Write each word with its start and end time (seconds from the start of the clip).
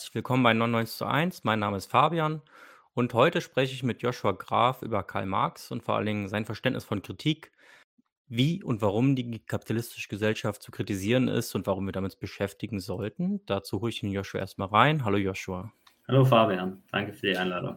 herzlich 0.00 0.14
willkommen 0.14 0.42
bei 0.42 0.54
99 0.54 0.96
zu 0.96 1.04
1. 1.04 1.44
Mein 1.44 1.58
Name 1.58 1.76
ist 1.76 1.90
Fabian 1.90 2.40
und 2.94 3.12
heute 3.12 3.42
spreche 3.42 3.74
ich 3.74 3.82
mit 3.82 4.00
Joshua 4.00 4.32
Graf 4.32 4.80
über 4.80 5.02
Karl 5.02 5.26
Marx 5.26 5.70
und 5.70 5.82
vor 5.82 5.96
allen 5.96 6.06
Dingen 6.06 6.28
sein 6.30 6.46
Verständnis 6.46 6.84
von 6.84 7.02
Kritik, 7.02 7.52
wie 8.26 8.62
und 8.62 8.80
warum 8.80 9.14
die 9.14 9.40
kapitalistische 9.40 10.08
Gesellschaft 10.08 10.62
zu 10.62 10.70
kritisieren 10.70 11.28
ist 11.28 11.54
und 11.54 11.66
warum 11.66 11.84
wir 11.84 11.92
damit 11.92 12.18
beschäftigen 12.18 12.80
sollten. 12.80 13.44
Dazu 13.44 13.82
hole 13.82 13.90
ich 13.90 14.00
den 14.00 14.10
Joshua 14.10 14.40
erstmal 14.40 14.68
rein. 14.68 15.04
Hallo 15.04 15.18
Joshua. 15.18 15.70
Hallo 16.08 16.24
Fabian, 16.24 16.82
danke 16.90 17.12
für 17.12 17.26
die 17.26 17.36
Einladung. 17.36 17.76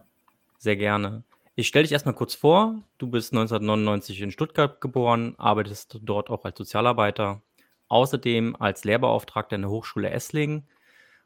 Sehr 0.60 0.78
gerne. 0.78 1.26
Ich 1.56 1.68
stelle 1.68 1.84
dich 1.84 1.92
erstmal 1.92 2.16
kurz 2.16 2.36
vor. 2.36 2.82
Du 3.00 3.08
bist 3.08 3.34
1999 3.34 4.22
in 4.22 4.32
Stuttgart 4.32 4.80
geboren, 4.80 5.36
arbeitest 5.38 6.00
dort 6.02 6.30
auch 6.30 6.46
als 6.46 6.58
Sozialarbeiter, 6.58 7.42
außerdem 7.90 8.56
als 8.56 8.86
Lehrbeauftragter 8.86 9.58
in 9.58 9.64
der 9.64 9.72
Hochschule 9.72 10.10
Esslingen 10.10 10.70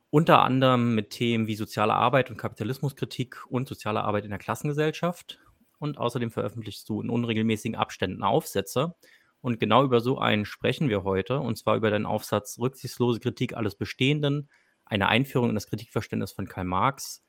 unter 0.10 0.42
anderem 0.42 0.96
mit 0.96 1.10
Themen 1.10 1.48
wie 1.48 1.56
soziale 1.56 1.94
Arbeit 1.94 2.30
und 2.30 2.38
Kapitalismuskritik 2.38 3.46
und 3.50 3.68
soziale 3.68 4.04
Arbeit 4.04 4.24
in 4.24 4.30
der 4.30 4.40
Klassengesellschaft. 4.40 5.40
Und 5.80 5.98
außerdem 5.98 6.32
veröffentlichst 6.32 6.88
du 6.90 7.02
in 7.02 7.10
unregelmäßigen 7.10 7.76
Abständen 7.76 8.24
Aufsätze. 8.24 8.96
Und 9.42 9.60
genau 9.60 9.84
über 9.84 10.02
so 10.02 10.18
einen 10.18 10.46
sprechen 10.46 10.90
wir 10.90 11.04
heute, 11.04 11.40
und 11.40 11.58
zwar 11.58 11.76
über 11.76 11.92
deinen 11.92 12.06
Aufsatz 12.06 12.58
Rücksichtslose 12.58 13.20
Kritik 13.20 13.56
alles 13.56 13.76
Bestehenden, 13.76 14.50
eine 14.86 15.10
Einführung 15.10 15.50
in 15.50 15.56
das 15.56 15.68
Kritikverständnis 15.68 16.32
von 16.32 16.48
Karl 16.48 16.66
Marx, 16.66 17.24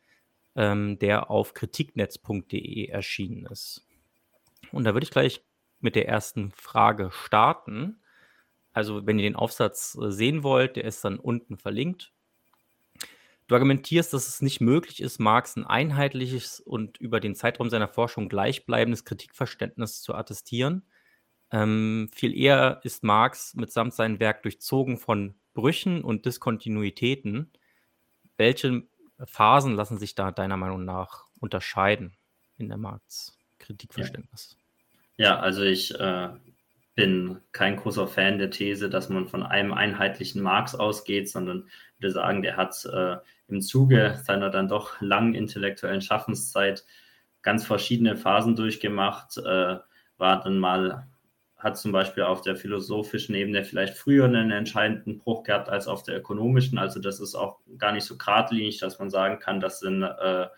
ähm, 0.55 0.99
der 0.99 1.31
auf 1.31 1.55
kritiknetz.de 1.55 2.87
erschienen 2.87 3.47
ist. 3.47 3.87
Und 4.73 4.85
da 4.85 4.95
würde 4.95 5.05
ich 5.05 5.11
gleich 5.11 5.45
mit 5.81 5.95
der 5.95 6.09
ersten 6.09 6.53
Frage 6.53 7.11
starten. 7.13 8.01
Also, 8.73 9.07
wenn 9.07 9.19
ihr 9.19 9.25
den 9.25 9.37
Aufsatz 9.37 9.99
äh, 10.01 10.11
sehen 10.11 10.43
wollt, 10.43 10.77
der 10.77 10.85
ist 10.85 11.05
dann 11.05 11.19
unten 11.19 11.59
verlinkt. 11.59 12.13
Du 13.49 13.55
argumentierst, 13.55 14.13
dass 14.13 14.29
es 14.29 14.43
nicht 14.43 14.61
möglich 14.61 15.01
ist, 15.03 15.19
Marx 15.19 15.57
ein 15.57 15.65
einheitliches 15.65 16.61
und 16.61 16.99
über 16.99 17.19
den 17.19 17.35
Zeitraum 17.35 17.71
seiner 17.71 17.89
Forschung 17.89 18.29
gleichbleibendes 18.29 19.07
Kritikverständnis 19.07 20.03
zu 20.03 20.15
attestieren. 20.15 20.83
Ähm, 21.51 22.11
viel 22.15 22.37
eher 22.37 22.81
ist 22.85 23.03
Marx 23.03 23.55
mitsamt 23.55 23.95
seinem 23.95 24.21
Werk 24.21 24.43
durchzogen 24.43 24.99
von 24.99 25.35
Brüchen 25.55 26.05
und 26.05 26.27
Diskontinuitäten. 26.27 27.51
Welche 28.37 28.83
Phasen 29.25 29.75
lassen 29.75 29.99
sich 29.99 30.15
da 30.15 30.31
deiner 30.31 30.59
Meinung 30.59 30.85
nach 30.85 31.25
unterscheiden 31.41 32.19
in 32.59 32.69
der 32.69 32.77
Marx 32.77 33.39
Kritikverständnis? 33.59 34.59
Ja, 35.17 35.25
ja 35.27 35.41
also 35.41 35.63
ich 35.63 35.99
äh, 35.99 36.29
bin 36.99 37.39
kein 37.53 37.77
großer 37.77 38.09
Fan 38.09 38.41
der 38.41 38.51
These, 38.51 38.91
dass 38.91 39.09
man 39.09 39.29
von 39.29 39.45
einem 39.45 39.73
einheitlichen 39.73 40.43
Marx 40.43 40.75
ausgeht, 40.75 41.29
sondern 41.29 41.69
würde 42.01 42.11
sagen, 42.13 42.43
der 42.43 42.57
hat 42.57 42.75
äh, 42.93 43.19
im 43.47 43.61
Zuge 43.61 44.19
seiner 44.25 44.51
dann 44.51 44.67
doch 44.67 45.01
langen 45.01 45.37
intellektuellen 45.37 46.01
Schaffenszeit 46.01 46.85
ganz 47.43 47.65
verschiedene 47.65 48.17
Phasen 48.17 48.57
durchgemacht, 48.57 49.39
äh, 49.39 49.77
war 50.17 50.43
dann 50.43 50.59
mal, 50.59 51.07
hat 51.57 51.79
zum 51.79 51.93
Beispiel 51.93 52.25
auf 52.25 52.41
der 52.43 52.57
philosophischen 52.57 53.37
Ebene 53.37 53.63
vielleicht 53.63 53.97
früher 53.97 54.25
einen 54.25 54.51
entscheidenden 54.51 55.19
Bruch 55.19 55.45
gehabt 55.45 55.69
als 55.69 55.87
auf 55.87 56.03
der 56.03 56.17
ökonomischen. 56.17 56.79
Also 56.79 56.99
das 56.99 57.21
ist 57.21 57.37
auch 57.37 57.61
gar 57.79 57.93
nicht 57.93 58.07
so 58.07 58.19
geradlinig, 58.19 58.79
dass 58.79 58.99
man 58.99 59.09
sagen 59.09 59.39
kann, 59.39 59.61
das 59.61 59.79
sind 59.79 60.03
äh, 60.03 60.49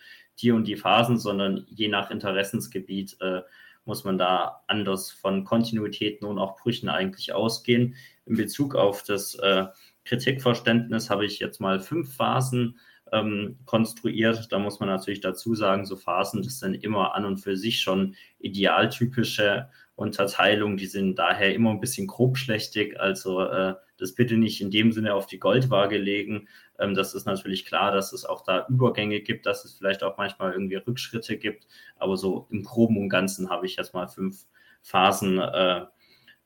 die 0.40 0.52
und 0.52 0.64
die 0.66 0.76
Phasen, 0.76 1.18
sondern 1.18 1.66
je 1.68 1.88
nach 1.88 2.10
Interessensgebiet 2.10 3.18
äh, 3.20 3.42
muss 3.84 4.04
man 4.04 4.18
da 4.18 4.62
anders 4.66 5.10
von 5.10 5.44
Kontinuitäten 5.44 6.26
und 6.26 6.38
auch 6.38 6.56
Brüchen 6.56 6.88
eigentlich 6.88 7.32
ausgehen. 7.32 7.96
In 8.26 8.36
Bezug 8.36 8.74
auf 8.74 9.02
das 9.02 9.34
äh, 9.36 9.66
Kritikverständnis 10.04 11.10
habe 11.10 11.26
ich 11.26 11.38
jetzt 11.38 11.60
mal 11.60 11.80
fünf 11.80 12.14
Phasen 12.14 12.78
ähm, 13.12 13.58
konstruiert. 13.64 14.50
Da 14.50 14.58
muss 14.58 14.80
man 14.80 14.88
natürlich 14.88 15.20
dazu 15.20 15.54
sagen, 15.54 15.84
so 15.84 15.96
Phasen, 15.96 16.42
das 16.42 16.58
sind 16.58 16.74
immer 16.74 17.14
an 17.14 17.24
und 17.24 17.38
für 17.38 17.56
sich 17.56 17.80
schon 17.80 18.14
idealtypische 18.38 19.68
Unterteilungen, 20.00 20.78
die 20.78 20.86
sind 20.86 21.18
daher 21.18 21.54
immer 21.54 21.70
ein 21.70 21.80
bisschen 21.80 22.06
grobschlächtig. 22.06 22.98
Also 22.98 23.42
äh, 23.42 23.74
das 23.98 24.14
bitte 24.14 24.38
nicht 24.38 24.62
in 24.62 24.70
dem 24.70 24.92
Sinne 24.92 25.12
auf 25.14 25.26
die 25.26 25.38
Goldwaage 25.38 25.98
legen. 25.98 26.48
Ähm, 26.78 26.94
das 26.94 27.12
ist 27.12 27.26
natürlich 27.26 27.66
klar, 27.66 27.92
dass 27.92 28.14
es 28.14 28.24
auch 28.24 28.42
da 28.42 28.66
Übergänge 28.70 29.20
gibt, 29.20 29.44
dass 29.44 29.66
es 29.66 29.74
vielleicht 29.74 30.02
auch 30.02 30.16
manchmal 30.16 30.52
irgendwie 30.52 30.76
Rückschritte 30.76 31.36
gibt. 31.36 31.66
Aber 31.96 32.16
so 32.16 32.46
im 32.50 32.62
Groben 32.62 32.96
und 32.96 33.10
Ganzen 33.10 33.50
habe 33.50 33.66
ich 33.66 33.76
jetzt 33.76 33.92
mal 33.92 34.08
fünf 34.08 34.46
Phasen 34.82 35.38
äh, 35.38 35.84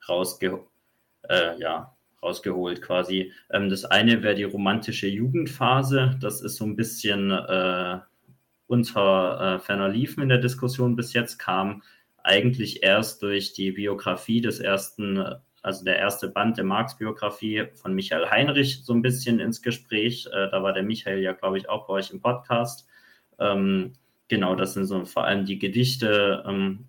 rausge 0.09 0.65
äh, 1.29 1.57
ja, 1.57 1.95
rausgeholt 2.21 2.81
quasi. 2.81 3.31
Ähm, 3.49 3.69
das 3.69 3.85
eine 3.85 4.21
wäre 4.21 4.35
die 4.35 4.43
romantische 4.43 5.07
Jugendphase. 5.07 6.17
Das 6.19 6.41
ist 6.41 6.57
so 6.57 6.65
ein 6.65 6.75
bisschen 6.75 7.31
äh, 7.31 7.99
unter 8.67 9.55
äh, 9.55 9.59
ferner 9.59 9.87
Liefen 9.87 10.23
in 10.23 10.29
der 10.29 10.39
Diskussion 10.39 10.97
bis 10.97 11.13
jetzt, 11.13 11.37
kam 11.37 11.83
eigentlich 12.25 12.83
erst 12.83 13.21
durch 13.21 13.53
die 13.53 13.71
Biografie 13.71 14.41
des 14.41 14.59
ersten 14.59 15.23
also 15.65 15.83
der 15.83 15.97
erste 15.97 16.27
Band 16.27 16.57
der 16.57 16.63
Marx-Biografie 16.63 17.69
von 17.73 17.95
Michael 17.95 18.29
Heinrich 18.29 18.83
so 18.83 18.93
ein 18.93 19.01
bisschen 19.01 19.39
ins 19.39 19.63
Gespräch. 19.63 20.27
Äh, 20.27 20.51
da 20.51 20.61
war 20.61 20.73
der 20.73 20.83
Michael 20.83 21.23
ja, 21.23 21.33
glaube 21.33 21.57
ich, 21.57 21.67
auch 21.67 21.87
bei 21.87 21.93
euch 21.93 22.11
im 22.11 22.21
Podcast. 22.21 22.87
Ähm, 23.39 23.93
genau, 24.27 24.53
das 24.53 24.75
sind 24.75 24.85
so 24.85 25.05
vor 25.05 25.23
allem 25.23 25.45
die 25.45 25.57
Gedichte 25.57 26.43
ähm, 26.47 26.85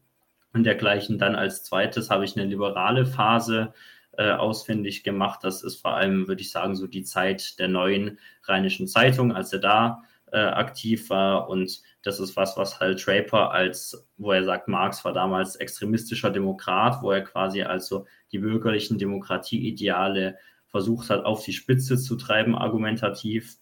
und 0.52 0.64
dergleichen. 0.64 1.19
Dann 1.19 1.36
als 1.36 1.64
zweites 1.64 2.10
habe 2.10 2.26
ich 2.26 2.36
eine 2.36 2.44
liberale 2.44 3.06
Phase 3.06 3.72
äh, 4.18 4.32
ausfindig 4.32 5.04
gemacht. 5.04 5.41
Das 5.42 5.62
ist 5.62 5.80
vor 5.80 5.94
allem, 5.94 6.28
würde 6.28 6.42
ich 6.42 6.50
sagen, 6.50 6.76
so 6.76 6.86
die 6.86 7.03
Zeit 7.03 7.58
der 7.58 7.68
neuen 7.68 8.18
Rheinischen 8.42 8.88
Zeitung, 8.88 9.32
als 9.32 9.54
er 9.54 9.60
da 9.60 10.03
äh, 10.32 10.36
aktiv 10.38 11.08
war. 11.08 11.48
Und 11.48 11.80
das 12.06 12.21
ist 12.21 12.37
was, 12.37 12.56
was 12.56 12.78
halt 12.78 13.05
Draper 13.05 13.50
als, 13.50 14.09
wo 14.17 14.33
er 14.33 14.44
sagt, 14.44 14.69
Marx 14.69 15.05
war 15.05 15.12
damals 15.12 15.56
extremistischer 15.56 16.31
Demokrat, 16.31 17.03
wo 17.03 17.11
er 17.11 17.22
quasi 17.22 17.62
also 17.62 18.06
die 18.31 18.39
bürgerlichen 18.39 18.99
Demokratieideale 18.99 20.39
versucht 20.69 21.11
hat, 21.11 21.25
auf 21.25 21.45
die 21.45 21.53
Spitze 21.53 21.99
zu 21.99 22.16
treiben, 22.16 22.55
argumentativ. 22.55 23.56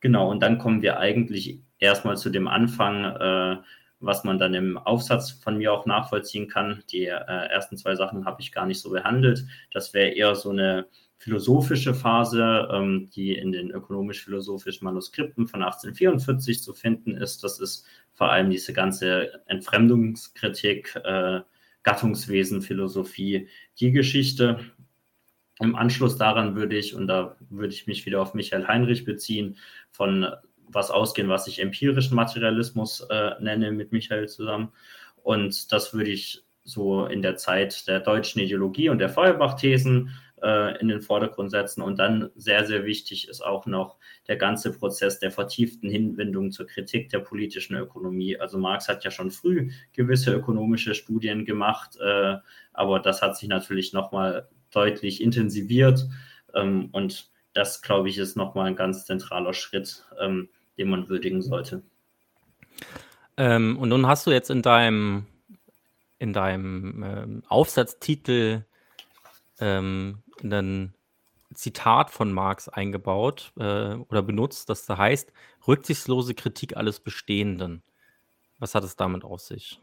Genau, 0.00 0.30
und 0.30 0.40
dann 0.40 0.58
kommen 0.58 0.82
wir 0.82 0.98
eigentlich 0.98 1.60
erstmal 1.78 2.16
zu 2.16 2.30
dem 2.30 2.46
Anfang, 2.46 3.04
äh, 3.04 3.56
was 3.98 4.24
man 4.24 4.38
dann 4.38 4.54
im 4.54 4.78
Aufsatz 4.78 5.30
von 5.30 5.58
mir 5.58 5.72
auch 5.72 5.86
nachvollziehen 5.86 6.48
kann. 6.48 6.82
Die 6.90 7.06
äh, 7.06 7.14
ersten 7.14 7.76
zwei 7.76 7.94
Sachen 7.96 8.24
habe 8.24 8.40
ich 8.42 8.52
gar 8.52 8.66
nicht 8.66 8.80
so 8.80 8.90
behandelt. 8.90 9.44
Das 9.72 9.94
wäre 9.94 10.10
eher 10.10 10.34
so 10.34 10.50
eine 10.50 10.86
philosophische 11.22 11.94
Phase, 11.94 12.68
ähm, 12.72 13.08
die 13.14 13.34
in 13.34 13.52
den 13.52 13.70
ökonomisch-philosophischen 13.70 14.84
Manuskripten 14.84 15.46
von 15.46 15.62
1844 15.62 16.60
zu 16.60 16.74
finden 16.74 17.16
ist. 17.16 17.44
Das 17.44 17.60
ist 17.60 17.86
vor 18.12 18.32
allem 18.32 18.50
diese 18.50 18.72
ganze 18.72 19.40
Entfremdungskritik, 19.46 20.96
äh, 21.04 21.40
Gattungswesen, 21.84 22.60
Philosophie, 22.60 23.46
die 23.78 23.92
Geschichte. 23.92 24.58
Im 25.60 25.76
Anschluss 25.76 26.16
daran 26.16 26.56
würde 26.56 26.76
ich, 26.76 26.92
und 26.96 27.06
da 27.06 27.36
würde 27.50 27.72
ich 27.72 27.86
mich 27.86 28.04
wieder 28.04 28.20
auf 28.20 28.34
Michael 28.34 28.66
Heinrich 28.66 29.04
beziehen, 29.04 29.58
von 29.92 30.26
was 30.66 30.90
ausgehen, 30.90 31.28
was 31.28 31.46
ich 31.46 31.60
empirischen 31.60 32.16
Materialismus 32.16 33.06
äh, 33.10 33.40
nenne, 33.40 33.70
mit 33.70 33.92
Michael 33.92 34.28
zusammen. 34.28 34.72
Und 35.22 35.70
das 35.70 35.94
würde 35.94 36.10
ich 36.10 36.42
so 36.64 37.06
in 37.06 37.22
der 37.22 37.36
Zeit 37.36 37.86
der 37.86 38.00
deutschen 38.00 38.40
Ideologie 38.40 38.88
und 38.88 38.98
der 38.98 39.08
Feuerbach-Thesen 39.08 40.10
äh, 40.42 40.78
in 40.80 40.88
den 40.88 41.00
Vordergrund 41.00 41.50
setzen. 41.50 41.82
Und 41.82 41.98
dann 41.98 42.30
sehr, 42.34 42.66
sehr 42.66 42.84
wichtig 42.84 43.28
ist 43.28 43.40
auch 43.40 43.66
noch 43.66 43.96
der 44.26 44.36
ganze 44.36 44.72
Prozess 44.72 45.18
der 45.18 45.30
vertieften 45.30 45.88
Hinwendung 45.88 46.50
zur 46.50 46.66
Kritik 46.66 47.08
der 47.10 47.20
politischen 47.20 47.76
Ökonomie. 47.76 48.38
Also 48.38 48.58
Marx 48.58 48.88
hat 48.88 49.04
ja 49.04 49.10
schon 49.10 49.30
früh 49.30 49.70
gewisse 49.92 50.32
ökonomische 50.32 50.94
Studien 50.94 51.44
gemacht, 51.44 51.96
äh, 52.00 52.36
aber 52.72 53.00
das 53.00 53.22
hat 53.22 53.36
sich 53.36 53.48
natürlich 53.48 53.92
nochmal 53.92 54.48
deutlich 54.70 55.22
intensiviert. 55.22 56.08
Ähm, 56.54 56.88
und 56.92 57.30
das, 57.54 57.82
glaube 57.82 58.08
ich, 58.08 58.18
ist 58.18 58.36
nochmal 58.36 58.66
ein 58.66 58.76
ganz 58.76 59.04
zentraler 59.06 59.54
Schritt, 59.54 60.04
ähm, 60.20 60.48
den 60.78 60.90
man 60.90 61.08
würdigen 61.08 61.42
sollte. 61.42 61.82
Ähm, 63.36 63.78
und 63.78 63.90
nun 63.90 64.06
hast 64.06 64.26
du 64.26 64.30
jetzt 64.30 64.50
in 64.50 64.62
deinem, 64.62 65.26
in 66.18 66.32
deinem 66.32 67.42
Aufsatztitel 67.48 68.64
ein 70.42 70.94
Zitat 71.54 72.10
von 72.10 72.32
Marx 72.32 72.68
eingebaut 72.68 73.52
äh, 73.58 73.94
oder 73.94 74.22
benutzt, 74.22 74.68
das 74.68 74.86
da 74.86 74.96
heißt, 74.98 75.32
rücksichtslose 75.66 76.34
Kritik 76.34 76.76
alles 76.76 77.00
Bestehenden. 77.00 77.82
Was 78.58 78.74
hat 78.74 78.84
es 78.84 78.96
damit 78.96 79.24
auf 79.24 79.40
sich? 79.40 79.80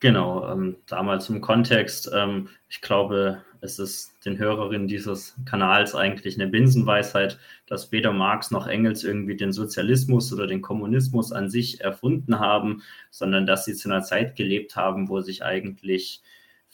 Genau, 0.00 0.46
ähm, 0.52 0.76
damals 0.86 1.30
im 1.30 1.40
Kontext, 1.40 2.10
ähm, 2.12 2.50
ich 2.68 2.82
glaube, 2.82 3.42
es 3.62 3.78
ist 3.78 4.12
den 4.26 4.36
Hörerinnen 4.36 4.86
dieses 4.86 5.34
Kanals 5.46 5.94
eigentlich 5.94 6.34
eine 6.34 6.48
Binsenweisheit, 6.48 7.38
dass 7.66 7.90
weder 7.90 8.12
Marx 8.12 8.50
noch 8.50 8.66
Engels 8.66 9.04
irgendwie 9.04 9.36
den 9.36 9.52
Sozialismus 9.52 10.30
oder 10.32 10.46
den 10.46 10.60
Kommunismus 10.60 11.32
an 11.32 11.48
sich 11.48 11.80
erfunden 11.80 12.38
haben, 12.38 12.82
sondern 13.10 13.46
dass 13.46 13.64
sie 13.64 13.74
zu 13.74 13.88
einer 13.88 14.02
Zeit 14.02 14.36
gelebt 14.36 14.76
haben, 14.76 15.08
wo 15.08 15.22
sich 15.22 15.42
eigentlich 15.42 16.20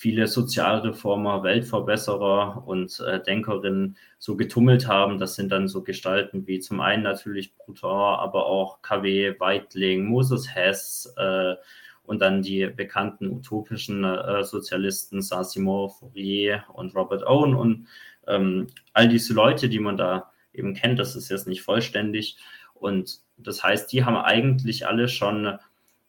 viele 0.01 0.29
Sozialreformer, 0.29 1.43
Weltverbesserer 1.43 2.67
und 2.67 3.01
äh, 3.01 3.23
Denkerinnen 3.23 3.99
so 4.19 4.35
getummelt 4.35 4.89
haben. 4.89 5.19
Das 5.19 5.35
sind 5.35 5.53
dann 5.53 5.69
so 5.69 5.83
Gestalten 5.83 6.47
wie 6.47 6.59
zum 6.59 6.81
einen 6.81 7.03
natürlich 7.03 7.55
Proudhon, 7.55 8.19
aber 8.19 8.47
auch 8.47 8.81
KW, 8.81 9.39
Weitling, 9.39 10.07
Moses 10.07 10.55
Hess 10.55 11.13
äh, 11.19 11.55
und 12.05 12.23
dann 12.23 12.41
die 12.41 12.67
bekannten 12.69 13.31
utopischen 13.31 14.05
äh, 14.05 14.43
Sozialisten 14.43 15.21
Saint-Simon, 15.21 15.91
Fourier 15.91 16.65
und 16.73 16.97
Robert 16.97 17.27
Owen 17.27 17.55
und 17.55 17.87
ähm, 18.27 18.69
all 18.95 19.07
diese 19.07 19.35
Leute, 19.35 19.69
die 19.69 19.81
man 19.81 19.99
da 19.99 20.33
eben 20.55 20.73
kennt, 20.73 20.99
das 20.99 21.15
ist 21.15 21.29
jetzt 21.29 21.47
nicht 21.47 21.61
vollständig. 21.61 22.39
Und 22.73 23.21
das 23.37 23.63
heißt, 23.63 23.93
die 23.93 24.07
haben 24.07 24.17
eigentlich 24.17 24.87
alle 24.87 25.09
schon 25.09 25.59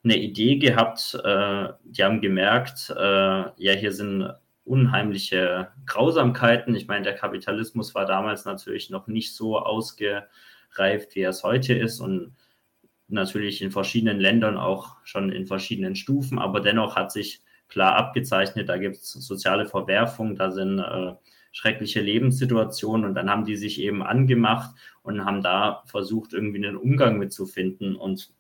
eine 0.04 0.18
Idee 0.18 0.58
gehabt, 0.58 1.20
äh, 1.24 1.70
die 1.84 2.04
haben 2.04 2.22
gemerkt, 2.22 2.90
äh, 2.90 3.02
ja, 3.02 3.74
hier 3.74 3.92
sind 3.92 4.34
unheimliche 4.64 5.70
Grausamkeiten. 5.86 6.76
Ich 6.76 6.88
meine, 6.88 7.04
der 7.04 7.16
Kapitalismus 7.16 7.94
war 7.94 8.06
damals 8.06 8.46
natürlich 8.46 8.90
noch 8.90 9.08
nicht 9.08 9.36
so 9.36 9.60
ausgereift, 9.60 11.16
wie 11.16 11.22
er 11.22 11.30
es 11.30 11.44
heute 11.44 11.74
ist 11.74 12.00
und 12.00 12.36
natürlich 13.08 13.62
in 13.62 13.72
verschiedenen 13.72 14.20
Ländern 14.20 14.58
auch 14.58 14.98
schon 15.04 15.32
in 15.32 15.46
verschiedenen 15.46 15.96
Stufen, 15.96 16.40
aber 16.40 16.62
dennoch 16.62 16.96
hat 16.96 17.12
sich 17.12 17.42
klar 17.68 17.96
abgezeichnet, 17.96 18.70
da 18.70 18.78
gibt 18.78 18.98
es 18.98 19.12
soziale 19.12 19.66
Verwerfungen, 19.66 20.36
da 20.36 20.52
sind 20.52 20.80
äh, 20.80 21.14
schreckliche 21.52 22.02
Lebenssituationen 22.02 23.06
und 23.06 23.16
dann 23.16 23.30
haben 23.30 23.46
die 23.46 23.58
sich 23.58 23.82
eben 23.82 24.04
angemacht 24.04 24.72
und 25.04 25.26
haben 25.26 25.42
da 25.42 25.84
versucht, 25.86 26.34
irgendwie 26.34 26.66
einen 26.66 26.78
Umgang 26.78 27.18
mitzufinden 27.18 27.96
und 27.96 28.34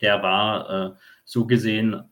der 0.00 0.22
war 0.22 0.70
äh, 0.70 0.90
so 1.24 1.46
gesehen 1.46 2.02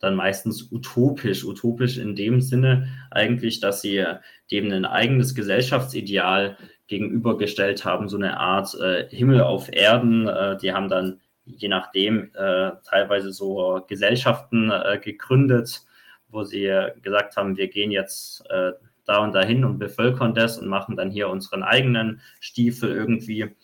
dann 0.00 0.14
meistens 0.14 0.70
utopisch. 0.70 1.44
Utopisch 1.44 1.98
in 1.98 2.14
dem 2.14 2.40
Sinne 2.40 2.88
eigentlich, 3.10 3.60
dass 3.60 3.82
sie 3.82 4.04
dem 4.50 4.70
ein 4.70 4.84
eigenes 4.84 5.34
Gesellschaftsideal 5.34 6.56
gegenübergestellt 6.86 7.84
haben, 7.84 8.08
so 8.08 8.16
eine 8.16 8.38
Art 8.38 8.74
äh, 8.80 9.08
Himmel 9.10 9.42
auf 9.42 9.72
Erden. 9.72 10.26
Äh, 10.26 10.56
die 10.58 10.72
haben 10.72 10.88
dann 10.88 11.20
je 11.44 11.68
nachdem 11.68 12.30
äh, 12.34 12.72
teilweise 12.84 13.32
so 13.32 13.82
Gesellschaften 13.88 14.70
äh, 14.70 14.98
gegründet, 15.02 15.82
wo 16.28 16.44
sie 16.44 16.70
gesagt 17.02 17.36
haben, 17.36 17.56
wir 17.56 17.68
gehen 17.68 17.90
jetzt 17.90 18.44
äh, 18.50 18.72
da 19.06 19.18
und 19.18 19.34
dahin 19.34 19.64
und 19.64 19.78
bevölkern 19.78 20.34
das 20.34 20.58
und 20.58 20.68
machen 20.68 20.96
dann 20.96 21.10
hier 21.10 21.30
unseren 21.30 21.62
eigenen 21.62 22.20
Stiefel 22.40 22.90
irgendwie. 22.90 23.56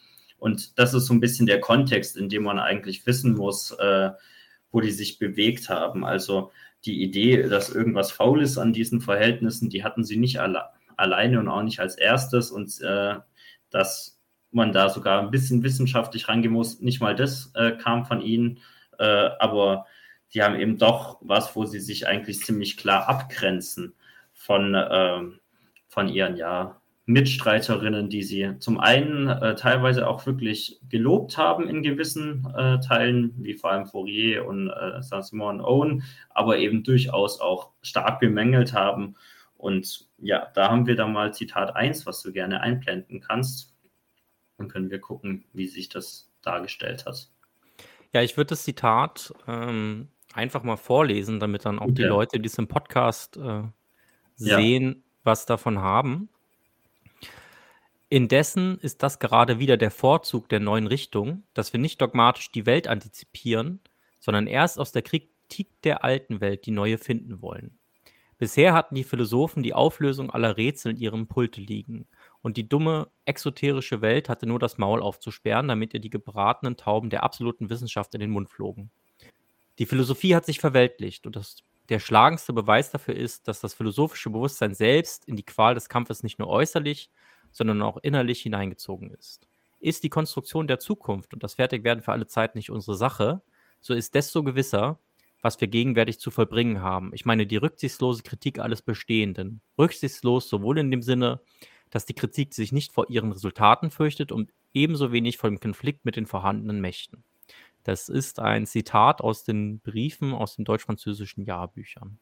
Und 0.44 0.78
das 0.78 0.92
ist 0.92 1.06
so 1.06 1.14
ein 1.14 1.20
bisschen 1.20 1.46
der 1.46 1.58
Kontext, 1.58 2.18
in 2.18 2.28
dem 2.28 2.42
man 2.42 2.58
eigentlich 2.58 3.06
wissen 3.06 3.34
muss, 3.34 3.70
äh, 3.70 4.10
wo 4.70 4.82
die 4.82 4.90
sich 4.90 5.18
bewegt 5.18 5.70
haben. 5.70 6.04
Also 6.04 6.52
die 6.84 7.02
Idee, 7.02 7.44
dass 7.44 7.74
irgendwas 7.74 8.12
faul 8.12 8.42
ist 8.42 8.58
an 8.58 8.74
diesen 8.74 9.00
Verhältnissen, 9.00 9.70
die 9.70 9.84
hatten 9.84 10.04
sie 10.04 10.18
nicht 10.18 10.40
alle, 10.42 10.66
alleine 10.98 11.40
und 11.40 11.48
auch 11.48 11.62
nicht 11.62 11.80
als 11.80 11.94
erstes. 11.94 12.50
Und 12.50 12.78
äh, 12.82 13.14
dass 13.70 14.20
man 14.50 14.72
da 14.74 14.90
sogar 14.90 15.22
ein 15.22 15.30
bisschen 15.30 15.62
wissenschaftlich 15.62 16.28
rangehen 16.28 16.52
muss, 16.52 16.78
nicht 16.78 17.00
mal 17.00 17.14
das 17.16 17.50
äh, 17.54 17.72
kam 17.72 18.04
von 18.04 18.20
ihnen. 18.20 18.60
Äh, 18.98 19.30
aber 19.38 19.86
die 20.34 20.42
haben 20.42 20.60
eben 20.60 20.76
doch 20.76 21.20
was, 21.22 21.56
wo 21.56 21.64
sie 21.64 21.80
sich 21.80 22.06
eigentlich 22.06 22.40
ziemlich 22.40 22.76
klar 22.76 23.08
abgrenzen 23.08 23.94
von, 24.34 24.76
ähm, 24.90 25.40
von 25.88 26.08
ihren 26.08 26.36
ja, 26.36 26.82
Mitstreiterinnen, 27.06 28.08
die 28.08 28.22
sie 28.22 28.58
zum 28.60 28.80
einen 28.80 29.28
äh, 29.28 29.54
teilweise 29.56 30.08
auch 30.08 30.24
wirklich 30.24 30.80
gelobt 30.88 31.36
haben 31.36 31.68
in 31.68 31.82
gewissen 31.82 32.46
äh, 32.56 32.80
Teilen, 32.80 33.34
wie 33.36 33.54
vor 33.54 33.72
allem 33.72 33.86
Fourier 33.86 34.46
und 34.46 34.70
äh, 34.70 35.02
Saint-Simon 35.02 35.60
Owen, 35.60 36.02
aber 36.30 36.58
eben 36.58 36.82
durchaus 36.82 37.40
auch 37.40 37.72
stark 37.82 38.20
bemängelt 38.20 38.72
haben. 38.72 39.16
Und 39.58 40.08
ja, 40.18 40.50
da 40.54 40.70
haben 40.70 40.86
wir 40.86 40.96
dann 40.96 41.12
mal 41.12 41.34
Zitat 41.34 41.76
1, 41.76 42.06
was 42.06 42.22
du 42.22 42.32
gerne 42.32 42.62
einblenden 42.62 43.20
kannst. 43.20 43.74
Dann 44.56 44.68
können 44.68 44.90
wir 44.90 45.00
gucken, 45.00 45.44
wie 45.52 45.66
sich 45.66 45.90
das 45.90 46.30
dargestellt 46.40 47.04
hat. 47.04 47.28
Ja, 48.12 48.22
ich 48.22 48.36
würde 48.36 48.50
das 48.50 48.62
Zitat 48.62 49.34
ähm, 49.46 50.08
einfach 50.32 50.62
mal 50.62 50.76
vorlesen, 50.76 51.38
damit 51.38 51.66
dann 51.66 51.78
auch 51.78 51.86
okay. 51.86 51.94
die 51.94 52.02
Leute, 52.04 52.40
die 52.40 52.46
es 52.46 52.56
im 52.56 52.68
Podcast 52.68 53.36
äh, 53.36 53.62
sehen, 54.36 54.84
ja. 54.84 55.02
was 55.24 55.44
davon 55.46 55.80
haben. 55.80 56.30
Indessen 58.14 58.78
ist 58.78 59.02
das 59.02 59.18
gerade 59.18 59.58
wieder 59.58 59.76
der 59.76 59.90
Vorzug 59.90 60.48
der 60.48 60.60
neuen 60.60 60.86
Richtung, 60.86 61.42
dass 61.52 61.72
wir 61.72 61.80
nicht 61.80 62.00
dogmatisch 62.00 62.52
die 62.52 62.64
Welt 62.64 62.86
antizipieren, 62.86 63.80
sondern 64.20 64.46
erst 64.46 64.78
aus 64.78 64.92
der 64.92 65.02
Kritik 65.02 65.82
der 65.82 66.04
alten 66.04 66.40
Welt 66.40 66.64
die 66.64 66.70
neue 66.70 66.96
finden 66.96 67.42
wollen. 67.42 67.76
Bisher 68.38 68.72
hatten 68.72 68.94
die 68.94 69.02
Philosophen 69.02 69.64
die 69.64 69.74
Auflösung 69.74 70.30
aller 70.30 70.56
Rätsel 70.56 70.92
in 70.92 70.98
ihrem 70.98 71.26
Pulte 71.26 71.60
liegen, 71.60 72.06
und 72.40 72.56
die 72.56 72.68
dumme, 72.68 73.08
exoterische 73.24 74.00
Welt 74.00 74.28
hatte 74.28 74.46
nur 74.46 74.60
das 74.60 74.78
Maul 74.78 75.02
aufzusperren, 75.02 75.66
damit 75.66 75.92
ihr 75.92 75.98
die 75.98 76.08
gebratenen 76.08 76.76
Tauben 76.76 77.10
der 77.10 77.24
absoluten 77.24 77.68
Wissenschaft 77.68 78.14
in 78.14 78.20
den 78.20 78.30
Mund 78.30 78.48
flogen. 78.48 78.92
Die 79.80 79.86
Philosophie 79.86 80.36
hat 80.36 80.46
sich 80.46 80.60
verweltlicht, 80.60 81.26
und 81.26 81.34
das, 81.34 81.64
der 81.88 81.98
schlagendste 81.98 82.52
Beweis 82.52 82.92
dafür 82.92 83.16
ist, 83.16 83.48
dass 83.48 83.58
das 83.58 83.74
philosophische 83.74 84.30
Bewusstsein 84.30 84.72
selbst 84.72 85.24
in 85.24 85.34
die 85.34 85.42
Qual 85.42 85.74
des 85.74 85.88
Kampfes 85.88 86.22
nicht 86.22 86.38
nur 86.38 86.46
äußerlich, 86.46 87.10
sondern 87.54 87.80
auch 87.80 87.96
innerlich 88.02 88.42
hineingezogen 88.42 89.10
ist. 89.12 89.46
Ist 89.80 90.02
die 90.02 90.10
Konstruktion 90.10 90.66
der 90.66 90.78
Zukunft 90.78 91.32
und 91.32 91.42
das 91.42 91.54
Fertigwerden 91.54 92.02
für 92.02 92.12
alle 92.12 92.26
Zeit 92.26 92.54
nicht 92.54 92.70
unsere 92.70 92.96
Sache, 92.96 93.40
so 93.80 93.94
ist 93.94 94.14
desto 94.14 94.42
gewisser, 94.42 94.98
was 95.40 95.60
wir 95.60 95.68
gegenwärtig 95.68 96.18
zu 96.18 96.30
vollbringen 96.30 96.82
haben. 96.82 97.12
Ich 97.14 97.24
meine 97.24 97.46
die 97.46 97.56
rücksichtslose 97.56 98.22
Kritik 98.22 98.58
alles 98.58 98.82
Bestehenden. 98.82 99.60
Rücksichtslos 99.78 100.48
sowohl 100.48 100.78
in 100.78 100.90
dem 100.90 101.02
Sinne, 101.02 101.40
dass 101.90 102.06
die 102.06 102.14
Kritik 102.14 102.54
sich 102.54 102.72
nicht 102.72 102.92
vor 102.92 103.08
ihren 103.08 103.32
Resultaten 103.32 103.90
fürchtet 103.90 104.32
und 104.32 104.50
ebenso 104.72 105.12
wenig 105.12 105.36
vor 105.36 105.50
dem 105.50 105.60
Konflikt 105.60 106.04
mit 106.04 106.16
den 106.16 106.26
vorhandenen 106.26 106.80
Mächten. 106.80 107.24
Das 107.84 108.08
ist 108.08 108.40
ein 108.40 108.66
Zitat 108.66 109.20
aus 109.20 109.44
den 109.44 109.80
Briefen 109.80 110.32
aus 110.32 110.56
den 110.56 110.64
deutsch-französischen 110.64 111.44
Jahrbüchern. 111.44 112.18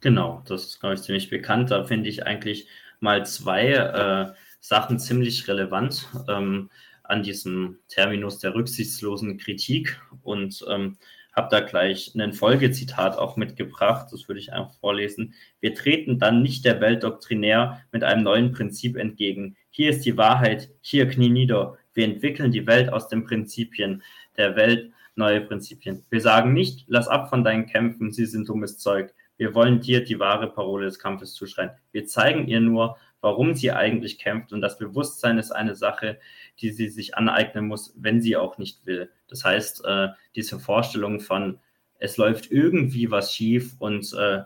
Genau, 0.00 0.42
das 0.46 0.66
ist, 0.66 0.80
glaube 0.80 0.94
ich, 0.94 1.02
ziemlich 1.02 1.28
bekannt. 1.28 1.72
Da 1.72 1.84
finde 1.84 2.08
ich 2.08 2.24
eigentlich 2.24 2.68
mal 3.00 3.26
zwei 3.26 3.66
äh, 3.72 4.32
Sachen 4.66 4.98
ziemlich 4.98 5.46
relevant 5.46 6.08
ähm, 6.28 6.70
an 7.04 7.22
diesem 7.22 7.78
Terminus 7.86 8.40
der 8.40 8.52
rücksichtslosen 8.52 9.38
Kritik 9.38 10.00
und 10.24 10.64
ähm, 10.68 10.96
habe 11.36 11.48
da 11.52 11.60
gleich 11.60 12.12
ein 12.16 12.32
Folgezitat 12.32 13.16
auch 13.16 13.36
mitgebracht, 13.36 14.08
das 14.10 14.26
würde 14.26 14.40
ich 14.40 14.52
einfach 14.52 14.74
vorlesen. 14.80 15.34
Wir 15.60 15.72
treten 15.72 16.18
dann 16.18 16.42
nicht 16.42 16.64
der 16.64 16.80
Welt 16.80 17.04
doktrinär 17.04 17.80
mit 17.92 18.02
einem 18.02 18.24
neuen 18.24 18.50
Prinzip 18.50 18.96
entgegen. 18.96 19.56
Hier 19.70 19.90
ist 19.90 20.04
die 20.04 20.16
Wahrheit, 20.16 20.68
hier 20.80 21.06
knie 21.06 21.28
nieder. 21.28 21.78
Wir 21.94 22.04
entwickeln 22.04 22.50
die 22.50 22.66
Welt 22.66 22.92
aus 22.92 23.08
den 23.08 23.22
Prinzipien 23.22 24.02
der 24.36 24.56
Welt, 24.56 24.90
neue 25.14 25.42
Prinzipien. 25.42 26.04
Wir 26.10 26.20
sagen 26.20 26.54
nicht, 26.54 26.86
lass 26.88 27.06
ab 27.06 27.30
von 27.30 27.44
deinen 27.44 27.66
Kämpfen, 27.66 28.10
sie 28.10 28.26
sind 28.26 28.48
dummes 28.48 28.78
Zeug. 28.78 29.14
Wir 29.36 29.54
wollen 29.54 29.80
dir 29.80 30.02
die 30.02 30.18
wahre 30.18 30.48
Parole 30.50 30.86
des 30.86 30.98
Kampfes 30.98 31.34
zuschreien. 31.34 31.70
Wir 31.92 32.06
zeigen 32.06 32.48
ihr 32.48 32.60
nur, 32.60 32.96
warum 33.20 33.54
sie 33.54 33.72
eigentlich 33.72 34.18
kämpft. 34.18 34.52
Und 34.52 34.60
das 34.60 34.78
Bewusstsein 34.78 35.38
ist 35.38 35.52
eine 35.52 35.74
Sache, 35.74 36.18
die 36.60 36.70
sie 36.70 36.88
sich 36.88 37.16
aneignen 37.16 37.66
muss, 37.66 37.94
wenn 37.96 38.20
sie 38.20 38.36
auch 38.36 38.58
nicht 38.58 38.86
will. 38.86 39.10
Das 39.28 39.44
heißt, 39.44 39.84
äh, 39.84 40.08
diese 40.34 40.58
Vorstellung 40.58 41.20
von, 41.20 41.58
es 41.98 42.16
läuft 42.16 42.50
irgendwie 42.50 43.10
was 43.10 43.32
schief 43.32 43.74
und 43.78 44.12
äh, 44.14 44.42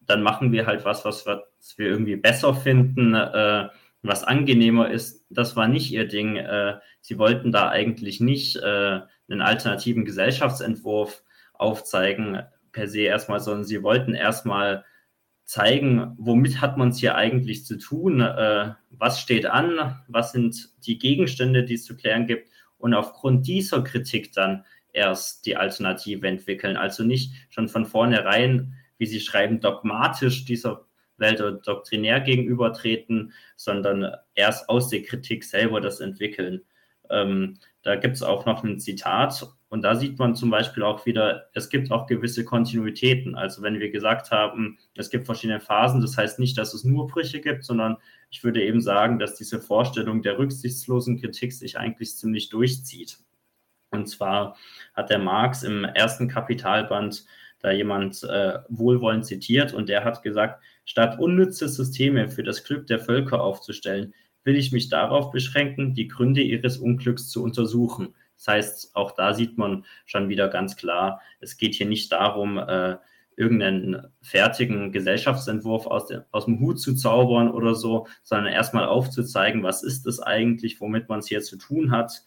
dann 0.00 0.22
machen 0.22 0.52
wir 0.52 0.66
halt 0.66 0.84
was, 0.84 1.04
was, 1.04 1.26
was 1.26 1.42
wir 1.76 1.86
irgendwie 1.86 2.16
besser 2.16 2.54
finden, 2.54 3.14
äh, 3.14 3.68
was 4.02 4.24
angenehmer 4.24 4.90
ist, 4.90 5.24
das 5.30 5.54
war 5.54 5.68
nicht 5.68 5.92
ihr 5.92 6.08
Ding. 6.08 6.36
Äh, 6.36 6.78
sie 7.00 7.18
wollten 7.18 7.52
da 7.52 7.68
eigentlich 7.68 8.20
nicht 8.20 8.56
äh, 8.56 9.00
einen 9.28 9.40
alternativen 9.40 10.04
Gesellschaftsentwurf 10.04 11.22
aufzeigen, 11.54 12.42
per 12.72 12.88
se 12.88 13.02
erstmal, 13.02 13.38
sondern 13.38 13.64
sie 13.64 13.82
wollten 13.82 14.14
erstmal 14.14 14.84
zeigen, 15.44 16.14
womit 16.18 16.60
hat 16.60 16.76
man 16.76 16.90
es 16.90 16.98
hier 16.98 17.14
eigentlich 17.14 17.64
zu 17.64 17.76
tun, 17.76 18.20
äh, 18.20 18.74
was 18.90 19.20
steht 19.20 19.46
an, 19.46 20.00
was 20.08 20.32
sind 20.32 20.70
die 20.86 20.98
Gegenstände, 20.98 21.64
die 21.64 21.74
es 21.74 21.84
zu 21.84 21.96
klären 21.96 22.26
gibt 22.26 22.48
und 22.78 22.94
aufgrund 22.94 23.46
dieser 23.46 23.82
Kritik 23.82 24.32
dann 24.32 24.64
erst 24.92 25.46
die 25.46 25.56
Alternative 25.56 26.26
entwickeln. 26.26 26.76
Also 26.76 27.02
nicht 27.04 27.32
schon 27.50 27.68
von 27.68 27.86
vornherein, 27.86 28.74
wie 28.98 29.06
Sie 29.06 29.20
schreiben, 29.20 29.60
dogmatisch 29.60 30.44
dieser 30.44 30.86
Welt 31.16 31.40
oder 31.40 31.52
doktrinär 31.52 32.20
gegenübertreten, 32.20 33.32
sondern 33.56 34.14
erst 34.34 34.68
aus 34.68 34.88
der 34.88 35.02
Kritik 35.02 35.44
selber 35.44 35.80
das 35.80 36.00
entwickeln. 36.00 36.62
Ähm, 37.10 37.58
da 37.82 37.96
gibt 37.96 38.16
es 38.16 38.22
auch 38.22 38.46
noch 38.46 38.64
ein 38.64 38.78
Zitat 38.78 39.46
und 39.72 39.80
da 39.80 39.94
sieht 39.94 40.18
man 40.18 40.34
zum 40.34 40.50
Beispiel 40.50 40.82
auch 40.82 41.06
wieder, 41.06 41.48
es 41.54 41.70
gibt 41.70 41.90
auch 41.92 42.06
gewisse 42.06 42.44
Kontinuitäten. 42.44 43.34
Also 43.34 43.62
wenn 43.62 43.80
wir 43.80 43.90
gesagt 43.90 44.30
haben, 44.30 44.76
es 44.98 45.08
gibt 45.08 45.24
verschiedene 45.24 45.60
Phasen, 45.60 46.02
das 46.02 46.18
heißt 46.18 46.38
nicht, 46.38 46.58
dass 46.58 46.74
es 46.74 46.84
nur 46.84 47.06
Brüche 47.06 47.40
gibt, 47.40 47.64
sondern 47.64 47.96
ich 48.28 48.44
würde 48.44 48.62
eben 48.62 48.82
sagen, 48.82 49.18
dass 49.18 49.34
diese 49.34 49.62
Vorstellung 49.62 50.20
der 50.20 50.36
rücksichtslosen 50.38 51.18
Kritik 51.18 51.54
sich 51.54 51.78
eigentlich 51.78 52.14
ziemlich 52.18 52.50
durchzieht. 52.50 53.16
Und 53.90 54.10
zwar 54.10 54.58
hat 54.92 55.08
der 55.08 55.20
Marx 55.20 55.62
im 55.62 55.84
ersten 55.84 56.28
Kapitalband 56.28 57.24
da 57.60 57.70
jemand 57.70 58.22
äh, 58.24 58.58
wohlwollend 58.68 59.24
zitiert 59.24 59.72
und 59.72 59.88
der 59.88 60.04
hat 60.04 60.22
gesagt, 60.22 60.62
statt 60.84 61.18
unnütze 61.18 61.66
Systeme 61.66 62.28
für 62.28 62.42
das 62.42 62.62
Glück 62.64 62.88
der 62.88 62.98
Völker 62.98 63.40
aufzustellen, 63.40 64.12
will 64.44 64.56
ich 64.56 64.70
mich 64.70 64.90
darauf 64.90 65.30
beschränken, 65.30 65.94
die 65.94 66.08
Gründe 66.08 66.42
ihres 66.42 66.76
Unglücks 66.76 67.30
zu 67.30 67.42
untersuchen. 67.42 68.14
Das 68.44 68.54
heißt, 68.54 68.96
auch 68.96 69.12
da 69.12 69.34
sieht 69.34 69.56
man 69.56 69.84
schon 70.04 70.28
wieder 70.28 70.48
ganz 70.48 70.76
klar, 70.76 71.20
es 71.38 71.56
geht 71.58 71.76
hier 71.76 71.86
nicht 71.86 72.10
darum, 72.10 72.58
äh, 72.58 72.96
irgendeinen 73.36 74.08
fertigen 74.20 74.90
Gesellschaftsentwurf 74.90 75.86
aus, 75.86 76.08
de, 76.08 76.22
aus 76.32 76.46
dem 76.46 76.58
Hut 76.58 76.80
zu 76.80 76.96
zaubern 76.96 77.52
oder 77.52 77.76
so, 77.76 78.08
sondern 78.24 78.52
erstmal 78.52 78.86
aufzuzeigen, 78.86 79.62
was 79.62 79.84
ist 79.84 80.06
es 80.06 80.18
eigentlich, 80.18 80.80
womit 80.80 81.08
man 81.08 81.20
es 81.20 81.28
hier 81.28 81.40
zu 81.40 81.56
tun 81.56 81.92
hat, 81.92 82.24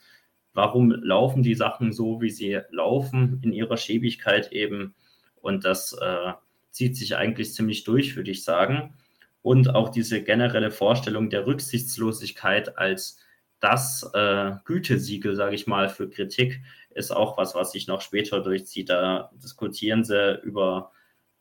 warum 0.53 0.91
laufen 0.91 1.43
die 1.43 1.53
Sachen 1.53 1.91
so, 1.91 2.21
wie 2.21 2.29
sie 2.29 2.61
laufen, 2.69 3.41
in 3.43 3.51
ihrer 3.51 3.75
Schäbigkeit 3.75 4.53
eben. 4.53 4.95
Und 5.41 5.65
das 5.65 5.97
äh, 6.01 6.31
zieht 6.71 6.95
sich 6.95 7.17
eigentlich 7.17 7.53
ziemlich 7.53 7.83
durch, 7.83 8.15
würde 8.15 8.31
ich 8.31 8.45
sagen. 8.45 8.93
Und 9.41 9.75
auch 9.75 9.89
diese 9.89 10.23
generelle 10.23 10.71
Vorstellung 10.71 11.29
der 11.29 11.45
Rücksichtslosigkeit 11.45 12.77
als 12.77 13.19
das 13.65 14.07
äh, 14.13 14.51
Gütesiegel, 14.63 15.35
sage 15.35 15.55
ich 15.55 15.65
mal, 15.65 15.89
für 15.89 16.07
Kritik 16.07 16.61
ist 16.91 17.11
auch 17.11 17.35
was, 17.37 17.55
was 17.55 17.71
sich 17.71 17.87
noch 17.87 18.01
später 18.01 18.41
durchzieht. 18.41 18.89
Da 18.89 19.31
diskutieren 19.33 20.03
sie 20.03 20.39
über 20.43 20.91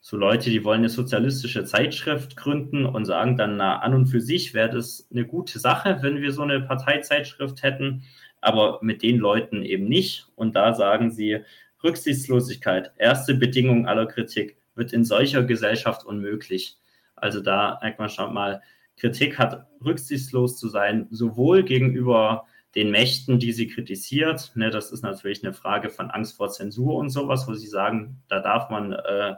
so 0.00 0.16
Leute, 0.16 0.49
die 0.49 0.64
wollen 0.64 0.81
eine 0.81 0.88
sozialistische 0.88 1.64
Zeitschrift 1.64 2.35
gründen 2.37 2.87
und 2.87 3.04
sagen 3.04 3.37
dann, 3.37 3.59
na, 3.59 3.81
an 3.81 3.95
und 3.95 4.07
für 4.07 4.23
sich 4.23 4.54
wäre 4.54 4.71
das 4.71 5.07
eine 5.11 5.26
gute 5.26 5.59
Sache, 5.59 5.99
wenn 6.00 6.23
wir 6.23 6.33
so 6.33 6.43
eine 6.43 6.62
Parteizeitschrift 6.62 7.62
hätten, 7.62 8.04
aber 8.40 8.78
mit 8.81 9.02
den 9.02 9.19
Leuten 9.19 9.62
eben 9.62 9.87
nicht. 9.87 10.26
Und 10.35 10.57
da 10.57 10.73
sagen 10.73 11.11
sie, 11.11 11.40
Rücksichtslosigkeit, 11.83 12.93
erste 12.97 13.35
Bedingung 13.35 13.87
aller 13.87 14.07
Kritik, 14.07 14.57
wird 14.75 14.95
in 14.95 15.04
solcher 15.04 15.43
Gesellschaft 15.43 16.07
unmöglich. 16.07 16.78
Also 17.16 17.40
da 17.40 17.78
merkt 17.83 17.99
man 17.99 18.09
schon 18.09 18.33
mal, 18.33 18.62
Kritik 18.97 19.39
hat 19.39 19.67
rücksichtslos 19.85 20.59
zu 20.59 20.69
sein, 20.69 21.09
sowohl 21.11 21.63
gegenüber 21.63 22.47
den 22.75 22.91
Mächten, 22.91 23.39
die 23.39 23.53
sie 23.53 23.69
kritisiert. 23.69 24.53
Ne, 24.55 24.71
das 24.71 24.91
ist 24.91 25.03
natürlich 25.03 25.45
eine 25.45 25.53
Frage 25.53 25.91
von 25.91 26.11
Angst 26.11 26.37
vor 26.37 26.51
Zensur 26.51 26.97
und 26.97 27.11
sowas, 27.11 27.47
wo 27.47 27.55
sie 27.55 27.69
sagen, 27.69 28.23
da 28.29 28.41
darf 28.41 28.71
man 28.71 28.93
äh, 28.93 29.35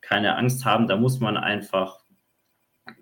keine 0.00 0.36
Angst 0.36 0.64
haben, 0.64 0.86
da 0.86 0.96
muss 0.96 1.20
man 1.20 1.36
einfach 1.36 2.04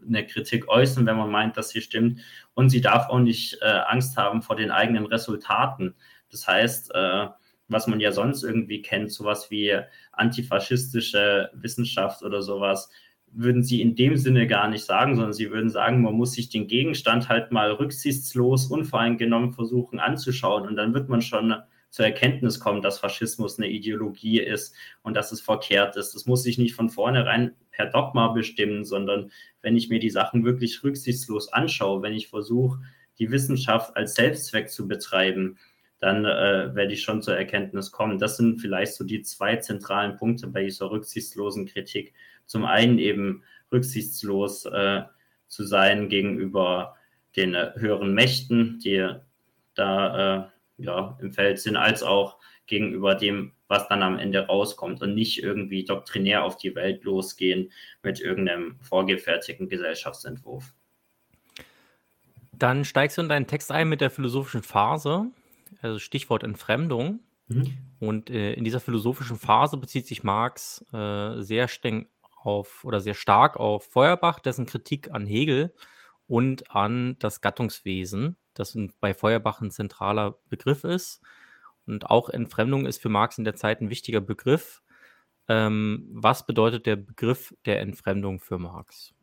eine 0.07 0.27
Kritik 0.27 0.69
äußern, 0.69 1.07
wenn 1.07 1.17
man 1.17 1.31
meint, 1.31 1.57
dass 1.57 1.71
sie 1.71 1.81
stimmt. 1.81 2.21
Und 2.55 2.71
sie 2.71 2.81
darf 2.81 3.09
auch 3.09 3.21
nicht 3.21 3.59
äh, 3.63 3.67
Angst 3.67 4.17
haben 4.17 4.43
vor 4.43 4.57
den 4.57 4.71
eigenen 4.71 5.07
Resultaten. 5.07 5.95
Das 6.31 6.47
heißt, 6.49 6.93
äh, 6.95 7.29
was 7.69 7.87
man 7.87 8.01
ja 8.01 8.13
sonst 8.13 8.43
irgendwie 8.43 8.83
kennt, 8.83 9.13
sowas 9.13 9.51
wie 9.51 9.79
antifaschistische 10.13 11.51
Wissenschaft 11.55 12.23
oder 12.23 12.43
sowas, 12.43 12.91
würden 13.33 13.62
sie 13.62 13.83
in 13.83 13.97
dem 13.97 14.16
Sinne 14.16 14.47
gar 14.47 14.68
nicht 14.68 14.85
sagen, 14.85 15.14
sondern 15.14 15.33
sie 15.33 15.50
würden 15.50 15.71
sagen, 15.71 16.02
man 16.02 16.14
muss 16.14 16.33
sich 16.33 16.49
den 16.49 16.66
Gegenstand 16.66 17.28
halt 17.28 17.52
mal 17.52 17.71
rücksichtslos, 17.73 18.66
unvoreingenommen 18.66 19.52
versuchen 19.52 19.99
anzuschauen 19.99 20.66
und 20.66 20.76
dann 20.76 20.95
wird 20.95 21.09
man 21.09 21.23
schon 21.23 21.54
zur 21.90 22.04
Erkenntnis 22.04 22.61
kommen, 22.61 22.83
dass 22.83 22.99
Faschismus 22.99 23.59
eine 23.59 23.68
Ideologie 23.68 24.40
ist 24.40 24.75
und 25.02 25.14
dass 25.14 25.33
es 25.33 25.40
verkehrt 25.40 25.97
ist. 25.97 26.14
Das 26.14 26.26
muss 26.26 26.42
sich 26.42 26.59
nicht 26.59 26.75
von 26.75 26.90
vornherein 26.90 27.54
per 27.71 27.87
Dogma 27.87 28.28
bestimmen, 28.28 28.85
sondern 28.85 29.30
wenn 29.62 29.76
ich 29.76 29.88
mir 29.88 29.99
die 29.99 30.11
Sachen 30.11 30.45
wirklich 30.45 30.83
rücksichtslos 30.83 31.52
anschaue, 31.52 32.02
wenn 32.02 32.12
ich 32.12 32.28
versuche, 32.28 32.80
die 33.18 33.30
Wissenschaft 33.30 33.97
als 33.97 34.14
Selbstzweck 34.14 34.68
zu 34.68 34.87
betreiben, 34.87 35.59
dann 35.99 36.25
äh, 36.26 36.75
werde 36.75 36.92
ich 36.92 37.02
schon 37.02 37.23
zur 37.23 37.37
Erkenntnis 37.37 37.90
kommen. 37.90 38.18
Das 38.18 38.37
sind 38.37 38.61
vielleicht 38.61 38.95
so 38.95 39.04
die 39.04 39.23
zwei 39.23 39.56
zentralen 39.56 40.16
Punkte 40.16 40.49
bei 40.49 40.64
dieser 40.64 40.90
rücksichtslosen 40.90 41.66
Kritik. 41.66 42.12
Zum 42.47 42.65
einen 42.65 42.99
eben 42.99 43.43
rücksichtslos 43.73 44.65
äh, 44.67 45.03
zu 45.49 45.65
sein 45.65 46.09
gegenüber 46.09 46.97
den 47.37 47.55
äh, 47.55 47.73
höheren 47.76 48.15
Mächten, 48.15 48.79
die 48.81 49.09
da 49.75 50.49
äh, 50.79 50.83
ja, 50.83 51.19
im 51.21 51.33
Feld 51.33 51.59
sind, 51.59 51.76
als 51.76 52.03
auch 52.03 52.38
gegenüber 52.67 53.15
dem, 53.15 53.53
was 53.69 53.88
dann 53.88 54.03
am 54.03 54.19
Ende 54.19 54.47
rauskommt 54.47 55.03
und 55.03 55.15
nicht 55.15 55.43
irgendwie 55.43 55.85
doktrinär 55.85 56.45
auf 56.45 56.57
die 56.57 56.75
Welt 56.75 57.05
losgehen 57.05 57.73
mit 58.03 58.21
irgendeinem 58.21 58.79
vorgefertigten 58.81 59.69
Gesellschaftsentwurf. 59.69 60.75
Dann 62.53 62.85
steigst 62.85 63.19
du 63.19 63.23
in 63.23 63.29
deinen 63.29 63.47
Text 63.47 63.71
ein 63.71 63.88
mit 63.88 64.00
der 64.00 64.11
philosophischen 64.11 64.62
Phase, 64.62 65.26
also 65.83 65.99
Stichwort 65.99 66.43
Entfremdung. 66.43 67.21
Mhm. 67.49 67.76
Und 67.99 68.31
äh, 68.31 68.55
in 68.55 68.65
dieser 68.65 68.81
philosophischen 68.81 69.37
Phase 69.37 69.76
bezieht 69.76 70.07
sich 70.07 70.25
Marx 70.25 70.85
äh, 70.93 71.41
sehr 71.43 71.69
streng 71.69 72.09
auf 72.47 72.85
oder 72.85 73.00
sehr 73.00 73.15
stark 73.15 73.57
auf 73.57 73.85
Feuerbach, 73.85 74.41
dessen 74.41 74.67
Kritik 74.67 75.11
an 75.12 75.26
Hegel 75.26 75.75
und 76.26 76.71
an 76.75 77.17
das 77.19 77.41
Gattungswesen 77.41 78.37
das 78.59 78.76
bei 79.00 79.15
Feuerbach 79.15 79.61
ein 79.61 79.71
zentraler 79.71 80.38
Begriff 80.49 80.85
ist. 80.85 81.23
Und 81.87 82.11
auch 82.11 82.29
Entfremdung 82.29 82.87
ist 82.87 83.00
für 83.00 83.09
Marx 83.09 83.38
in 83.38 83.45
der 83.45 83.55
Zeit 83.55 83.81
ein 83.81 83.91
wichtiger 83.91 84.21
Begriff. 84.21 84.83
Ähm, 85.49 86.09
was 86.11 86.47
bedeutet 86.47 86.87
der 86.87 86.97
Begriff 86.97 87.55
der 87.65 87.81
Entfremdung 87.81 88.41
für 88.41 88.59
Marx? 88.59 89.15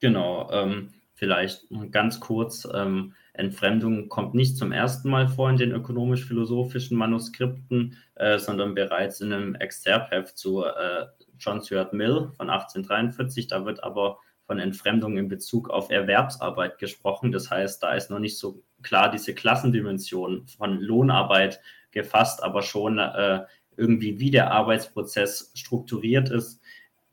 Genau, 0.00 0.50
ähm, 0.50 0.94
vielleicht 1.12 1.66
ganz 1.90 2.20
kurz. 2.20 2.66
Ähm, 2.72 3.14
Entfremdung 3.34 4.08
kommt 4.08 4.34
nicht 4.34 4.56
zum 4.56 4.72
ersten 4.72 5.10
Mal 5.10 5.28
vor 5.28 5.50
in 5.50 5.58
den 5.58 5.72
ökonomisch-philosophischen 5.72 6.96
Manuskripten, 6.96 7.98
äh, 8.14 8.38
sondern 8.38 8.74
bereits 8.74 9.20
in 9.20 9.32
einem 9.32 9.54
Exzerpheft 9.54 10.38
zu 10.38 10.64
äh, 10.64 11.06
John 11.38 11.62
Stuart 11.62 11.92
Mill 11.92 12.30
von 12.36 12.50
1843. 12.50 13.46
Da 13.46 13.64
wird 13.64 13.82
aber 13.82 14.18
von 14.46 14.58
Entfremdung 14.58 15.18
in 15.18 15.28
Bezug 15.28 15.68
auf 15.68 15.90
Erwerbsarbeit 15.90 16.78
gesprochen. 16.78 17.32
Das 17.32 17.50
heißt, 17.50 17.82
da 17.82 17.94
ist 17.94 18.10
noch 18.10 18.18
nicht 18.18 18.38
so 18.38 18.62
klar 18.82 19.10
diese 19.10 19.34
Klassendimension 19.34 20.46
von 20.46 20.80
Lohnarbeit 20.80 21.60
gefasst, 21.90 22.42
aber 22.42 22.62
schon 22.62 22.98
äh, 22.98 23.44
irgendwie, 23.76 24.18
wie 24.18 24.30
der 24.30 24.50
Arbeitsprozess 24.50 25.52
strukturiert 25.54 26.30
ist, 26.30 26.60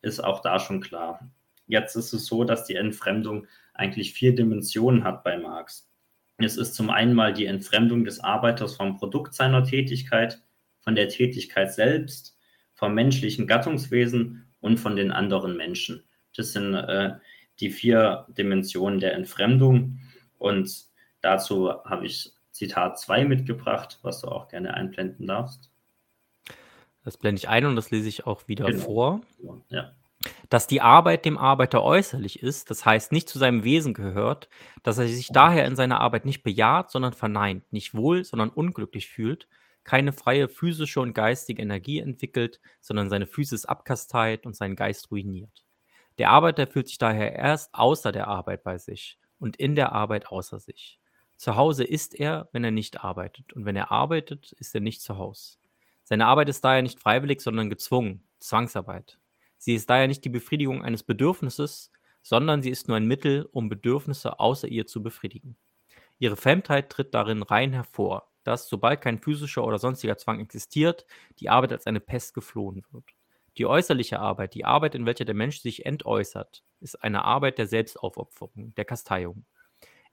ist 0.01 0.23
auch 0.23 0.41
da 0.41 0.59
schon 0.59 0.81
klar. 0.81 1.29
Jetzt 1.67 1.95
ist 1.95 2.13
es 2.13 2.25
so, 2.25 2.43
dass 2.43 2.65
die 2.65 2.75
Entfremdung 2.75 3.47
eigentlich 3.73 4.13
vier 4.13 4.35
Dimensionen 4.35 5.03
hat 5.03 5.23
bei 5.23 5.37
Marx. 5.37 5.89
Es 6.37 6.57
ist 6.57 6.75
zum 6.75 6.89
einen 6.89 7.13
mal 7.13 7.33
die 7.33 7.45
Entfremdung 7.45 8.03
des 8.05 8.19
Arbeiters 8.19 8.75
vom 8.75 8.97
Produkt 8.97 9.33
seiner 9.33 9.63
Tätigkeit, 9.63 10.41
von 10.81 10.95
der 10.95 11.09
Tätigkeit 11.09 11.73
selbst, 11.73 12.34
vom 12.75 12.93
menschlichen 12.93 13.47
Gattungswesen 13.47 14.45
und 14.59 14.77
von 14.77 14.95
den 14.95 15.11
anderen 15.11 15.57
Menschen. 15.57 16.03
Das 16.35 16.51
sind 16.51 16.75
äh, 16.75 17.13
die 17.59 17.69
vier 17.69 18.27
Dimensionen 18.29 18.99
der 18.99 19.13
Entfremdung. 19.13 19.99
Und 20.37 20.85
dazu 21.21 21.73
habe 21.85 22.05
ich 22.05 22.33
Zitat 22.51 22.99
2 22.99 23.25
mitgebracht, 23.25 23.99
was 24.01 24.21
du 24.21 24.27
auch 24.27 24.47
gerne 24.47 24.73
einblenden 24.73 25.27
darfst. 25.27 25.71
Das 27.03 27.17
blende 27.17 27.39
ich 27.39 27.49
ein 27.49 27.65
und 27.65 27.75
das 27.75 27.91
lese 27.91 28.09
ich 28.09 28.25
auch 28.25 28.47
wieder 28.47 28.65
genau. 28.65 28.83
vor. 28.83 29.21
Ja. 29.69 29.93
Dass 30.49 30.65
die 30.65 30.81
Arbeit 30.81 31.23
dem 31.25 31.37
Arbeiter 31.37 31.83
äußerlich 31.83 32.41
ist, 32.41 32.71
das 32.71 32.85
heißt 32.85 33.11
nicht 33.11 33.29
zu 33.29 33.37
seinem 33.37 33.63
Wesen 33.63 33.93
gehört, 33.93 34.49
dass 34.83 34.97
er 34.97 35.07
sich 35.07 35.27
daher 35.27 35.65
in 35.65 35.75
seiner 35.75 36.01
Arbeit 36.01 36.25
nicht 36.25 36.43
bejaht, 36.43 36.89
sondern 36.89 37.13
verneint, 37.13 37.71
nicht 37.71 37.93
wohl, 37.93 38.23
sondern 38.23 38.49
unglücklich 38.49 39.07
fühlt, 39.07 39.47
keine 39.85 40.11
freie 40.11 40.49
physische 40.49 40.99
und 40.99 41.13
geistige 41.13 41.61
Energie 41.61 41.99
entwickelt, 41.99 42.59
sondern 42.81 43.09
seine 43.09 43.27
Physis 43.27 43.65
abkasteit 43.65 44.45
und 44.45 44.55
seinen 44.55 44.75
Geist 44.75 45.11
ruiniert. 45.11 45.63
Der 46.17 46.31
Arbeiter 46.31 46.67
fühlt 46.67 46.87
sich 46.87 46.97
daher 46.97 47.33
erst 47.33 47.73
außer 47.73 48.11
der 48.11 48.27
Arbeit 48.27 48.63
bei 48.63 48.77
sich 48.77 49.17
und 49.39 49.55
in 49.57 49.75
der 49.75 49.93
Arbeit 49.93 50.27
außer 50.27 50.59
sich. 50.59 50.99
Zu 51.37 51.55
Hause 51.55 51.83
ist 51.83 52.15
er, 52.15 52.49
wenn 52.51 52.63
er 52.63 52.71
nicht 52.71 53.03
arbeitet, 53.03 53.53
und 53.53 53.65
wenn 53.65 53.75
er 53.75 53.91
arbeitet, 53.91 54.53
ist 54.53 54.73
er 54.73 54.81
nicht 54.81 55.01
zu 55.01 55.17
Hause. 55.17 55.57
Seine 56.03 56.27
Arbeit 56.27 56.49
ist 56.49 56.63
daher 56.63 56.81
nicht 56.81 56.99
freiwillig, 56.99 57.41
sondern 57.41 57.69
gezwungen, 57.69 58.23
Zwangsarbeit. 58.39 59.19
Sie 59.57 59.75
ist 59.75 59.89
daher 59.89 60.07
nicht 60.07 60.23
die 60.23 60.29
Befriedigung 60.29 60.83
eines 60.83 61.03
Bedürfnisses, 61.03 61.91
sondern 62.21 62.61
sie 62.61 62.69
ist 62.69 62.87
nur 62.87 62.97
ein 62.97 63.07
Mittel, 63.07 63.47
um 63.51 63.69
Bedürfnisse 63.69 64.39
außer 64.39 64.67
ihr 64.67 64.87
zu 64.87 65.03
befriedigen. 65.03 65.57
Ihre 66.17 66.37
Fremdheit 66.37 66.89
tritt 66.89 67.13
darin 67.13 67.43
rein 67.43 67.73
hervor, 67.73 68.31
dass, 68.45 68.69
sobald 68.69 69.01
kein 69.01 69.19
physischer 69.19 69.65
oder 69.65 69.77
sonstiger 69.77 70.17
Zwang 70.17 70.39
existiert, 70.39 71.05
die 71.39 71.49
Arbeit 71.49 71.73
als 71.73 71.87
eine 71.87 71.99
Pest 71.99 72.33
geflohen 72.33 72.83
wird. 72.91 73.05
Die 73.57 73.65
äußerliche 73.65 74.19
Arbeit, 74.19 74.53
die 74.53 74.65
Arbeit, 74.65 74.95
in 74.95 75.05
welcher 75.05 75.25
der 75.25 75.35
Mensch 75.35 75.59
sich 75.59 75.85
entäußert, 75.85 76.63
ist 76.81 77.03
eine 77.03 77.23
Arbeit 77.23 77.57
der 77.57 77.67
Selbstaufopferung, 77.67 78.73
der 78.75 78.85
Kasteiung. 78.85 79.45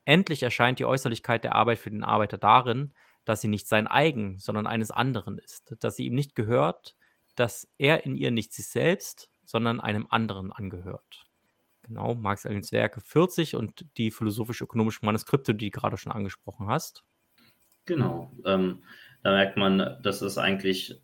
Endlich 0.04 0.42
erscheint 0.42 0.78
die 0.78 0.84
Äußerlichkeit 0.84 1.44
der 1.44 1.54
Arbeit 1.54 1.78
für 1.78 1.90
den 1.90 2.04
Arbeiter 2.04 2.38
darin, 2.38 2.92
dass 3.24 3.40
sie 3.40 3.48
nicht 3.48 3.68
sein 3.68 3.86
eigen, 3.86 4.38
sondern 4.38 4.66
eines 4.66 4.90
anderen 4.90 5.38
ist, 5.38 5.76
dass 5.80 5.96
sie 5.96 6.06
ihm 6.06 6.14
nicht 6.14 6.34
gehört, 6.34 6.96
dass 7.34 7.68
er 7.78 8.04
in 8.04 8.16
ihr 8.16 8.30
nicht 8.30 8.52
sich 8.52 8.66
selbst, 8.66 9.28
sondern 9.44 9.80
einem 9.80 10.06
anderen 10.08 10.52
angehört. 10.52 11.26
Genau, 11.82 12.14
Marx 12.14 12.44
Engels 12.44 12.72
Werke 12.72 13.00
40 13.00 13.56
und 13.56 13.86
die 13.96 14.10
philosophisch-ökonomischen 14.10 15.04
Manuskripte, 15.04 15.54
die 15.54 15.70
du 15.70 15.80
gerade 15.80 15.96
schon 15.96 16.12
angesprochen 16.12 16.68
hast. 16.68 17.04
Genau, 17.84 18.30
ähm, 18.44 18.82
da 19.22 19.32
merkt 19.32 19.56
man, 19.56 19.98
das 20.02 20.22
ist 20.22 20.38
eigentlich 20.38 21.00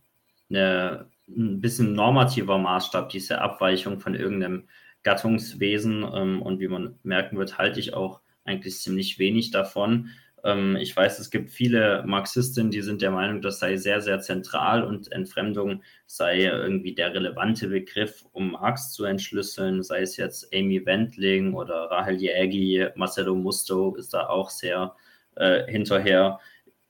eine 0.50 1.08
ein 1.28 1.60
bisschen 1.60 1.92
normativer 1.92 2.58
Maßstab, 2.58 3.10
diese 3.10 3.40
Abweichung 3.40 4.00
von 4.00 4.14
irgendeinem 4.14 4.68
Gattungswesen. 5.02 6.04
Ähm, 6.14 6.42
und 6.42 6.60
wie 6.60 6.68
man 6.68 6.98
merken 7.02 7.38
wird, 7.38 7.58
halte 7.58 7.80
ich 7.80 7.94
auch 7.94 8.20
eigentlich 8.44 8.78
ziemlich 8.78 9.18
wenig 9.18 9.50
davon. 9.50 10.10
Ähm, 10.44 10.76
ich 10.76 10.96
weiß, 10.96 11.18
es 11.18 11.30
gibt 11.30 11.50
viele 11.50 12.02
Marxistinnen, 12.06 12.70
die 12.70 12.80
sind 12.80 13.02
der 13.02 13.10
Meinung, 13.10 13.42
das 13.42 13.58
sei 13.58 13.76
sehr, 13.76 14.00
sehr 14.00 14.20
zentral 14.20 14.84
und 14.84 15.12
Entfremdung 15.12 15.82
sei 16.06 16.44
irgendwie 16.44 16.94
der 16.94 17.12
relevante 17.12 17.68
Begriff, 17.68 18.24
um 18.32 18.52
Marx 18.52 18.92
zu 18.92 19.04
entschlüsseln, 19.04 19.82
sei 19.82 20.00
es 20.02 20.16
jetzt 20.16 20.54
Amy 20.54 20.84
Wendling 20.86 21.54
oder 21.54 21.90
Rahel 21.90 22.16
Jägi, 22.16 22.86
Marcelo 22.94 23.34
Musto 23.34 23.94
ist 23.96 24.14
da 24.14 24.28
auch 24.28 24.50
sehr 24.50 24.94
äh, 25.36 25.70
hinterher. 25.70 26.38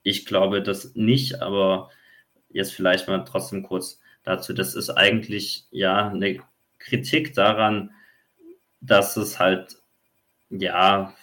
Ich 0.03 0.27
glaube 0.27 0.63
das 0.63 0.95
nicht, 0.95 1.43
aber 1.43 1.91
jetzt 2.49 2.73
vielleicht 2.73 3.09
mal 3.09 3.25
trotzdem 3.25 3.63
kurz 3.63 4.01
dazu. 4.23 4.53
Das 4.53 4.75
ist 4.75 4.91
eigentlich 4.91 5.67
ja 5.71 6.09
eine 6.09 6.39
Kritik 6.79 7.35
daran, 7.35 7.91
dass 8.81 9.17
es 9.17 9.39
halt 9.39 9.77
ja 10.51 11.15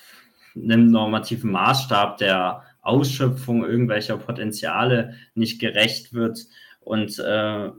einem 0.55 0.91
normativen 0.91 1.51
Maßstab 1.51 2.17
der 2.17 2.63
Ausschöpfung 2.81 3.65
irgendwelcher 3.65 4.17
Potenziale 4.17 5.15
nicht 5.33 5.59
gerecht 5.59 6.13
wird. 6.13 6.39
Und 6.81 7.17
äh, 7.19 7.71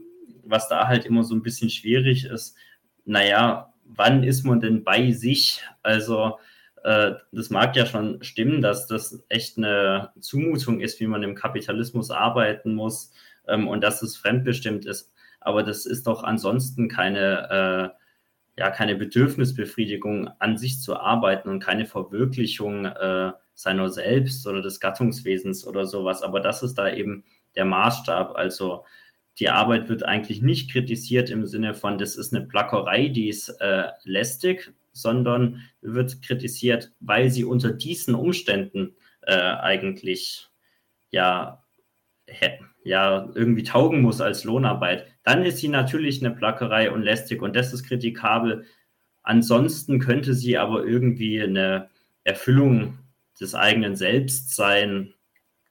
was 0.43 0.67
da 0.67 0.87
halt 0.87 1.05
immer 1.05 1.23
so 1.23 1.33
ein 1.33 1.43
bisschen 1.43 1.69
schwierig 1.69 2.25
ist, 2.25 2.55
naja, 3.05 3.73
wann 3.85 4.23
ist 4.23 4.43
man 4.43 4.59
denn 4.59 4.83
bei 4.83 5.11
sich? 5.11 5.63
Also 5.81 6.37
äh, 6.83 7.13
das 7.31 7.49
mag 7.49 7.75
ja 7.75 7.85
schon 7.85 8.23
stimmen, 8.23 8.61
dass 8.61 8.87
das 8.87 9.23
echt 9.29 9.57
eine 9.57 10.11
Zumutung 10.19 10.79
ist, 10.79 10.99
wie 10.99 11.07
man 11.07 11.23
im 11.23 11.35
Kapitalismus 11.35 12.11
arbeiten 12.11 12.75
muss 12.75 13.11
ähm, 13.47 13.67
und 13.67 13.81
dass 13.83 14.01
es 14.01 14.17
fremdbestimmt 14.17 14.85
ist. 14.85 15.11
Aber 15.39 15.63
das 15.63 15.85
ist 15.85 16.07
doch 16.07 16.23
ansonsten 16.23 16.89
keine 16.89 17.93
äh, 17.95 18.61
ja 18.61 18.71
keine 18.71 18.95
Bedürfnisbefriedigung 18.95 20.29
an 20.39 20.57
sich 20.57 20.81
zu 20.81 20.97
arbeiten 20.97 21.49
und 21.49 21.59
keine 21.59 21.85
Verwirklichung 21.85 22.85
äh, 22.85 23.31
seiner 23.53 23.89
selbst 23.89 24.45
oder 24.47 24.61
des 24.61 24.79
Gattungswesens 24.79 25.65
oder 25.65 25.85
sowas. 25.85 26.23
Aber 26.23 26.39
das 26.39 26.63
ist 26.63 26.75
da 26.75 26.91
eben 26.91 27.23
der 27.55 27.65
Maßstab. 27.65 28.35
Also 28.35 28.83
die 29.39 29.49
Arbeit 29.49 29.89
wird 29.89 30.03
eigentlich 30.03 30.41
nicht 30.41 30.71
kritisiert 30.71 31.29
im 31.29 31.45
Sinne 31.45 31.75
von, 31.75 31.97
das 31.97 32.15
ist 32.15 32.33
eine 32.33 32.45
Plackerei, 32.45 33.07
die 33.07 33.29
ist 33.29 33.49
äh, 33.61 33.85
lästig, 34.03 34.73
sondern 35.01 35.61
wird 35.81 36.21
kritisiert, 36.21 36.91
weil 36.99 37.29
sie 37.29 37.45
unter 37.45 37.71
diesen 37.71 38.15
Umständen 38.15 38.95
äh, 39.21 39.35
eigentlich 39.35 40.47
ja, 41.11 41.63
ja 42.83 43.29
irgendwie 43.35 43.63
taugen 43.63 44.01
muss 44.01 44.21
als 44.21 44.43
Lohnarbeit 44.43 45.07
dann 45.27 45.43
ist 45.43 45.57
sie 45.57 45.67
natürlich 45.67 46.23
eine 46.23 46.33
Plackerei 46.33 46.89
und 46.89 47.01
lästig 47.01 47.41
und 47.41 47.53
das 47.53 47.73
ist 47.73 47.83
kritikabel. 47.83 48.63
Ansonsten 49.23 49.99
könnte 49.99 50.33
sie 50.33 50.57
aber 50.57 50.85
irgendwie 50.85 51.43
eine 51.43 51.89
Erfüllung 52.23 52.97
des 53.37 53.53
eigenen 53.53 53.97
Selbst 53.97 54.55
sein 54.55 55.13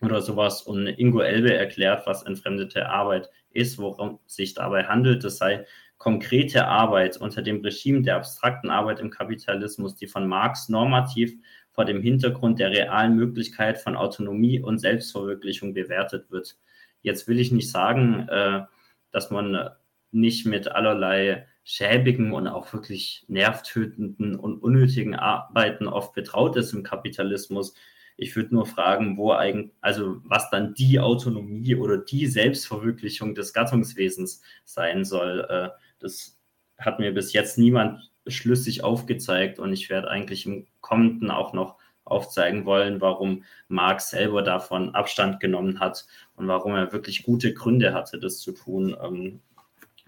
oder 0.03 0.21
sowas. 0.21 0.61
Und 0.61 0.87
Ingo 0.87 1.21
Elbe 1.21 1.55
erklärt, 1.55 2.07
was 2.07 2.25
entfremdete 2.25 2.91
Arbeit 2.91 3.31
ist, 3.49 3.79
worum 3.79 4.19
sich 4.27 4.53
dabei 4.53 4.85
handelt. 4.85 5.25
Das 5.25 5.39
sei 5.39 5.65
konkrete 5.99 6.67
Arbeit 6.67 7.17
unter 7.17 7.43
dem 7.43 7.61
Regime 7.63 8.03
der 8.03 8.17
abstrakten 8.17 8.71
Arbeit 8.71 9.01
im 9.01 9.11
Kapitalismus, 9.11 9.97
die 9.97 10.07
von 10.07 10.27
Marx 10.27 10.69
normativ 10.69 11.35
vor 11.73 11.85
dem 11.85 12.01
Hintergrund 12.01 12.59
der 12.59 12.71
realen 12.71 13.17
Möglichkeit 13.17 13.79
von 13.79 13.97
Autonomie 13.97 14.61
und 14.61 14.79
Selbstverwirklichung 14.79 15.75
bewertet 15.75 16.31
wird. 16.31 16.57
Jetzt 17.03 17.29
will 17.29 17.39
ich 17.39 17.53
nicht 17.53 17.71
sagen, 17.71 18.29
äh, 18.29 18.63
dass 19.11 19.31
man 19.31 19.71
nicht 20.11 20.47
mit 20.47 20.69
allerlei 20.69 21.47
schäbigen 21.65 22.33
und 22.33 22.47
auch 22.47 22.73
wirklich 22.73 23.25
nervtötenden 23.29 24.37
und 24.37 24.63
unnötigen 24.63 25.15
Arbeiten 25.15 25.89
oft 25.89 26.15
betraut 26.15 26.57
ist 26.57 26.73
im 26.73 26.83
Kapitalismus. 26.83 27.75
Ich 28.17 28.37
würde 28.37 28.55
nur 28.55 28.67
fragen, 28.67 29.17
wo 29.17 29.33
eigentlich, 29.33 29.75
also 29.81 30.21
was 30.25 30.49
dann 30.51 30.75
die 30.75 31.01
Autonomie 31.01 31.75
oder 31.75 31.99
die 31.99 32.27
Selbstverwirklichung 32.27 33.35
des 33.35 33.53
Gattungswesens 33.53 34.43
sein 34.65 35.05
soll. 35.05 35.73
Das 35.99 36.39
hat 36.79 36.99
mir 36.99 37.13
bis 37.13 37.33
jetzt 37.33 37.59
niemand 37.59 38.11
schlüssig 38.27 38.85
aufgezeigt 38.85 39.59
und 39.59 39.73
ich 39.73 39.89
werde 39.89 40.11
eigentlich 40.11 40.47
im 40.47 40.67
kommenden 40.81 41.31
auch 41.31 41.53
noch 41.53 41.79
aufzeigen 42.05 42.65
wollen, 42.65 43.01
warum 43.01 43.45
Marx 43.69 44.11
selber 44.11 44.43
davon 44.43 44.95
Abstand 44.95 45.41
genommen 45.41 45.81
hat 45.81 46.07
und 46.37 46.47
warum 46.47 46.75
er 46.75 46.93
wirklich 46.93 47.25
gute 47.25 47.53
Gründe 47.53 47.95
hatte, 47.95 48.19
das 48.19 48.39
zu 48.39 48.53
tun. 48.53 48.97
Ähm, 49.03 49.41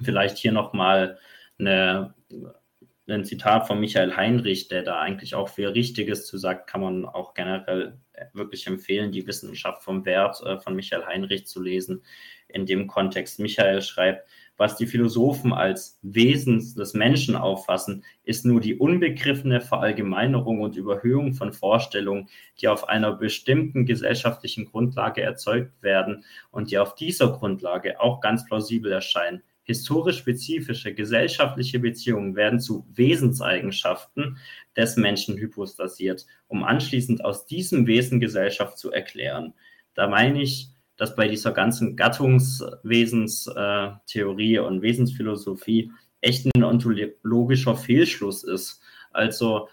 vielleicht 0.01 0.39
hier 0.39 0.53
nochmal 0.53 1.19
ein 1.61 3.25
Zitat 3.25 3.67
von 3.67 3.81
Michael 3.81 4.15
Heinrich, 4.17 4.69
der 4.69 4.83
da 4.83 5.01
eigentlich 5.01 5.35
auch 5.35 5.49
viel 5.49 5.69
Richtiges 5.69 6.27
zu 6.27 6.39
sagt, 6.39 6.69
kann 6.69 6.83
man 6.83 7.05
auch 7.05 7.35
generell 7.35 7.99
wirklich 8.33 8.67
empfehlen, 8.69 9.11
die 9.11 9.27
Wissenschaft 9.27 9.83
vom 9.83 10.05
Wert 10.05 10.41
äh, 10.45 10.59
von 10.59 10.77
Michael 10.77 11.07
Heinrich 11.07 11.47
zu 11.47 11.61
lesen. 11.61 12.05
In 12.49 12.65
dem 12.65 12.87
Kontext, 12.87 13.41
Michael 13.41 13.83
schreibt, 13.83 14.29
was 14.59 14.77
die 14.77 14.87
Philosophen 14.87 15.53
als 15.53 15.99
Wesen 16.03 16.59
des 16.75 16.93
Menschen 16.93 17.37
auffassen, 17.37 18.05
ist 18.25 18.45
nur 18.45 18.61
die 18.61 18.77
unbegriffene 18.77 19.61
Verallgemeinerung 19.61 20.61
und 20.61 20.77
Überhöhung 20.77 21.33
von 21.33 21.53
Vorstellungen, 21.53 22.29
die 22.61 22.69
auf 22.69 22.89
einer 22.89 23.13
bestimmten 23.13 23.87
gesellschaftlichen 23.87 24.67
Grundlage 24.67 25.23
erzeugt 25.23 25.81
werden 25.81 26.25
und 26.51 26.71
die 26.71 26.79
auf 26.79 26.97
dieser 26.97 27.33
Grundlage 27.33 28.01
auch 28.01 28.21
ganz 28.21 28.45
plausibel 28.45 28.93
erscheinen. 28.93 29.43
Historisch 29.63 30.19
spezifische 30.19 30.95
gesellschaftliche 30.95 31.79
Beziehungen 31.79 32.35
werden 32.35 32.59
zu 32.59 32.87
Wesenseigenschaften 32.95 34.39
des 34.77 34.97
Menschen 34.97 35.37
hypostasiert, 35.37 36.27
um 36.49 36.65
anschließend 36.65 37.25
aus 37.25 37.47
diesem 37.47 37.87
Wesen 37.87 38.19
Gesellschaft 38.19 38.79
zu 38.79 38.91
erklären. 38.91 39.55
Da 39.95 40.09
meine 40.09 40.43
ich, 40.43 40.71
dass 40.99 41.17
bei 41.17 41.29
dieser 41.29 41.53
ganzen 41.53 41.97
Gattungswesenstheorie 41.97 44.57
äh, 44.57 44.59
und 44.59 44.83
Wesensphilosophie 44.83 45.93
echt 46.21 46.47
ein 46.55 46.65
ontologischer 46.65 47.77
Fehlschluss 47.77 48.45
ist. 48.45 48.83
Also, 49.13 49.69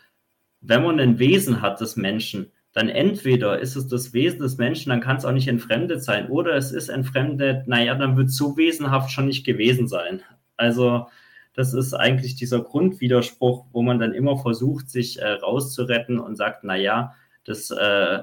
wenn 0.62 0.84
man 0.84 1.00
ein 1.00 1.20
Wesen 1.20 1.62
hat 1.62 1.82
des 1.82 1.98
Menschen, 1.98 2.52
dann 2.74 2.90
entweder 2.90 3.60
ist 3.60 3.76
es 3.76 3.88
das 3.88 4.14
Wesen 4.14 4.40
des 4.40 4.58
Menschen, 4.58 4.92
dann 4.92 5.02
kann 5.02 5.18
es 5.18 5.26
auch 5.26 5.32
nicht 5.32 5.48
entfremdet 5.48 6.04
sein, 6.04 6.30
oder 6.30 6.56
es 6.56 6.72
ist 6.72 6.90
entfremdet, 6.90 7.68
naja, 7.68 7.96
dann 7.96 8.18
wird 8.18 8.30
es 8.30 8.38
so 8.38 8.56
wesenhaft 8.56 9.12
schon 9.12 9.26
nicht 9.26 9.46
gewesen 9.46 9.88
sein. 9.88 10.22
Also, 10.58 11.08
das 11.54 11.74
ist 11.74 11.94
eigentlich 11.94 12.36
dieser 12.36 12.62
Grundwiderspruch, 12.62 13.66
wo 13.72 13.82
man 13.82 13.98
dann 13.98 14.14
immer 14.14 14.38
versucht, 14.38 14.90
sich 14.90 15.20
äh, 15.20 15.28
rauszuretten 15.28 16.20
und 16.20 16.36
sagt, 16.36 16.64
naja, 16.64 17.16
das 17.46 17.72
äh, 17.72 18.20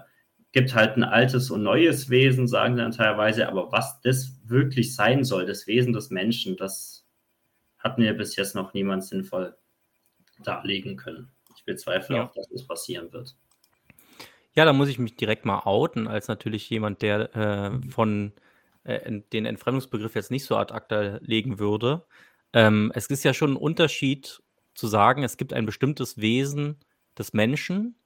gibt 0.53 0.75
halt 0.75 0.97
ein 0.97 1.05
altes 1.05 1.51
und 1.51 1.63
neues 1.63 2.11
Wesen, 2.11 2.47
sagen 2.47 2.77
sie 2.77 2.83
dann 2.83 2.93
teilweise, 2.93 3.49
aber 3.49 3.73
was 3.73 4.01
das 4.03 4.39
wirklich 4.45 4.95
sein 4.95 5.25
soll, 5.25 5.47
das 5.47 5.67
Wesen 5.67 5.93
des 5.93 6.11
Menschen, 6.11 6.57
das 6.57 7.07
hat 7.79 7.99
mir 7.99 8.15
bis 8.15 8.37
jetzt 8.37 8.55
noch 8.55 8.75
niemand 8.75 9.05
sinnvoll 9.05 9.57
darlegen 10.45 10.97
können. 10.97 11.33
Ich 11.57 11.65
bezweifle 11.65 12.17
ja. 12.17 12.25
auch, 12.25 12.33
dass 12.33 12.51
es 12.51 12.67
passieren 12.67 13.13
wird. 13.13 13.37
Ja, 14.55 14.67
da 14.67 14.73
muss 14.73 14.89
ich 14.89 14.99
mich 14.99 15.17
direkt 15.17 15.47
mal 15.47 15.61
outen, 15.61 16.07
als 16.07 16.29
natürlich 16.29 16.69
jemand, 16.69 17.01
der 17.01 17.35
äh, 17.35 17.91
von 17.91 18.33
äh, 18.85 19.21
den 19.33 19.47
Entfremdungsbegriff 19.47 20.15
jetzt 20.15 20.31
nicht 20.31 20.45
so 20.45 20.57
ad 20.57 20.75
acta 20.75 21.19
legen 21.23 21.59
würde. 21.59 22.05
Ähm, 22.53 22.93
es 22.95 23.07
ist 23.07 23.25
ja 23.25 23.33
schon 23.33 23.53
ein 23.53 23.57
Unterschied 23.57 24.43
zu 24.75 24.87
sagen, 24.87 25.23
es 25.23 25.39
gibt 25.39 25.55
ein 25.55 25.65
bestimmtes 25.65 26.19
Wesen 26.19 26.81
des 27.19 27.33
Menschen, 27.33 27.97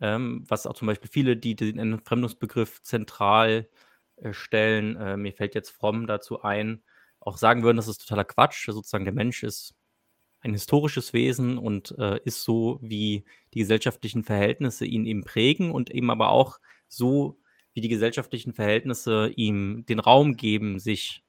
ähm, 0.00 0.44
was 0.48 0.66
auch 0.66 0.74
zum 0.74 0.86
Beispiel 0.86 1.10
viele, 1.10 1.36
die 1.36 1.56
den 1.56 1.78
Entfremdungsbegriff 1.78 2.82
zentral 2.82 3.68
äh, 4.16 4.32
stellen, 4.32 4.96
äh, 4.96 5.16
mir 5.16 5.32
fällt 5.32 5.54
jetzt 5.54 5.70
Fromm 5.70 6.06
dazu 6.06 6.42
ein, 6.42 6.82
auch 7.20 7.36
sagen 7.36 7.62
würden, 7.62 7.76
das 7.76 7.88
ist 7.88 8.02
totaler 8.02 8.24
Quatsch. 8.24 8.68
Sozusagen 8.68 9.04
der 9.04 9.14
Mensch 9.14 9.42
ist 9.42 9.74
ein 10.40 10.52
historisches 10.52 11.12
Wesen 11.12 11.58
und 11.58 11.96
äh, 11.98 12.20
ist 12.24 12.42
so, 12.44 12.78
wie 12.80 13.24
die 13.54 13.60
gesellschaftlichen 13.60 14.24
Verhältnisse 14.24 14.86
ihn 14.86 15.04
eben 15.04 15.24
prägen 15.24 15.72
und 15.72 15.90
eben 15.90 16.10
aber 16.10 16.30
auch 16.30 16.58
so, 16.86 17.38
wie 17.74 17.80
die 17.80 17.88
gesellschaftlichen 17.88 18.54
Verhältnisse 18.54 19.32
ihm 19.34 19.84
den 19.86 19.98
Raum 19.98 20.36
geben, 20.36 20.78
sich 20.78 21.24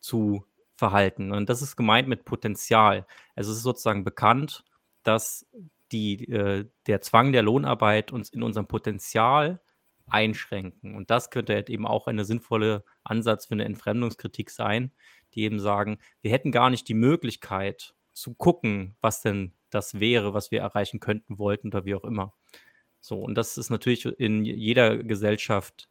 zu 0.00 0.44
verhalten. 0.76 1.32
Und 1.32 1.48
das 1.48 1.62
ist 1.62 1.76
gemeint 1.76 2.08
mit 2.08 2.24
Potenzial. 2.24 3.06
Also 3.34 3.52
es 3.52 3.58
ist 3.58 3.62
sozusagen 3.64 4.04
bekannt, 4.04 4.64
dass 5.02 5.46
die, 5.92 6.28
äh, 6.28 6.66
der 6.86 7.00
Zwang 7.00 7.32
der 7.32 7.42
Lohnarbeit 7.42 8.12
uns 8.12 8.30
in 8.30 8.42
unserem 8.42 8.66
Potenzial 8.66 9.60
einschränken. 10.06 10.94
Und 10.94 11.10
das 11.10 11.30
könnte 11.30 11.54
halt 11.54 11.70
eben 11.70 11.86
auch 11.86 12.06
eine 12.06 12.24
sinnvolle 12.24 12.84
Ansatz 13.04 13.46
für 13.46 13.54
eine 13.54 13.64
Entfremdungskritik 13.64 14.50
sein, 14.50 14.92
die 15.34 15.42
eben 15.42 15.60
sagen, 15.60 15.98
wir 16.20 16.30
hätten 16.30 16.52
gar 16.52 16.70
nicht 16.70 16.88
die 16.88 16.94
Möglichkeit 16.94 17.94
zu 18.12 18.34
gucken, 18.34 18.96
was 19.00 19.22
denn 19.22 19.54
das 19.70 19.98
wäre, 20.00 20.34
was 20.34 20.50
wir 20.50 20.60
erreichen 20.60 21.00
könnten, 21.00 21.38
wollten 21.38 21.68
oder 21.68 21.84
wie 21.84 21.94
auch 21.94 22.04
immer. 22.04 22.34
So, 23.00 23.20
und 23.20 23.34
das 23.34 23.58
ist 23.58 23.70
natürlich 23.70 24.06
in 24.06 24.44
jeder 24.44 24.98
Gesellschaft, 25.02 25.88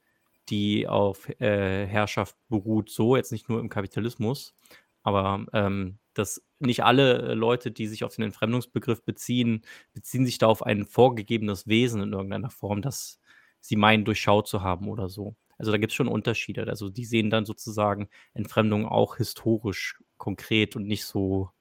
die 0.50 0.88
auf 0.88 1.30
äh, 1.40 1.86
Herrschaft 1.88 2.36
beruht, 2.50 2.90
so, 2.90 3.16
jetzt 3.16 3.32
nicht 3.32 3.50
nur 3.50 3.60
im 3.60 3.70
Kapitalismus. 3.70 4.56
aber 5.04 5.46
ähm, 5.54 6.00
dass 6.14 6.44
nicht 6.66 6.84
alle 6.84 7.34
Leute, 7.34 7.72
die 7.72 7.88
sich 7.88 8.04
auf 8.04 8.16
den 8.16 8.26
Entfremdungsbegriff 8.26 9.04
beziehen, 9.04 9.64
beziehen 9.94 10.26
sich 10.26 10.38
da 10.38 10.48
auf 10.48 10.64
ein 10.64 10.86
vorgegebenes 10.86 11.68
Wesen 11.68 12.02
in 12.02 12.14
irgendeiner 12.14 12.50
Form, 12.50 12.82
das 12.82 13.20
sie 13.60 13.76
meinen, 13.76 14.06
durchschaut 14.06 14.48
zu 14.48 14.62
haben 14.62 14.88
oder 14.90 15.10
so. 15.10 15.36
Also 15.58 15.72
da 15.72 15.78
gibt 15.78 15.92
es 15.92 15.96
schon 15.96 16.08
Unterschiede. 16.08 16.68
Also 16.68 16.90
die 16.90 17.06
sehen 17.06 17.30
dann 17.30 17.46
sozusagen 17.46 18.10
Entfremdung 18.34 18.86
auch 18.86 19.18
historisch 19.18 20.02
konkret 20.18 20.76
und 20.76 20.88
nicht 20.88 21.06
so 21.06 21.52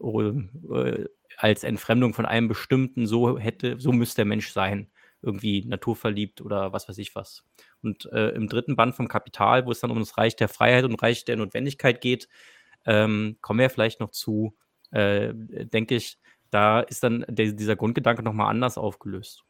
äh, 0.00 1.04
als 1.36 1.64
Entfremdung 1.64 2.14
von 2.14 2.26
einem 2.26 2.48
bestimmten, 2.48 3.06
so 3.06 3.38
hätte, 3.38 3.78
so 3.78 3.92
müsste 3.92 4.16
der 4.16 4.24
Mensch 4.24 4.50
sein, 4.50 4.90
irgendwie 5.22 5.64
naturverliebt 5.64 6.40
oder 6.40 6.72
was 6.72 6.88
weiß 6.88 6.98
ich 6.98 7.14
was. 7.14 7.44
Und 7.82 8.06
äh, 8.12 8.30
im 8.30 8.48
dritten 8.48 8.76
Band 8.76 8.94
vom 8.94 9.08
Kapital, 9.08 9.66
wo 9.66 9.70
es 9.70 9.80
dann 9.80 9.90
um 9.90 10.00
das 10.00 10.18
Reich 10.18 10.36
der 10.36 10.48
Freiheit 10.48 10.84
und 10.84 11.00
Reich 11.00 11.24
der 11.24 11.36
Notwendigkeit 11.36 12.00
geht, 12.00 12.28
ähm, 12.84 13.36
kommen 13.40 13.60
wir 13.60 13.70
vielleicht 13.70 14.00
noch 14.00 14.10
zu, 14.10 14.54
äh, 14.90 15.32
denke 15.34 15.96
ich, 15.96 16.18
da 16.50 16.80
ist 16.80 17.02
dann 17.02 17.24
der, 17.28 17.52
dieser 17.52 17.76
Grundgedanke 17.76 18.22
nochmal 18.22 18.50
anders 18.50 18.76
aufgelöst. 18.78 19.44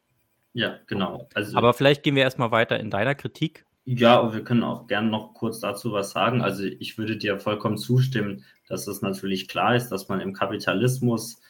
Ja, 0.54 0.78
genau. 0.86 1.28
Also, 1.34 1.56
Aber 1.56 1.72
vielleicht 1.72 2.02
gehen 2.02 2.14
wir 2.14 2.22
erstmal 2.22 2.50
weiter 2.50 2.78
in 2.78 2.90
deiner 2.90 3.14
Kritik. 3.14 3.64
Ja, 3.84 4.18
und 4.18 4.32
wir 4.32 4.44
können 4.44 4.62
auch 4.62 4.86
gerne 4.86 5.08
noch 5.08 5.34
kurz 5.34 5.58
dazu 5.58 5.92
was 5.92 6.10
sagen. 6.10 6.40
Also 6.40 6.62
ich 6.64 6.98
würde 6.98 7.16
dir 7.16 7.40
vollkommen 7.40 7.76
zustimmen, 7.76 8.44
dass 8.68 8.86
es 8.86 9.02
natürlich 9.02 9.48
klar 9.48 9.74
ist, 9.74 9.88
dass 9.88 10.08
man 10.08 10.20
im 10.20 10.32
Kapitalismus 10.32 11.40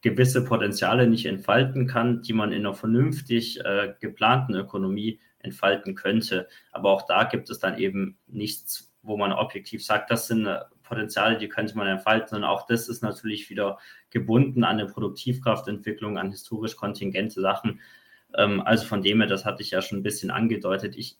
gewisse 0.00 0.44
Potenziale 0.44 1.06
nicht 1.06 1.26
entfalten 1.26 1.86
kann, 1.86 2.22
die 2.22 2.32
man 2.32 2.52
in 2.52 2.60
einer 2.60 2.74
vernünftig 2.74 3.60
äh, 3.60 3.94
geplanten 4.00 4.54
Ökonomie 4.54 5.20
entfalten 5.40 5.94
könnte. 5.94 6.48
Aber 6.72 6.90
auch 6.90 7.02
da 7.02 7.24
gibt 7.24 7.50
es 7.50 7.58
dann 7.58 7.78
eben 7.78 8.18
nichts, 8.26 8.92
wo 9.02 9.16
man 9.16 9.32
objektiv 9.32 9.84
sagt, 9.84 10.10
das 10.10 10.26
sind 10.28 10.46
äh, 10.46 10.60
Potenziale, 10.92 11.38
die 11.38 11.48
könnte 11.48 11.74
man 11.76 11.86
entfalten. 11.86 12.36
Und 12.36 12.44
auch 12.44 12.66
das 12.66 12.86
ist 12.88 13.02
natürlich 13.02 13.48
wieder 13.48 13.78
gebunden 14.10 14.62
an 14.62 14.78
eine 14.78 14.86
Produktivkraftentwicklung, 14.86 16.18
an 16.18 16.30
historisch 16.30 16.76
kontingente 16.76 17.40
Sachen. 17.40 17.80
Ähm, 18.36 18.60
also 18.60 18.84
von 18.84 19.02
dem 19.02 19.20
her, 19.20 19.26
das 19.26 19.46
hatte 19.46 19.62
ich 19.62 19.70
ja 19.70 19.80
schon 19.80 20.00
ein 20.00 20.02
bisschen 20.02 20.30
angedeutet. 20.30 20.94
Ich 20.96 21.16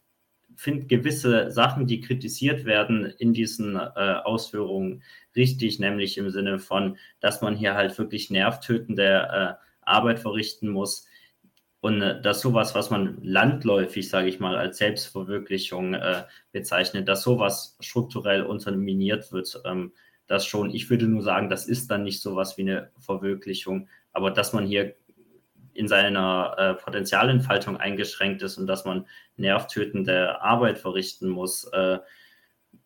finde 0.57 0.85
gewisse 0.87 1.51
Sachen, 1.51 1.87
die 1.87 2.03
kritisiert 2.03 2.67
werden 2.67 3.07
in 3.07 3.33
diesen 3.33 3.77
äh, 3.77 4.17
Ausführungen 4.25 5.03
richtig, 5.35 5.79
nämlich 5.79 6.19
im 6.19 6.29
Sinne 6.29 6.59
von, 6.59 6.99
dass 7.21 7.41
man 7.41 7.57
hier 7.57 7.73
halt 7.75 7.97
wirklich 7.97 8.29
nervtötende 8.29 9.59
äh, 9.59 9.65
Arbeit 9.81 10.21
verrichten 10.21 10.69
muss. 10.69 11.07
Und 11.83 12.01
äh, 12.01 12.23
dass 12.23 12.41
sowas, 12.41 12.77
was 12.77 12.91
man 12.91 13.19
landläufig, 13.23 14.09
sage 14.09 14.29
ich 14.29 14.39
mal, 14.39 14.57
als 14.57 14.79
Selbstverwirklichung 14.79 15.95
äh, 15.95 16.23
bezeichnet, 16.53 17.09
dass 17.09 17.23
sowas 17.23 17.77
strukturell 17.81 18.45
unterminiert 18.45 19.33
wird, 19.33 19.61
ähm, 19.65 19.93
das 20.29 20.47
schon. 20.47 20.73
Ich 20.73 20.89
würde 20.91 21.07
nur 21.07 21.23
sagen, 21.23 21.51
das 21.51 21.67
ist 21.67 21.91
dann 21.91 22.05
nicht 22.05 22.23
sowas 22.23 22.57
wie 22.57 22.63
eine 22.63 22.93
Verwirklichung, 23.01 23.89
aber 24.13 24.31
dass 24.31 24.53
man 24.53 24.65
hier 24.65 24.95
in 25.75 25.89
seiner 25.89 26.55
äh, 26.57 26.75
Potenzialentfaltung 26.75 27.77
eingeschränkt 27.77 28.43
ist 28.43 28.59
und 28.59 28.69
dass 28.69 28.85
man 28.85 29.07
nervtötende 29.37 30.41
Arbeit 30.41 30.79
verrichten 30.79 31.29
muss, 31.29 31.65
äh, 31.73 31.99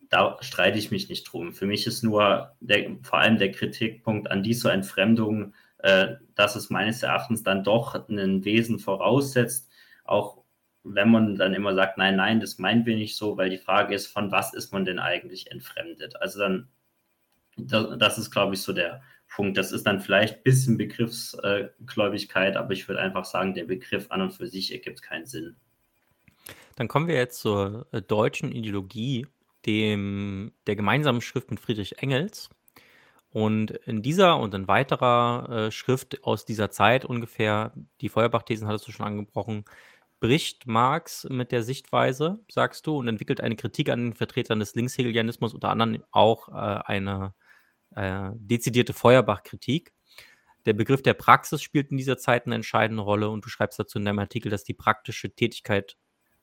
da 0.09 0.37
streite 0.41 0.79
ich 0.79 0.89
mich 0.89 1.07
nicht 1.07 1.25
drum. 1.25 1.53
Für 1.53 1.67
mich 1.67 1.85
ist 1.85 2.01
nur 2.01 2.55
der, 2.61 2.97
vor 3.03 3.19
allem 3.19 3.37
der 3.37 3.51
Kritikpunkt 3.51 4.31
an 4.31 4.41
dieser 4.41 4.73
Entfremdung, 4.73 5.53
äh, 5.79 6.15
dass 6.35 6.55
es 6.55 6.69
meines 6.69 7.03
Erachtens 7.03 7.43
dann 7.43 7.63
doch 7.63 7.95
ein 8.09 8.45
Wesen 8.45 8.79
voraussetzt, 8.79 9.69
auch 10.03 10.43
wenn 10.83 11.11
man 11.11 11.35
dann 11.35 11.53
immer 11.53 11.75
sagt, 11.75 11.97
nein, 11.97 12.15
nein, 12.15 12.39
das 12.39 12.59
meinen 12.59 12.85
wir 12.85 12.95
nicht 12.95 13.17
so, 13.17 13.37
weil 13.37 13.49
die 13.49 13.57
Frage 13.57 13.93
ist, 13.93 14.07
von 14.07 14.31
was 14.31 14.53
ist 14.53 14.71
man 14.71 14.85
denn 14.85 14.99
eigentlich 14.99 15.51
entfremdet? 15.51 16.15
Also 16.21 16.39
dann, 16.39 16.69
das 17.57 18.17
ist, 18.17 18.31
glaube 18.31 18.53
ich, 18.53 18.61
so 18.61 18.71
der, 18.71 19.01
Punkt. 19.27 19.57
Das 19.57 19.71
ist 19.71 19.85
dann 19.85 19.99
vielleicht 19.99 20.37
ein 20.37 20.43
bisschen 20.43 20.77
Begriffsgläubigkeit, 20.77 22.55
aber 22.55 22.73
ich 22.73 22.87
würde 22.87 23.01
einfach 23.01 23.25
sagen, 23.25 23.53
der 23.53 23.65
Begriff 23.65 24.09
an 24.09 24.21
und 24.21 24.31
für 24.31 24.47
sich 24.47 24.71
ergibt 24.71 25.01
keinen 25.01 25.25
Sinn. 25.25 25.55
Dann 26.75 26.87
kommen 26.87 27.07
wir 27.07 27.15
jetzt 27.15 27.39
zur 27.39 27.87
äh, 27.91 28.01
deutschen 28.01 28.51
Ideologie, 28.51 29.27
dem, 29.65 30.53
der 30.65 30.75
gemeinsamen 30.75 31.21
Schrift 31.21 31.49
mit 31.51 31.59
Friedrich 31.59 31.99
Engels. 31.99 32.49
Und 33.37 33.69
in 33.69 34.01
dieser 34.01 34.39
und 34.39 34.55
in 34.55 34.67
weiterer 34.67 35.67
äh, 35.67 35.71
Schrift 35.71 36.23
aus 36.23 36.43
dieser 36.43 36.71
Zeit 36.71 37.05
ungefähr, 37.05 37.71
die 38.01 38.09
Feuerbach-Thesen 38.09 38.67
hattest 38.67 38.87
du 38.87 38.91
schon 38.91 39.05
angebrochen, 39.05 39.63
bricht 40.19 40.65
Marx 40.65 41.27
mit 41.29 41.51
der 41.51 41.61
Sichtweise, 41.61 42.39
sagst 42.49 42.87
du, 42.87 42.97
und 42.97 43.07
entwickelt 43.07 43.39
eine 43.39 43.55
Kritik 43.55 43.89
an 43.89 44.05
den 44.05 44.13
Vertretern 44.15 44.59
des 44.59 44.73
Linkshegelianismus, 44.73 45.53
unter 45.53 45.69
anderem 45.69 46.03
auch 46.09 46.49
äh, 46.49 46.51
eine 46.51 47.35
äh, 47.95 48.31
dezidierte 48.33 48.93
Feuerbach-Kritik. 48.93 49.93
Der 50.65 50.73
Begriff 50.73 51.03
der 51.03 51.13
Praxis 51.13 51.61
spielt 51.61 51.91
in 51.91 51.97
dieser 51.97 52.17
Zeit 52.17 52.47
eine 52.47 52.55
entscheidende 52.55 53.03
Rolle 53.03 53.29
und 53.29 53.45
du 53.45 53.49
schreibst 53.49 53.77
dazu 53.77 53.99
in 53.99 54.05
deinem 54.05 54.17
Artikel, 54.17 54.49
dass 54.49 54.63
die 54.63 54.73
praktische 54.73 55.29
Tätigkeit 55.29 55.95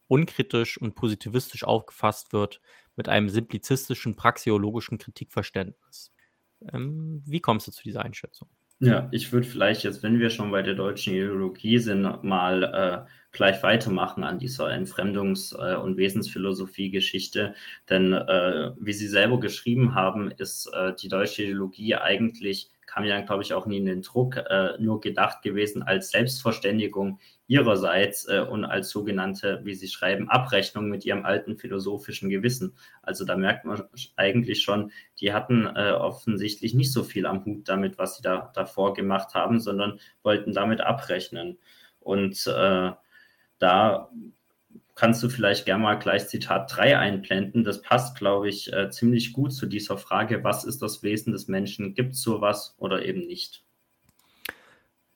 unkritisch 0.07 0.79
und 0.81 0.95
positivistisch 0.95 1.65
aufgefasst 1.65 2.33
wird 2.33 2.61
mit 2.95 3.09
einem 3.09 3.31
simplizistischen 3.31 4.15
praxiologischen 4.15 4.99
Kritikverständnis. 4.99 6.14
Ähm, 6.73 7.23
wie 7.27 7.41
kommst 7.41 7.67
du 7.69 7.73
zu 7.73 7.83
dieser 7.83 8.03
Einschätzung? 8.03 8.49
Ja, 8.81 9.09
ich 9.13 9.33
würde 9.33 9.47
vielleicht 9.47 9.85
jetzt, 9.85 10.03
wenn 10.03 10.19
wir 10.19 10.31
schon 10.31 10.51
bei 10.51 10.61
der 10.61 10.75
deutschen 10.75 11.15
Ideologie 11.15 11.79
sind, 11.79 12.25
mal 12.25 12.65
äh, 12.65 13.11
gleich 13.33 13.63
weitermachen 13.63 14.25
an 14.25 14.39
dieser 14.39 14.67
Entfremdungs- 14.67 15.55
äh, 15.57 15.77
und 15.77 15.97
Wesensphilosophie-Geschichte. 15.97 17.55
Denn 17.89 18.13
äh, 18.13 18.73
wie 18.79 18.93
Sie 18.93 19.09
selber 19.09 19.39
geschrieben 19.41 19.95
haben, 19.95 20.31
ist 20.33 20.67
äh, 20.75 20.93
die 21.01 21.09
deutsche 21.09 21.45
Ideologie 21.45 21.95
eigentlich 21.95 22.71
kam 22.95 23.05
ja, 23.05 23.21
glaube 23.23 23.43
ich, 23.43 23.53
auch 23.53 23.67
nie 23.67 23.79
in 23.79 23.87
den 23.87 24.03
Druck, 24.03 24.37
äh, 24.37 24.79
nur 24.79 25.01
gedacht 25.01 25.43
gewesen 25.43 25.83
als 25.83 26.11
Selbstverständigung 26.11 27.19
ihrerseits 27.49 28.29
äh, 28.29 28.47
und 28.49 28.65
als 28.65 28.91
sogenannte, 28.91 29.61
wie 29.65 29.75
Sie 29.75 29.89
schreiben, 29.89 30.29
Abrechnung 30.29 30.89
mit 30.89 31.05
ihrem 31.05 31.25
alten 31.25 31.57
philosophischen 31.57 32.31
Gewissen. 32.31 32.77
Also 33.03 33.25
da 33.25 33.37
merkt 33.37 33.65
man 33.65 33.83
eigentlich 34.15 34.63
schon, 34.63 34.93
die 35.21 35.33
hatten 35.33 35.67
äh, 35.67 35.91
offensichtlich 35.91 36.75
nicht 36.75 36.93
so 36.93 37.03
viel 37.03 37.27
am 37.27 37.45
Hut 37.45 37.69
damit, 37.69 37.99
was 37.99 38.17
sie 38.17 38.23
da 38.23 38.53
davor 38.55 38.95
gemacht 38.95 39.35
haben, 39.35 39.59
sondern 39.59 39.99
wollten 40.23 40.53
damit 40.53 40.81
abrechnen. 40.81 41.59
Und 41.99 42.47
äh, 42.47 42.93
da 43.59 44.11
kannst 44.95 45.23
du 45.23 45.29
vielleicht 45.29 45.65
gerne 45.67 45.83
mal 45.83 45.95
gleich 45.95 46.29
Zitat 46.29 46.75
3 46.77 46.99
einblenden. 46.99 47.65
Das 47.65 47.83
passt, 47.83 48.17
glaube 48.17 48.49
ich, 48.49 48.73
äh, 48.73 48.91
ziemlich 48.91 49.33
gut 49.33 49.53
zu 49.53 49.67
dieser 49.67 49.99
Frage, 49.99 50.45
was 50.45 50.65
ist 50.65 50.83
das 50.83 51.03
Wesen 51.03 51.33
des 51.33 51.49
Menschen? 51.49 51.95
Gibt 51.95 52.15
es 52.15 52.23
sowas 52.23 52.75
oder 52.79 53.05
eben 53.05 53.27
nicht? 53.27 53.65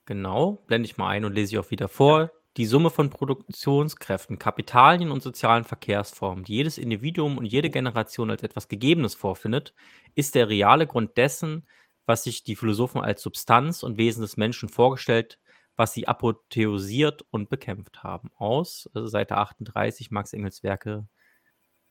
Genau, 0.06 0.62
blende 0.66 0.86
ich 0.86 0.96
mal 0.96 1.08
ein 1.08 1.24
und 1.24 1.34
lese 1.34 1.54
ich 1.54 1.58
auch 1.58 1.70
wieder 1.70 1.88
vor. 1.88 2.32
Die 2.56 2.66
Summe 2.66 2.90
von 2.90 3.10
Produktionskräften, 3.10 4.38
Kapitalien 4.38 5.12
und 5.12 5.22
sozialen 5.22 5.64
Verkehrsformen, 5.64 6.44
die 6.44 6.54
jedes 6.54 6.76
Individuum 6.76 7.38
und 7.38 7.44
jede 7.44 7.70
Generation 7.70 8.30
als 8.30 8.42
etwas 8.42 8.66
Gegebenes 8.66 9.14
vorfindet, 9.14 9.74
ist 10.16 10.34
der 10.34 10.48
reale 10.48 10.86
Grund 10.86 11.16
dessen, 11.16 11.68
was 12.04 12.24
sich 12.24 12.42
die 12.42 12.56
Philosophen 12.56 13.00
als 13.00 13.22
Substanz 13.22 13.82
und 13.84 13.96
Wesen 13.96 14.22
des 14.22 14.36
Menschen 14.36 14.68
vorgestellt 14.68 15.38
was 15.78 15.94
sie 15.94 16.08
apotheosiert 16.08 17.24
und 17.30 17.48
bekämpft 17.48 18.02
haben. 18.02 18.30
Aus 18.36 18.90
also 18.92 19.06
Seite 19.06 19.36
38 19.36 20.10
Max 20.10 20.32
Engels 20.32 20.62
Werke 20.62 21.06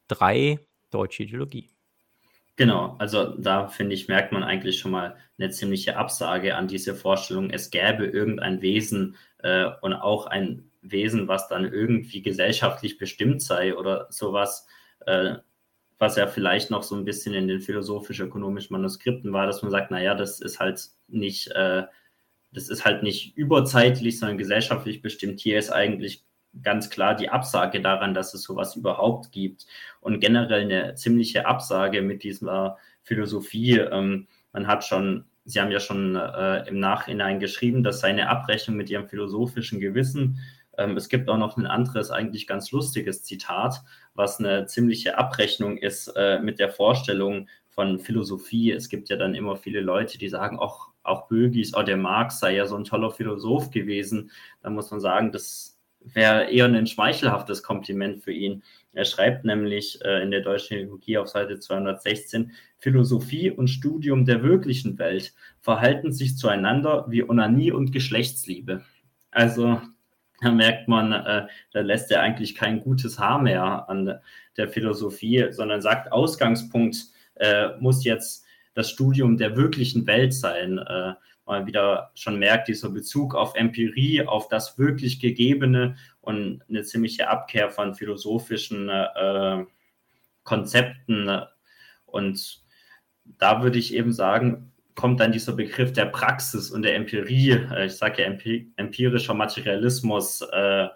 3 0.10 0.60
Deutsche 0.91 1.23
Ideologie. 1.23 1.69
Genau, 2.58 2.95
also 2.97 3.36
da 3.38 3.67
finde 3.67 3.93
ich, 3.93 4.08
merkt 4.08 4.32
man 4.32 4.43
eigentlich 4.43 4.80
schon 4.80 4.91
mal 4.91 5.15
eine 5.38 5.52
ziemliche 5.52 5.95
Absage 5.95 6.56
an 6.56 6.67
diese 6.67 6.95
Vorstellung, 6.95 7.50
es 7.50 7.69
gäbe 7.69 8.06
irgendein 8.06 8.62
Wesen 8.62 9.15
äh, 9.39 9.69
und 9.82 9.93
auch 9.93 10.26
ein 10.26 10.69
Wesen, 10.82 11.28
was 11.28 11.47
dann 11.47 11.71
irgendwie 11.71 12.21
gesellschaftlich 12.21 12.97
bestimmt 12.97 13.41
sei 13.41 13.76
oder 13.76 14.08
sowas, 14.10 14.67
äh, 15.06 15.36
was 16.00 16.15
ja 16.15 16.28
vielleicht 16.28 16.71
noch 16.71 16.84
so 16.84 16.95
ein 16.95 17.06
bisschen 17.06 17.34
in 17.34 17.47
den 17.47 17.62
philosophisch-ökonomischen 17.62 18.73
Manuskripten 18.76 19.34
war, 19.34 19.45
dass 19.45 19.62
man 19.62 19.71
sagt, 19.71 19.91
naja, 19.91 20.15
das 20.15 20.41
ist 20.41 20.60
halt 20.60 20.82
nicht 21.08 21.52
äh, 21.52 21.84
das 22.51 22.69
ist 22.69 22.86
halt 22.86 23.03
nicht 23.03 23.38
überzeitlich, 23.38 24.19
sondern 24.19 24.38
gesellschaftlich 24.38 25.01
bestimmt. 25.01 25.39
Hier 25.39 25.60
ist 25.60 25.71
eigentlich 25.71 26.23
ganz 26.63 26.89
klar 26.89 27.15
die 27.15 27.29
Absage 27.29 27.81
daran, 27.81 28.13
dass 28.13 28.33
es 28.33 28.43
sowas 28.43 28.75
überhaupt 28.75 29.31
gibt 29.31 29.65
und 30.01 30.19
generell 30.19 30.62
eine 30.62 30.95
ziemliche 30.95 31.45
Absage 31.45 32.01
mit 32.01 32.23
dieser 32.23 32.77
Philosophie. 33.03 33.77
Ähm, 33.79 34.27
man 34.53 34.67
hat 34.67 34.86
schon, 34.86 35.25
Sie 35.45 35.62
haben 35.62 35.71
ja 35.71 35.79
schon 35.79 36.15
äh, 36.15 36.67
im 36.67 36.79
Nachhinein 36.79 37.39
geschrieben, 37.39 37.83
dass 37.83 37.99
seine 37.99 38.29
Abrechnung 38.29 38.75
mit 38.77 38.89
Ihrem 38.89 39.07
philosophischen 39.07 39.79
Gewissen 39.79 40.39
ähm, 40.77 40.95
es 40.95 41.10
gibt 41.10 41.29
auch 41.29 41.38
noch 41.38 41.57
ein 41.57 41.65
anderes, 41.65 42.12
eigentlich 42.12 42.47
ganz 42.47 42.71
lustiges 42.71 43.23
Zitat, 43.23 43.81
was 44.13 44.39
eine 44.39 44.67
ziemliche 44.67 45.17
Abrechnung 45.17 45.77
ist 45.77 46.07
äh, 46.15 46.39
mit 46.39 46.60
der 46.60 46.69
Vorstellung 46.69 47.49
von 47.69 47.99
Philosophie. 47.99 48.71
Es 48.71 48.89
gibt 48.89 49.10
ja 49.10 49.17
dann 49.17 49.36
immer 49.36 49.55
viele 49.55 49.81
Leute, 49.81 50.17
die 50.17 50.29
sagen, 50.29 50.60
ach, 50.62 50.89
auch 51.07 51.27
Bögis, 51.27 51.73
auch 51.73 51.83
der 51.83 51.97
Marx 51.97 52.39
sei 52.39 52.55
ja 52.55 52.65
so 52.65 52.75
ein 52.75 52.83
toller 52.83 53.11
Philosoph 53.11 53.71
gewesen. 53.71 54.31
Da 54.61 54.69
muss 54.69 54.91
man 54.91 54.99
sagen, 54.99 55.31
das 55.31 55.77
wäre 55.99 56.49
eher 56.49 56.65
ein 56.65 56.87
schmeichelhaftes 56.87 57.63
Kompliment 57.63 58.23
für 58.23 58.31
ihn. 58.31 58.63
Er 58.93 59.05
schreibt 59.05 59.45
nämlich 59.45 60.03
äh, 60.03 60.23
in 60.23 60.31
der 60.31 60.41
deutschen 60.41 60.77
Ideologie 60.77 61.17
auf 61.17 61.27
Seite 61.27 61.59
216, 61.59 62.51
Philosophie 62.79 63.51
und 63.51 63.67
Studium 63.67 64.25
der 64.25 64.43
wirklichen 64.43 64.97
Welt 64.97 65.33
verhalten 65.61 66.11
sich 66.11 66.37
zueinander 66.37 67.05
wie 67.09 67.27
Onanie 67.27 67.71
und 67.71 67.91
Geschlechtsliebe. 67.91 68.83
Also 69.31 69.81
da 70.41 70.51
merkt 70.51 70.87
man, 70.87 71.11
äh, 71.11 71.47
da 71.73 71.81
lässt 71.81 72.11
er 72.11 72.21
eigentlich 72.21 72.55
kein 72.55 72.81
gutes 72.81 73.19
Haar 73.19 73.41
mehr 73.41 73.89
an 73.89 74.19
der 74.55 74.67
Philosophie, 74.67 75.47
sondern 75.51 75.81
sagt, 75.81 76.11
Ausgangspunkt 76.11 76.97
äh, 77.35 77.69
muss 77.79 78.03
jetzt 78.03 78.46
das 78.77 78.91
Studium 78.91 79.37
der 79.37 79.57
wirklichen 79.57 80.05
Welt 80.05 80.35
sein. 80.35 80.77
Äh, 80.77 81.13
man 81.47 81.65
wieder 81.65 82.11
schon 82.13 82.37
merkt, 82.37 82.67
dieser 82.67 82.89
Bezug 82.89 83.33
auf 83.33 83.55
Empirie, 83.55 84.21
auf 84.21 84.49
das 84.49 84.77
wirklich 84.77 85.19
Gegebene 85.19 85.95
und 86.21 86.61
eine 86.69 86.83
ziemliche 86.83 87.27
Abkehr 87.27 87.71
von 87.71 87.95
philosophischen 87.95 88.89
äh, 88.89 89.65
Konzepten. 90.43 91.41
Und 92.05 92.63
da 93.25 93.63
würde 93.63 93.79
ich 93.79 93.95
eben 93.95 94.13
sagen, 94.13 94.71
kommt 94.93 95.19
dann 95.21 95.31
dieser 95.31 95.53
Begriff 95.53 95.91
der 95.93 96.05
Praxis 96.05 96.69
und 96.69 96.83
der 96.83 96.95
Empirie, 96.95 97.51
äh, 97.51 97.87
ich 97.87 97.93
sage 97.93 98.21
ja 98.21 98.27
empirischer 98.75 99.33
Materialismus, 99.33 100.41
äh, 100.41 100.87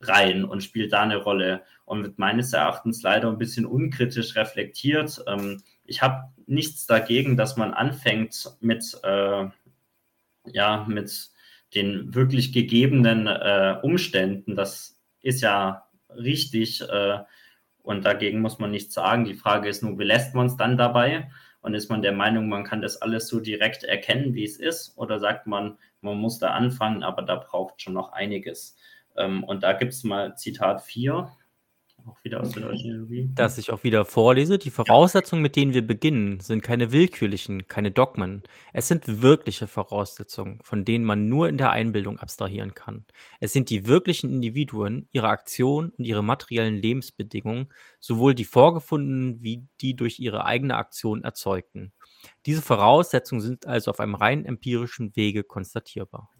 rein 0.00 0.44
und 0.44 0.62
spielt 0.62 0.92
da 0.92 1.02
eine 1.02 1.16
Rolle 1.16 1.62
und 1.84 2.02
wird 2.02 2.18
meines 2.18 2.52
Erachtens 2.52 3.02
leider 3.02 3.28
ein 3.28 3.38
bisschen 3.38 3.66
unkritisch 3.66 4.36
reflektiert. 4.36 5.22
Ähm, 5.26 5.62
ich 5.88 6.02
habe 6.02 6.28
nichts 6.46 6.86
dagegen, 6.86 7.36
dass 7.36 7.56
man 7.56 7.74
anfängt 7.74 8.52
mit, 8.60 8.98
äh, 9.02 9.46
ja, 10.44 10.84
mit 10.86 11.30
den 11.74 12.14
wirklich 12.14 12.52
gegebenen 12.52 13.26
äh, 13.26 13.76
Umständen. 13.82 14.54
Das 14.54 15.00
ist 15.20 15.40
ja 15.40 15.88
richtig 16.10 16.82
äh, 16.82 17.18
und 17.82 18.04
dagegen 18.04 18.40
muss 18.40 18.58
man 18.58 18.70
nichts 18.70 18.92
sagen. 18.92 19.24
Die 19.24 19.34
Frage 19.34 19.68
ist 19.68 19.82
nur, 19.82 19.96
belässt 19.96 20.34
man 20.34 20.46
es 20.46 20.56
dann 20.56 20.76
dabei? 20.76 21.30
Und 21.62 21.74
ist 21.74 21.88
man 21.88 22.02
der 22.02 22.12
Meinung, 22.12 22.48
man 22.48 22.64
kann 22.64 22.82
das 22.82 23.00
alles 23.00 23.28
so 23.28 23.40
direkt 23.40 23.82
erkennen, 23.82 24.34
wie 24.34 24.44
es 24.44 24.58
ist? 24.58 24.96
Oder 24.96 25.18
sagt 25.18 25.46
man, 25.46 25.78
man 26.02 26.18
muss 26.18 26.38
da 26.38 26.50
anfangen, 26.50 27.02
aber 27.02 27.22
da 27.22 27.36
braucht 27.36 27.80
schon 27.80 27.94
noch 27.94 28.12
einiges? 28.12 28.76
Ähm, 29.16 29.42
und 29.42 29.62
da 29.62 29.72
gibt 29.72 29.94
es 29.94 30.04
mal 30.04 30.36
Zitat 30.36 30.82
4 30.82 31.32
auch 32.08 32.24
wieder 32.24 32.40
aus 32.40 32.50
der 32.52 32.62
deutschen. 32.62 33.34
Dass 33.34 33.58
ich 33.58 33.70
auch 33.70 33.84
wieder 33.84 34.04
vorlese, 34.04 34.58
die 34.58 34.70
Voraussetzungen, 34.70 35.42
mit 35.42 35.56
denen 35.56 35.74
wir 35.74 35.86
beginnen, 35.86 36.40
sind 36.40 36.62
keine 36.62 36.92
willkürlichen, 36.92 37.68
keine 37.68 37.90
Dogmen. 37.90 38.42
Es 38.72 38.88
sind 38.88 39.22
wirkliche 39.22 39.66
Voraussetzungen, 39.66 40.60
von 40.62 40.84
denen 40.84 41.04
man 41.04 41.28
nur 41.28 41.48
in 41.48 41.58
der 41.58 41.70
Einbildung 41.70 42.18
abstrahieren 42.18 42.74
kann. 42.74 43.04
Es 43.40 43.52
sind 43.52 43.70
die 43.70 43.86
wirklichen 43.86 44.30
Individuen, 44.30 45.08
ihre 45.12 45.28
Aktion 45.28 45.90
und 45.90 46.04
ihre 46.04 46.22
materiellen 46.22 46.76
Lebensbedingungen, 46.76 47.68
sowohl 48.00 48.34
die 48.34 48.44
vorgefundenen 48.44 49.42
wie 49.42 49.66
die 49.80 49.94
durch 49.94 50.18
ihre 50.18 50.44
eigene 50.44 50.76
Aktion 50.76 51.24
erzeugten. 51.24 51.92
Diese 52.46 52.62
Voraussetzungen 52.62 53.40
sind 53.40 53.66
also 53.66 53.90
auf 53.90 54.00
einem 54.00 54.14
rein 54.14 54.44
empirischen 54.44 55.14
Wege 55.16 55.44
konstatierbar. 55.44 56.30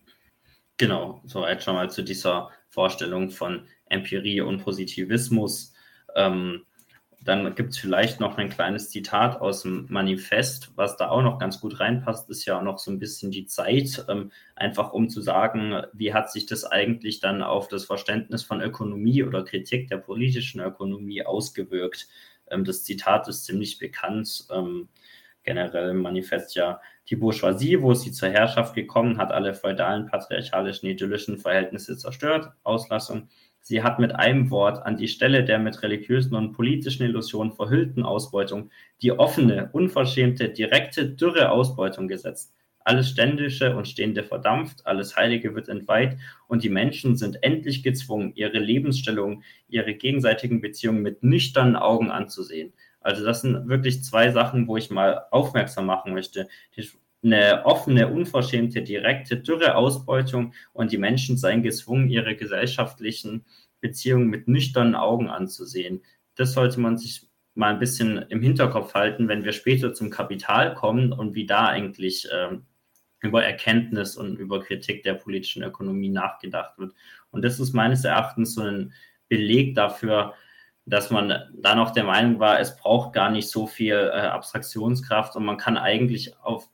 Genau, 0.78 1.20
soweit 1.24 1.62
schon 1.62 1.74
mal 1.74 1.90
zu 1.90 2.02
dieser 2.02 2.50
Vorstellung 2.68 3.30
von 3.30 3.66
Empirie 3.86 4.40
und 4.40 4.62
Positivismus. 4.62 5.72
Ähm, 6.14 6.64
dann 7.20 7.52
gibt 7.56 7.70
es 7.70 7.78
vielleicht 7.78 8.20
noch 8.20 8.38
ein 8.38 8.48
kleines 8.48 8.90
Zitat 8.90 9.40
aus 9.40 9.62
dem 9.62 9.86
Manifest, 9.88 10.70
was 10.76 10.96
da 10.96 11.08
auch 11.08 11.22
noch 11.22 11.40
ganz 11.40 11.60
gut 11.60 11.80
reinpasst, 11.80 12.30
ist 12.30 12.44
ja 12.44 12.58
auch 12.58 12.62
noch 12.62 12.78
so 12.78 12.92
ein 12.92 13.00
bisschen 13.00 13.32
die 13.32 13.46
Zeit, 13.46 14.04
ähm, 14.08 14.30
einfach 14.54 14.92
um 14.92 15.08
zu 15.08 15.20
sagen, 15.20 15.82
wie 15.92 16.14
hat 16.14 16.30
sich 16.30 16.46
das 16.46 16.64
eigentlich 16.64 17.18
dann 17.18 17.42
auf 17.42 17.66
das 17.66 17.84
Verständnis 17.84 18.44
von 18.44 18.60
Ökonomie 18.60 19.24
oder 19.24 19.44
Kritik 19.44 19.88
der 19.88 19.96
politischen 19.96 20.60
Ökonomie 20.60 21.24
ausgewirkt. 21.24 22.06
Ähm, 22.50 22.64
das 22.64 22.84
Zitat 22.84 23.26
ist 23.26 23.44
ziemlich 23.46 23.78
bekannt. 23.78 24.46
Ähm, 24.52 24.88
generell 25.48 25.88
im 25.88 26.02
Manifest 26.02 26.54
ja 26.56 26.78
die 27.08 27.16
Bourgeoisie, 27.16 27.80
wo 27.80 27.94
sie 27.94 28.12
zur 28.12 28.28
Herrschaft 28.28 28.74
gekommen 28.74 29.16
hat, 29.16 29.32
alle 29.32 29.54
feudalen, 29.54 30.04
patriarchalischen, 30.04 30.90
idyllischen 30.90 31.38
Verhältnisse 31.38 31.96
zerstört, 31.96 32.50
Auslassung. 32.64 33.28
Sie 33.62 33.82
hat 33.82 33.98
mit 33.98 34.14
einem 34.14 34.50
Wort 34.50 34.84
an 34.84 34.98
die 34.98 35.08
Stelle 35.08 35.44
der 35.44 35.58
mit 35.58 35.82
religiösen 35.82 36.34
und 36.34 36.52
politischen 36.52 37.04
Illusionen 37.04 37.54
verhüllten 37.54 38.02
Ausbeutung 38.02 38.70
die 39.00 39.12
offene, 39.12 39.70
unverschämte, 39.72 40.50
direkte, 40.50 41.08
dürre 41.08 41.50
Ausbeutung 41.50 42.08
gesetzt. 42.08 42.54
Alles 42.80 43.08
Ständische 43.08 43.74
und 43.74 43.88
Stehende 43.88 44.22
verdampft, 44.22 44.86
alles 44.86 45.16
Heilige 45.16 45.54
wird 45.54 45.70
entweiht 45.70 46.18
und 46.46 46.62
die 46.62 46.68
Menschen 46.68 47.16
sind 47.16 47.42
endlich 47.42 47.82
gezwungen, 47.82 48.32
ihre 48.34 48.58
Lebensstellung, 48.58 49.42
ihre 49.68 49.94
gegenseitigen 49.94 50.60
Beziehungen 50.60 51.00
mit 51.00 51.22
nüchternen 51.22 51.76
Augen 51.76 52.10
anzusehen. 52.10 52.74
Also 53.00 53.24
das 53.24 53.42
sind 53.42 53.68
wirklich 53.68 54.02
zwei 54.02 54.30
Sachen, 54.30 54.66
wo 54.66 54.76
ich 54.76 54.90
mal 54.90 55.26
aufmerksam 55.30 55.86
machen 55.86 56.12
möchte. 56.12 56.48
eine 57.22 57.64
offene, 57.64 58.08
unverschämte, 58.08 58.82
direkte, 58.82 59.38
dürre 59.38 59.74
Ausbeutung 59.74 60.54
und 60.72 60.92
die 60.92 60.98
Menschen 60.98 61.36
seien 61.36 61.62
gezwungen, 61.62 62.08
ihre 62.08 62.36
gesellschaftlichen 62.36 63.44
Beziehungen 63.80 64.28
mit 64.28 64.46
nüchternen 64.46 64.94
Augen 64.94 65.28
anzusehen. 65.28 66.02
Das 66.36 66.52
sollte 66.52 66.80
man 66.80 66.96
sich 66.96 67.28
mal 67.54 67.72
ein 67.72 67.80
bisschen 67.80 68.18
im 68.28 68.40
Hinterkopf 68.40 68.94
halten, 68.94 69.26
wenn 69.26 69.44
wir 69.44 69.52
später 69.52 69.92
zum 69.92 70.10
Kapital 70.10 70.74
kommen 70.74 71.12
und 71.12 71.34
wie 71.34 71.46
da 71.46 71.66
eigentlich 71.66 72.28
ähm, 72.32 72.66
über 73.20 73.44
Erkenntnis 73.44 74.16
und 74.16 74.36
über 74.36 74.62
Kritik 74.62 75.02
der 75.02 75.14
politischen 75.14 75.64
Ökonomie 75.64 76.08
nachgedacht 76.08 76.78
wird. 76.78 76.94
Und 77.30 77.42
das 77.44 77.58
ist 77.58 77.72
meines 77.72 78.04
Erachtens 78.04 78.54
so 78.54 78.62
ein 78.62 78.92
Beleg 79.28 79.74
dafür, 79.74 80.34
dass 80.88 81.10
man 81.10 81.34
da 81.52 81.74
noch 81.74 81.90
der 81.90 82.04
Meinung 82.04 82.40
war, 82.40 82.58
es 82.60 82.76
braucht 82.76 83.12
gar 83.12 83.30
nicht 83.30 83.50
so 83.50 83.66
viel 83.66 83.94
äh, 83.94 84.20
Abstraktionskraft 84.20 85.36
und 85.36 85.44
man 85.44 85.58
kann 85.58 85.76
eigentlich 85.76 86.36
auf, 86.40 86.70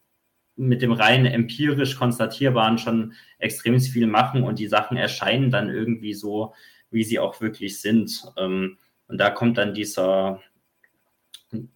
mit 0.57 0.83
dem 0.83 0.92
rein 0.92 1.27
empirisch 1.27 1.96
konstatierbaren 1.96 2.79
schon 2.79 3.14
extrem 3.38 3.81
viel 3.81 4.07
machen 4.07 4.44
und 4.44 4.61
die 4.61 4.68
Sachen 4.68 4.96
erscheinen 4.96 5.50
dann 5.50 5.68
irgendwie 5.68 6.14
so, 6.14 6.55
wie 6.90 7.03
sie 7.03 7.18
auch 7.18 7.40
wirklich 7.40 7.81
sind. 7.81 8.24
Ähm, 8.37 8.79
und 9.09 9.18
da 9.18 9.31
kommt 9.31 9.59
dann 9.59 9.74
dieser, 9.74 10.40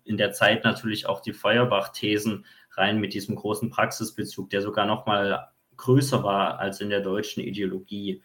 in 0.05 0.17
der 0.17 0.33
Zeit 0.33 0.63
natürlich 0.63 1.07
auch 1.07 1.21
die 1.21 1.33
Feuerbach-Thesen 1.33 2.47
rein 2.73 3.01
mit 3.01 3.15
diesem 3.15 3.35
großen 3.35 3.71
Praxisbezug, 3.71 4.49
der 4.51 4.63
sogar 4.63 4.87
noch 4.87 5.07
mal 5.07 5.49
größer 5.77 6.23
war 6.23 6.61
als 6.61 6.81
in 6.81 6.91
der 6.91 7.01
deutschen 7.01 7.43
Ideologie. 7.43 8.23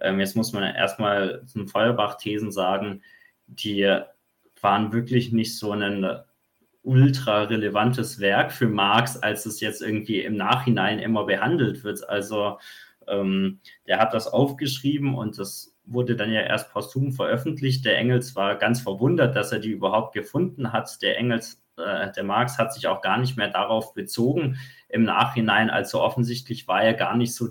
Ähm, 0.00 0.20
jetzt 0.20 0.36
muss 0.36 0.52
man 0.52 0.62
erstmal 0.62 1.44
zum 1.46 1.66
Feuerbach-Thesen 1.66 2.52
sagen, 2.52 3.02
die 3.46 4.00
waren 4.60 4.92
wirklich 4.92 5.32
nicht 5.32 5.58
so 5.58 5.72
ein 5.72 6.06
ultra 6.82 7.42
relevantes 7.42 8.20
Werk 8.20 8.52
für 8.52 8.68
Marx, 8.68 9.16
als 9.16 9.44
es 9.44 9.60
jetzt 9.60 9.82
irgendwie 9.82 10.20
im 10.20 10.36
Nachhinein 10.36 11.00
immer 11.00 11.24
behandelt 11.24 11.82
wird. 11.82 12.08
Also 12.08 12.58
ähm, 13.08 13.60
der 13.86 13.98
hat 13.98 14.14
das 14.14 14.28
aufgeschrieben 14.28 15.14
und 15.14 15.38
das 15.38 15.74
wurde 15.84 16.16
dann 16.16 16.32
ja 16.32 16.42
erst 16.42 16.72
posthum 16.72 17.12
veröffentlicht. 17.12 17.84
Der 17.84 17.98
Engels 17.98 18.36
war 18.36 18.56
ganz 18.56 18.80
verwundert, 18.80 19.34
dass 19.36 19.52
er 19.52 19.58
die 19.58 19.70
überhaupt 19.70 20.14
gefunden 20.14 20.72
hat. 20.72 21.02
Der 21.02 21.18
Engels, 21.18 21.62
äh, 21.76 22.12
der 22.12 22.24
Marx 22.24 22.58
hat 22.58 22.72
sich 22.72 22.86
auch 22.86 23.00
gar 23.02 23.18
nicht 23.18 23.36
mehr 23.36 23.48
darauf 23.48 23.92
bezogen 23.92 24.58
im 24.88 25.02
Nachhinein. 25.02 25.70
Also 25.70 26.00
offensichtlich 26.00 26.68
war 26.68 26.82
er 26.82 26.94
gar 26.94 27.16
nicht 27.16 27.34
so 27.34 27.48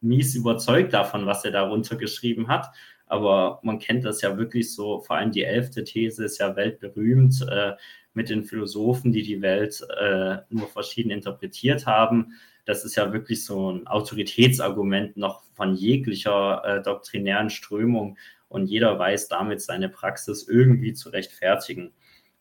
mies 0.00 0.34
überzeugt 0.34 0.92
davon, 0.92 1.26
was 1.26 1.44
er 1.44 1.52
darunter 1.52 1.94
geschrieben 1.96 2.48
hat 2.48 2.72
aber 3.12 3.60
man 3.62 3.78
kennt 3.78 4.06
das 4.06 4.22
ja 4.22 4.38
wirklich 4.38 4.72
so, 4.72 5.00
vor 5.00 5.16
allem 5.16 5.32
die 5.32 5.44
elfte 5.44 5.84
These 5.84 6.24
ist 6.24 6.38
ja 6.38 6.56
weltberühmt 6.56 7.46
äh, 7.46 7.72
mit 8.14 8.30
den 8.30 8.42
Philosophen, 8.42 9.12
die 9.12 9.22
die 9.22 9.42
Welt 9.42 9.86
äh, 10.00 10.38
nur 10.48 10.66
verschieden 10.68 11.10
interpretiert 11.10 11.84
haben. 11.84 12.32
Das 12.64 12.86
ist 12.86 12.96
ja 12.96 13.12
wirklich 13.12 13.44
so 13.44 13.70
ein 13.70 13.86
Autoritätsargument 13.86 15.18
noch 15.18 15.42
von 15.52 15.74
jeglicher 15.74 16.62
äh, 16.64 16.82
doktrinären 16.82 17.50
Strömung 17.50 18.16
und 18.48 18.68
jeder 18.68 18.98
weiß 18.98 19.28
damit 19.28 19.60
seine 19.60 19.90
Praxis 19.90 20.48
irgendwie 20.48 20.94
zu 20.94 21.10
rechtfertigen. 21.10 21.92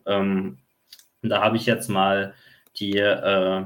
Ähm, 0.06 0.60
da 1.22 1.42
habe 1.42 1.58
ich 1.58 1.66
jetzt 1.66 1.90
mal 1.90 2.34
die 2.78 2.96
äh, 2.96 3.66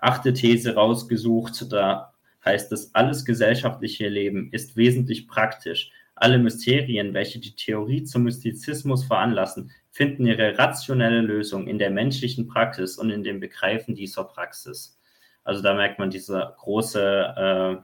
achte 0.00 0.32
These 0.32 0.76
rausgesucht. 0.76 1.72
Da 1.72 2.12
heißt 2.44 2.70
es, 2.70 2.94
alles 2.94 3.24
gesellschaftliche 3.24 4.08
Leben 4.08 4.52
ist 4.52 4.76
wesentlich 4.76 5.26
praktisch. 5.26 5.90
Alle 6.16 6.38
Mysterien, 6.38 7.12
welche 7.12 7.38
die 7.38 7.54
Theorie 7.54 8.02
zum 8.04 8.22
Mystizismus 8.22 9.04
veranlassen, 9.04 9.70
finden 9.90 10.26
ihre 10.26 10.56
rationelle 10.58 11.20
Lösung 11.20 11.68
in 11.68 11.78
der 11.78 11.90
menschlichen 11.90 12.46
Praxis 12.46 12.96
und 12.96 13.10
in 13.10 13.22
dem 13.22 13.38
Begreifen 13.38 13.94
dieser 13.94 14.24
Praxis. 14.24 14.98
Also 15.44 15.62
da 15.62 15.74
merkt 15.74 15.98
man 15.98 16.10
dieser 16.10 16.56
große 16.58 17.34
äh, 17.36 17.76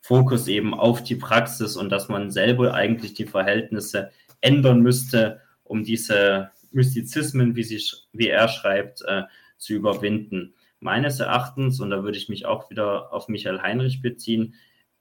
Fokus 0.00 0.48
eben 0.48 0.74
auf 0.74 1.02
die 1.02 1.16
Praxis 1.16 1.76
und 1.76 1.90
dass 1.90 2.08
man 2.08 2.30
selber 2.30 2.74
eigentlich 2.74 3.14
die 3.14 3.26
Verhältnisse 3.26 4.10
ändern 4.40 4.80
müsste, 4.80 5.40
um 5.62 5.84
diese 5.84 6.50
Mystizismen, 6.72 7.56
wie, 7.56 7.64
sie, 7.64 7.80
wie 8.12 8.28
er 8.28 8.48
schreibt, 8.48 9.02
äh, 9.02 9.22
zu 9.56 9.72
überwinden. 9.72 10.54
Meines 10.80 11.20
Erachtens, 11.20 11.80
und 11.80 11.90
da 11.90 12.02
würde 12.02 12.18
ich 12.18 12.28
mich 12.28 12.44
auch 12.44 12.70
wieder 12.70 13.12
auf 13.12 13.28
Michael 13.28 13.62
Heinrich 13.62 14.02
beziehen, 14.02 14.54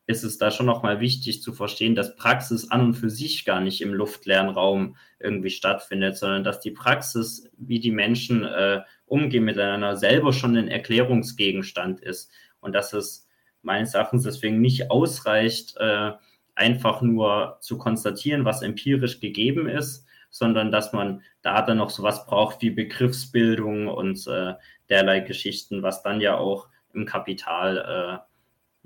ist 0.08 0.24
es 0.24 0.38
da 0.38 0.52
schon 0.52 0.68
nochmal 0.68 1.00
wichtig 1.00 1.42
zu 1.42 1.54
verstehen, 1.54 1.96
dass 1.96 2.16
Praxis 2.16 2.70
an 2.70 2.82
und 2.82 2.94
für 2.94 3.10
sich 3.10 3.44
gar 3.44 3.60
nicht 3.60 3.82
im 3.82 3.94
luftleeren 3.94 4.50
Raum 4.50 4.98
irgendwie 5.20 5.50
stattfindet, 5.50 6.18
sondern 6.18 6.44
dass 6.44 6.60
die 6.60 6.72
Praxis, 6.72 7.50
wie 7.58 7.80
die 7.80 7.92
Menschen 7.92 8.44
äh, 8.44 8.82
umgehen 9.06 9.46
miteinander, 9.46 9.98
selber 9.98 10.32
schon 10.32 10.56
ein 10.56 10.68
Erklärungsgegenstand 10.68 12.02
ist. 12.02 12.32
Und 12.60 12.74
dass 12.74 12.94
es 12.94 13.28
meines 13.64 13.96
Erachtens 13.96 14.24
deswegen 14.24 14.62
nicht 14.62 14.92
ausreicht, 14.92 15.76
äh, 15.78 16.12
einfach 16.54 17.02
nur 17.02 17.58
zu 17.62 17.78
konstatieren, 17.78 18.46
was 18.46 18.62
empirisch 18.62 19.20
gegeben 19.20 19.68
ist, 19.68 20.06
sondern 20.30 20.72
dass 20.72 20.94
man 20.94 21.22
da 21.42 21.62
dann 21.62 21.78
noch 21.78 21.90
sowas 21.90 22.26
braucht 22.26 22.62
wie 22.62 22.70
Begriffsbildung 22.70 23.88
und 23.88 24.26
äh, 24.28 24.54
derlei 24.90 25.22
Geschichten, 25.22 25.82
was 25.82 26.04
dann 26.04 26.22
ja 26.22 26.38
auch 26.38 26.68
im 26.94 27.06
Kapital 27.06 28.22
äh, 28.22 28.35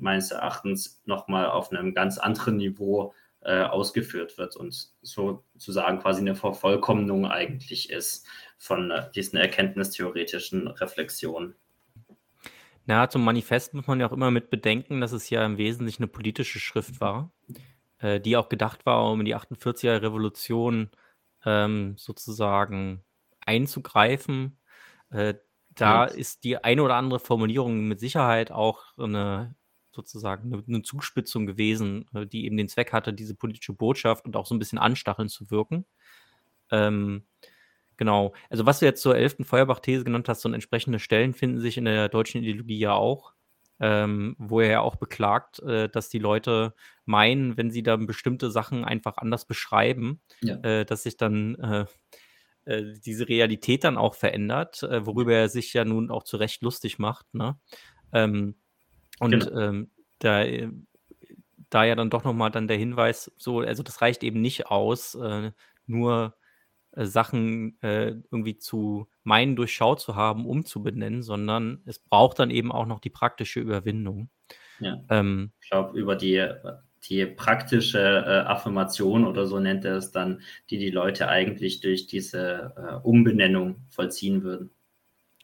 meines 0.02 0.32
Erachtens 0.32 1.02
nochmal 1.06 1.48
auf 1.48 1.72
einem 1.72 1.94
ganz 1.94 2.18
anderen 2.18 2.58
Niveau 2.58 3.14
äh, 3.42 3.62
ausgeführt 3.62 4.38
wird 4.38 4.56
und 4.56 4.90
sozusagen 5.02 6.00
quasi 6.00 6.22
eine 6.22 6.36
Vervollkommnung 6.36 7.26
eigentlich 7.26 7.90
ist 7.90 8.28
von 8.58 8.92
äh, 8.92 9.10
diesen 9.12 9.38
erkenntnistheoretischen 9.38 10.68
Reflexionen. 10.68 11.56
Na, 12.86 13.10
zum 13.10 13.24
Manifest 13.24 13.74
muss 13.74 13.88
man 13.88 14.00
ja 14.00 14.08
auch 14.08 14.12
immer 14.12 14.32
mit 14.32 14.50
bedenken, 14.50 15.00
dass 15.00 15.12
es 15.12 15.30
ja 15.30 15.46
im 15.46 15.58
Wesentlichen 15.58 16.04
eine 16.04 16.12
politische 16.12 16.60
Schrift 16.60 17.00
war, 17.00 17.32
äh, 18.00 18.20
die 18.20 18.36
auch 18.36 18.50
gedacht 18.50 18.86
war, 18.86 19.12
um 19.12 19.20
in 19.20 19.26
die 19.26 19.36
48er 19.36 20.02
Revolution 20.02 20.90
ähm, 21.46 21.96
sozusagen 21.98 23.04
einzugreifen. 23.46 24.58
Äh, 25.12 25.36
da 25.76 26.08
ja. 26.08 26.12
ist 26.12 26.44
die 26.44 26.62
eine 26.64 26.84
oder 26.84 26.96
andere 26.96 27.20
Formulierung 27.20 27.88
mit 27.88 28.00
Sicherheit 28.00 28.52
auch 28.52 28.98
eine 28.98 29.56
sozusagen 30.00 30.54
eine, 30.54 30.64
eine 30.66 30.82
Zuspitzung 30.82 31.46
gewesen, 31.46 32.06
äh, 32.14 32.26
die 32.26 32.46
eben 32.46 32.58
den 32.58 32.70
Zweck 32.70 32.94
hatte, 32.94 33.14
diese 33.14 33.36
politische 33.36 33.74
Botschaft 33.74 34.26
und 34.26 34.36
auch 34.36 34.46
so 34.46 34.56
ein 34.56 34.60
bisschen 34.60 34.80
anstacheln 34.80 35.30
zu 35.30 35.52
wirken. 35.52 35.86
Ähm, 36.72 37.26
genau. 37.98 38.34
Also 38.50 38.66
was 38.66 38.80
du 38.80 38.86
jetzt 38.86 39.02
zur 39.02 39.18
elften 39.18 39.44
Feuerbach-These 39.44 40.04
genannt 40.04 40.30
hast, 40.30 40.42
so 40.42 40.52
entsprechende 40.52 41.00
Stellen 41.00 41.34
finden 41.34 41.60
sich 41.60 41.78
in 41.78 41.86
der 41.86 42.10
deutschen 42.10 42.42
Ideologie 42.42 42.80
ja 42.80 42.94
auch, 42.94 43.34
ähm, 43.80 44.36
wo 44.38 44.62
er 44.62 44.70
ja 44.70 44.82
auch 44.82 44.96
beklagt, 44.96 45.60
äh, 45.60 45.90
dass 45.90 46.10
die 46.10 46.20
Leute 46.20 46.74
meinen, 47.06 47.58
wenn 47.58 47.72
sie 47.72 47.84
dann 47.84 48.08
bestimmte 48.08 48.52
Sachen 48.52 48.84
einfach 48.86 49.18
anders 49.18 49.46
beschreiben, 49.46 50.22
ja. 50.42 50.56
äh, 50.62 50.86
dass 50.86 51.04
sich 51.04 51.18
dann 51.18 51.56
äh, 51.56 51.86
äh 52.66 52.94
diese 53.06 53.28
Realität 53.30 53.84
dann 53.84 53.98
auch 53.98 54.16
verändert, 54.16 54.84
äh, 54.84 55.06
worüber 55.06 55.34
er 55.34 55.50
sich 55.50 55.74
ja 55.74 55.86
nun 55.86 56.12
auch 56.12 56.24
zu 56.24 56.38
Recht 56.38 56.62
lustig 56.62 57.00
macht. 57.00 57.34
Ne? 57.34 57.58
Ähm, 58.12 58.56
und 59.20 59.32
genau. 59.32 59.60
ähm, 59.60 59.92
da, 60.20 60.44
äh, 60.44 60.70
da 61.70 61.84
ja 61.84 61.96
dann 61.96 62.10
doch 62.10 62.24
nochmal 62.24 62.52
dann 62.52 62.68
der 62.68 62.78
Hinweis, 62.78 63.32
so, 63.38 63.60
also 63.60 63.84
das 63.84 64.02
reicht 64.02 64.24
eben 64.24 64.42
nicht 64.42 64.68
aus, 64.68 65.16
äh, 65.16 65.52
nur 65.86 66.36
äh, 66.92 67.06
Sachen 67.06 67.82
äh, 67.82 68.16
irgendwie 68.32 68.58
zu 68.58 69.08
meinen 69.24 69.56
durchschaut 69.56 70.00
zu 70.00 70.16
haben, 70.16 70.46
um 70.46 70.66
zu 70.66 70.82
benennen, 70.82 71.22
sondern 71.22 71.82
es 71.86 72.00
braucht 72.00 72.40
dann 72.40 72.50
eben 72.50 72.72
auch 72.72 72.86
noch 72.86 73.00
die 73.00 73.10
praktische 73.10 73.60
Überwindung. 73.60 74.30
Ja. 74.80 75.02
Ähm, 75.10 75.52
ich 75.62 75.70
glaube, 75.70 76.00
über 76.00 76.16
die, 76.16 76.48
die 77.08 77.26
praktische 77.26 78.00
äh, 78.00 78.48
Affirmation 78.48 79.26
oder 79.28 79.46
so 79.46 79.60
nennt 79.60 79.86
er 79.86 79.98
es 79.98 80.12
dann, 80.12 80.42
die 80.70 80.78
die 80.78 80.90
Leute 80.90 81.28
eigentlich 81.28 81.82
durch 81.82 82.08
diese 82.08 82.74
äh, 82.76 83.08
Umbenennung 83.08 83.84
vollziehen 83.90 84.44
würden. 84.44 84.72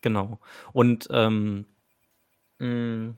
Genau. 0.02 0.40
Und 0.74 1.08
ähm, 1.12 1.66
mh, 2.60 2.68
mm, 2.68 3.18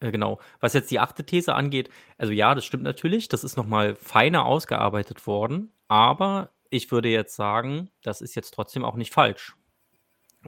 äh, 0.00 0.10
genau. 0.10 0.40
Was 0.60 0.74
jetzt 0.74 0.90
die 0.90 0.98
achte 0.98 1.24
These 1.24 1.54
angeht, 1.54 1.90
also 2.18 2.32
ja, 2.32 2.54
das 2.54 2.64
stimmt 2.64 2.82
natürlich. 2.82 3.28
Das 3.28 3.44
ist 3.44 3.56
nochmal 3.56 3.94
feiner 3.96 4.44
ausgearbeitet 4.44 5.26
worden. 5.26 5.72
Aber 5.88 6.50
ich 6.70 6.90
würde 6.90 7.08
jetzt 7.08 7.36
sagen, 7.36 7.90
das 8.02 8.20
ist 8.20 8.34
jetzt 8.34 8.52
trotzdem 8.52 8.84
auch 8.84 8.96
nicht 8.96 9.12
falsch. 9.12 9.56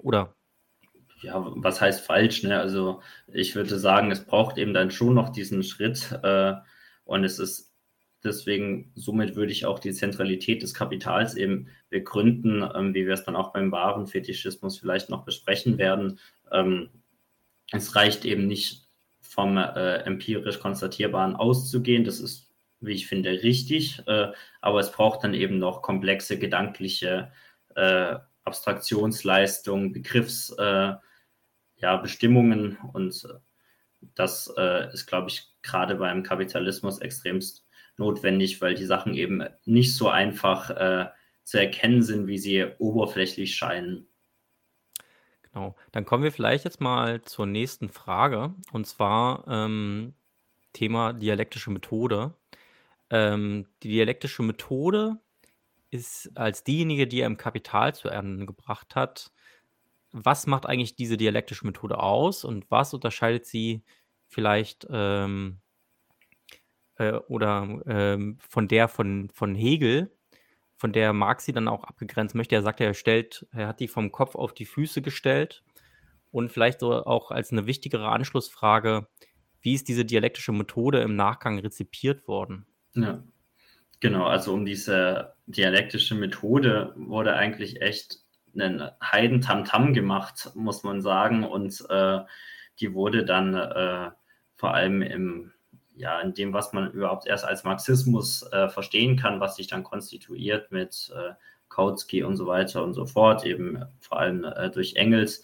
Oder? 0.03 0.35
Ja, 1.21 1.45
was 1.57 1.81
heißt 1.81 2.05
falsch? 2.05 2.43
Ne? 2.43 2.59
Also 2.59 3.01
ich 3.33 3.55
würde 3.55 3.79
sagen, 3.79 4.11
es 4.11 4.25
braucht 4.25 4.59
eben 4.59 4.75
dann 4.75 4.91
schon 4.91 5.15
noch 5.15 5.31
diesen 5.31 5.63
Schritt. 5.63 6.13
Äh, 6.23 6.55
und 7.05 7.25
es 7.25 7.39
ist 7.39 7.75
deswegen, 8.23 8.93
somit 8.95 9.35
würde 9.35 9.53
ich 9.53 9.67
auch 9.67 9.79
die 9.79 9.93
Zentralität 9.93 10.63
des 10.63 10.75
Kapitals 10.75 11.35
eben 11.35 11.69
begründen, 11.89 12.69
ähm, 12.75 12.95
wie 12.95 13.07
wir 13.07 13.15
es 13.15 13.25
dann 13.25 13.37
auch 13.37 13.53
beim 13.53 13.73
Warenfetischismus 13.73 14.79
vielleicht 14.79 15.09
noch 15.09 15.25
besprechen 15.25 15.79
werden. 15.79 16.19
Ähm, 16.53 16.91
es 17.73 17.97
reicht 17.97 18.25
eben 18.25 18.47
nicht 18.47 18.88
vom 19.38 19.57
äh, 19.57 19.98
empirisch 19.98 20.59
konstatierbaren 20.59 21.37
auszugehen. 21.37 22.03
Das 22.03 22.18
ist, 22.18 22.53
wie 22.81 22.94
ich 22.94 23.07
finde, 23.07 23.31
richtig. 23.31 24.03
Äh, 24.09 24.33
aber 24.61 24.81
es 24.81 24.90
braucht 24.90 25.22
dann 25.22 25.33
eben 25.33 25.59
noch 25.59 25.81
komplexe 25.81 26.40
gedankliche 26.40 27.31
äh, 27.77 28.16
Abstraktionsleistungen, 28.42 29.92
Begriffsbestimmungen. 29.92 32.72
Äh, 32.72 32.79
ja, 32.83 32.90
und 32.94 33.29
das 34.16 34.53
äh, 34.59 34.92
ist, 34.92 35.07
glaube 35.07 35.29
ich, 35.29 35.46
gerade 35.62 35.94
beim 35.94 36.24
Kapitalismus 36.24 36.98
extremst 36.98 37.64
notwendig, 37.96 38.61
weil 38.61 38.74
die 38.74 38.87
Sachen 38.87 39.14
eben 39.14 39.44
nicht 39.66 39.94
so 39.94 40.09
einfach 40.09 40.70
äh, 40.70 41.07
zu 41.44 41.61
erkennen 41.61 42.03
sind, 42.03 42.27
wie 42.27 42.38
sie 42.38 42.66
oberflächlich 42.79 43.55
scheinen. 43.55 44.09
Genau. 45.53 45.77
Dann 45.93 46.05
kommen 46.05 46.25
wir 46.25 46.33
vielleicht 46.33 46.65
jetzt 46.65 46.81
mal 46.81 47.23
zur 47.23 47.47
nächsten 47.47 47.89
Frage, 47.89 48.55
und 48.73 48.87
zwar 48.87 49.47
ähm, 49.49 50.15
Thema 50.73 51.13
dialektische 51.13 51.71
Methode. 51.71 52.35
Ähm, 53.11 53.67
die 53.83 53.89
dialektische 53.89 54.43
Methode 54.43 55.19
ist 55.91 56.31
als 56.37 56.65
diejenige, 56.65 57.07
die 57.07 57.21
er 57.21 57.27
im 57.27 57.39
Kapital 57.39 57.95
zu 57.95 58.09
Ende 58.09 58.47
gebracht 58.47 58.95
hat. 58.95 59.33
Was 60.13 60.47
macht 60.47 60.67
eigentlich 60.67 60.97
diese 60.97 61.17
dialektische 61.17 61.67
Methode 61.67 61.99
aus 61.99 62.45
und 62.45 62.71
was 62.71 62.95
unterscheidet 62.95 63.47
sie 63.47 63.83
vielleicht 64.29 64.87
ähm, 64.91 65.61
äh, 66.97 67.13
oder 67.29 67.83
ähm, 67.87 68.39
von 68.41 68.69
der 68.69 68.89
von, 68.89 69.31
von 69.33 69.55
Hegel, 69.55 70.13
von 70.79 70.93
der 70.93 71.12
Marx 71.12 71.45
sie 71.45 71.53
dann 71.53 71.69
auch 71.69 71.85
abgegrenzt 71.85 72.37
möchte. 72.37 72.55
Er 72.55 72.62
sagt, 72.62 72.81
er 72.81 72.95
stellt, 72.95 73.47
er 73.53 73.67
hat 73.67 73.81
die 73.81 73.88
vom 73.88 74.12
Kopf 74.12 74.37
auf 74.37 74.55
die 74.55 74.64
Füße 74.64 75.03
gestellt. 75.03 75.64
Und 76.31 76.53
vielleicht 76.53 76.81
so 76.81 76.93
auch 77.05 77.31
als 77.31 77.51
eine 77.51 77.67
wichtigere 77.67 78.09
Anschlussfrage, 78.09 79.09
wie 79.61 79.75
ist 79.75 79.88
diese 79.88 80.05
dialektische 80.05 80.53
Methode 80.53 81.01
im 81.01 81.17
Nachgang 81.17 81.59
rezipiert 81.59 82.29
worden? 82.29 82.64
Ja, 82.95 83.25
genau. 83.99 84.27
Also 84.27 84.55
um 84.55 84.64
diese 84.64 85.35
dialektische 85.47 86.14
Methode 86.14 86.95
wurde 86.97 87.35
eigentlich 87.35 87.83
echt 87.83 88.21
ein 88.57 88.88
Heidentamtam 89.03 89.95
gemacht, 89.95 90.53
muss 90.55 90.85
man 90.85 91.03
sagen. 91.03 91.45
Und 91.45 91.85
äh, 91.88 92.21
die 92.79 92.95
wurde 92.95 93.25
dann 93.25 93.55
äh, 93.55 94.11
vor 94.55 94.75
allem 94.75 95.03
im 95.03 95.53
ja, 95.99 96.21
in 96.21 96.35
dem, 96.35 96.53
was 96.53 96.73
man 96.73 96.91
überhaupt 96.93 97.27
erst 97.27 97.45
als 97.45 97.65
Marxismus 97.65 98.43
äh, 98.53 98.69
verstehen 98.69 99.17
kann, 99.17 99.41
was 99.41 99.57
sich 99.57 99.67
dann 99.67 99.85
konstituiert 99.85 100.73
mit 100.73 101.13
äh, 101.15 101.35
Kautsky 101.69 102.23
und 102.23 102.37
so 102.37 102.47
weiter 102.47 102.83
und 102.83 102.95
so 102.95 103.05
fort, 103.05 103.45
eben 103.45 103.85
vor 104.01 104.19
allem 104.21 104.45
äh, 104.45 104.71
durch 104.71 104.97
Engels, 104.97 105.43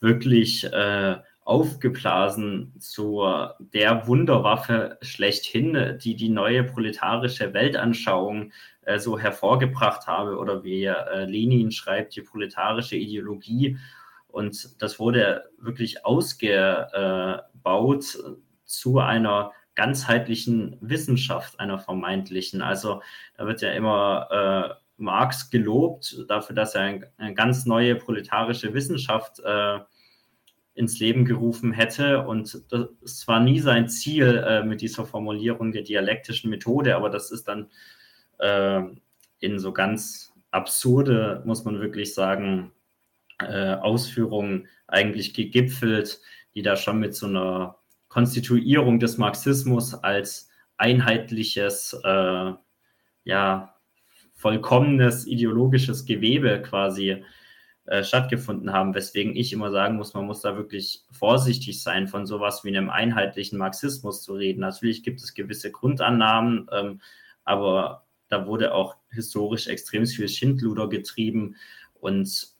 wirklich 0.00 0.64
äh, 0.72 1.16
aufgeblasen 1.44 2.74
zu 2.80 3.22
der 3.58 4.06
Wunderwaffe 4.08 4.98
schlechthin, 5.00 5.96
die 6.02 6.16
die 6.16 6.28
neue 6.28 6.64
proletarische 6.64 7.54
Weltanschauung 7.54 8.52
äh, 8.82 8.98
so 8.98 9.18
hervorgebracht 9.18 10.06
habe 10.06 10.38
oder 10.38 10.64
wie 10.64 10.84
äh, 10.84 11.24
Lenin 11.24 11.70
schreibt, 11.72 12.16
die 12.16 12.22
proletarische 12.22 12.96
Ideologie. 12.96 13.78
Und 14.28 14.82
das 14.82 14.98
wurde 14.98 15.50
wirklich 15.58 16.04
ausgebaut 16.04 17.42
zu 18.64 18.98
einer 18.98 19.52
ganzheitlichen 19.76 20.76
Wissenschaft, 20.80 21.60
einer 21.60 21.78
vermeintlichen. 21.78 22.62
Also 22.62 23.02
da 23.36 23.46
wird 23.46 23.60
ja 23.62 23.70
immer 23.72 24.78
äh, 24.78 24.82
Marx 24.96 25.50
gelobt 25.50 26.24
dafür, 26.28 26.56
dass 26.56 26.74
er 26.74 26.82
ein, 26.82 27.06
eine 27.18 27.34
ganz 27.34 27.66
neue 27.66 27.94
proletarische 27.94 28.74
Wissenschaft 28.74 29.40
äh, 29.40 29.78
ins 30.74 30.98
Leben 30.98 31.24
gerufen 31.24 31.72
hätte. 31.72 32.26
Und 32.26 32.62
das 32.70 33.28
war 33.28 33.40
nie 33.40 33.60
sein 33.60 33.88
Ziel 33.88 34.44
äh, 34.46 34.62
mit 34.64 34.80
dieser 34.80 35.06
Formulierung 35.06 35.72
der 35.72 35.82
dialektischen 35.82 36.50
Methode, 36.50 36.96
aber 36.96 37.10
das 37.10 37.30
ist 37.30 37.48
dann 37.48 37.70
äh, 38.38 38.82
in 39.40 39.58
so 39.58 39.72
ganz 39.72 40.32
absurde, 40.50 41.42
muss 41.44 41.64
man 41.64 41.80
wirklich 41.80 42.14
sagen, 42.14 42.72
äh, 43.38 43.74
Ausführungen 43.74 44.68
eigentlich 44.86 45.34
gegipfelt, 45.34 46.20
die 46.54 46.62
da 46.62 46.76
schon 46.76 47.00
mit 47.00 47.14
so 47.14 47.26
einer 47.26 47.76
Konstituierung 48.16 48.98
des 48.98 49.18
Marxismus 49.18 49.92
als 49.92 50.48
einheitliches, 50.78 51.94
äh, 52.02 52.52
ja, 53.24 53.74
vollkommenes 54.32 55.26
ideologisches 55.26 56.06
Gewebe 56.06 56.62
quasi 56.62 57.22
äh, 57.84 58.02
stattgefunden 58.02 58.72
haben, 58.72 58.94
weswegen 58.94 59.36
ich 59.36 59.52
immer 59.52 59.70
sagen 59.70 59.96
muss, 59.96 60.14
man 60.14 60.24
muss 60.24 60.40
da 60.40 60.56
wirklich 60.56 61.04
vorsichtig 61.10 61.82
sein, 61.82 62.08
von 62.08 62.24
sowas 62.24 62.64
wie 62.64 62.74
einem 62.74 62.88
einheitlichen 62.88 63.58
Marxismus 63.58 64.22
zu 64.22 64.32
reden. 64.32 64.60
Natürlich 64.60 65.02
gibt 65.02 65.20
es 65.20 65.34
gewisse 65.34 65.70
Grundannahmen, 65.70 66.70
ähm, 66.72 67.02
aber 67.44 68.06
da 68.28 68.46
wurde 68.46 68.72
auch 68.72 68.96
historisch 69.10 69.66
extrem 69.66 70.06
viel 70.06 70.30
Schindluder 70.30 70.88
getrieben 70.88 71.56
und 72.00 72.55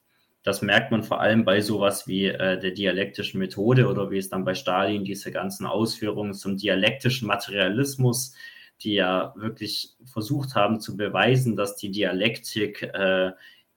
das 0.46 0.62
merkt 0.62 0.92
man 0.92 1.02
vor 1.02 1.20
allem 1.20 1.44
bei 1.44 1.60
sowas 1.60 2.06
wie 2.06 2.26
äh, 2.26 2.60
der 2.60 2.70
dialektischen 2.70 3.40
Methode 3.40 3.88
oder 3.88 4.12
wie 4.12 4.18
es 4.18 4.28
dann 4.28 4.44
bei 4.44 4.54
Stalin 4.54 5.02
diese 5.02 5.32
ganzen 5.32 5.66
Ausführungen 5.66 6.34
zum 6.34 6.56
dialektischen 6.56 7.26
Materialismus, 7.26 8.32
die 8.80 8.94
ja 8.94 9.34
wirklich 9.36 9.96
versucht 10.04 10.54
haben 10.54 10.78
zu 10.78 10.96
beweisen, 10.96 11.56
dass 11.56 11.74
die 11.74 11.90
Dialektik 11.90 12.80
äh, 12.82 13.32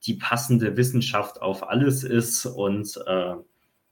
die 0.05 0.13
passende 0.13 0.77
Wissenschaft 0.77 1.41
auf 1.41 1.67
alles 1.67 2.03
ist 2.03 2.45
und 2.45 2.99
äh, 3.07 3.33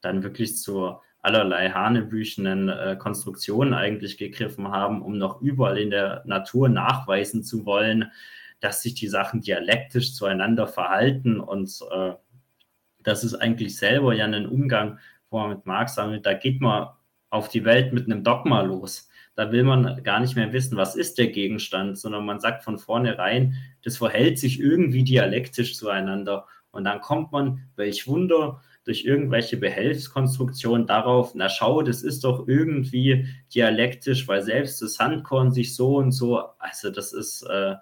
dann 0.02 0.22
wirklich 0.22 0.58
zu 0.58 0.98
allerlei 1.24 1.72
hanebüchenen 1.72 2.70
äh, 2.70 2.96
Konstruktionen 2.96 3.74
eigentlich 3.74 4.20
gegriffen 4.20 4.68
haben, 4.68 5.02
um 5.02 5.18
noch 5.18 5.42
überall 5.42 5.80
in 5.80 5.90
der 5.90 6.22
Natur 6.28 6.70
nachweisen 6.70 7.44
zu 7.44 7.66
wollen, 7.66 8.12
dass 8.60 8.84
sich 8.84 8.94
die 8.94 9.08
Sachen 9.08 9.42
dialektisch 9.42 10.14
zueinander 10.14 10.68
verhalten 10.68 11.40
und 11.40 11.72
äh, 11.92 12.14
das 13.08 13.24
ist 13.24 13.36
eigentlich 13.36 13.78
selber 13.78 14.14
ja 14.14 14.26
ein 14.26 14.46
Umgang, 14.46 15.00
wo 15.30 15.40
man 15.40 15.52
mit 15.52 15.66
Marx 15.66 15.96
sagt, 15.96 16.26
da 16.26 16.34
geht 16.34 16.60
man 16.60 16.90
auf 17.30 17.48
die 17.48 17.64
Welt 17.64 17.94
mit 17.94 18.06
einem 18.06 18.24
Dogma 18.24 18.62
los. 18.62 19.10
Da 19.36 19.52
will 19.52 19.64
man 19.64 20.04
gar 20.04 20.20
nicht 20.20 20.36
mehr 20.36 20.52
wissen, 20.52 20.76
was 20.78 20.96
ist 20.96 21.18
der 21.18 21.28
Gegenstand, 21.28 21.98
sondern 21.98 22.26
man 22.26 22.42
sagt 22.42 22.64
von 22.64 22.78
vornherein, 22.78 23.56
das 23.84 23.98
verhält 23.98 24.40
sich 24.40 24.60
irgendwie 24.60 25.04
dialektisch 25.04 25.78
zueinander. 25.78 26.48
Und 26.72 26.84
dann 26.84 27.00
kommt 27.00 27.32
man, 27.32 27.70
welch 27.78 28.08
Wunder, 28.08 28.62
durch 28.84 29.06
irgendwelche 29.06 29.56
Behelfskonstruktionen 29.58 30.86
darauf, 30.86 31.34
na 31.34 31.48
schau, 31.48 31.82
das 31.84 32.04
ist 32.04 32.26
doch 32.26 32.48
irgendwie 32.48 33.28
dialektisch, 33.54 34.28
weil 34.28 34.42
selbst 34.42 34.82
das 34.82 34.96
Sandkorn 34.96 35.52
sich 35.52 35.76
so 35.76 35.96
und 35.98 36.12
so, 36.12 36.40
also 36.60 36.90
das 36.90 37.14
ist, 37.14 37.44
äh, 37.44 37.76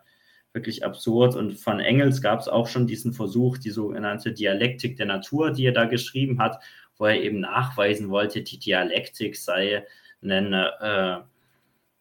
wirklich 0.56 0.84
absurd. 0.84 1.36
Und 1.36 1.54
von 1.60 1.80
Engels 1.80 2.22
gab 2.22 2.40
es 2.40 2.48
auch 2.48 2.68
schon 2.68 2.88
diesen 2.88 3.14
Versuch, 3.14 3.60
die 3.60 3.70
sogenannte 3.70 4.32
Dialektik 4.32 4.98
der 4.98 5.06
Natur, 5.06 5.52
die 5.52 5.66
er 5.66 5.74
da 5.74 5.86
geschrieben 5.86 6.40
hat, 6.40 6.64
wo 6.98 7.06
er 7.06 7.22
eben 7.22 7.42
nachweisen 7.42 8.10
wollte, 8.10 8.42
die 8.42 8.58
Dialektik 8.58 9.36
sei, 9.36 9.86
ein, 10.24 10.54
äh, 10.54 11.18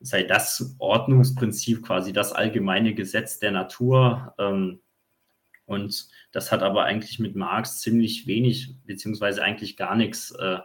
sei 0.01 0.23
das 0.23 0.77
Ordnungsprinzip, 0.79 1.83
quasi 1.83 2.13
das 2.13 2.33
allgemeine 2.33 2.95
Gesetz 2.95 3.39
der 3.39 3.51
Natur. 3.51 4.35
Ähm, 4.39 4.81
und 5.67 6.09
das 6.33 6.53
hat 6.53 6.63
aber 6.63 6.85
eigentlich 6.85 7.19
mit 7.19 7.35
Marx 7.37 7.81
ziemlich 7.81 8.27
wenig, 8.27 8.77
beziehungsweise 8.87 9.43
eigentlich 9.43 9.77
gar 9.77 9.97
nichts 9.97 10.31
äh, 10.31 10.59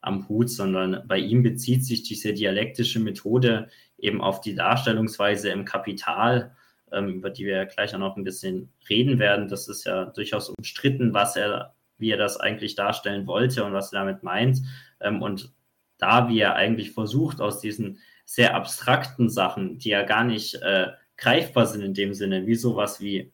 am 0.00 0.28
Hut, 0.28 0.50
sondern 0.50 1.02
bei 1.06 1.18
ihm 1.18 1.42
bezieht 1.42 1.84
sich 1.84 2.02
diese 2.02 2.34
dialektische 2.34 3.00
Methode 3.00 3.68
eben 3.98 4.20
auf 4.20 4.40
die 4.40 4.54
Darstellungsweise 4.54 5.50
im 5.50 5.64
Kapital 5.64 6.54
über 6.92 7.30
die 7.30 7.46
wir 7.46 7.66
gleich 7.66 7.94
auch 7.94 7.98
noch 7.98 8.16
ein 8.16 8.24
bisschen 8.24 8.72
reden 8.88 9.18
werden. 9.18 9.48
Das 9.48 9.68
ist 9.68 9.84
ja 9.84 10.06
durchaus 10.06 10.48
umstritten, 10.48 11.14
was 11.14 11.36
er, 11.36 11.74
wie 11.98 12.10
er 12.10 12.18
das 12.18 12.38
eigentlich 12.38 12.74
darstellen 12.74 13.26
wollte 13.26 13.64
und 13.64 13.72
was 13.72 13.92
er 13.92 14.00
damit 14.00 14.22
meint. 14.22 14.60
Ähm, 15.00 15.22
und 15.22 15.52
da, 15.98 16.28
wie 16.28 16.40
er 16.40 16.54
eigentlich 16.54 16.92
versucht, 16.92 17.40
aus 17.40 17.60
diesen 17.60 17.98
sehr 18.24 18.54
abstrakten 18.54 19.28
Sachen, 19.28 19.78
die 19.78 19.90
ja 19.90 20.02
gar 20.02 20.24
nicht 20.24 20.54
äh, 20.62 20.88
greifbar 21.16 21.66
sind 21.66 21.82
in 21.82 21.94
dem 21.94 22.14
Sinne, 22.14 22.46
wie 22.46 22.54
sowas 22.54 23.00
wie 23.00 23.32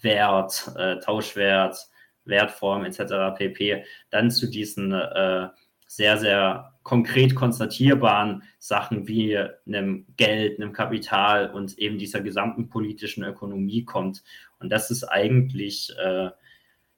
Wert, 0.00 0.70
äh, 0.76 0.98
Tauschwert, 0.98 1.88
Wertform 2.24 2.84
etc. 2.84 3.36
pp, 3.36 3.84
dann 4.10 4.30
zu 4.30 4.50
diesen 4.50 4.92
äh, 4.92 5.48
sehr, 5.86 6.18
sehr 6.18 6.73
konkret 6.84 7.34
konstatierbaren 7.34 8.44
Sachen 8.58 9.08
wie 9.08 9.36
einem 9.66 10.06
Geld, 10.16 10.60
einem 10.60 10.72
Kapital 10.72 11.50
und 11.50 11.78
eben 11.78 11.98
dieser 11.98 12.20
gesamten 12.20 12.68
politischen 12.68 13.24
Ökonomie 13.24 13.84
kommt. 13.84 14.22
Und 14.60 14.70
das 14.70 14.90
ist 14.90 15.02
eigentlich 15.04 15.92
äh, 15.98 16.30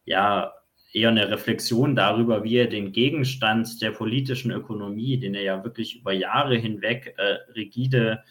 ja 0.05 0.53
eher 0.93 1.09
eine 1.09 1.31
Reflexion 1.31 1.95
darüber, 1.95 2.43
wie 2.43 2.57
er 2.57 2.67
den 2.67 2.93
Gegenstand 2.93 3.81
der 3.81 3.93
politischen 3.93 4.51
Ökonomie, 4.51 5.19
den 5.19 5.35
er 5.35 5.43
ja 5.43 5.65
wirklich 5.65 6.01
über 6.01 6.13
Jahre 6.13 6.57
hinweg 6.57 7.15
äh, 7.17 7.39
rigide 7.53 8.25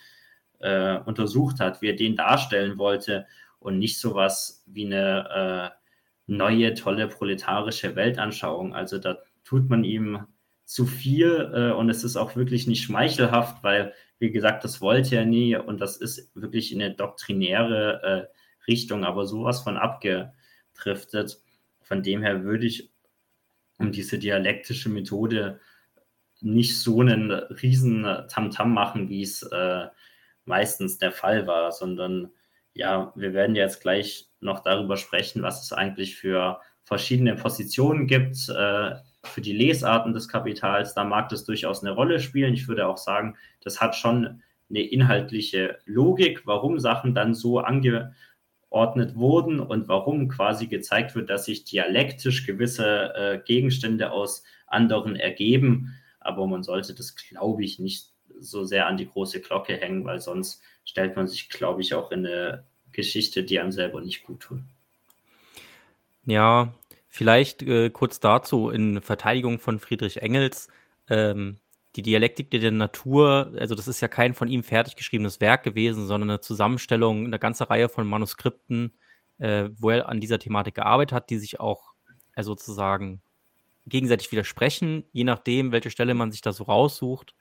äh, 0.59 0.97
untersucht 0.99 1.59
hat, 1.61 1.81
wie 1.81 1.89
er 1.89 1.95
den 1.95 2.17
darstellen 2.17 2.77
wollte 2.77 3.27
und 3.59 3.79
nicht 3.79 3.97
sowas 3.97 4.63
wie 4.67 4.85
eine 4.87 5.71
äh, 5.71 5.85
neue, 6.27 6.73
tolle 6.73 7.07
proletarische 7.07 7.95
Weltanschauung. 7.95 8.73
Also 8.73 8.97
da 8.97 9.19
tut 9.43 9.69
man 9.69 9.83
ihm 9.83 10.25
zu 10.65 10.85
viel 10.85 11.51
äh, 11.53 11.71
und 11.71 11.89
es 11.89 12.03
ist 12.03 12.17
auch 12.17 12.35
wirklich 12.35 12.67
nicht 12.67 12.83
schmeichelhaft, 12.83 13.63
weil, 13.63 13.93
wie 14.19 14.31
gesagt, 14.31 14.63
das 14.63 14.81
wollte 14.81 15.15
er 15.15 15.25
nie 15.25 15.55
und 15.55 15.79
das 15.79 15.97
ist 15.97 16.31
wirklich 16.35 16.71
in 16.73 16.81
eine 16.81 16.95
doktrinäre 16.95 18.29
äh, 18.31 18.67
Richtung, 18.67 19.05
aber 19.05 19.25
sowas 19.27 19.61
von 19.61 19.77
abgedriftet. 19.77 21.41
Von 21.81 22.01
dem 22.01 22.23
her 22.23 22.43
würde 22.43 22.65
ich 22.65 22.91
um 23.77 23.91
diese 23.91 24.17
dialektische 24.17 24.89
Methode 24.89 25.59
nicht 26.41 26.79
so 26.79 27.01
einen 27.01 27.31
riesen 27.31 28.03
Tamtam 28.03 28.49
-Tam 28.49 28.65
machen, 28.65 29.09
wie 29.09 29.21
es 29.21 29.43
äh, 29.43 29.87
meistens 30.45 30.97
der 30.97 31.11
Fall 31.11 31.47
war, 31.47 31.71
sondern 31.71 32.31
ja, 32.73 33.13
wir 33.15 33.33
werden 33.33 33.55
jetzt 33.55 33.81
gleich 33.81 34.29
noch 34.39 34.61
darüber 34.61 34.97
sprechen, 34.97 35.43
was 35.43 35.63
es 35.63 35.73
eigentlich 35.73 36.15
für 36.17 36.59
verschiedene 36.83 37.35
Positionen 37.35 38.07
gibt 38.07 38.49
äh, 38.49 38.95
für 39.27 39.41
die 39.41 39.53
Lesarten 39.53 40.13
des 40.13 40.27
Kapitals, 40.27 40.93
da 40.93 41.03
mag 41.03 41.29
das 41.29 41.45
durchaus 41.45 41.83
eine 41.83 41.91
Rolle 41.91 42.19
spielen. 42.19 42.53
Ich 42.53 42.67
würde 42.67 42.87
auch 42.87 42.97
sagen, 42.97 43.35
das 43.63 43.81
hat 43.81 43.95
schon 43.95 44.41
eine 44.69 44.81
inhaltliche 44.81 45.79
Logik, 45.85 46.45
warum 46.45 46.79
Sachen 46.79 47.13
dann 47.13 47.33
so 47.33 47.59
angeordnet 47.59 49.15
wurden 49.15 49.59
und 49.59 49.87
warum 49.87 50.27
quasi 50.29 50.67
gezeigt 50.67 51.15
wird, 51.15 51.29
dass 51.29 51.45
sich 51.45 51.63
dialektisch 51.63 52.45
gewisse 52.45 53.13
äh, 53.15 53.39
Gegenstände 53.45 54.11
aus 54.11 54.43
anderen 54.67 55.15
ergeben. 55.15 55.95
Aber 56.19 56.47
man 56.47 56.63
sollte 56.63 56.95
das, 56.95 57.15
glaube 57.15 57.63
ich, 57.63 57.79
nicht 57.79 58.07
so 58.39 58.65
sehr 58.65 58.87
an 58.87 58.97
die 58.97 59.07
große 59.07 59.41
Glocke 59.41 59.77
hängen, 59.77 60.05
weil 60.05 60.19
sonst 60.19 60.61
stellt 60.83 61.15
man 61.15 61.27
sich, 61.27 61.49
glaube 61.49 61.81
ich, 61.81 61.93
auch 61.93 62.11
in 62.11 62.25
eine 62.25 62.63
Geschichte, 62.91 63.43
die 63.43 63.59
einem 63.59 63.71
selber 63.71 64.01
nicht 64.01 64.23
gut 64.23 64.41
tut. 64.41 64.59
Ja, 66.25 66.73
Vielleicht 67.15 67.63
äh, 67.63 67.89
kurz 67.91 68.19
dazu 68.19 68.69
in 68.69 69.01
Verteidigung 69.01 69.59
von 69.59 69.79
Friedrich 69.79 70.21
Engels. 70.21 70.67
Ähm, 71.07 71.59
die 71.95 72.01
Dialektik 72.01 72.51
der 72.51 72.71
Natur, 72.71 73.53
also 73.57 73.73
das 73.73 73.87
ist 73.87 74.01
ja 74.01 74.09
kein 74.09 74.33
von 74.33 74.49
ihm 74.49 74.63
fertig 74.63 74.97
geschriebenes 74.97 75.39
Werk 75.39 75.63
gewesen, 75.63 76.07
sondern 76.07 76.29
eine 76.29 76.41
Zusammenstellung, 76.41 77.23
eine 77.23 77.39
ganze 77.39 77.69
Reihe 77.69 77.87
von 77.87 78.05
Manuskripten, 78.05 78.97
äh, 79.37 79.69
wo 79.77 79.91
er 79.91 80.09
an 80.09 80.19
dieser 80.19 80.39
Thematik 80.39 80.75
gearbeitet 80.75 81.13
hat, 81.13 81.29
die 81.29 81.37
sich 81.37 81.61
auch 81.61 81.93
äh, 82.35 82.43
sozusagen 82.43 83.21
gegenseitig 83.87 84.29
widersprechen, 84.33 85.05
je 85.13 85.23
nachdem, 85.23 85.71
welche 85.71 85.91
Stelle 85.91 86.15
man 86.15 86.33
sich 86.33 86.41
da 86.41 86.51
so 86.51 86.65
raussucht. 86.65 87.33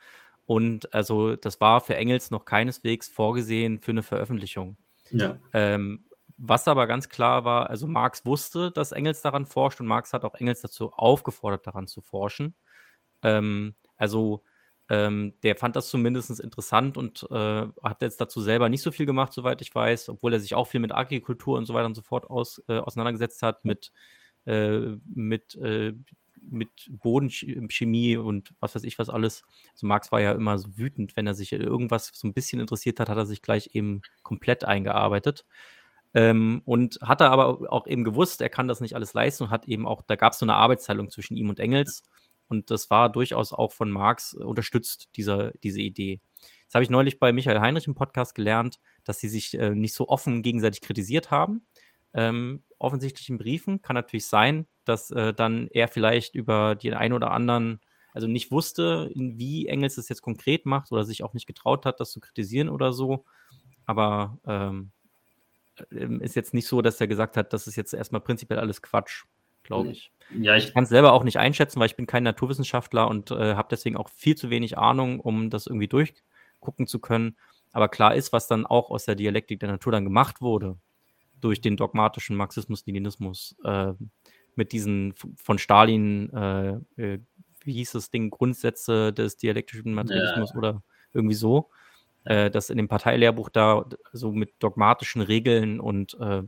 Und 0.47 0.95
also 0.95 1.35
das 1.35 1.61
war 1.61 1.81
für 1.81 1.97
Engels 1.97 2.31
noch 2.31 2.45
keineswegs 2.45 3.09
vorgesehen 3.09 3.81
für 3.81 3.91
eine 3.91 4.05
Veröffentlichung. 4.05 4.77
Ja. 5.11 5.37
Ähm, 5.53 6.05
was 6.37 6.69
aber 6.69 6.87
ganz 6.87 7.09
klar 7.09 7.45
war, 7.45 7.71
also 7.71 7.87
Marx 7.87 8.27
wusste, 8.27 8.71
dass 8.71 8.93
Engels 8.93 9.23
daran 9.23 9.47
forscht 9.47 9.81
und 9.81 9.87
Marx 9.87 10.13
hat 10.13 10.25
auch 10.25 10.35
Engels 10.35 10.61
dazu 10.61 10.93
aufgefordert, 10.93 11.67
daran 11.67 11.87
zu 11.87 12.01
forschen. 12.01 12.55
Ähm, 13.23 13.75
also 13.97 14.43
ähm, 14.91 15.35
der 15.43 15.57
fand 15.57 15.77
das 15.77 15.89
zumindest 15.89 16.41
interessant 16.41 16.97
und 16.99 17.27
äh, 17.31 17.67
hat 17.83 18.03
jetzt 18.03 18.21
dazu 18.21 18.41
selber 18.41 18.69
nicht 18.69 18.83
so 18.83 18.93
viel 18.93 19.07
gemacht, 19.07 19.33
soweit 19.33 19.63
ich 19.63 19.75
weiß, 19.75 20.11
obwohl 20.11 20.35
er 20.35 20.41
sich 20.41 20.55
auch 20.55 20.67
viel 20.67 20.81
mit 20.81 20.93
Agrikultur 20.93 21.57
und 21.57 21.65
so 21.67 21.73
weiter 21.75 21.87
und 21.87 21.95
so 21.95 22.03
fort 22.03 22.29
aus, 22.29 22.63
äh, 22.69 22.79
auseinandergesetzt 22.79 23.43
hat, 23.43 23.65
mit, 23.65 23.93
äh, 24.47 24.97
mit, 25.07 25.55
äh, 25.57 25.95
mit 26.43 26.69
Bodenchemie 26.91 28.19
und 28.19 28.53
was 28.61 28.75
weiß 28.75 28.85
ich 28.85 28.99
was 28.99 29.09
alles. 29.09 29.45
Also 29.73 29.87
Marx 29.87 30.13
war 30.13 30.21
ja 30.21 30.33
immer 30.33 30.59
so 30.59 30.77
wütend, 30.77 31.17
wenn 31.17 31.27
er 31.27 31.35
sich 31.35 31.53
irgendwas 31.53 32.11
so 32.13 32.29
ein 32.29 32.35
bisschen 32.35 32.61
interessiert 32.61 33.01
hat, 33.01 33.09
hat 33.09 33.17
er 33.17 33.27
sich 33.27 33.41
gleich 33.41 33.71
eben 33.73 34.03
komplett 34.23 34.65
eingearbeitet. 34.65 35.47
Ähm, 36.15 36.63
und 36.65 36.99
hatte 37.03 37.29
aber 37.29 37.73
auch 37.73 37.87
eben 37.89 38.05
gewusst, 38.05 38.41
er 38.41 38.49
kann 38.49 38.69
das 38.69 38.81
nicht 38.81 38.95
alles 38.95 39.15
leisten 39.15 39.45
und 39.45 39.51
hat 39.51 39.67
eben 39.67 39.87
auch, 39.87 40.03
da 40.03 40.15
gab 40.15 40.33
es 40.33 40.39
so 40.39 40.47
eine 40.47 40.55
Arbeitsteilung 40.55 41.11
zwischen 41.11 41.37
ihm 41.37 41.49
und 41.49 41.59
Engels. 41.59 42.05
Und 42.49 42.71
das 42.71 42.91
war 42.91 43.11
durchaus 43.11 43.53
auch 43.53 43.73
von 43.73 43.91
Marx 43.91 44.35
unterstützt, 44.35 45.09
dieser, 45.17 45.51
diese 45.63 45.81
Idee. 45.81 46.21
Das 46.67 46.75
habe 46.75 46.85
ich 46.85 46.91
neulich 46.91 47.19
bei 47.19 47.33
Michael 47.33 47.61
Heinrich 47.61 47.87
im 47.87 47.95
Podcast 47.95 48.35
gelernt, 48.35 48.79
dass 49.05 49.19
sie 49.19 49.29
sich 49.29 49.55
äh, 49.55 49.71
nicht 49.71 49.95
so 49.95 50.09
offen 50.09 50.43
gegenseitig 50.43 50.83
kritisiert 50.83 51.31
haben. 51.31 51.67
Ähm, 52.13 52.63
offensichtlich 52.79 53.29
in 53.29 53.39
Briefen. 53.39 53.83
Kann 53.83 53.95
natürlich 53.95 54.27
sein, 54.27 54.67
dass 54.85 55.11
äh, 55.11 55.35
dann 55.35 55.69
er 55.69 55.89
vielleicht 55.89 56.35
über 56.35 56.75
den 56.77 56.95
einen 56.95 57.15
oder 57.15 57.33
anderen, 57.33 57.81
also 58.13 58.29
nicht 58.29 58.53
wusste, 58.53 59.11
wie 59.15 59.67
Engels 59.67 59.97
das 59.97 60.09
jetzt 60.09 60.23
konkret 60.23 60.67
macht 60.67 60.93
oder 60.93 61.05
sich 61.05 61.25
auch 61.25 61.35
nicht 61.35 61.47
getraut 61.47 61.87
hat, 61.87 61.99
das 61.99 62.13
zu 62.13 62.21
kritisieren 62.21 62.69
oder 62.69 62.93
so. 62.93 63.25
Aber 63.87 64.39
ähm, 64.47 64.93
ist 65.91 66.37
jetzt 66.37 66.55
nicht 66.55 66.67
so, 66.67 66.83
dass 66.83 67.01
er 67.01 67.07
gesagt 67.07 67.37
hat, 67.37 67.53
das 67.53 67.67
ist 67.67 67.77
jetzt 67.77 67.95
erstmal 67.95 68.21
prinzipiell 68.21 68.59
alles 68.59 68.83
Quatsch. 68.83 69.25
glaube 69.63 69.91
ich. 69.91 70.13
Ja, 70.31 70.57
ich, 70.57 70.67
ich 70.67 70.75
kann 70.75 70.85
es 70.85 70.91
selber 70.91 71.13
auch 71.13 71.25
nicht 71.25 71.39
einschätzen, 71.39 71.81
weil 71.81 71.87
ich 71.87 71.97
bin 71.97 72.07
kein 72.07 72.23
Naturwissenschaftler 72.23 73.09
und 73.09 73.31
äh, 73.31 73.55
habe 73.55 73.69
deswegen 73.71 73.97
auch 73.97 74.09
viel 74.11 74.37
zu 74.37 74.51
wenig 74.51 74.79
Ahnung, 74.79 75.21
um 75.21 75.51
das 75.51 75.67
irgendwie 75.67 75.89
durchgucken 75.89 76.87
zu 76.87 76.99
können. 76.99 77.37
Aber 77.73 77.89
klar 77.89 78.15
ist, 78.15 78.33
was 78.33 78.47
dann 78.47 78.67
auch 78.67 78.91
aus 78.91 79.05
der 79.05 79.17
Dialektik 79.17 79.61
der 79.61 79.71
Natur 79.71 79.93
dann 79.93 80.05
gemacht 80.05 80.41
wurde, 80.41 80.79
durch 81.41 81.61
den 81.61 81.77
dogmatischen 81.77 82.37
Marxismus-Leninismus, 82.37 83.57
äh, 83.65 83.93
mit 84.57 84.73
diesen 84.73 85.15
von 85.37 85.59
Stalin, 85.59 86.31
äh, 86.33 86.75
äh, 86.97 87.19
wie 87.65 87.73
hieß 87.73 87.93
das 87.93 88.11
Ding, 88.11 88.31
Grundsätze 88.31 89.13
des 89.13 89.37
dialektischen 89.37 89.93
Materialismus 89.95 90.51
ja. 90.53 90.59
oder 90.59 90.83
irgendwie 91.13 91.35
so, 91.35 91.71
äh, 92.25 92.51
das 92.51 92.71
in 92.71 92.77
dem 92.77 92.89
Parteilehrbuch 92.89 93.49
da 93.49 93.87
so 94.13 94.33
mit 94.33 94.55
dogmatischen 94.59 95.23
Regeln 95.23 95.81
und 95.81 96.15
äh, 96.21 96.43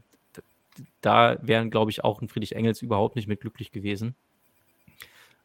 da 1.00 1.38
wären, 1.40 1.70
glaube 1.70 1.90
ich, 1.90 2.04
auch 2.04 2.20
ein 2.20 2.28
Friedrich 2.28 2.54
Engels 2.54 2.82
überhaupt 2.82 3.16
nicht 3.16 3.28
mit 3.28 3.40
glücklich 3.40 3.72
gewesen. 3.72 4.14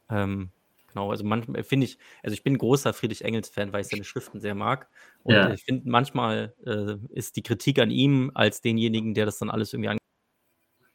Ähm, 0.09 0.49
genau, 0.87 1.11
also 1.11 1.23
manchmal 1.23 1.63
finde 1.63 1.85
ich, 1.85 1.97
also 2.21 2.33
ich 2.33 2.43
bin 2.43 2.57
großer 2.57 2.93
Friedrich 2.93 3.23
Engels-Fan, 3.23 3.71
weil 3.71 3.81
ich 3.81 3.87
seine 3.87 4.03
Schriften 4.03 4.39
sehr 4.39 4.55
mag. 4.55 4.89
Und 5.23 5.35
ja. 5.35 5.51
ich 5.53 5.63
finde, 5.63 5.89
manchmal 5.89 6.53
äh, 6.65 6.95
ist 7.13 7.35
die 7.37 7.43
Kritik 7.43 7.79
an 7.79 7.91
ihm 7.91 8.31
als 8.33 8.61
denjenigen, 8.61 9.13
der 9.13 9.25
das 9.25 9.37
dann 9.37 9.49
alles 9.49 9.73
irgendwie 9.73 9.97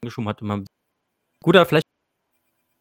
angeschoben 0.03 0.29
hat, 0.29 0.43
immer 0.43 0.65
guter. 1.43 1.65
Vielleicht 1.65 1.87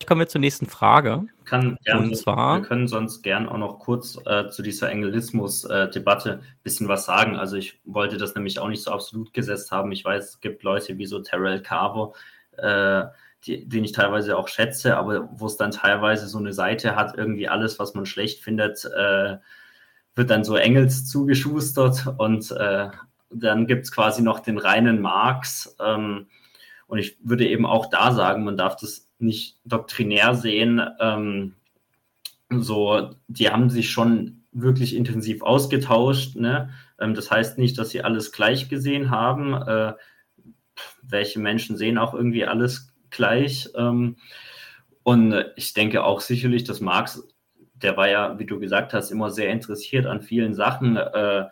kommen 0.06 0.20
wir 0.20 0.28
zur 0.28 0.41
nächsten 0.41 0.68
Frage. 0.68 1.26
Kann 1.46 1.78
gern, 1.84 2.06
und 2.06 2.18
zwar, 2.18 2.62
wir 2.62 2.68
können 2.68 2.88
sonst 2.88 3.22
gern 3.22 3.48
auch 3.48 3.58
noch 3.58 3.80
kurz 3.80 4.20
äh, 4.26 4.50
zu 4.50 4.62
dieser 4.62 4.89
Engelismus-Debatte 4.91 6.34
ein 6.34 6.60
bisschen 6.64 6.88
was 6.88 7.06
sagen. 7.06 7.38
Also 7.38 7.56
ich 7.56 7.80
wollte 7.86 8.18
das 8.18 8.36
nämlich 8.36 8.60
auch 8.60 8.68
nicht 8.68 8.84
so 8.84 8.91
absolut 8.91 9.34
gesetzt 9.34 9.72
haben. 9.72 9.91
Ich 9.91 10.04
weiß, 10.04 10.30
es 10.30 10.39
gibt 10.41 10.64
Leute 10.64 10.98
wie 10.98 11.06
so 11.06 11.20
Terrell 11.20 11.62
Carver, 11.62 12.14
äh, 12.58 13.06
die, 13.46 13.68
den 13.68 13.84
ich 13.84 13.91
teilweise 13.93 14.38
auch 14.38 14.48
schätze, 14.48 14.98
aber 14.98 15.30
wo 15.32 15.46
es 15.46 15.58
dann 15.58 15.72
teilweise 15.72 16.28
so 16.28 16.39
eine 16.39 16.54
Seite 16.54 16.96
hat, 16.96 17.18
irgendwie 17.18 17.48
alles, 17.48 17.80
was 17.80 17.93
man 17.93 18.06
schlecht 18.06 18.43
findet, 18.43 18.86
äh, 18.86 19.38
wird 20.16 20.30
dann 20.30 20.43
so 20.43 20.56
Engels 20.56 21.06
zugeschustert 21.08 22.16
und 22.18 22.52
äh, 22.52 22.89
dann 23.30 23.68
gibt 23.68 23.86
es 23.86 23.91
quasi 23.91 24.22
noch 24.22 24.39
den 24.39 24.58
reinen 24.58 25.02
Marx. 25.02 25.76
Ähm, 25.80 26.28
und 26.88 26.99
ich 26.99 27.17
würde 27.21 27.47
eben 27.47 27.65
auch 27.65 27.88
da 27.88 28.11
sagen, 28.11 28.43
man 28.43 28.57
darf 28.57 28.75
das 28.75 29.09
nicht 29.19 29.57
doktrinär 29.65 30.36
sehen. 30.36 30.81
Ähm, 30.99 31.55
so, 32.49 33.15
die 33.27 33.49
haben 33.49 33.69
sich 33.69 33.89
schon 33.89 34.43
wirklich 34.51 34.95
intensiv 34.95 35.41
ausgetauscht. 35.41 36.36
Ne? 36.36 36.69
Ähm, 36.99 37.13
das 37.13 37.31
heißt 37.31 37.57
nicht, 37.57 37.77
dass 37.77 37.89
sie 37.89 38.03
alles 38.03 38.31
gleich 38.31 38.69
gesehen 38.69 39.09
haben. 39.09 39.53
Äh, 39.53 39.93
welche 41.01 41.39
Menschen 41.39 41.77
sehen 41.77 41.97
auch 41.97 42.13
irgendwie 42.13 42.45
alles 42.45 42.93
gleich. 43.09 43.69
Ähm, 43.75 44.17
und 45.03 45.36
ich 45.55 45.73
denke 45.73 46.03
auch 46.03 46.19
sicherlich, 46.19 46.63
dass 46.63 46.81
Marx, 46.81 47.27
der 47.73 47.97
war 47.97 48.09
ja, 48.09 48.39
wie 48.39 48.45
du 48.45 48.59
gesagt 48.59 48.93
hast, 48.93 49.11
immer 49.11 49.31
sehr 49.31 49.49
interessiert 49.49 50.05
an 50.05 50.21
vielen 50.21 50.53
Sachen. 50.53 50.97
Äh, 50.97 51.45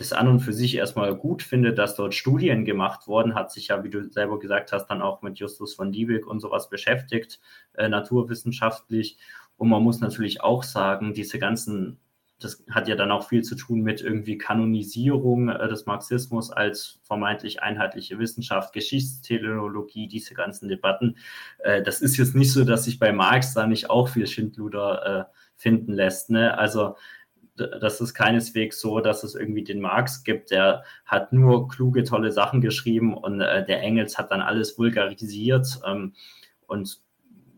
das 0.00 0.12
an 0.14 0.28
und 0.28 0.40
für 0.40 0.54
sich 0.54 0.76
erstmal 0.76 1.14
gut 1.14 1.42
findet, 1.42 1.78
dass 1.78 1.94
dort 1.94 2.14
Studien 2.14 2.64
gemacht 2.64 3.06
wurden, 3.06 3.34
hat 3.34 3.52
sich 3.52 3.68
ja, 3.68 3.84
wie 3.84 3.90
du 3.90 4.10
selber 4.10 4.38
gesagt 4.38 4.72
hast, 4.72 4.86
dann 4.86 5.02
auch 5.02 5.20
mit 5.20 5.38
Justus 5.38 5.74
von 5.74 5.92
Liebig 5.92 6.26
und 6.26 6.40
sowas 6.40 6.70
beschäftigt, 6.70 7.38
äh, 7.74 7.88
naturwissenschaftlich. 7.88 9.18
Und 9.58 9.68
man 9.68 9.82
muss 9.82 10.00
natürlich 10.00 10.40
auch 10.40 10.62
sagen, 10.62 11.12
diese 11.12 11.38
ganzen, 11.38 11.98
das 12.38 12.64
hat 12.70 12.88
ja 12.88 12.96
dann 12.96 13.10
auch 13.10 13.28
viel 13.28 13.42
zu 13.42 13.56
tun 13.56 13.82
mit 13.82 14.00
irgendwie 14.00 14.38
Kanonisierung 14.38 15.50
äh, 15.50 15.68
des 15.68 15.84
Marxismus 15.84 16.50
als 16.50 17.00
vermeintlich 17.02 17.62
einheitliche 17.62 18.18
Wissenschaft, 18.18 18.72
Geschichtsteleologie, 18.72 20.08
diese 20.08 20.32
ganzen 20.32 20.68
Debatten. 20.68 21.18
Äh, 21.58 21.82
das 21.82 22.00
ist 22.00 22.16
jetzt 22.16 22.34
nicht 22.34 22.52
so, 22.54 22.64
dass 22.64 22.84
sich 22.84 22.98
bei 22.98 23.12
Marx 23.12 23.52
da 23.52 23.66
nicht 23.66 23.90
auch 23.90 24.08
viel 24.08 24.26
Schindluder 24.26 25.28
äh, 25.28 25.34
finden 25.56 25.92
lässt. 25.92 26.30
Ne? 26.30 26.56
Also 26.56 26.96
das 27.60 28.00
ist 28.00 28.14
keineswegs 28.14 28.80
so, 28.80 29.00
dass 29.00 29.22
es 29.22 29.34
irgendwie 29.34 29.64
den 29.64 29.80
Marx 29.80 30.24
gibt, 30.24 30.50
der 30.50 30.84
hat 31.04 31.32
nur 31.32 31.68
kluge, 31.68 32.04
tolle 32.04 32.32
Sachen 32.32 32.60
geschrieben 32.60 33.16
und 33.16 33.40
äh, 33.40 33.64
der 33.64 33.82
Engels 33.82 34.18
hat 34.18 34.30
dann 34.30 34.40
alles 34.40 34.78
vulgarisiert. 34.78 35.80
Ähm, 35.86 36.14
und 36.66 37.00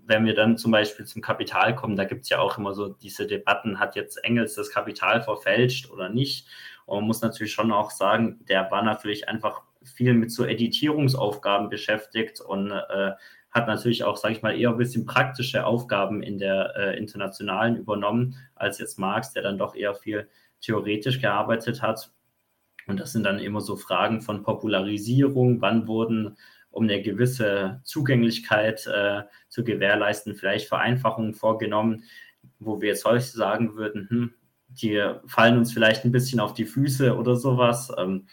wenn 0.05 0.25
wir 0.25 0.35
dann 0.35 0.57
zum 0.57 0.73
Beispiel 0.73 1.07
zum 1.07 1.23
Kapital 1.23 1.75
kommen, 1.75 1.97
da 1.97 2.05
gibt 2.05 2.23
es 2.25 2.29
ja 2.29 2.39
auch 2.39 2.59
immer 2.59 2.75
so 2.75 2.89
diese 2.89 3.27
Debatten, 3.27 3.79
hat 3.79 3.97
jetzt 3.97 4.23
Engels 4.25 4.55
das 4.55 4.71
Kapital 4.71 5.23
verfälscht 5.23 5.91
oder 5.91 6.09
nicht? 6.09 6.49
Und 6.87 6.99
man 6.99 7.07
muss 7.07 7.23
natürlich 7.23 7.53
schon 7.53 7.73
auch 7.73 7.91
sagen, 7.91 8.41
der 8.49 8.71
war 8.71 8.83
natürlich 8.83 9.29
einfach 9.29 9.63
viel 9.85 10.15
mit 10.15 10.31
so 10.31 10.45
Editierungsaufgaben 10.45 11.69
beschäftigt 11.69 12.41
und 12.41 12.71
äh, 12.71 13.13
hat 13.53 13.67
natürlich 13.67 14.03
auch, 14.03 14.17
sage 14.17 14.35
ich 14.35 14.43
mal, 14.43 14.59
eher 14.59 14.71
ein 14.71 14.79
bisschen 14.79 15.05
praktische 15.05 15.67
Aufgaben 15.67 16.23
in 16.23 16.39
der 16.39 16.75
äh, 16.77 16.99
internationalen 16.99 17.77
übernommen, 17.77 18.37
als 18.55 18.79
jetzt 18.79 18.99
Marx, 18.99 19.33
der 19.33 19.43
dann 19.43 19.59
doch 19.59 19.75
eher 19.75 19.95
viel 19.95 20.29
theoretisch 20.61 21.21
gearbeitet 21.21 21.83
hat. 21.83 22.11
Und 22.87 22.99
das 22.99 23.13
sind 23.13 23.25
dann 23.25 23.39
immer 23.39 23.61
so 23.61 23.77
Fragen 23.77 24.23
von 24.23 24.43
Popularisierung, 24.43 25.61
wann 25.61 25.87
wurden, 25.87 26.37
um 26.71 26.85
eine 26.85 27.03
gewisse 27.03 27.81
Zugänglichkeit 27.85 28.87
äh, 28.87 29.23
zu 29.49 29.63
gewährleisten, 29.63 30.35
vielleicht 30.35 30.69
Vereinfachungen 30.69 31.35
vorgenommen, 31.35 32.05
wo 32.59 32.81
wir 32.81 32.89
jetzt 32.89 33.05
heute 33.05 33.21
sagen 33.21 33.77
würden, 33.77 34.09
hm, 34.09 34.35
die 34.69 35.13
fallen 35.27 35.59
uns 35.59 35.73
vielleicht 35.73 36.05
ein 36.05 36.13
bisschen 36.13 36.41
auf 36.41 36.55
die 36.55 36.65
Füße 36.65 37.15
oder 37.15 37.37
sowas. 37.37 37.93
Ähm, 37.99 38.27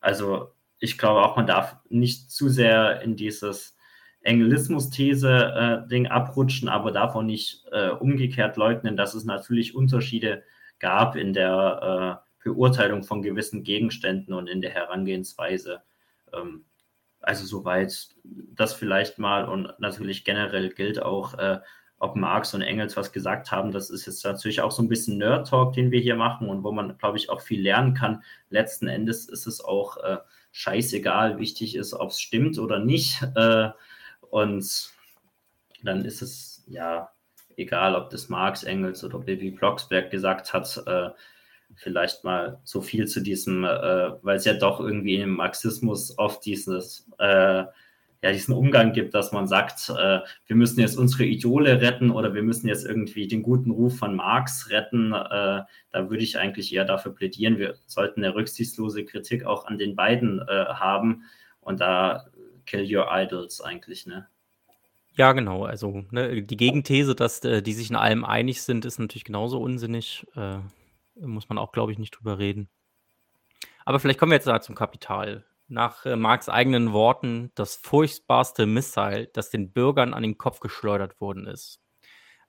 also 0.00 0.50
ich 0.80 0.98
glaube 0.98 1.22
auch, 1.22 1.36
man 1.36 1.46
darf 1.46 1.76
nicht 1.88 2.32
zu 2.32 2.48
sehr 2.48 3.00
in 3.02 3.14
dieses 3.14 3.73
Engelismus-These-Ding 4.24 6.06
äh, 6.06 6.08
abrutschen, 6.08 6.68
aber 6.68 6.90
davon 6.92 7.26
nicht 7.26 7.64
äh, 7.70 7.90
umgekehrt 7.90 8.56
leugnen, 8.56 8.96
dass 8.96 9.14
es 9.14 9.24
natürlich 9.24 9.74
Unterschiede 9.74 10.42
gab 10.80 11.14
in 11.14 11.32
der 11.32 12.20
äh, 12.20 12.48
Beurteilung 12.48 13.04
von 13.04 13.22
gewissen 13.22 13.62
Gegenständen 13.62 14.34
und 14.34 14.48
in 14.48 14.60
der 14.60 14.70
Herangehensweise. 14.70 15.82
Ähm, 16.32 16.64
also 17.20 17.44
soweit 17.46 18.08
das 18.24 18.74
vielleicht 18.74 19.18
mal 19.18 19.46
und 19.46 19.72
natürlich 19.78 20.24
generell 20.24 20.70
gilt 20.70 21.02
auch, 21.02 21.34
äh, 21.38 21.58
ob 21.98 22.16
Marx 22.16 22.52
und 22.54 22.62
Engels 22.62 22.96
was 22.96 23.12
gesagt 23.12 23.50
haben, 23.50 23.72
das 23.72 23.88
ist 23.88 24.06
jetzt 24.06 24.24
natürlich 24.24 24.60
auch 24.60 24.72
so 24.72 24.82
ein 24.82 24.88
bisschen 24.88 25.16
Nerd-Talk, 25.16 25.72
den 25.74 25.90
wir 25.90 26.00
hier 26.00 26.16
machen 26.16 26.48
und 26.48 26.64
wo 26.64 26.72
man, 26.72 26.98
glaube 26.98 27.16
ich, 27.16 27.30
auch 27.30 27.40
viel 27.40 27.62
lernen 27.62 27.94
kann. 27.94 28.22
Letzten 28.50 28.88
Endes 28.88 29.26
ist 29.26 29.46
es 29.46 29.64
auch 29.64 29.96
äh, 29.98 30.18
scheißegal, 30.52 31.38
wichtig 31.38 31.76
ist, 31.76 31.94
ob 31.94 32.10
es 32.10 32.20
stimmt 32.20 32.58
oder 32.58 32.78
nicht. 32.78 33.22
Und 34.34 34.90
dann 35.84 36.04
ist 36.04 36.20
es 36.20 36.64
ja 36.66 37.08
egal, 37.56 37.94
ob 37.94 38.10
das 38.10 38.28
Marx, 38.28 38.64
Engels 38.64 39.04
oder 39.04 39.20
Bibi 39.20 39.52
Blocksberg 39.52 40.10
gesagt 40.10 40.52
hat, 40.52 40.82
äh, 40.88 41.10
vielleicht 41.76 42.24
mal 42.24 42.58
so 42.64 42.80
viel 42.80 43.06
zu 43.06 43.20
diesem, 43.20 43.62
äh, 43.62 44.10
weil 44.22 44.38
es 44.38 44.44
ja 44.44 44.54
doch 44.54 44.80
irgendwie 44.80 45.20
im 45.20 45.36
Marxismus 45.36 46.18
oft 46.18 46.44
dieses, 46.44 47.08
äh, 47.20 47.62
ja, 47.62 48.32
diesen 48.32 48.54
Umgang 48.54 48.92
gibt, 48.92 49.14
dass 49.14 49.30
man 49.30 49.46
sagt, 49.46 49.88
äh, 49.90 50.18
wir 50.46 50.56
müssen 50.56 50.80
jetzt 50.80 50.98
unsere 50.98 51.26
Idole 51.26 51.80
retten 51.80 52.10
oder 52.10 52.34
wir 52.34 52.42
müssen 52.42 52.66
jetzt 52.66 52.84
irgendwie 52.84 53.28
den 53.28 53.44
guten 53.44 53.70
Ruf 53.70 53.98
von 53.98 54.16
Marx 54.16 54.68
retten. 54.68 55.12
Äh, 55.12 55.62
da 55.92 56.10
würde 56.10 56.24
ich 56.24 56.38
eigentlich 56.38 56.74
eher 56.74 56.84
dafür 56.84 57.14
plädieren, 57.14 57.58
wir 57.58 57.76
sollten 57.86 58.24
eine 58.24 58.34
rücksichtslose 58.34 59.04
Kritik 59.04 59.44
auch 59.44 59.66
an 59.66 59.78
den 59.78 59.94
beiden 59.94 60.40
äh, 60.40 60.64
haben. 60.74 61.22
Und 61.60 61.80
da 61.80 62.26
Kill 62.66 62.84
Your 62.96 63.08
Idols 63.10 63.60
eigentlich, 63.60 64.06
ne? 64.06 64.28
Ja, 65.16 65.32
genau. 65.32 65.64
Also 65.64 66.04
ne, 66.10 66.42
die 66.42 66.56
Gegenthese, 66.56 67.14
dass 67.14 67.44
äh, 67.44 67.62
die 67.62 67.72
sich 67.72 67.90
in 67.90 67.96
allem 67.96 68.24
einig 68.24 68.62
sind, 68.62 68.84
ist 68.84 68.98
natürlich 68.98 69.24
genauso 69.24 69.60
unsinnig. 69.60 70.26
Äh, 70.34 70.58
muss 71.14 71.48
man 71.48 71.58
auch, 71.58 71.70
glaube 71.70 71.92
ich, 71.92 71.98
nicht 71.98 72.10
drüber 72.10 72.38
reden. 72.38 72.68
Aber 73.84 74.00
vielleicht 74.00 74.18
kommen 74.18 74.32
wir 74.32 74.36
jetzt 74.36 74.46
da 74.46 74.60
zum 74.60 74.74
Kapital. 74.74 75.44
Nach 75.68 76.04
äh, 76.04 76.16
Marx 76.16 76.48
eigenen 76.48 76.92
Worten 76.92 77.52
das 77.54 77.76
furchtbarste 77.76 78.66
Missile, 78.66 79.28
das 79.32 79.50
den 79.50 79.72
Bürgern 79.72 80.14
an 80.14 80.22
den 80.22 80.36
Kopf 80.36 80.58
geschleudert 80.58 81.20
worden 81.20 81.46
ist. 81.46 81.80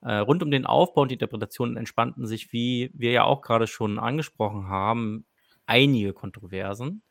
Äh, 0.02 0.16
rund 0.16 0.42
um 0.42 0.52
den 0.52 0.66
Aufbau 0.66 1.02
und 1.02 1.10
die 1.10 1.16
Interpretationen 1.16 1.78
entspannten 1.78 2.26
sich, 2.26 2.52
wie 2.52 2.92
wir 2.94 3.12
ja 3.12 3.24
auch 3.24 3.42
gerade 3.42 3.68
schon 3.68 4.00
angesprochen 4.00 4.68
haben, 4.68 5.26
einige 5.66 6.14
Kontroversen 6.14 7.04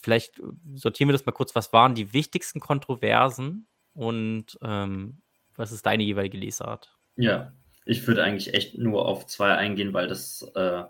vielleicht 0.00 0.38
äh, 0.38 0.42
sortieren 0.74 1.08
wir 1.08 1.12
das 1.12 1.26
mal 1.26 1.32
kurz. 1.32 1.54
Was 1.54 1.72
waren 1.72 1.94
die 1.94 2.12
wichtigsten 2.12 2.60
Kontroversen 2.60 3.66
und 3.94 4.58
ähm, 4.62 5.22
was 5.56 5.72
ist 5.72 5.86
deine 5.86 6.04
jeweilige 6.04 6.38
Lesart? 6.38 6.96
Ja, 7.16 7.52
ich 7.84 8.06
würde 8.06 8.22
eigentlich 8.22 8.54
echt 8.54 8.78
nur 8.78 9.06
auf 9.06 9.26
zwei 9.26 9.54
eingehen, 9.54 9.92
weil 9.92 10.06
das, 10.08 10.42
äh, 10.54 10.84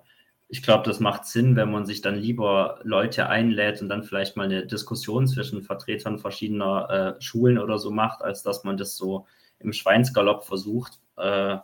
ich 0.49 0.63
glaube, 0.63 0.85
das 0.85 1.01
macht 1.01 1.27
Sinn, 1.27 1.57
wenn 1.57 1.71
man 1.71 1.87
sich 1.87 2.01
dann 2.01 2.17
lieber 2.17 2.81
Leute 2.83 3.29
einlädt 3.29 3.81
und 3.81 3.89
dann 3.89 4.05
vielleicht 4.05 4.37
mal 4.37 4.45
eine 4.45 4.67
Diskussion 4.67 5.27
zwischen 5.27 5.63
Vertretern 5.63 6.19
verschiedener 6.19 7.17
äh, 7.19 7.23
Schulen 7.23 7.59
oder 7.59 7.79
so 7.79 7.91
macht, 7.91 8.23
als 8.23 8.43
dass 8.43 8.65
man 8.65 8.77
das 8.77 8.97
so 8.97 9.27
im 9.59 9.73
Schweinsgalopp 9.73 10.45
versucht, 10.45 10.99
äh, 11.17 11.59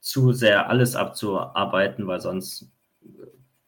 zu 0.00 0.32
sehr 0.32 0.68
alles 0.68 0.96
abzuarbeiten, 0.96 2.06
weil 2.06 2.20
sonst 2.20 2.70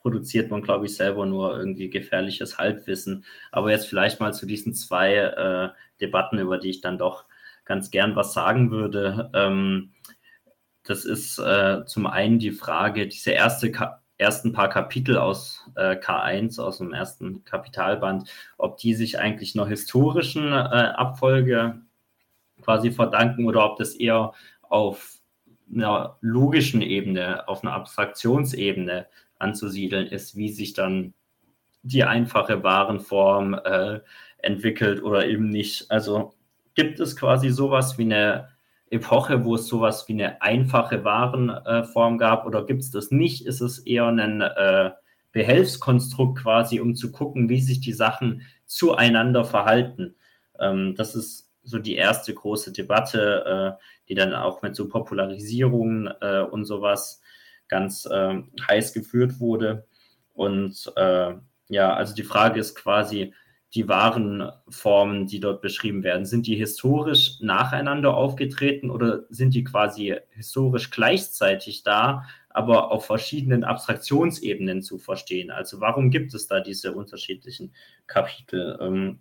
produziert 0.02 0.50
man, 0.50 0.62
glaube 0.62 0.86
ich, 0.86 0.96
selber 0.96 1.24
nur 1.24 1.56
irgendwie 1.56 1.88
gefährliches 1.88 2.58
Halbwissen. 2.58 3.24
Aber 3.52 3.70
jetzt 3.70 3.86
vielleicht 3.86 4.20
mal 4.20 4.34
zu 4.34 4.46
diesen 4.46 4.74
zwei 4.74 5.14
äh, 5.14 5.68
Debatten, 6.00 6.38
über 6.38 6.58
die 6.58 6.70
ich 6.70 6.80
dann 6.80 6.98
doch 6.98 7.24
ganz 7.64 7.90
gern 7.90 8.16
was 8.16 8.34
sagen 8.34 8.70
würde. 8.70 9.30
Ähm, 9.32 9.92
das 10.82 11.04
ist 11.04 11.38
äh, 11.38 11.84
zum 11.86 12.06
einen 12.06 12.38
die 12.38 12.50
Frage, 12.50 13.06
diese 13.06 13.30
erste 13.30 13.70
Ka 13.70 14.02
ersten 14.18 14.52
paar 14.52 14.68
Kapitel 14.68 15.18
aus 15.18 15.68
äh, 15.74 15.96
K1, 15.96 16.60
aus 16.60 16.78
dem 16.78 16.92
ersten 16.92 17.44
Kapitalband, 17.44 18.30
ob 18.56 18.76
die 18.76 18.94
sich 18.94 19.18
eigentlich 19.18 19.58
einer 19.58 19.66
historischen 19.66 20.52
äh, 20.52 20.54
Abfolge 20.54 21.80
quasi 22.60 22.92
verdanken 22.92 23.46
oder 23.46 23.64
ob 23.64 23.78
das 23.78 23.94
eher 23.94 24.32
auf 24.62 25.18
einer 25.74 26.18
logischen 26.20 26.82
Ebene, 26.82 27.48
auf 27.48 27.64
einer 27.64 27.72
Abstraktionsebene 27.72 29.06
anzusiedeln 29.42 30.06
ist, 30.06 30.36
wie 30.36 30.50
sich 30.50 30.72
dann 30.72 31.14
die 31.82 32.04
einfache 32.04 32.62
Warenform 32.62 33.54
äh, 33.54 34.00
entwickelt 34.38 35.02
oder 35.02 35.26
eben 35.26 35.48
nicht. 35.48 35.90
Also 35.90 36.34
gibt 36.74 37.00
es 37.00 37.16
quasi 37.16 37.50
sowas 37.50 37.98
wie 37.98 38.04
eine 38.04 38.48
Epoche, 38.90 39.44
wo 39.44 39.54
es 39.54 39.66
sowas 39.66 40.06
wie 40.08 40.12
eine 40.12 40.42
einfache 40.42 41.02
Warenform 41.02 42.18
gab 42.18 42.46
oder 42.46 42.66
gibt 42.66 42.82
es 42.82 42.90
das 42.90 43.10
nicht? 43.10 43.46
Ist 43.46 43.62
es 43.62 43.78
eher 43.78 44.06
ein 44.06 44.42
äh, 44.42 44.90
Behelfskonstrukt 45.32 46.40
quasi, 46.40 46.78
um 46.78 46.94
zu 46.94 47.10
gucken, 47.10 47.48
wie 47.48 47.60
sich 47.60 47.80
die 47.80 47.94
Sachen 47.94 48.42
zueinander 48.66 49.44
verhalten? 49.44 50.14
Ähm, 50.60 50.94
das 50.94 51.14
ist 51.14 51.50
so 51.64 51.78
die 51.78 51.94
erste 51.94 52.34
große 52.34 52.72
Debatte, 52.72 53.78
äh, 53.78 53.82
die 54.08 54.14
dann 54.14 54.34
auch 54.34 54.60
mit 54.60 54.76
so 54.76 54.88
Popularisierungen 54.88 56.12
äh, 56.20 56.40
und 56.42 56.66
sowas 56.66 57.21
ganz 57.72 58.04
äh, 58.04 58.42
heiß 58.68 58.92
geführt 58.92 59.40
wurde. 59.40 59.86
Und 60.34 60.92
äh, 60.94 61.32
ja, 61.68 61.94
also 61.94 62.14
die 62.14 62.22
Frage 62.22 62.60
ist 62.60 62.74
quasi, 62.74 63.32
die 63.74 63.88
wahren 63.88 64.52
Formen, 64.68 65.26
die 65.26 65.40
dort 65.40 65.62
beschrieben 65.62 66.02
werden, 66.02 66.26
sind 66.26 66.46
die 66.46 66.56
historisch 66.56 67.40
nacheinander 67.40 68.14
aufgetreten 68.14 68.90
oder 68.90 69.24
sind 69.30 69.54
die 69.54 69.64
quasi 69.64 70.14
historisch 70.32 70.90
gleichzeitig 70.90 71.82
da, 71.82 72.26
aber 72.50 72.92
auf 72.92 73.06
verschiedenen 73.06 73.64
Abstraktionsebenen 73.64 74.82
zu 74.82 74.98
verstehen? 74.98 75.50
Also 75.50 75.80
warum 75.80 76.10
gibt 76.10 76.34
es 76.34 76.46
da 76.46 76.60
diese 76.60 76.92
unterschiedlichen 76.92 77.72
Kapitel? 78.06 78.78
Ähm, 78.82 79.20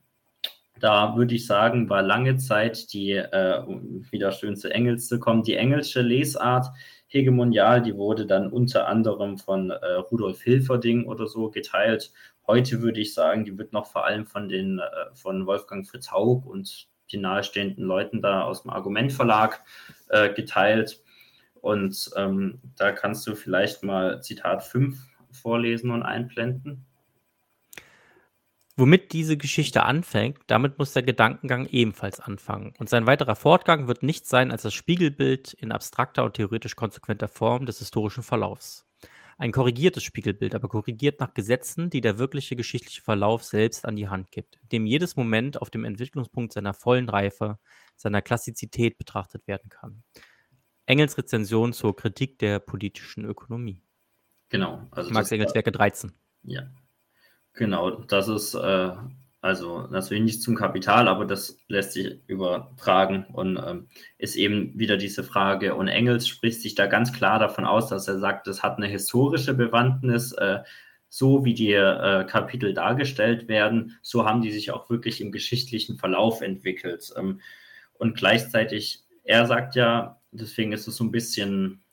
da 0.82 1.16
würde 1.16 1.36
ich 1.36 1.47
sagen, 1.47 1.89
war 1.89 2.02
lange 2.02 2.36
Zeit 2.36 2.91
die, 2.91 3.12
äh, 3.12 3.64
wieder 4.12 4.34
schön 4.34 4.58
zu 4.58 4.74
Engels 4.74 5.08
zu 5.08 5.20
kommen, 5.20 5.43
die 5.43 5.56
englische 5.56 6.02
Lesart 6.02 6.68
hegemonial, 7.12 7.82
die 7.82 7.95
wurde 7.95 8.26
dann 8.26 8.51
unter 8.51 8.88
anderem 8.88 9.38
von 9.38 9.70
äh, 9.70 9.93
Rudolf 10.12 10.41
Hilferding 10.41 11.05
oder 11.05 11.28
so 11.28 11.49
geteilt 11.49 12.12
Heute 12.47 12.82
würde 12.82 12.99
ich 12.99 13.14
sagen, 13.14 13.45
die 13.45 13.57
wird 13.57 13.72
noch 13.72 13.86
vor 13.86 14.05
allem 14.05 14.26
von 14.26 14.49
den 14.49 14.80
äh, 14.80 15.16
von 15.16 15.45
Wolfgang 15.45 15.88
Fritz 15.88 16.12
Haug 16.12 16.45
und 16.45 16.89
den 17.12 17.22
nahestehenden 17.22 17.86
Leuten 17.86 18.22
da 18.22 18.43
aus 18.43 18.64
dem 18.64 18.72
Argumentverlag 18.72 19.64
äh, 20.09 20.34
geteilt. 20.34 21.01
Und 21.62 22.09
ähm, 22.16 22.59
da 22.76 22.91
kannst 22.91 23.28
du 23.28 23.36
vielleicht 23.36 23.84
mal 23.84 24.22
Zitat 24.22 24.64
5 24.64 24.97
vorlesen 25.32 25.91
und 25.91 26.03
einblenden. 26.03 26.86
Womit 28.78 29.11
diese 29.11 29.38
Geschichte 29.38 29.84
anfängt, 29.84 30.39
damit 30.47 30.80
muss 30.80 30.93
der 30.93 31.03
Gedankengang 31.03 31.67
ebenfalls 31.67 32.19
anfangen. 32.19 32.74
Und 32.80 32.89
sein 32.89 33.05
weiterer 33.05 33.36
Fortgang 33.36 33.88
wird 33.88 34.01
nichts 34.01 34.30
sein 34.30 34.51
als 34.51 34.61
das 34.61 34.74
Spiegelbild 34.74 35.53
in 35.53 35.72
abstrakter 35.72 36.24
und 36.24 36.36
theoretisch 36.36 36.76
konsequenter 36.76 37.28
Form 37.28 37.65
des 37.65 37.80
historischen 37.80 38.24
Verlaufs. 38.24 38.86
Ein 39.38 39.51
korrigiertes 39.51 40.03
Spiegelbild, 40.03 40.55
aber 40.55 40.69
korrigiert 40.69 41.19
nach 41.19 41.34
Gesetzen, 41.34 41.89
die 41.89 41.99
der 41.99 42.19
wirkliche 42.19 42.55
geschichtliche 42.55 43.01
Verlauf 43.01 43.43
selbst 43.43 43.86
an 43.86 43.95
die 43.95 44.07
Hand 44.07 44.32
gibt, 44.32 44.59
dem 44.72 44.86
jedes 44.86 45.15
Moment 45.15 45.61
auf 45.61 45.69
dem 45.69 45.84
Entwicklungspunkt 45.84 46.53
seiner 46.53 46.74
vollen 46.74 47.09
Reife, 47.09 47.57
seiner 47.95 48.22
Klassizität 48.22 48.97
betrachtet 48.97 49.47
werden 49.47 49.69
kann. 49.69 50.03
Engels 50.86 51.17
Rezension 51.17 51.74
zur 51.74 51.95
Kritik 51.95 52.39
der 52.39 52.59
politischen 52.59 53.26
Ökonomie. 53.26 53.82
Genau. 54.49 54.88
Also 54.91 55.09
Marx 55.11 55.32
Engels 55.32 55.55
Werke 55.55 55.72
13. 55.72 56.13
Ja. 56.43 56.69
Genau, 57.54 57.91
das 57.91 58.28
ist 58.28 58.54
äh, 58.54 58.91
also 59.41 59.88
natürlich 59.89 60.24
nicht 60.24 60.41
zum 60.43 60.56
Kapital, 60.56 61.08
aber 61.08 61.26
das 61.26 61.58
lässt 61.68 61.93
sich 61.93 62.20
übertragen 62.28 63.26
und 63.34 63.58
ähm, 63.58 63.88
ist 64.18 64.36
eben 64.36 64.78
wieder 64.78 64.97
diese 64.97 65.24
Frage. 65.24 65.76
Und 65.76 65.88
Engels 65.88 66.28
spricht 66.28 66.62
sich 66.62 66.76
da 66.76 66.86
ganz 66.86 67.12
klar 67.12 67.39
davon 67.39 67.66
aus, 67.66 67.89
dass 67.89 68.08
er 68.08 68.20
sagt, 68.20 68.47
es 68.47 68.62
hat 68.64 68.78
eine 68.78 68.88
historische 68.88 69.54
Bewandtnis. 69.54 70.32
Äh, 70.34 70.60
so 71.14 71.43
wie 71.43 71.54
die 71.54 71.74
äh, 71.74 72.24
Kapitel 72.24 72.74
dargestellt 72.74 73.49
werden, 73.49 73.97
so 74.02 74.26
haben 74.26 74.41
die 74.41 74.52
sich 74.52 74.72
auch 74.72 74.89
wirklich 74.89 75.20
im 75.20 75.34
geschichtlichen 75.34 75.97
Verlauf 75.97 76.41
entwickelt. 76.41 77.14
Ähm, 77.18 77.41
und 77.95 78.16
gleichzeitig, 78.16 79.04
er 79.26 79.45
sagt 79.45 79.76
ja, 79.76 80.22
deswegen 80.32 80.72
ist 80.72 80.88
es 80.88 80.95
so 80.95 81.04
ein 81.04 81.12
bisschen 81.12 81.84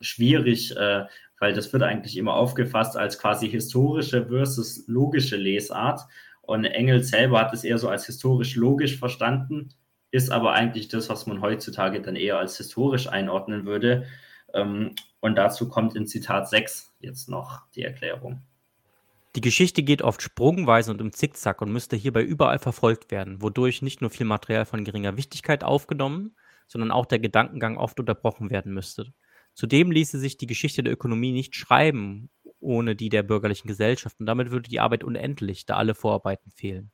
schwierig, 0.00 0.76
äh, 0.76 1.04
weil 1.40 1.54
das 1.54 1.72
wird 1.72 1.82
eigentlich 1.82 2.16
immer 2.16 2.34
aufgefasst 2.34 2.96
als 2.96 3.18
quasi 3.18 3.50
historische 3.50 4.26
versus 4.26 4.84
logische 4.86 5.36
Lesart. 5.36 6.02
Und 6.42 6.64
Engels 6.64 7.08
selber 7.08 7.40
hat 7.40 7.52
es 7.52 7.64
eher 7.64 7.78
so 7.78 7.88
als 7.88 8.06
historisch 8.06 8.54
logisch 8.54 8.98
verstanden, 8.98 9.70
ist 10.10 10.30
aber 10.30 10.52
eigentlich 10.52 10.88
das, 10.88 11.08
was 11.08 11.26
man 11.26 11.40
heutzutage 11.40 12.00
dann 12.02 12.16
eher 12.16 12.38
als 12.38 12.56
historisch 12.58 13.08
einordnen 13.08 13.64
würde. 13.64 14.06
Ähm, 14.52 14.94
und 15.20 15.36
dazu 15.36 15.68
kommt 15.68 15.96
in 15.96 16.06
Zitat 16.06 16.48
6 16.48 16.94
jetzt 17.00 17.28
noch 17.28 17.62
die 17.74 17.82
Erklärung. 17.82 18.42
Die 19.36 19.40
Geschichte 19.40 19.82
geht 19.82 20.02
oft 20.02 20.22
sprungweise 20.22 20.90
und 20.90 21.00
im 21.00 21.12
Zickzack 21.12 21.62
und 21.62 21.72
müsste 21.72 21.94
hierbei 21.94 22.22
überall 22.22 22.58
verfolgt 22.58 23.12
werden, 23.12 23.40
wodurch 23.40 23.80
nicht 23.80 24.00
nur 24.00 24.10
viel 24.10 24.26
Material 24.26 24.66
von 24.66 24.84
geringer 24.84 25.16
Wichtigkeit 25.16 25.62
aufgenommen, 25.62 26.34
sondern 26.66 26.90
auch 26.90 27.06
der 27.06 27.20
Gedankengang 27.20 27.76
oft 27.76 28.00
unterbrochen 28.00 28.50
werden 28.50 28.74
müsste. 28.74 29.12
Zudem 29.54 29.90
ließe 29.90 30.18
sich 30.18 30.36
die 30.36 30.46
Geschichte 30.46 30.82
der 30.82 30.92
Ökonomie 30.92 31.32
nicht 31.32 31.54
schreiben, 31.54 32.30
ohne 32.60 32.96
die 32.96 33.08
der 33.08 33.22
bürgerlichen 33.22 33.68
Gesellschaft. 33.68 34.18
Und 34.20 34.26
damit 34.26 34.50
würde 34.50 34.68
die 34.68 34.80
Arbeit 34.80 35.04
unendlich, 35.04 35.66
da 35.66 35.76
alle 35.76 35.94
Vorarbeiten 35.94 36.50
fehlen. 36.50 36.90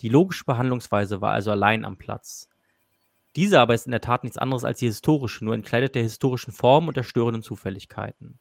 Die 0.00 0.08
logische 0.08 0.44
Behandlungsweise 0.44 1.20
war 1.20 1.32
also 1.32 1.50
allein 1.50 1.84
am 1.84 1.96
Platz. 1.96 2.48
Diese 3.36 3.60
aber 3.60 3.74
ist 3.74 3.86
in 3.86 3.92
der 3.92 4.00
Tat 4.00 4.22
nichts 4.22 4.38
anderes 4.38 4.64
als 4.64 4.78
die 4.78 4.86
historische, 4.86 5.44
nur 5.44 5.54
entkleidet 5.54 5.94
der 5.94 6.02
historischen 6.02 6.52
Form 6.52 6.88
und 6.88 6.96
der 6.96 7.02
störenden 7.02 7.42
Zufälligkeiten. 7.42 8.38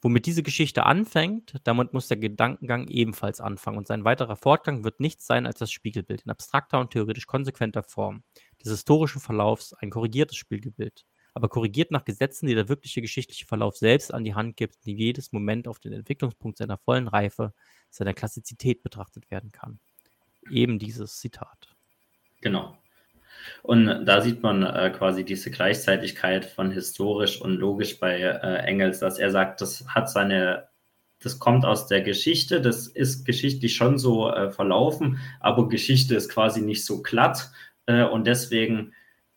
Womit 0.00 0.26
diese 0.26 0.44
Geschichte 0.44 0.86
anfängt, 0.86 1.56
damit 1.64 1.92
muss 1.92 2.06
der 2.06 2.18
Gedankengang 2.18 2.86
ebenfalls 2.86 3.40
anfangen 3.40 3.78
und 3.78 3.88
sein 3.88 4.04
weiterer 4.04 4.36
Fortgang 4.36 4.84
wird 4.84 5.00
nichts 5.00 5.26
sein 5.26 5.44
als 5.44 5.58
das 5.58 5.72
Spiegelbild 5.72 6.22
in 6.22 6.30
abstrakter 6.30 6.78
und 6.78 6.90
theoretisch 6.90 7.26
konsequenter 7.26 7.82
Form 7.82 8.22
des 8.62 8.70
historischen 8.70 9.20
Verlaufs, 9.20 9.72
ein 9.72 9.90
korrigiertes 9.90 10.36
Spiegelbild 10.36 11.04
aber 11.38 11.48
korrigiert 11.48 11.92
nach 11.92 12.04
Gesetzen, 12.04 12.48
die 12.48 12.56
der 12.56 12.68
wirkliche 12.68 13.00
geschichtliche 13.00 13.46
Verlauf 13.46 13.76
selbst 13.76 14.12
an 14.12 14.24
die 14.24 14.34
Hand 14.34 14.56
gibt, 14.56 14.84
die 14.84 14.92
jedes 14.92 15.30
Moment 15.30 15.68
auf 15.68 15.78
den 15.78 15.92
Entwicklungspunkt 15.92 16.58
seiner 16.58 16.78
vollen 16.78 17.06
Reife, 17.06 17.54
seiner 17.90 18.12
Klassizität 18.12 18.82
betrachtet 18.82 19.30
werden 19.30 19.52
kann. 19.52 19.78
Eben 20.50 20.80
dieses 20.80 21.20
Zitat. 21.20 21.76
Genau. 22.40 22.76
Und 23.62 24.04
da 24.04 24.20
sieht 24.20 24.42
man 24.42 24.64
äh, 24.64 24.90
quasi 24.90 25.24
diese 25.24 25.52
Gleichzeitigkeit 25.52 26.44
von 26.44 26.72
historisch 26.72 27.40
und 27.40 27.52
logisch 27.52 28.00
bei 28.00 28.18
äh, 28.18 28.56
Engels, 28.64 28.98
dass 28.98 29.20
er 29.20 29.30
sagt, 29.30 29.60
das 29.60 29.86
hat 29.86 30.10
seine, 30.10 30.66
das 31.20 31.38
kommt 31.38 31.64
aus 31.64 31.86
der 31.86 32.02
Geschichte, 32.02 32.60
das 32.60 32.88
ist 32.88 33.24
geschichtlich 33.24 33.76
schon 33.76 33.96
so 33.96 34.28
äh, 34.28 34.50
verlaufen, 34.50 35.20
aber 35.38 35.68
Geschichte 35.68 36.16
ist 36.16 36.30
quasi 36.30 36.62
nicht 36.62 36.84
so 36.84 37.00
glatt 37.00 37.52
äh, 37.86 38.02
und 38.02 38.26
deswegen 38.26 38.92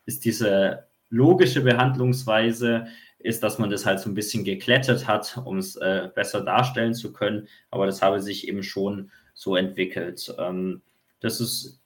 ist 0.07 0.25
diese 0.25 0.87
logische 1.11 1.61
Behandlungsweise 1.61 2.87
ist, 3.19 3.43
dass 3.43 3.59
man 3.59 3.69
das 3.69 3.85
halt 3.85 3.99
so 3.99 4.09
ein 4.09 4.15
bisschen 4.15 4.43
geklettet 4.43 5.07
hat, 5.07 5.39
um 5.45 5.57
es 5.57 5.75
äh, 5.75 6.09
besser 6.13 6.41
darstellen 6.41 6.95
zu 6.95 7.13
können. 7.13 7.47
Aber 7.69 7.85
das 7.85 8.01
habe 8.01 8.19
sich 8.19 8.47
eben 8.47 8.63
schon 8.63 9.11
so 9.35 9.55
entwickelt. 9.55 10.33
Ähm, 10.39 10.81
das 11.19 11.39
ist 11.39 11.79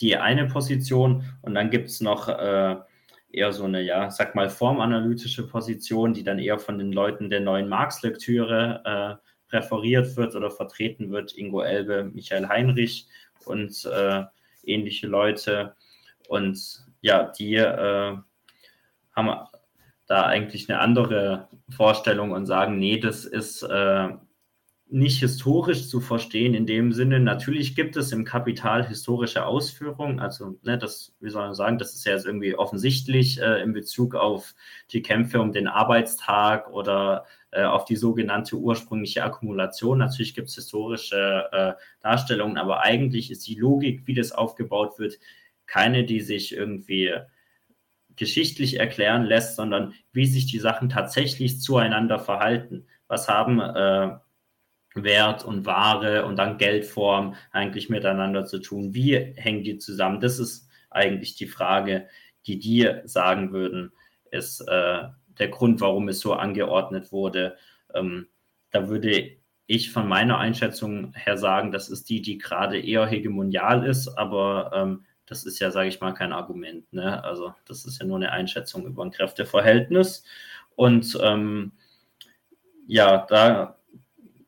die 0.00 0.16
eine 0.16 0.46
Position. 0.46 1.24
Und 1.42 1.54
dann 1.54 1.70
gibt 1.70 1.88
es 1.88 2.00
noch 2.00 2.28
äh, 2.28 2.76
eher 3.30 3.52
so 3.52 3.64
eine, 3.64 3.82
ja, 3.82 4.10
sag 4.10 4.34
mal, 4.34 4.48
formanalytische 4.48 5.46
Position, 5.46 6.14
die 6.14 6.24
dann 6.24 6.38
eher 6.38 6.58
von 6.58 6.78
den 6.78 6.92
Leuten 6.92 7.30
der 7.30 7.40
neuen 7.40 7.68
Marx-Lektüre 7.68 9.20
äh, 9.20 9.50
präferiert 9.50 10.16
wird 10.16 10.34
oder 10.34 10.50
vertreten 10.50 11.10
wird. 11.10 11.36
Ingo 11.36 11.60
Elbe, 11.60 12.04
Michael 12.04 12.48
Heinrich 12.48 13.06
und 13.44 13.84
äh, 13.84 14.22
ähnliche 14.64 15.06
Leute. 15.06 15.74
Und 16.28 16.84
ja, 17.02 17.24
die 17.24 17.56
äh, 17.56 18.16
haben 19.14 19.30
da 20.06 20.24
eigentlich 20.24 20.68
eine 20.68 20.80
andere 20.80 21.48
Vorstellung 21.70 22.32
und 22.32 22.46
sagen, 22.46 22.78
nee, 22.78 22.98
das 22.98 23.24
ist 23.24 23.62
äh, 23.62 24.08
nicht 24.86 25.18
historisch 25.18 25.88
zu 25.88 26.00
verstehen 26.00 26.54
in 26.54 26.66
dem 26.66 26.92
Sinne. 26.92 27.18
Natürlich 27.18 27.74
gibt 27.74 27.96
es 27.96 28.12
im 28.12 28.24
Kapital 28.24 28.86
historische 28.86 29.46
Ausführungen, 29.46 30.20
also 30.20 30.58
ne, 30.62 30.76
das, 30.78 31.14
wie 31.20 31.30
soll 31.30 31.46
man 31.46 31.54
sagen, 31.54 31.78
das 31.78 31.94
ist 31.94 32.04
ja 32.04 32.12
jetzt 32.12 32.26
irgendwie 32.26 32.54
offensichtlich 32.54 33.40
äh, 33.40 33.62
in 33.62 33.72
Bezug 33.72 34.14
auf 34.14 34.54
die 34.92 35.02
Kämpfe 35.02 35.40
um 35.40 35.52
den 35.52 35.68
Arbeitstag 35.68 36.70
oder 36.70 37.24
äh, 37.50 37.64
auf 37.64 37.86
die 37.86 37.96
sogenannte 37.96 38.56
ursprüngliche 38.56 39.24
Akkumulation. 39.24 39.98
Natürlich 39.98 40.34
gibt 40.34 40.48
es 40.48 40.54
historische 40.54 41.48
äh, 41.50 41.72
Darstellungen, 42.02 42.58
aber 42.58 42.82
eigentlich 42.82 43.30
ist 43.30 43.46
die 43.48 43.58
Logik, 43.58 44.02
wie 44.06 44.14
das 44.14 44.32
aufgebaut 44.32 44.98
wird, 44.98 45.18
keine, 45.66 46.04
die 46.04 46.20
sich 46.20 46.54
irgendwie 46.54 47.10
geschichtlich 48.16 48.78
erklären 48.78 49.24
lässt, 49.24 49.56
sondern 49.56 49.94
wie 50.12 50.26
sich 50.26 50.46
die 50.46 50.58
Sachen 50.58 50.88
tatsächlich 50.88 51.60
zueinander 51.60 52.18
verhalten. 52.18 52.86
Was 53.08 53.28
haben 53.28 53.60
äh, 53.60 54.16
Wert 54.94 55.44
und 55.44 55.66
Ware 55.66 56.24
und 56.24 56.36
dann 56.36 56.58
Geldform 56.58 57.34
eigentlich 57.50 57.88
miteinander 57.88 58.44
zu 58.44 58.60
tun? 58.60 58.94
Wie 58.94 59.16
hängen 59.16 59.64
die 59.64 59.78
zusammen? 59.78 60.20
Das 60.20 60.38
ist 60.38 60.68
eigentlich 60.90 61.34
die 61.34 61.46
Frage, 61.46 62.08
die 62.46 62.58
die 62.58 62.90
sagen 63.04 63.52
würden, 63.52 63.92
ist 64.30 64.60
äh, 64.60 65.02
der 65.38 65.48
Grund, 65.48 65.80
warum 65.80 66.08
es 66.08 66.20
so 66.20 66.34
angeordnet 66.34 67.12
wurde. 67.12 67.56
Ähm, 67.92 68.28
da 68.70 68.88
würde 68.88 69.30
ich 69.66 69.90
von 69.90 70.08
meiner 70.08 70.38
Einschätzung 70.38 71.12
her 71.14 71.38
sagen, 71.38 71.72
das 71.72 71.88
ist 71.88 72.08
die, 72.10 72.20
die 72.20 72.38
gerade 72.38 72.78
eher 72.78 73.06
hegemonial 73.06 73.86
ist, 73.86 74.08
aber 74.08 74.70
ähm, 74.74 75.04
das 75.26 75.44
ist 75.44 75.58
ja, 75.58 75.70
sage 75.70 75.88
ich 75.88 76.00
mal, 76.00 76.12
kein 76.12 76.32
Argument. 76.32 76.92
Ne? 76.92 77.22
Also 77.24 77.54
das 77.66 77.84
ist 77.84 78.00
ja 78.00 78.06
nur 78.06 78.16
eine 78.16 78.32
Einschätzung 78.32 78.86
über 78.86 79.04
ein 79.04 79.10
Kräfteverhältnis. 79.10 80.24
Und 80.76 81.18
ähm, 81.22 81.72
ja, 82.86 83.26
da 83.28 83.78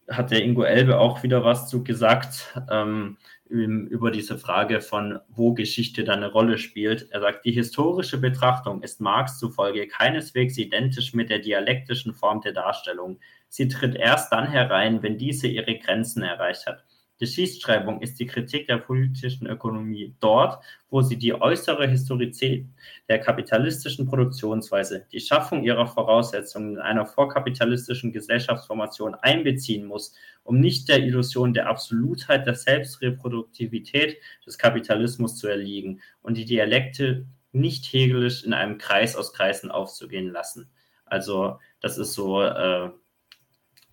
hat 0.08 0.30
der 0.30 0.42
Ingo 0.42 0.62
Elbe 0.62 0.98
auch 0.98 1.22
wieder 1.22 1.44
was 1.44 1.68
zu 1.68 1.82
gesagt 1.82 2.54
ähm, 2.70 3.16
über 3.48 4.10
diese 4.10 4.38
Frage 4.38 4.80
von, 4.80 5.20
wo 5.28 5.54
Geschichte 5.54 6.02
dann 6.02 6.22
eine 6.22 6.32
Rolle 6.32 6.58
spielt. 6.58 7.10
Er 7.10 7.20
sagt, 7.20 7.44
die 7.44 7.52
historische 7.52 8.18
Betrachtung 8.18 8.82
ist 8.82 9.00
Marx 9.00 9.38
zufolge 9.38 9.86
keineswegs 9.86 10.58
identisch 10.58 11.14
mit 11.14 11.30
der 11.30 11.38
dialektischen 11.38 12.12
Form 12.12 12.40
der 12.40 12.52
Darstellung. 12.52 13.20
Sie 13.48 13.68
tritt 13.68 13.94
erst 13.94 14.32
dann 14.32 14.48
herein, 14.48 15.02
wenn 15.02 15.16
diese 15.16 15.46
ihre 15.46 15.78
Grenzen 15.78 16.22
erreicht 16.22 16.66
hat. 16.66 16.84
Geschichtsschreibung 17.18 18.02
ist 18.02 18.20
die 18.20 18.26
Kritik 18.26 18.66
der 18.66 18.76
politischen 18.76 19.46
Ökonomie 19.46 20.14
dort, 20.20 20.62
wo 20.90 21.00
sie 21.00 21.16
die 21.16 21.34
äußere 21.34 21.86
Historizität 21.86 22.66
der 23.08 23.18
kapitalistischen 23.18 24.06
Produktionsweise, 24.06 25.06
die 25.10 25.20
Schaffung 25.20 25.64
ihrer 25.64 25.86
Voraussetzungen 25.86 26.74
in 26.74 26.78
einer 26.78 27.06
vorkapitalistischen 27.06 28.12
Gesellschaftsformation 28.12 29.14
einbeziehen 29.14 29.86
muss, 29.86 30.14
um 30.44 30.60
nicht 30.60 30.88
der 30.88 31.02
Illusion 31.02 31.54
der 31.54 31.68
Absolutheit 31.68 32.46
der 32.46 32.54
Selbstreproduktivität 32.54 34.18
des 34.46 34.58
Kapitalismus 34.58 35.38
zu 35.38 35.48
erliegen 35.48 36.02
und 36.22 36.36
die 36.36 36.44
Dialekte 36.44 37.26
nicht 37.52 37.86
hegelisch 37.86 38.44
in 38.44 38.52
einem 38.52 38.76
Kreis 38.76 39.16
aus 39.16 39.32
Kreisen 39.32 39.70
aufzugehen 39.70 40.30
lassen. 40.30 40.70
Also 41.06 41.58
das 41.80 41.96
ist 41.96 42.12
so 42.12 42.42
äh, 42.42 42.90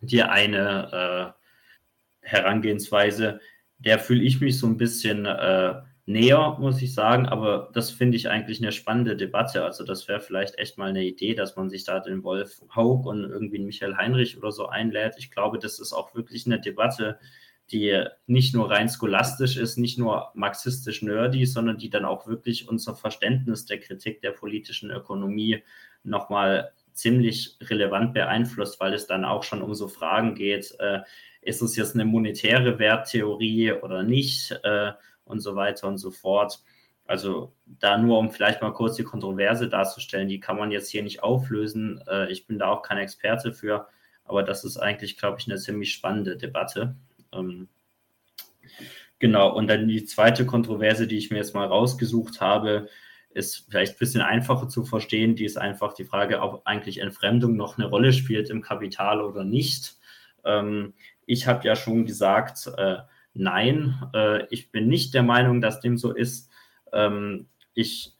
die 0.01 0.23
eine 0.23 1.35
äh, 1.37 1.42
Herangehensweise, 2.23 3.39
der 3.77 3.99
fühle 3.99 4.23
ich 4.23 4.41
mich 4.41 4.57
so 4.57 4.67
ein 4.67 4.77
bisschen 4.77 5.25
äh, 5.25 5.75
näher, 6.05 6.57
muss 6.59 6.81
ich 6.81 6.93
sagen. 6.93 7.27
Aber 7.27 7.69
das 7.73 7.91
finde 7.91 8.17
ich 8.17 8.29
eigentlich 8.29 8.61
eine 8.61 8.71
spannende 8.71 9.15
Debatte. 9.15 9.63
Also 9.63 9.83
das 9.83 10.07
wäre 10.07 10.19
vielleicht 10.19 10.57
echt 10.57 10.77
mal 10.77 10.89
eine 10.89 11.03
Idee, 11.03 11.35
dass 11.35 11.55
man 11.55 11.69
sich 11.69 11.83
da 11.83 11.99
den 11.99 12.23
Wolf 12.23 12.61
Haug 12.75 13.05
und 13.05 13.23
irgendwie 13.23 13.59
Michael 13.59 13.97
Heinrich 13.97 14.37
oder 14.37 14.51
so 14.51 14.67
einlädt. 14.67 15.15
Ich 15.17 15.31
glaube, 15.31 15.59
das 15.59 15.79
ist 15.79 15.93
auch 15.93 16.15
wirklich 16.15 16.45
eine 16.45 16.59
Debatte, 16.59 17.19
die 17.71 18.03
nicht 18.27 18.53
nur 18.53 18.69
rein 18.69 18.89
scholastisch 18.89 19.57
ist, 19.57 19.77
nicht 19.77 19.97
nur 19.97 20.31
marxistisch 20.33 21.01
nerdy, 21.01 21.45
sondern 21.45 21.77
die 21.77 21.89
dann 21.89 22.05
auch 22.05 22.27
wirklich 22.27 22.67
unser 22.67 22.93
Verständnis 22.95 23.65
der 23.65 23.79
Kritik 23.79 24.21
der 24.21 24.31
politischen 24.31 24.91
Ökonomie 24.91 25.63
nochmal 26.03 26.73
ziemlich 26.91 27.57
relevant 27.61 28.13
beeinflusst, 28.13 28.79
weil 28.79 28.93
es 28.93 29.07
dann 29.07 29.25
auch 29.25 29.43
schon 29.43 29.61
um 29.61 29.73
so 29.73 29.87
Fragen 29.87 30.35
geht, 30.35 30.75
äh, 30.79 30.99
ist 31.45 31.61
es 31.61 31.75
jetzt 31.75 31.95
eine 31.95 32.05
monetäre 32.05 32.79
Werttheorie 32.79 33.73
oder 33.73 34.03
nicht 34.03 34.51
äh, 34.63 34.91
und 35.25 35.39
so 35.39 35.55
weiter 35.55 35.87
und 35.87 35.97
so 35.97 36.11
fort. 36.11 36.59
Also 37.05 37.53
da 37.65 37.97
nur, 37.97 38.17
um 38.17 38.31
vielleicht 38.31 38.61
mal 38.61 38.71
kurz 38.71 38.95
die 38.95 39.03
Kontroverse 39.03 39.67
darzustellen, 39.67 40.29
die 40.29 40.39
kann 40.39 40.57
man 40.57 40.71
jetzt 40.71 40.89
hier 40.89 41.03
nicht 41.03 41.21
auflösen. 41.21 42.01
Äh, 42.07 42.31
ich 42.31 42.47
bin 42.47 42.59
da 42.59 42.69
auch 42.69 42.81
kein 42.81 42.97
Experte 42.97 43.53
für, 43.53 43.87
aber 44.23 44.43
das 44.43 44.63
ist 44.63 44.77
eigentlich, 44.77 45.17
glaube 45.17 45.37
ich, 45.39 45.47
eine 45.47 45.57
ziemlich 45.57 45.91
spannende 45.91 46.37
Debatte. 46.37 46.95
Ähm, 47.33 47.67
genau, 49.19 49.53
und 49.53 49.67
dann 49.67 49.87
die 49.87 50.05
zweite 50.05 50.45
Kontroverse, 50.45 51.07
die 51.07 51.17
ich 51.17 51.29
mir 51.29 51.37
jetzt 51.37 51.55
mal 51.55 51.67
rausgesucht 51.67 52.39
habe, 52.39 52.87
ist 53.33 53.65
vielleicht 53.69 53.95
ein 53.95 53.99
bisschen 53.99 54.21
einfacher 54.21 54.69
zu 54.69 54.85
verstehen. 54.85 55.35
Die 55.35 55.45
ist 55.45 55.57
einfach 55.57 55.93
die 55.93 56.05
Frage, 56.05 56.39
ob 56.41 56.65
eigentlich 56.65 56.99
Entfremdung 56.99 57.55
noch 57.55 57.77
eine 57.77 57.87
Rolle 57.87 58.13
spielt 58.13 58.49
im 58.49 58.61
Kapital 58.61 59.21
oder 59.21 59.43
nicht. 59.43 59.97
Ähm, 60.45 60.93
ich 61.25 61.47
habe 61.47 61.67
ja 61.67 61.75
schon 61.75 62.05
gesagt, 62.05 62.69
äh, 62.77 62.97
nein, 63.33 63.95
äh, 64.13 64.45
ich 64.49 64.71
bin 64.71 64.87
nicht 64.87 65.13
der 65.13 65.23
Meinung, 65.23 65.61
dass 65.61 65.79
dem 65.79 65.97
so 65.97 66.11
ist. 66.11 66.51
Ähm, 66.91 67.47
ich 67.73 68.13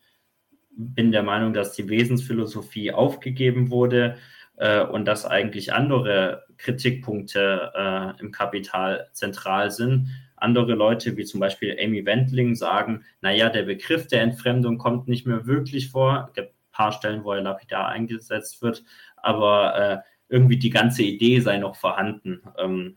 bin 0.75 1.11
der 1.11 1.23
Meinung, 1.23 1.53
dass 1.53 1.73
die 1.73 1.87
Wesensphilosophie 1.87 2.91
aufgegeben 2.91 3.69
wurde 3.69 4.17
äh, 4.57 4.81
und 4.81 5.05
dass 5.05 5.25
eigentlich 5.25 5.73
andere 5.73 6.45
Kritikpunkte 6.57 7.71
äh, 7.75 8.21
im 8.21 8.31
Kapital 8.31 9.09
zentral 9.13 9.71
sind. 9.71 10.07
Andere 10.35 10.73
Leute, 10.73 11.15
wie 11.15 11.25
zum 11.25 11.39
Beispiel 11.39 11.77
Amy 11.79 12.05
Wendling, 12.05 12.55
sagen, 12.55 13.05
naja, 13.21 13.49
der 13.49 13.63
Begriff 13.63 14.07
der 14.07 14.21
Entfremdung 14.21 14.77
kommt 14.77 15.07
nicht 15.07 15.25
mehr 15.25 15.45
wirklich 15.45 15.89
vor. 15.89 16.25
Es 16.29 16.33
gibt 16.33 16.49
ein 16.49 16.71
paar 16.71 16.91
Stellen, 16.91 17.23
wo 17.23 17.31
er 17.33 17.41
lapidar 17.41 17.87
eingesetzt 17.87 18.61
wird, 18.61 18.83
aber 19.15 19.75
äh, 19.75 19.97
irgendwie 20.34 20.57
die 20.57 20.71
ganze 20.71 21.03
Idee 21.03 21.39
sei 21.41 21.59
noch 21.59 21.75
vorhanden. 21.75 22.41
Ähm, 22.57 22.95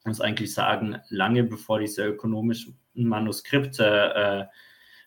ich 0.00 0.06
muss 0.06 0.22
eigentlich 0.22 0.54
sagen, 0.54 0.96
lange 1.10 1.44
bevor 1.44 1.78
diese 1.80 2.06
ökonomischen 2.06 2.78
Manuskripte 2.94 4.14
äh, 4.14 4.44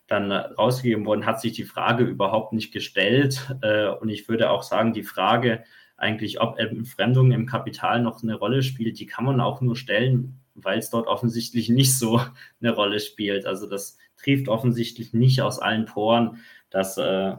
dann 0.05 0.31
rausgegeben 0.31 1.07
wurden, 1.07 1.25
hat 1.25 1.41
sich 1.41 1.53
die 1.53 1.63
Frage 1.63 2.03
überhaupt 2.03 2.53
nicht 2.53 2.71
gestellt. 2.71 3.55
Äh, 3.63 3.87
und 3.87 4.09
ich 4.09 4.29
würde 4.29 4.51
auch 4.51 4.61
sagen, 4.61 4.93
die 4.93 5.01
Frage 5.01 5.63
eigentlich, 5.97 6.39
ob 6.39 6.59
Entfremdung 6.59 7.31
im 7.31 7.47
Kapital 7.47 7.99
noch 8.03 8.21
eine 8.21 8.35
Rolle 8.35 8.61
spielt, 8.61 8.99
die 8.99 9.07
kann 9.07 9.25
man 9.25 9.41
auch 9.41 9.59
nur 9.59 9.75
stellen, 9.75 10.39
weil 10.53 10.77
es 10.77 10.91
dort 10.91 11.07
offensichtlich 11.07 11.67
nicht 11.69 11.97
so 11.97 12.21
eine 12.61 12.75
Rolle 12.75 12.99
spielt. 12.99 13.47
Also 13.47 13.67
das 13.67 13.97
trieft 14.17 14.49
offensichtlich 14.49 15.13
nicht 15.13 15.41
aus 15.41 15.57
allen 15.57 15.85
Poren, 15.85 16.37
dass 16.69 16.95
äh, 16.99 17.33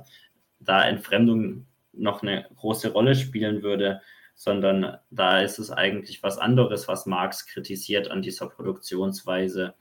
da 0.58 0.84
Entfremdung 0.84 1.66
noch 1.92 2.22
eine 2.22 2.46
große 2.56 2.92
Rolle 2.92 3.14
spielen 3.14 3.62
würde, 3.62 4.00
sondern 4.34 4.96
da 5.10 5.40
ist 5.40 5.58
es 5.58 5.70
eigentlich 5.70 6.22
was 6.22 6.38
anderes, 6.38 6.88
was 6.88 7.06
Marx 7.06 7.46
kritisiert 7.46 8.10
an 8.10 8.22
dieser 8.22 8.48
Produktionsweise. 8.48 9.74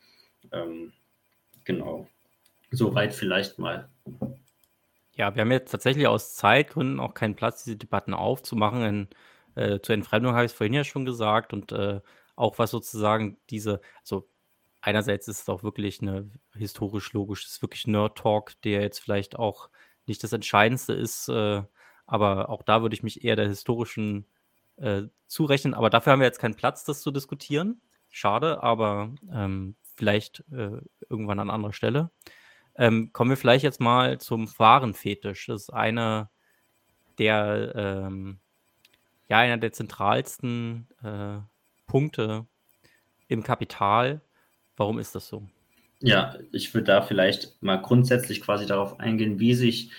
Ähm, 0.51 0.91
genau. 1.64 2.07
Soweit 2.72 3.14
vielleicht 3.14 3.57
mal. 3.57 3.89
Ja, 5.14 5.34
wir 5.36 5.41
haben 5.41 5.51
jetzt 5.51 5.72
tatsächlich 5.72 6.07
aus 6.07 6.36
Zeitgründen 6.36 6.99
auch 6.99 7.14
keinen 7.14 7.36
Platz, 7.36 7.64
diese 7.64 7.78
Debatten 7.78 8.14
aufzumachen. 8.14 8.84
In, 8.84 9.07
äh, 9.55 9.80
zur 9.82 9.95
Entfremdung 9.95 10.34
habe 10.34 10.45
ich 10.45 10.51
es 10.51 10.57
vorhin 10.57 10.74
ja 10.74 10.84
schon 10.84 11.05
gesagt 11.05 11.53
und 11.53 11.72
äh, 11.72 12.01
auch 12.36 12.57
was 12.57 12.72
sozusagen 12.72 13.38
diese, 13.49 13.82
also 14.01 14.30
einerseits 14.82 15.28
ist 15.28 15.41
es 15.41 15.49
auch 15.49 15.64
wirklich 15.64 16.01
eine 16.01 16.30
historisch-logisch, 16.55 17.45
ist 17.45 17.62
wirklich 17.62 17.88
Nerd-Talk, 17.88 18.62
der 18.62 18.82
jetzt 18.82 18.99
vielleicht 18.99 19.38
auch 19.38 19.70
nicht 20.05 20.24
das 20.24 20.34
Entscheidendste 20.34 20.93
ist, 20.93 21.28
äh, 21.30 21.64
aber 22.10 22.49
auch 22.49 22.64
da 22.64 22.82
würde 22.82 22.95
ich 22.95 23.03
mich 23.03 23.24
eher 23.24 23.36
der 23.36 23.47
historischen 23.47 24.26
äh, 24.78 25.03
zurechnen. 25.28 25.74
Aber 25.74 25.89
dafür 25.89 26.14
haben 26.14 26.20
wir 26.20 26.28
jetzt 26.28 26.39
keinen 26.39 26.55
Platz, 26.55 26.84
das 26.84 27.01
zu 27.01 27.12
diskutieren. 27.12 27.82
Schade, 28.10 28.64
aber 28.64 29.14
ähm, 29.32 29.76
vielleicht 29.95 30.43
äh, 30.51 30.82
irgendwann 31.10 31.39
an 31.39 31.51
anderer 31.51 31.74
Stelle. 31.74 32.10
Ähm, 32.76 33.14
kommen 33.14 33.30
wir 33.30 33.38
vielleicht 33.38 33.64
jetzt 33.64 33.80
mal 33.80 34.20
zum 34.20 34.49
Warenfetisch. 34.57 35.45
Das 35.47 35.64
ist 35.64 35.70
einer 35.70 36.32
der, 37.20 37.74
ähm, 37.76 38.39
ja, 39.28 39.38
einer 39.38 39.57
der 39.57 39.72
zentralsten 39.72 40.88
äh, 41.03 41.38
Punkte 41.86 42.47
im 43.28 43.43
Kapital. 43.43 44.22
Warum 44.78 44.97
ist 44.97 45.14
das 45.14 45.28
so? 45.28 45.43
Ja, 45.99 46.36
ich 46.51 46.74
würde 46.74 46.86
da 46.86 47.01
vielleicht 47.01 47.62
mal 47.62 47.78
grundsätzlich 47.78 48.41
quasi 48.41 48.66
darauf 48.66 48.99
eingehen, 48.99 49.39
wie 49.39 49.53
sich 49.53 49.91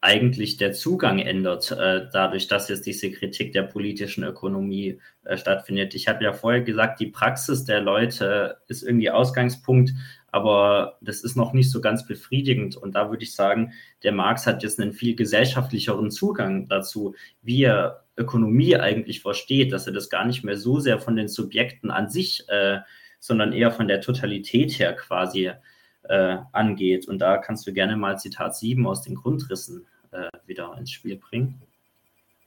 eigentlich 0.00 0.56
der 0.56 0.72
Zugang 0.72 1.18
ändert, 1.18 1.72
äh, 1.72 2.06
dadurch, 2.12 2.46
dass 2.46 2.68
jetzt 2.68 2.86
diese 2.86 3.10
Kritik 3.10 3.52
der 3.52 3.64
politischen 3.64 4.22
Ökonomie 4.22 5.00
äh, 5.24 5.36
stattfindet. 5.36 5.94
Ich 5.94 6.06
habe 6.06 6.22
ja 6.22 6.32
vorher 6.32 6.60
gesagt, 6.60 7.00
die 7.00 7.08
Praxis 7.08 7.64
der 7.64 7.80
Leute 7.80 8.58
ist 8.68 8.84
irgendwie 8.84 9.10
Ausgangspunkt, 9.10 9.92
aber 10.28 10.98
das 11.00 11.22
ist 11.22 11.36
noch 11.36 11.52
nicht 11.52 11.70
so 11.70 11.80
ganz 11.80 12.06
befriedigend. 12.06 12.76
Und 12.76 12.94
da 12.94 13.10
würde 13.10 13.24
ich 13.24 13.34
sagen, 13.34 13.72
der 14.04 14.12
Marx 14.12 14.46
hat 14.46 14.62
jetzt 14.62 14.78
einen 14.78 14.92
viel 14.92 15.16
gesellschaftlicheren 15.16 16.12
Zugang 16.12 16.68
dazu, 16.68 17.16
wie 17.42 17.64
er 17.64 18.04
Ökonomie 18.16 18.76
eigentlich 18.76 19.20
versteht, 19.20 19.72
dass 19.72 19.88
er 19.88 19.92
das 19.92 20.10
gar 20.10 20.26
nicht 20.26 20.44
mehr 20.44 20.56
so 20.56 20.78
sehr 20.78 21.00
von 21.00 21.16
den 21.16 21.28
Subjekten 21.28 21.90
an 21.90 22.08
sich, 22.08 22.48
äh, 22.48 22.78
sondern 23.18 23.52
eher 23.52 23.72
von 23.72 23.88
der 23.88 24.00
Totalität 24.00 24.78
her 24.78 24.94
quasi 24.94 25.50
äh, 26.04 26.38
angeht. 26.52 27.08
Und 27.08 27.18
da 27.18 27.38
kannst 27.38 27.66
du 27.66 27.72
gerne 27.72 27.96
mal 27.96 28.18
Zitat 28.18 28.56
7 28.56 28.86
aus 28.86 29.02
den 29.02 29.14
Grundrissen 29.14 29.86
äh, 30.10 30.28
wieder 30.46 30.76
ins 30.78 30.90
Spiel 30.90 31.16
bringen. 31.16 31.60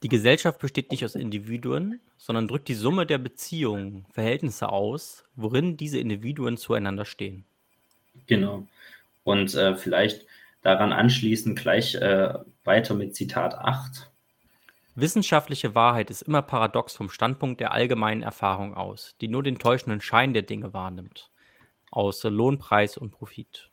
Die 0.03 0.09
Gesellschaft 0.09 0.59
besteht 0.59 0.89
nicht 0.89 1.05
aus 1.05 1.13
Individuen, 1.13 1.99
sondern 2.17 2.47
drückt 2.47 2.67
die 2.67 2.73
Summe 2.73 3.05
der 3.05 3.19
Beziehungen, 3.19 4.05
Verhältnisse 4.11 4.69
aus, 4.69 5.25
worin 5.35 5.77
diese 5.77 5.99
Individuen 5.99 6.57
zueinander 6.57 7.05
stehen. 7.05 7.45
Genau. 8.25 8.67
Und 9.23 9.53
äh, 9.53 9.75
vielleicht 9.75 10.25
daran 10.63 10.91
anschließend 10.91 11.59
gleich 11.59 11.95
äh, 11.95 12.33
weiter 12.63 12.95
mit 12.95 13.15
Zitat 13.15 13.55
8. 13.55 14.09
Wissenschaftliche 14.95 15.73
Wahrheit 15.73 16.09
ist 16.09 16.23
immer 16.23 16.41
paradox 16.41 16.95
vom 16.95 17.09
Standpunkt 17.09 17.61
der 17.61 17.71
allgemeinen 17.71 18.23
Erfahrung 18.23 18.73
aus, 18.73 19.15
die 19.21 19.27
nur 19.27 19.43
den 19.43 19.57
täuschenden 19.57 20.01
Schein 20.01 20.33
der 20.33 20.41
Dinge 20.41 20.73
wahrnimmt, 20.73 21.29
außer 21.91 22.31
Lohnpreis 22.31 22.97
und 22.97 23.11
Profit. 23.11 23.69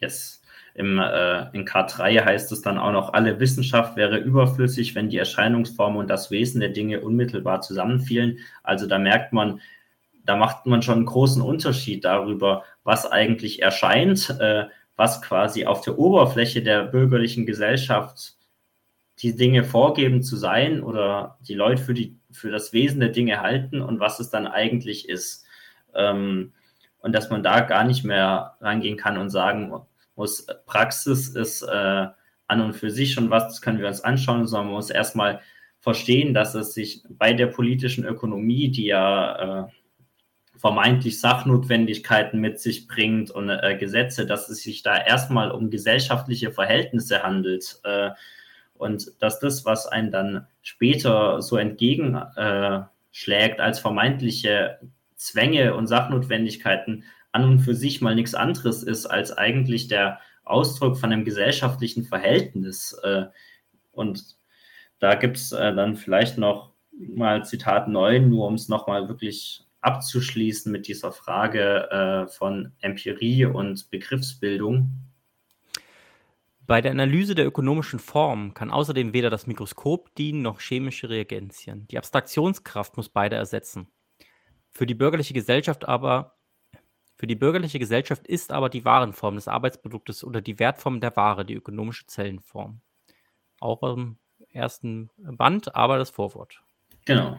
Yes. 0.00 0.42
Im, 0.74 0.98
äh, 0.98 1.50
in 1.56 1.66
K3 1.66 2.24
heißt 2.24 2.52
es 2.52 2.62
dann 2.62 2.78
auch 2.78 2.92
noch, 2.92 3.12
alle 3.12 3.40
Wissenschaft 3.40 3.96
wäre 3.96 4.18
überflüssig, 4.18 4.94
wenn 4.94 5.08
die 5.08 5.18
Erscheinungsform 5.18 5.96
und 5.96 6.08
das 6.08 6.30
Wesen 6.30 6.60
der 6.60 6.68
Dinge 6.68 7.00
unmittelbar 7.00 7.62
zusammenfielen. 7.62 8.38
Also 8.62 8.86
da 8.86 8.98
merkt 8.98 9.32
man, 9.32 9.60
da 10.24 10.36
macht 10.36 10.66
man 10.66 10.82
schon 10.82 10.98
einen 10.98 11.06
großen 11.06 11.42
Unterschied 11.42 12.04
darüber, 12.04 12.62
was 12.84 13.10
eigentlich 13.10 13.60
erscheint, 13.62 14.30
äh, 14.38 14.66
was 14.94 15.22
quasi 15.22 15.66
auf 15.66 15.80
der 15.80 15.98
Oberfläche 15.98 16.62
der 16.62 16.84
bürgerlichen 16.84 17.46
Gesellschaft 17.46 18.36
die 19.20 19.34
Dinge 19.34 19.64
vorgeben 19.64 20.22
zu 20.22 20.36
sein 20.36 20.82
oder 20.82 21.38
die 21.40 21.54
Leute 21.54 21.82
für, 21.82 21.94
die, 21.94 22.16
für 22.30 22.50
das 22.50 22.72
Wesen 22.72 23.00
der 23.00 23.08
Dinge 23.08 23.40
halten 23.40 23.80
und 23.80 23.98
was 23.98 24.20
es 24.20 24.30
dann 24.30 24.46
eigentlich 24.46 25.08
ist. 25.08 25.44
Ähm, 25.94 26.52
und 27.00 27.12
dass 27.12 27.30
man 27.30 27.42
da 27.42 27.60
gar 27.60 27.84
nicht 27.84 28.04
mehr 28.04 28.56
rangehen 28.60 28.96
kann 28.96 29.18
und 29.18 29.30
sagen 29.30 29.72
muss, 30.14 30.46
Praxis 30.66 31.28
ist 31.28 31.62
äh, 31.62 32.06
an 32.48 32.60
und 32.60 32.74
für 32.74 32.90
sich 32.90 33.12
schon 33.12 33.30
was, 33.30 33.44
das 33.44 33.62
können 33.62 33.78
wir 33.78 33.88
uns 33.88 34.00
anschauen, 34.00 34.46
sondern 34.46 34.66
man 34.66 34.76
muss 34.76 34.90
erstmal 34.90 35.40
verstehen, 35.80 36.34
dass 36.34 36.54
es 36.54 36.74
sich 36.74 37.02
bei 37.08 37.32
der 37.32 37.46
politischen 37.46 38.04
Ökonomie, 38.04 38.70
die 38.70 38.86
ja 38.86 39.66
äh, 39.66 39.68
vermeintlich 40.56 41.20
Sachnotwendigkeiten 41.20 42.40
mit 42.40 42.58
sich 42.58 42.88
bringt 42.88 43.30
und 43.30 43.48
äh, 43.48 43.76
Gesetze, 43.78 44.26
dass 44.26 44.48
es 44.48 44.62
sich 44.62 44.82
da 44.82 44.96
erstmal 44.96 45.52
um 45.52 45.70
gesellschaftliche 45.70 46.50
Verhältnisse 46.50 47.22
handelt. 47.22 47.80
Äh, 47.84 48.10
und 48.74 49.12
dass 49.20 49.40
das, 49.40 49.64
was 49.64 49.86
einen 49.86 50.10
dann 50.10 50.46
später 50.62 51.42
so 51.42 51.56
entgegenschlägt 51.56 53.60
als 53.60 53.80
vermeintliche 53.80 54.78
Zwänge 55.18 55.74
und 55.74 55.86
Sachnotwendigkeiten, 55.86 57.04
an 57.32 57.44
und 57.44 57.58
für 57.60 57.74
sich 57.74 58.00
mal 58.00 58.14
nichts 58.14 58.34
anderes 58.34 58.82
ist 58.82 59.06
als 59.06 59.36
eigentlich 59.36 59.88
der 59.88 60.20
Ausdruck 60.44 60.96
von 60.96 61.12
einem 61.12 61.24
gesellschaftlichen 61.24 62.04
Verhältnis. 62.04 62.98
Äh, 63.02 63.26
und 63.92 64.36
da 64.98 65.14
gibt 65.14 65.36
es 65.36 65.52
äh, 65.52 65.74
dann 65.74 65.96
vielleicht 65.96 66.38
noch 66.38 66.72
mal 66.92 67.44
Zitat 67.44 67.88
9, 67.88 68.28
nur 68.28 68.46
um 68.46 68.54
es 68.54 68.68
nochmal 68.68 69.08
wirklich 69.08 69.64
abzuschließen 69.80 70.72
mit 70.72 70.88
dieser 70.88 71.12
Frage 71.12 71.90
äh, 71.90 72.28
von 72.28 72.72
Empirie 72.80 73.44
und 73.44 73.90
Begriffsbildung. 73.90 74.90
Bei 76.66 76.80
der 76.80 76.90
Analyse 76.90 77.34
der 77.34 77.46
ökonomischen 77.46 77.98
Form 77.98 78.52
kann 78.52 78.70
außerdem 78.70 79.12
weder 79.14 79.30
das 79.30 79.46
Mikroskop 79.46 80.14
dienen 80.16 80.42
noch 80.42 80.60
chemische 80.60 81.08
Reagenzien. 81.08 81.86
Die 81.88 81.96
Abstraktionskraft 81.96 82.96
muss 82.96 83.08
beide 83.08 83.36
ersetzen. 83.36 83.88
Für 84.78 84.86
die 84.86 84.94
bürgerliche 84.94 85.34
Gesellschaft 85.34 85.88
aber 85.88 86.36
für 87.16 87.26
die 87.26 87.34
bürgerliche 87.34 87.80
Gesellschaft 87.80 88.28
ist 88.28 88.52
aber 88.52 88.68
die 88.68 88.84
Warenform 88.84 89.34
des 89.34 89.48
Arbeitsproduktes 89.48 90.22
oder 90.22 90.40
die 90.40 90.60
Wertform 90.60 91.00
der 91.00 91.16
Ware 91.16 91.44
die 91.44 91.54
ökonomische 91.54 92.06
Zellenform. 92.06 92.80
Auch 93.58 93.82
im 93.82 94.18
ersten 94.52 95.10
Band, 95.18 95.74
aber 95.74 95.98
das 95.98 96.10
Vorwort. 96.10 96.62
Genau 97.06 97.38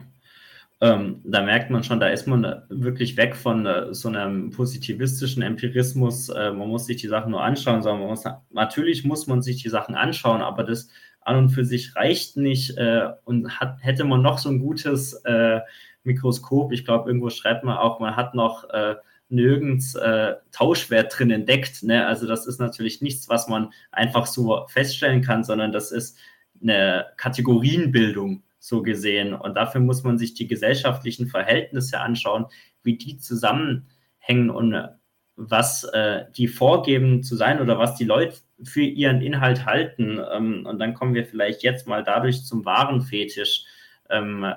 ähm, 0.82 1.20
da 1.24 1.42
merkt 1.42 1.70
man 1.70 1.84
schon, 1.84 2.00
da 2.00 2.08
ist 2.08 2.26
man 2.26 2.62
wirklich 2.70 3.16
weg 3.18 3.36
von 3.36 3.66
äh, 3.66 3.92
so 3.92 4.08
einem 4.08 4.50
positivistischen 4.50 5.42
Empirismus. 5.42 6.30
Äh, 6.30 6.52
man 6.52 6.68
muss 6.68 6.86
sich 6.86 6.96
die 6.96 7.08
Sachen 7.08 7.32
nur 7.32 7.42
anschauen, 7.42 7.82
sondern 7.82 8.00
man 8.00 8.10
muss, 8.10 8.24
natürlich 8.50 9.04
muss 9.04 9.26
man 9.26 9.42
sich 9.42 9.62
die 9.62 9.68
Sachen 9.68 9.94
anschauen, 9.94 10.40
aber 10.40 10.64
das 10.64 10.88
an 11.20 11.36
und 11.36 11.50
für 11.50 11.66
sich 11.66 11.94
reicht 11.96 12.38
nicht. 12.38 12.78
Äh, 12.78 13.10
und 13.24 13.60
hat, 13.60 13.76
hätte 13.82 14.04
man 14.04 14.22
noch 14.22 14.38
so 14.38 14.48
ein 14.48 14.58
gutes 14.58 15.12
äh, 15.24 15.60
Mikroskop, 16.04 16.72
ich 16.72 16.84
glaube, 16.84 17.08
irgendwo 17.08 17.30
schreibt 17.30 17.64
man 17.64 17.76
auch, 17.76 18.00
man 18.00 18.16
hat 18.16 18.34
noch 18.34 18.68
äh, 18.70 18.96
nirgends 19.28 19.94
äh, 19.94 20.34
Tauschwert 20.52 21.16
drin 21.16 21.30
entdeckt. 21.30 21.82
Ne? 21.82 22.06
Also 22.06 22.26
das 22.26 22.46
ist 22.46 22.58
natürlich 22.58 23.00
nichts, 23.00 23.28
was 23.28 23.48
man 23.48 23.72
einfach 23.92 24.26
so 24.26 24.66
feststellen 24.68 25.22
kann, 25.22 25.44
sondern 25.44 25.72
das 25.72 25.92
ist 25.92 26.18
eine 26.62 27.06
Kategorienbildung 27.16 28.42
so 28.58 28.82
gesehen. 28.82 29.34
Und 29.34 29.54
dafür 29.54 29.80
muss 29.80 30.02
man 30.04 30.18
sich 30.18 30.34
die 30.34 30.46
gesellschaftlichen 30.46 31.26
Verhältnisse 31.26 32.00
anschauen, 32.00 32.46
wie 32.82 32.96
die 32.98 33.16
zusammenhängen 33.18 34.50
und 34.50 34.88
was 35.36 35.84
äh, 35.84 36.24
die 36.36 36.48
vorgeben 36.48 37.22
zu 37.22 37.34
sein 37.34 37.60
oder 37.60 37.78
was 37.78 37.94
die 37.94 38.04
Leute 38.04 38.36
für 38.62 38.82
ihren 38.82 39.22
Inhalt 39.22 39.64
halten. 39.64 40.20
Ähm, 40.32 40.66
und 40.66 40.78
dann 40.78 40.92
kommen 40.92 41.14
wir 41.14 41.24
vielleicht 41.24 41.62
jetzt 41.62 41.86
mal 41.86 42.04
dadurch 42.04 42.44
zum 42.44 42.66
wahren 42.66 43.00
Fetisch 43.00 43.64
ähm, 44.10 44.52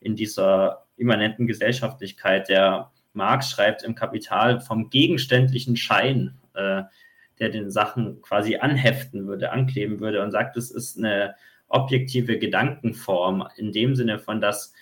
in 0.00 0.16
dieser 0.16 0.86
immanenten 0.96 1.46
Gesellschaftlichkeit. 1.46 2.48
Der 2.48 2.90
Marx 3.12 3.50
schreibt 3.50 3.82
im 3.82 3.94
Kapital 3.94 4.60
vom 4.60 4.90
gegenständlichen 4.90 5.76
Schein, 5.76 6.38
äh, 6.54 6.82
der 7.38 7.48
den 7.48 7.70
Sachen 7.70 8.20
quasi 8.22 8.56
anheften 8.56 9.26
würde, 9.26 9.52
ankleben 9.52 10.00
würde 10.00 10.22
und 10.22 10.30
sagt, 10.30 10.56
es 10.56 10.70
ist 10.70 10.98
eine 10.98 11.34
objektive 11.68 12.38
Gedankenform 12.38 13.48
in 13.56 13.72
dem 13.72 13.94
Sinne 13.94 14.18
von, 14.18 14.40
dass 14.40 14.72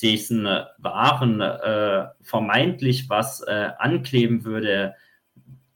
diesen 0.00 0.44
Waren 0.78 1.40
äh, 1.40 2.06
vermeintlich 2.22 3.08
was 3.08 3.40
äh, 3.40 3.70
ankleben 3.78 4.44
würde, 4.44 4.94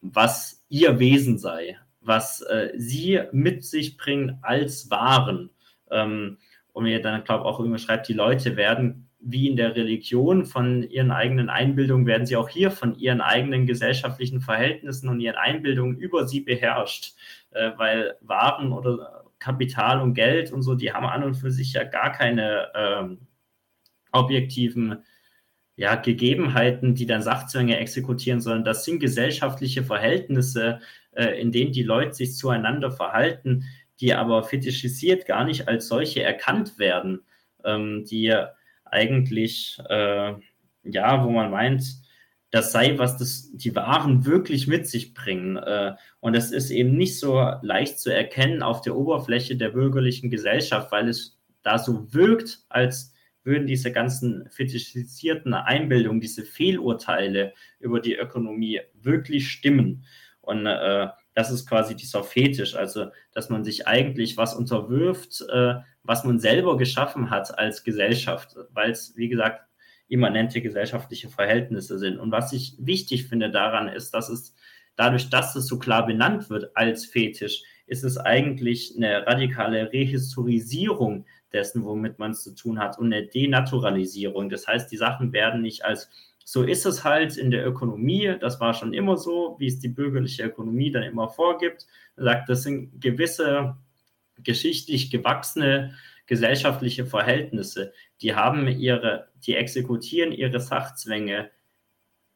was 0.01 0.65
ihr 0.69 0.99
Wesen 0.99 1.39
sei, 1.39 1.79
was 2.01 2.43
äh, 2.43 2.71
sie 2.77 3.21
mit 3.33 3.65
sich 3.65 3.97
bringen 3.97 4.39
als 4.43 4.91
Waren. 4.91 5.51
Ähm, 5.91 6.39
und 6.73 6.85
mir 6.85 7.01
dann, 7.01 7.25
glaube 7.25 7.45
ich, 7.45 7.47
auch 7.47 7.61
immer 7.61 7.79
schreibt, 7.79 8.09
die 8.09 8.15
Leute 8.15 8.57
werden 8.57 9.09
wie 9.25 9.49
in 9.49 9.57
der 9.57 9.77
Religion 9.77 10.45
von 10.45 10.83
ihren 10.83 11.13
eigenen 11.13 11.49
Einbildungen, 11.49 12.07
werden 12.07 12.27
sie 12.27 12.37
auch 12.37 12.49
hier 12.49 12.71
von 12.71 12.97
ihren 12.97 13.21
eigenen 13.21 13.67
gesellschaftlichen 13.67 14.41
Verhältnissen 14.41 15.09
und 15.09 15.21
ihren 15.21 15.37
Einbildungen 15.37 15.97
über 15.97 16.27
sie 16.27 16.41
beherrscht, 16.41 17.15
äh, 17.53 17.71
weil 17.77 18.17
Waren 18.21 18.73
oder 18.73 19.25
Kapital 19.39 20.01
und 20.01 20.15
Geld 20.15 20.53
und 20.53 20.63
so, 20.63 20.75
die 20.75 20.93
haben 20.93 21.07
an 21.07 21.25
und 21.25 21.35
für 21.35 21.51
sich 21.51 21.73
ja 21.73 21.85
gar 21.85 22.13
keine 22.13 22.69
ähm, 22.75 23.19
objektiven 24.13 25.05
ja, 25.77 25.95
Gegebenheiten, 25.95 26.95
die 26.95 27.07
dann 27.07 27.23
Sachzwänge 27.23 27.79
exekutieren, 27.79 28.41
sondern 28.41 28.65
das 28.65 28.85
sind 28.85 29.01
gesellschaftliche 29.01 29.83
Verhältnisse, 29.83 30.81
äh, 31.13 31.41
in 31.41 31.51
denen 31.51 31.73
die 31.73 31.83
Leute 31.83 32.15
sich 32.15 32.37
zueinander 32.37 32.91
verhalten, 32.91 33.65
die 34.03 34.15
aber 34.15 34.43
fetischisiert 34.43 35.27
gar 35.27 35.45
nicht 35.45 35.69
als 35.69 35.87
solche 35.87 36.25
erkannt 36.25 36.79
werden, 36.79 37.23
ähm, 37.65 38.05
die 38.05 38.35
eigentlich, 38.85 39.79
äh, 39.89 40.35
ja, 40.83 41.25
wo 41.25 41.31
man 41.31 41.53
meint, 41.53 41.85
das 42.51 42.73
sei, 42.73 42.99
was 42.99 43.17
das, 43.17 43.51
die 43.55 43.75
Waren 43.77 44.27
wirklich 44.27 44.67
mit 44.67 44.89
sich 44.89 45.15
bringen. 45.15 45.57
Äh, 45.57 45.95
und 46.19 46.35
es 46.35 46.51
ist 46.51 46.71
eben 46.71 46.97
nicht 46.97 47.19
so 47.19 47.41
leicht 47.63 48.01
zu 48.01 48.13
erkennen 48.13 48.63
auf 48.63 48.83
der 48.83 48.97
Oberfläche 48.97 49.57
der 49.57 49.71
bürgerlichen 49.71 50.31
Gesellschaft, 50.31 50.91
weil 50.91 51.09
es 51.09 51.39
da 51.63 51.79
so 51.79 52.13
wirkt, 52.13 52.59
als 52.69 53.15
würden 53.45 53.69
diese 53.69 53.93
ganzen 53.93 54.51
fetischisierten 54.51 55.55
Einbildungen, 55.55 56.21
diese 56.21 56.43
Fehlurteile 56.43 57.55
über 57.79 58.01
die 58.01 58.17
Ökonomie 58.17 58.81
wirklich 58.95 59.49
stimmen. 59.49 60.05
Und 60.41 60.67
äh, 60.67 61.09
das 61.35 61.51
ist 61.51 61.67
quasi 61.67 61.97
dieser 61.97 62.25
Fetisch, 62.25 62.75
also 62.75 63.07
dass 63.33 63.49
man 63.49 63.65
sich 63.65 63.87
eigentlich 63.87 64.37
was 64.37 64.55
unterwirft, 64.55 65.43
äh, 65.51 65.75
was 66.03 66.25
man 66.25 66.39
selber 66.39 66.77
geschaffen 66.77 67.31
hat 67.31 67.59
als 67.59 67.85
Gesellschaft, 67.85 68.57
weil 68.73 68.91
es, 68.91 69.17
wie 69.17 69.29
gesagt, 69.29 69.63
immanente 70.09 70.61
gesellschaftliche 70.61 71.31
Verhältnisse 71.31 71.99
sind. 71.99 72.19
Und 72.19 72.33
was 72.33 72.53
ich 72.53 72.75
wichtig 72.79 73.29
finde 73.29 73.51
daran 73.51 73.89
ist, 73.89 74.13
dass 74.13 74.29
es 74.29 74.55
dadurch, 74.97 75.31
dass 75.31 75.57
es 75.57 75.67
so 75.67 75.79
klar 75.79 76.07
benannt 76.07 76.51
wird 76.51 76.77
als 76.77 77.07
Fetisch, 77.07 77.63
ist 77.87 78.05
es 78.05 78.19
eigentlich 78.19 78.95
eine 78.97 79.27
radikale 79.27 79.91
Rehistorisierung 79.93 81.25
dessen, 81.53 81.85
womit 81.85 82.19
man 82.19 82.33
es 82.33 82.43
zu 82.43 82.55
tun 82.55 82.79
hat 82.79 82.99
und 82.99 83.13
eine 83.13 83.27
Denaturalisierung. 83.27 84.51
Das 84.51 84.67
heißt, 84.67 84.91
die 84.91 84.97
Sachen 84.97 85.33
werden 85.33 85.63
nicht 85.63 85.85
als 85.85 86.11
so 86.45 86.63
ist 86.63 86.87
es 86.87 87.05
halt 87.05 87.37
in 87.37 87.51
der 87.51 87.67
Ökonomie, 87.67 88.37
das 88.41 88.61
war 88.61 88.75
schon 88.75 88.95
immer 88.95 89.17
so, 89.17 89.57
wie 89.59 89.67
es 89.67 89.79
die 89.79 89.89
bürgerliche 89.89 90.45
Ökonomie 90.45 90.91
dann 90.91 91.03
immer 91.03 91.29
vorgibt. 91.29 91.87
Sagt, 92.17 92.49
das 92.49 92.63
sind 92.63 93.01
gewisse 93.01 93.77
geschichtlich 94.43 95.11
gewachsene 95.11 95.95
gesellschaftliche 96.27 97.05
Verhältnisse, 97.05 97.93
die 98.21 98.35
haben 98.35 98.67
ihre, 98.69 99.29
die 99.45 99.57
exekutieren 99.57 100.33
ihre 100.33 100.61
Sachzwänge 100.61 101.51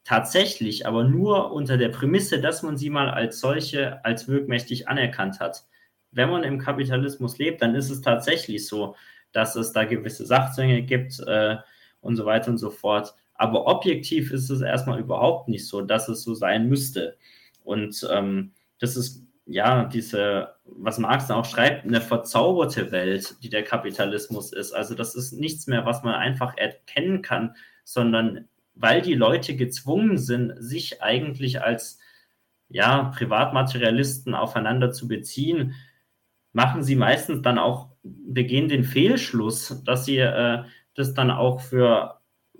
tatsächlich, 0.03 0.85
aber 0.85 1.03
nur 1.03 1.51
unter 1.51 1.77
der 1.77 1.89
Prämisse, 1.89 2.39
dass 2.39 2.63
man 2.63 2.77
sie 2.77 2.89
mal 2.89 3.09
als 3.09 3.39
solche, 3.39 4.03
als 4.05 4.27
wirkmächtig 4.27 4.87
anerkannt 4.87 5.39
hat. 5.39 5.65
Wenn 6.11 6.29
man 6.29 6.43
im 6.43 6.59
Kapitalismus 6.59 7.37
lebt, 7.37 7.61
dann 7.61 7.75
ist 7.75 7.89
es 7.89 8.01
tatsächlich 8.01 8.67
so, 8.67 8.95
dass 9.31 9.55
es 9.55 9.71
da 9.73 9.83
gewisse 9.83 10.25
Sachzwänge 10.25 10.81
gibt 10.83 11.19
äh, 11.25 11.57
und 11.99 12.15
so 12.15 12.25
weiter 12.25 12.51
und 12.51 12.57
so 12.57 12.69
fort. 12.69 13.13
Aber 13.37 13.67
objektiv 13.67 14.31
ist 14.31 14.49
es 14.49 14.61
erstmal 14.61 14.99
überhaupt 14.99 15.47
nicht 15.47 15.67
so, 15.67 15.81
dass 15.81 16.09
es 16.09 16.23
so 16.23 16.33
sein 16.33 16.67
müsste. 16.67 17.17
Und 17.63 18.07
ähm, 18.11 18.53
das 18.79 18.97
ist 18.97 19.23
ja 19.45 19.85
diese, 19.85 20.55
was 20.65 20.99
Marx 20.99 21.31
auch 21.31 21.45
schreibt, 21.45 21.85
eine 21.85 22.01
verzauberte 22.01 22.91
Welt, 22.91 23.35
die 23.43 23.49
der 23.49 23.63
Kapitalismus 23.63 24.51
ist. 24.51 24.73
Also 24.73 24.95
das 24.95 25.15
ist 25.15 25.31
nichts 25.33 25.67
mehr, 25.67 25.85
was 25.85 26.03
man 26.03 26.15
einfach 26.15 26.57
erkennen 26.57 27.21
kann, 27.21 27.55
sondern 27.83 28.47
weil 28.75 29.01
die 29.01 29.15
Leute 29.15 29.55
gezwungen 29.55 30.17
sind, 30.17 30.53
sich 30.57 31.01
eigentlich 31.01 31.61
als 31.61 31.99
ja, 32.69 33.05
Privatmaterialisten 33.15 34.35
aufeinander 34.35 34.91
zu 34.91 35.07
beziehen, 35.07 35.73
machen 36.53 36.83
sie 36.83 36.95
meistens 36.95 37.41
dann 37.41 37.57
auch, 37.57 37.89
begehen 38.03 38.67
den 38.67 38.83
Fehlschluss, 38.83 39.81
dass 39.85 40.05
sie 40.05 40.17
äh, 40.17 40.63
das 40.95 41.13
dann 41.13 41.31
auch 41.31 41.61
für 41.61 42.16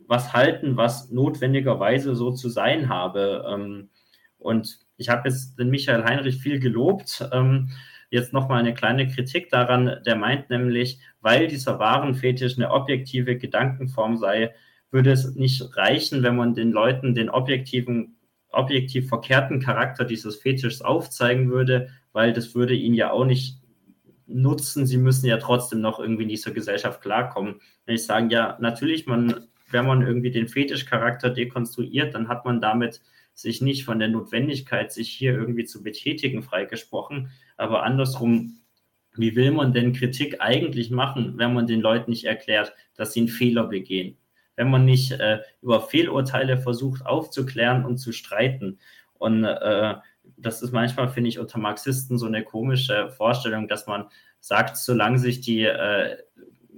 was 0.08 0.34
halten, 0.34 0.78
was 0.78 1.12
notwendigerweise 1.12 2.16
so 2.16 2.32
zu 2.32 2.50
sein 2.50 2.90
habe. 2.90 3.46
Ähm, 3.50 3.90
und 4.38 4.80
ich 4.98 5.10
habe 5.10 5.28
jetzt 5.30 5.60
den 5.60 5.70
Michael 5.70 6.04
Heinrich 6.04 6.38
viel 6.38 6.60
gelobt. 6.60 7.28
Ähm, 7.32 7.70
jetzt 8.10 8.34
nochmal 8.34 8.60
eine 8.60 8.74
kleine 8.74 9.08
Kritik 9.08 9.50
daran. 9.50 9.98
Der 10.06 10.16
meint 10.16 10.50
nämlich, 10.50 11.00
weil 11.22 11.48
dieser 11.48 11.80
Warenfetisch 11.80 12.58
eine 12.58 12.72
objektive 12.72 13.38
Gedankenform 13.38 14.18
sei, 14.18 14.54
würde 14.92 15.12
es 15.12 15.36
nicht 15.36 15.76
reichen, 15.76 16.24
wenn 16.24 16.38
man 16.38 16.56
den 16.56 16.72
Leuten 16.72 17.14
den 17.14 17.30
objektiven, 17.30 18.16
objektiv 18.50 19.10
verkehrten 19.10 19.60
Charakter 19.60 20.06
dieses 20.06 20.38
Fetischs 20.38 20.82
aufzeigen 20.82 21.50
würde, 21.52 21.90
weil 22.14 22.32
das 22.32 22.56
würde 22.56 22.74
ihnen 22.74 22.96
ja 22.96 23.12
auch 23.12 23.26
nicht 23.26 23.60
nutzen. 24.26 24.86
Sie 24.86 24.98
müssen 24.98 25.26
ja 25.26 25.38
trotzdem 25.38 25.82
noch 25.82 26.00
irgendwie 26.00 26.24
in 26.24 26.30
dieser 26.30 26.52
Gesellschaft 26.52 27.02
klarkommen. 27.02 27.60
Wenn 27.86 27.96
ich 27.96 28.06
sage, 28.06 28.34
ja, 28.34 28.58
natürlich, 28.60 29.06
man, 29.06 29.48
wenn 29.70 29.86
man 29.86 30.02
irgendwie 30.02 30.32
den 30.32 30.48
Fetischcharakter 30.48 31.30
dekonstruiert, 31.30 32.16
dann 32.16 32.28
hat 32.28 32.46
man 32.46 32.62
damit 32.62 33.02
sich 33.34 33.62
nicht 33.62 33.86
von 33.86 34.00
der 34.00 34.08
Notwendigkeit, 34.08 34.92
sich 34.92 35.10
hier 35.10 35.34
irgendwie 35.34 35.66
zu 35.66 35.84
betätigen, 35.84 36.42
freigesprochen. 36.42 37.30
Aber 37.56 37.84
andersrum, 37.84 38.62
wie 39.16 39.36
will 39.36 39.52
man 39.52 39.74
denn 39.74 39.94
Kritik 39.94 40.38
eigentlich 40.40 40.90
machen, 40.90 41.34
wenn 41.38 41.54
man 41.54 41.68
den 41.68 41.82
Leuten 41.82 42.12
nicht 42.12 42.26
erklärt, 42.26 42.74
dass 42.96 43.14
sie 43.14 43.22
einen 43.22 43.30
Fehler 43.30 43.66
begehen? 43.66 44.18
Wenn 44.56 44.72
man 44.72 44.86
nicht 44.86 45.12
äh, 45.12 45.40
über 45.62 45.82
Fehlurteile 45.82 46.58
versucht 46.58 47.06
aufzuklären 47.06 47.86
und 47.86 47.98
zu 47.98 48.12
streiten. 48.12 48.80
Und 49.14 49.44
äh, 49.44 49.96
das 50.36 50.64
ist 50.64 50.72
manchmal, 50.72 51.10
finde 51.10 51.30
ich, 51.30 51.38
unter 51.38 51.60
Marxisten 51.60 52.18
so 52.18 52.26
eine 52.26 52.44
komische 52.44 53.10
Vorstellung, 53.12 53.68
dass 53.68 53.86
man 53.86 54.06
sagt, 54.40 54.78
solange 54.78 55.20
sich 55.20 55.42
die 55.42 55.64
äh, 55.64 56.18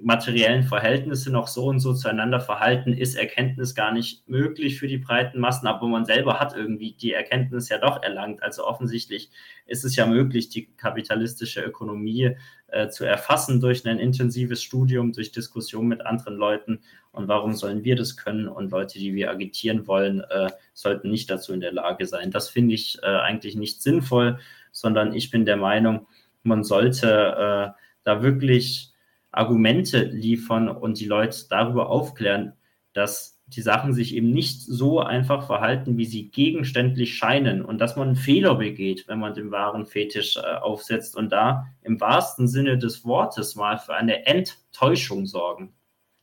materiellen 0.01 0.63
Verhältnisse 0.63 1.31
noch 1.31 1.47
so 1.47 1.65
und 1.65 1.79
so 1.79 1.93
zueinander 1.93 2.39
verhalten, 2.39 2.93
ist 2.93 3.15
Erkenntnis 3.15 3.75
gar 3.75 3.91
nicht 3.91 4.27
möglich 4.29 4.79
für 4.79 4.87
die 4.87 4.97
breiten 4.97 5.39
Massen, 5.39 5.67
aber 5.67 5.87
man 5.87 6.05
selber 6.05 6.39
hat 6.39 6.55
irgendwie 6.55 6.93
die 6.93 7.13
Erkenntnis 7.13 7.69
ja 7.69 7.77
doch 7.77 8.01
erlangt. 8.01 8.43
Also 8.43 8.65
offensichtlich 8.65 9.29
ist 9.65 9.85
es 9.85 9.95
ja 9.95 10.05
möglich, 10.05 10.49
die 10.49 10.67
kapitalistische 10.77 11.61
Ökonomie 11.61 12.35
äh, 12.67 12.89
zu 12.89 13.05
erfassen 13.05 13.59
durch 13.59 13.85
ein 13.87 13.99
intensives 13.99 14.63
Studium, 14.63 15.11
durch 15.11 15.31
Diskussion 15.31 15.87
mit 15.87 16.05
anderen 16.05 16.37
Leuten. 16.37 16.79
Und 17.11 17.27
warum 17.27 17.53
sollen 17.53 17.83
wir 17.83 17.95
das 17.95 18.15
können? 18.15 18.47
Und 18.47 18.71
Leute, 18.71 18.99
die 18.99 19.13
wir 19.13 19.31
agitieren 19.31 19.87
wollen, 19.87 20.21
äh, 20.21 20.49
sollten 20.73 21.09
nicht 21.09 21.29
dazu 21.29 21.53
in 21.53 21.61
der 21.61 21.73
Lage 21.73 22.05
sein. 22.05 22.31
Das 22.31 22.49
finde 22.49 22.75
ich 22.75 22.99
äh, 23.01 23.07
eigentlich 23.07 23.55
nicht 23.55 23.81
sinnvoll, 23.81 24.39
sondern 24.71 25.13
ich 25.13 25.31
bin 25.31 25.45
der 25.45 25.57
Meinung, 25.57 26.07
man 26.43 26.63
sollte 26.63 27.07
äh, 27.07 27.79
da 28.03 28.23
wirklich 28.23 28.93
Argumente 29.31 30.03
liefern 30.03 30.69
und 30.69 30.99
die 30.99 31.05
Leute 31.05 31.45
darüber 31.49 31.89
aufklären, 31.89 32.53
dass 32.93 33.39
die 33.47 33.61
Sachen 33.61 33.93
sich 33.93 34.15
eben 34.15 34.29
nicht 34.29 34.61
so 34.61 34.99
einfach 34.99 35.47
verhalten, 35.47 35.97
wie 35.97 36.05
sie 36.05 36.29
gegenständlich 36.29 37.15
scheinen 37.15 37.65
und 37.65 37.79
dass 37.79 37.95
man 37.95 38.09
einen 38.09 38.15
Fehler 38.15 38.55
begeht, 38.55 39.07
wenn 39.07 39.19
man 39.19 39.33
den 39.33 39.51
wahren 39.51 39.87
Fetisch 39.87 40.37
äh, 40.37 40.41
aufsetzt 40.41 41.15
und 41.15 41.31
da 41.31 41.65
im 41.81 41.99
wahrsten 41.99 42.47
Sinne 42.47 42.77
des 42.77 43.05
Wortes 43.05 43.55
mal 43.55 43.79
für 43.79 43.95
eine 43.95 44.27
Enttäuschung 44.27 45.25
sorgen, 45.25 45.73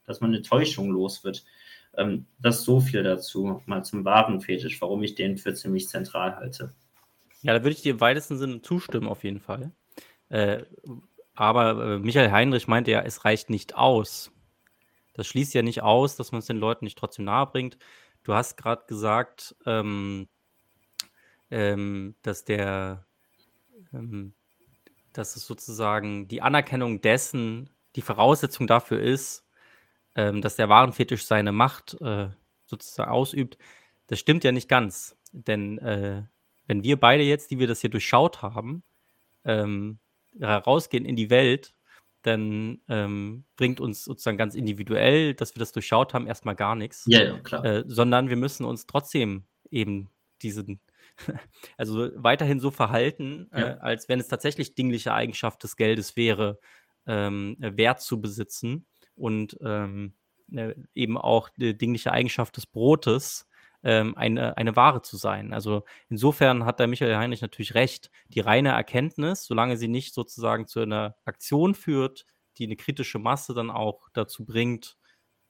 dass 0.05 0.21
man 0.21 0.33
eine 0.33 0.43
Täuschung 0.43 0.91
los 0.91 1.25
wird. 1.25 1.45
Ähm, 1.97 2.27
das 2.39 2.63
so 2.63 2.79
viel 2.81 3.03
dazu, 3.03 3.61
mal 3.67 3.85
zum 3.85 4.05
wahren 4.05 4.41
Fetisch, 4.41 4.81
warum 4.81 5.03
ich 5.03 5.17
den 5.17 5.37
für 5.37 5.55
ziemlich 5.55 5.89
zentral 5.89 6.37
halte. 6.37 6.75
Ja, 7.43 7.55
da 7.55 7.63
würde 7.63 7.75
ich 7.75 7.83
dir 7.83 7.93
im 7.93 8.01
weitesten 8.01 8.39
Sinne 8.39 8.63
zustimmen, 8.63 9.09
auf 9.09 9.25
jeden 9.25 9.41
Fall. 9.41 9.73
Äh, 10.29 10.63
aber 11.37 11.95
äh, 11.95 11.99
Michael 11.99 12.33
Heinrich 12.33 12.67
meinte 12.67 12.91
ja, 12.91 13.03
es 13.03 13.25
reicht 13.25 13.51
nicht 13.51 13.77
aus. 13.77 14.33
Das 15.15 15.27
schließt 15.27 15.55
ja 15.55 15.63
nicht 15.63 15.83
aus, 15.83 16.17
dass 16.17 16.33
man 16.33 16.41
es 16.41 16.47
den 16.47 16.59
Leuten 16.59 16.85
nicht 16.85 16.99
trotzdem 16.99 17.25
nahe 17.25 17.47
bringt. 17.47 17.79
Du 18.25 18.35
hast 18.35 18.57
gerade 18.57 18.85
gesagt, 18.87 19.55
ähm, 19.65 20.29
ähm, 21.51 22.17
dass 22.23 22.45
der, 22.45 23.07
ähm, 23.93 24.35
dass 25.13 25.37
es 25.37 25.47
sozusagen 25.47 26.29
die 26.29 26.43
Anerkennung 26.43 27.01
dessen 27.01 27.71
die 27.95 28.03
Voraussetzung 28.03 28.67
dafür 28.67 29.01
ist, 29.01 29.47
ähm, 30.15 30.43
dass 30.43 30.57
der 30.57 30.69
Warenfetisch 30.69 31.25
seine 31.25 31.53
Macht 31.53 31.97
äh, 32.01 32.29
sozusagen 32.67 33.11
ausübt. 33.11 33.59
Das 34.09 34.19
stimmt 34.19 34.45
ja 34.45 34.53
nicht 34.53 34.69
ganz, 34.69 35.17
denn 35.33 35.79
äh, 35.79 36.25
wenn 36.67 36.83
wir 36.83 36.99
beide 36.99 37.23
jetzt, 37.23 37.51
die 37.51 37.59
wir 37.59 37.67
das 37.67 37.81
hier 37.81 37.91
durchschaut 37.91 38.43
haben, 38.43 38.83
ähm, 39.45 39.99
rausgehen 40.41 41.05
in 41.05 41.17
die 41.17 41.31
Welt, 41.31 41.75
dann 42.23 42.81
ähm, 42.89 43.45
bringt 43.57 43.81
uns 43.81 44.05
sozusagen 44.05 44.37
ganz 44.37 44.55
individuell, 44.55 45.35
dass 45.35 45.55
wir 45.55 45.61
das 45.61 45.73
durchschaut 45.73 46.13
haben, 46.13 46.27
erstmal 46.27 46.57
gar 46.57 46.75
nichts. 46.75 47.05
Ja, 47.07 47.23
ja, 47.23 47.39
klar. 47.39 47.65
Äh, 47.65 47.85
sondern 47.87 48.29
wir 48.29 48.37
müssen 48.37 48.65
uns 48.65 48.87
trotzdem 48.87 49.45
eben 49.71 50.11
diesen, 50.43 50.81
also 51.77 52.11
weiterhin 52.17 52.59
so 52.59 52.71
verhalten, 52.71 53.49
äh, 53.53 53.61
ja. 53.61 53.67
äh, 53.69 53.79
als 53.79 54.09
wenn 54.09 54.19
es 54.19 54.29
tatsächlich 54.29 54.75
dingliche 54.75 55.15
Eigenschaft 55.15 55.63
des 55.63 55.77
Geldes 55.77 56.17
wäre, 56.17 56.59
ähm, 57.07 57.57
Wert 57.61 58.03
zu 58.03 58.21
besitzen 58.21 58.87
und 59.15 59.57
ähm, 59.63 60.15
äh, 60.53 60.75
eben 60.95 61.17
auch 61.17 61.49
die 61.51 61.79
dingliche 61.79 62.13
Eigenschaft 62.13 62.57
des 62.57 62.67
Brotes, 62.67 63.49
ähm, 63.87 64.17
eine, 64.17 64.57
eine 64.57 64.75
Ware 64.75 65.01
zu 65.01 65.17
sein. 65.17 65.53
Also 65.53 65.85
insofern 66.09 66.65
hat 66.65 66.81
der 66.81 66.89
Michael 66.89 67.17
Heinrich 67.17 67.41
natürlich 67.41 67.75
recht. 67.77 68.11
Die 68.27 68.41
reine 68.41 68.71
Erkenntnis, 68.71 69.47
solange 69.47 69.77
sie 69.77 69.87
nicht 69.87 70.13
sozusagen 70.13 70.67
zu 70.67 70.81
einer 70.81 71.15
Aktion 71.25 71.77
führt, 71.77 72.27
die 72.59 72.65
eine 72.65 72.75
kritische 72.75 73.21
Masse 73.21 73.55
dann 73.55 73.71
auch 73.71 74.09
dazu 74.13 74.45
bringt, 74.45 74.99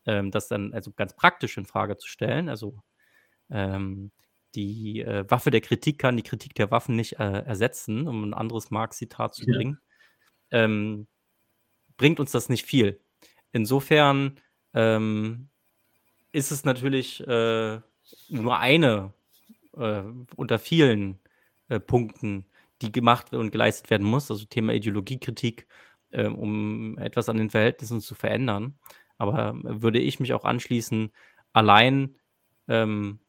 ähm, 0.04 0.30
das 0.30 0.48
dann 0.48 0.74
also 0.74 0.92
ganz 0.92 1.16
praktisch 1.16 1.56
in 1.56 1.64
Frage 1.64 1.96
zu 1.96 2.08
stellen. 2.08 2.50
Also 2.50 2.82
ähm, 3.48 4.12
die 4.54 5.00
äh, 5.00 5.24
Waffe 5.30 5.50
der 5.50 5.62
Kritik 5.62 5.98
kann 5.98 6.18
die 6.18 6.22
Kritik 6.22 6.54
der 6.56 6.70
Waffen 6.70 6.94
nicht 6.94 7.18
äh, 7.18 7.40
ersetzen, 7.40 8.06
um 8.06 8.22
ein 8.22 8.34
anderes 8.34 8.70
Marx-Zitat 8.70 9.34
zu 9.34 9.46
ja. 9.46 9.56
bringen. 9.56 9.80
Ähm, 10.50 11.06
bringt 11.96 12.20
uns 12.20 12.32
das 12.32 12.50
nicht 12.50 12.66
viel. 12.66 13.00
Insofern 13.52 14.38
ähm, 14.74 15.48
ist 16.32 16.50
es 16.50 16.66
natürlich 16.66 17.26
äh, 17.26 17.80
nur 18.28 18.58
eine 18.58 19.12
äh, 19.76 20.02
unter 20.36 20.58
vielen 20.58 21.18
äh, 21.68 21.80
Punkten, 21.80 22.46
die 22.82 22.92
gemacht 22.92 23.32
und 23.32 23.50
geleistet 23.50 23.90
werden 23.90 24.06
muss, 24.06 24.30
also 24.30 24.44
Thema 24.44 24.74
Ideologiekritik, 24.74 25.66
äh, 26.10 26.26
um 26.26 26.98
etwas 26.98 27.28
an 27.28 27.38
den 27.38 27.50
Verhältnissen 27.50 28.00
zu 28.00 28.14
verändern. 28.14 28.78
Aber 29.18 29.50
äh, 29.64 29.82
würde 29.82 29.98
ich 29.98 30.20
mich 30.20 30.32
auch 30.34 30.44
anschließen, 30.44 31.12
allein 31.52 32.16
ähm, 32.68 33.20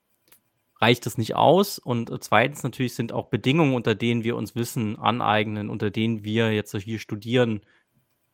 reicht 0.80 1.06
es 1.08 1.18
nicht 1.18 1.36
aus. 1.36 1.80
Und 1.80 2.10
äh, 2.10 2.20
zweitens 2.20 2.64
natürlich 2.64 2.96
sind 2.96 3.12
auch 3.12 3.28
Bedingungen, 3.28 3.74
unter 3.74 3.96
denen 3.96 4.24
wir 4.24 4.36
uns 4.36 4.56
Wissen 4.56 4.98
aneignen, 4.98 5.70
unter 5.70 5.92
denen 5.92 6.24
wir 6.24 6.54
jetzt 6.54 6.76
hier 6.76 7.00
studieren, 7.00 7.62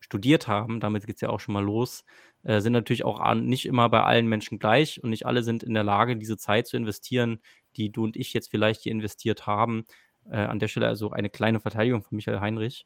studiert 0.04 0.50
haben, 0.50 0.82
damit 0.82 1.08
geht 1.08 1.16
es 1.16 1.22
ja 1.22 1.30
auch 1.30 1.40
schon 1.40 1.54
mal 1.54 1.64
los, 1.64 2.04
äh, 2.44 2.60
sind 2.60 2.74
natürlich 2.74 3.06
auch 3.06 3.22
an, 3.22 3.46
nicht 3.46 3.66
immer 3.66 3.88
bei 3.88 4.04
allen 4.04 4.28
Menschen 4.28 4.60
gleich 4.60 5.02
und 5.02 5.12
nicht 5.12 5.26
alle 5.26 5.44
sind 5.44 5.64
in 5.64 5.74
der 5.74 5.86
Lage, 5.86 6.18
diese 6.18 6.36
Zeit 6.36 6.68
zu 6.68 6.76
investieren, 6.76 7.40
die 7.78 7.90
du 7.90 8.04
und 8.04 8.18
ich 8.18 8.34
jetzt 8.34 8.52
vielleicht 8.52 8.82
hier 8.82 8.92
investiert 8.92 9.48
haben. 9.48 9.86
Äh, 10.30 10.38
an 10.38 10.60
der 10.60 10.68
Stelle 10.68 10.88
also 10.88 11.12
eine 11.12 11.30
kleine 11.30 11.62
Verteidigung 11.62 12.04
von 12.04 12.18
Michael 12.18 12.42
Heinrich. 12.42 12.86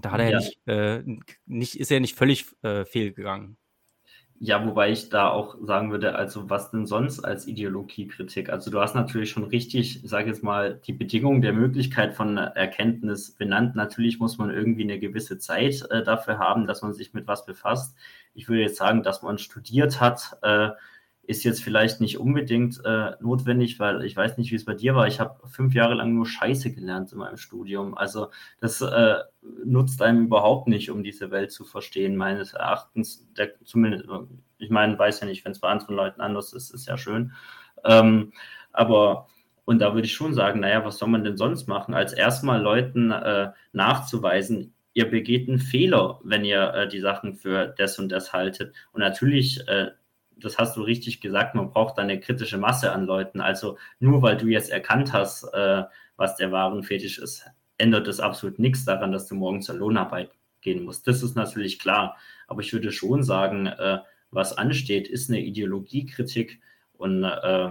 Da 0.00 0.10
hat 0.12 0.20
er 0.20 0.30
ja, 0.30 0.38
nicht, 0.38 0.68
äh, 0.68 1.02
nicht, 1.46 1.80
ist 1.80 1.90
er 1.90 2.00
nicht 2.00 2.14
völlig 2.14 2.44
äh, 2.62 2.84
fehlgegangen. 2.84 3.56
Ja, 4.40 4.64
wobei 4.64 4.92
ich 4.92 5.08
da 5.08 5.28
auch 5.30 5.56
sagen 5.62 5.90
würde, 5.90 6.14
also 6.14 6.48
was 6.48 6.70
denn 6.70 6.86
sonst 6.86 7.18
als 7.24 7.48
Ideologiekritik? 7.48 8.50
Also 8.50 8.70
du 8.70 8.80
hast 8.80 8.94
natürlich 8.94 9.30
schon 9.30 9.42
richtig, 9.42 10.04
ich 10.04 10.08
sage 10.08 10.28
jetzt 10.28 10.44
mal, 10.44 10.80
die 10.86 10.92
Bedingungen 10.92 11.42
der 11.42 11.52
Möglichkeit 11.52 12.14
von 12.14 12.36
Erkenntnis 12.36 13.32
benannt. 13.32 13.74
Natürlich 13.74 14.20
muss 14.20 14.38
man 14.38 14.50
irgendwie 14.50 14.84
eine 14.84 15.00
gewisse 15.00 15.38
Zeit 15.38 15.84
äh, 15.90 16.04
dafür 16.04 16.38
haben, 16.38 16.68
dass 16.68 16.82
man 16.82 16.92
sich 16.94 17.14
mit 17.14 17.26
was 17.26 17.46
befasst. 17.46 17.96
Ich 18.32 18.48
würde 18.48 18.62
jetzt 18.62 18.76
sagen, 18.76 19.02
dass 19.02 19.22
man 19.22 19.38
studiert 19.38 20.00
hat, 20.00 20.38
äh, 20.42 20.68
ist 21.28 21.44
jetzt 21.44 21.62
vielleicht 21.62 22.00
nicht 22.00 22.18
unbedingt 22.18 22.80
äh, 22.84 23.12
notwendig, 23.20 23.78
weil 23.78 24.02
ich 24.04 24.16
weiß 24.16 24.38
nicht, 24.38 24.50
wie 24.50 24.56
es 24.56 24.64
bei 24.64 24.74
dir 24.74 24.94
war. 24.94 25.06
Ich 25.06 25.20
habe 25.20 25.46
fünf 25.46 25.74
Jahre 25.74 25.92
lang 25.94 26.14
nur 26.14 26.26
Scheiße 26.26 26.72
gelernt 26.72 27.12
in 27.12 27.18
meinem 27.18 27.36
Studium. 27.36 27.96
Also 27.96 28.30
das 28.60 28.80
äh, 28.80 29.16
nutzt 29.62 30.00
einem 30.00 30.24
überhaupt 30.24 30.68
nicht, 30.68 30.90
um 30.90 31.02
diese 31.02 31.30
Welt 31.30 31.52
zu 31.52 31.64
verstehen, 31.64 32.16
meines 32.16 32.54
Erachtens. 32.54 33.28
Der, 33.36 33.62
zumindest, 33.62 34.06
ich 34.56 34.70
meine, 34.70 34.98
weiß 34.98 35.20
ja 35.20 35.26
nicht, 35.26 35.44
wenn 35.44 35.52
es 35.52 35.60
bei 35.60 35.68
anderen 35.68 35.96
Leuten 35.96 36.22
anders 36.22 36.54
ist, 36.54 36.70
ist 36.70 36.88
ja 36.88 36.96
schön. 36.96 37.32
Ähm, 37.84 38.32
aber 38.72 39.28
Und 39.68 39.80
da 39.80 39.92
würde 39.92 40.06
ich 40.06 40.14
schon 40.14 40.32
sagen, 40.32 40.60
naja, 40.60 40.82
was 40.82 40.96
soll 40.96 41.10
man 41.10 41.24
denn 41.24 41.36
sonst 41.36 41.68
machen, 41.68 41.92
als 41.92 42.14
erstmal 42.14 42.62
Leuten 42.62 43.10
äh, 43.10 43.50
nachzuweisen, 43.72 44.72
ihr 44.94 45.10
begeht 45.10 45.46
einen 45.46 45.58
Fehler, 45.58 46.20
wenn 46.24 46.46
ihr 46.46 46.72
äh, 46.72 46.88
die 46.88 47.00
Sachen 47.00 47.34
für 47.34 47.74
das 47.76 47.98
und 47.98 48.08
das 48.08 48.32
haltet. 48.32 48.74
Und 48.92 49.00
natürlich, 49.00 49.60
äh, 49.68 49.88
das 50.40 50.58
hast 50.58 50.76
du 50.76 50.82
richtig 50.82 51.20
gesagt, 51.20 51.54
man 51.54 51.70
braucht 51.70 51.98
eine 51.98 52.20
kritische 52.20 52.58
Masse 52.58 52.92
an 52.92 53.04
Leuten. 53.04 53.40
Also 53.40 53.78
nur 53.98 54.22
weil 54.22 54.36
du 54.36 54.46
jetzt 54.46 54.70
erkannt 54.70 55.12
hast, 55.12 55.44
äh, 55.52 55.84
was 56.16 56.36
der 56.36 56.52
Warenfetisch 56.52 57.18
ist, 57.18 57.46
ändert 57.76 58.08
es 58.08 58.20
absolut 58.20 58.58
nichts 58.58 58.84
daran, 58.84 59.12
dass 59.12 59.26
du 59.26 59.34
morgen 59.34 59.62
zur 59.62 59.76
Lohnarbeit 59.76 60.30
gehen 60.60 60.84
musst. 60.84 61.06
Das 61.06 61.22
ist 61.22 61.36
natürlich 61.36 61.78
klar. 61.78 62.16
Aber 62.46 62.60
ich 62.60 62.72
würde 62.72 62.92
schon 62.92 63.22
sagen, 63.22 63.66
äh, 63.66 63.98
was 64.30 64.56
ansteht, 64.56 65.08
ist 65.08 65.30
eine 65.30 65.40
Ideologiekritik 65.40 66.60
und 66.94 67.24
äh, 67.24 67.70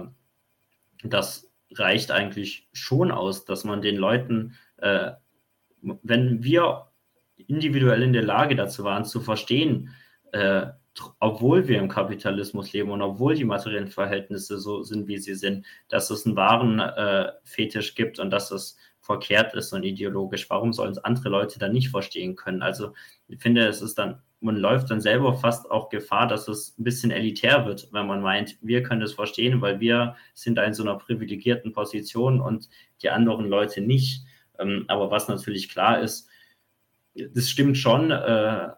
das 1.04 1.50
reicht 1.72 2.10
eigentlich 2.10 2.68
schon 2.72 3.10
aus, 3.10 3.44
dass 3.44 3.64
man 3.64 3.82
den 3.82 3.96
Leuten, 3.96 4.54
äh, 4.78 5.12
wenn 5.80 6.42
wir 6.42 6.88
individuell 7.36 8.02
in 8.02 8.12
der 8.12 8.22
Lage 8.22 8.56
dazu 8.56 8.84
waren, 8.84 9.04
zu 9.04 9.20
verstehen, 9.20 9.94
äh, 10.32 10.66
obwohl 11.20 11.68
wir 11.68 11.78
im 11.78 11.88
Kapitalismus 11.88 12.72
leben 12.72 12.90
und 12.90 13.02
obwohl 13.02 13.34
die 13.34 13.44
materiellen 13.44 13.88
Verhältnisse 13.88 14.58
so 14.58 14.82
sind, 14.82 15.08
wie 15.08 15.18
sie 15.18 15.34
sind, 15.34 15.66
dass 15.88 16.10
es 16.10 16.26
einen 16.26 16.36
wahren 16.36 16.80
äh, 16.80 17.32
Fetisch 17.44 17.94
gibt 17.94 18.18
und 18.18 18.30
dass 18.30 18.50
es 18.50 18.76
verkehrt 19.00 19.54
ist 19.54 19.72
und 19.72 19.84
ideologisch. 19.84 20.48
Warum 20.50 20.72
sollen 20.72 20.92
es 20.92 20.98
andere 20.98 21.30
Leute 21.30 21.58
dann 21.58 21.72
nicht 21.72 21.88
verstehen 21.90 22.36
können? 22.36 22.62
Also 22.62 22.92
ich 23.26 23.40
finde, 23.40 23.66
es 23.66 23.80
ist 23.80 23.98
dann, 23.98 24.22
man 24.40 24.56
läuft 24.56 24.90
dann 24.90 25.00
selber 25.00 25.34
fast 25.34 25.70
auch 25.70 25.88
Gefahr, 25.88 26.26
dass 26.26 26.46
es 26.48 26.78
ein 26.78 26.84
bisschen 26.84 27.10
elitär 27.10 27.64
wird, 27.66 27.88
wenn 27.92 28.06
man 28.06 28.20
meint, 28.20 28.58
wir 28.60 28.82
können 28.82 29.02
es 29.02 29.14
verstehen, 29.14 29.60
weil 29.62 29.80
wir 29.80 30.16
sind 30.34 30.56
da 30.56 30.64
in 30.64 30.74
so 30.74 30.82
einer 30.82 30.96
privilegierten 30.96 31.72
Position 31.72 32.40
und 32.40 32.68
die 33.02 33.10
anderen 33.10 33.46
Leute 33.48 33.80
nicht. 33.80 34.24
Ähm, 34.58 34.84
aber 34.88 35.10
was 35.10 35.28
natürlich 35.28 35.68
klar 35.68 36.00
ist, 36.00 36.28
das 37.14 37.48
stimmt 37.48 37.76
schon, 37.76 38.10
äh, 38.10 38.68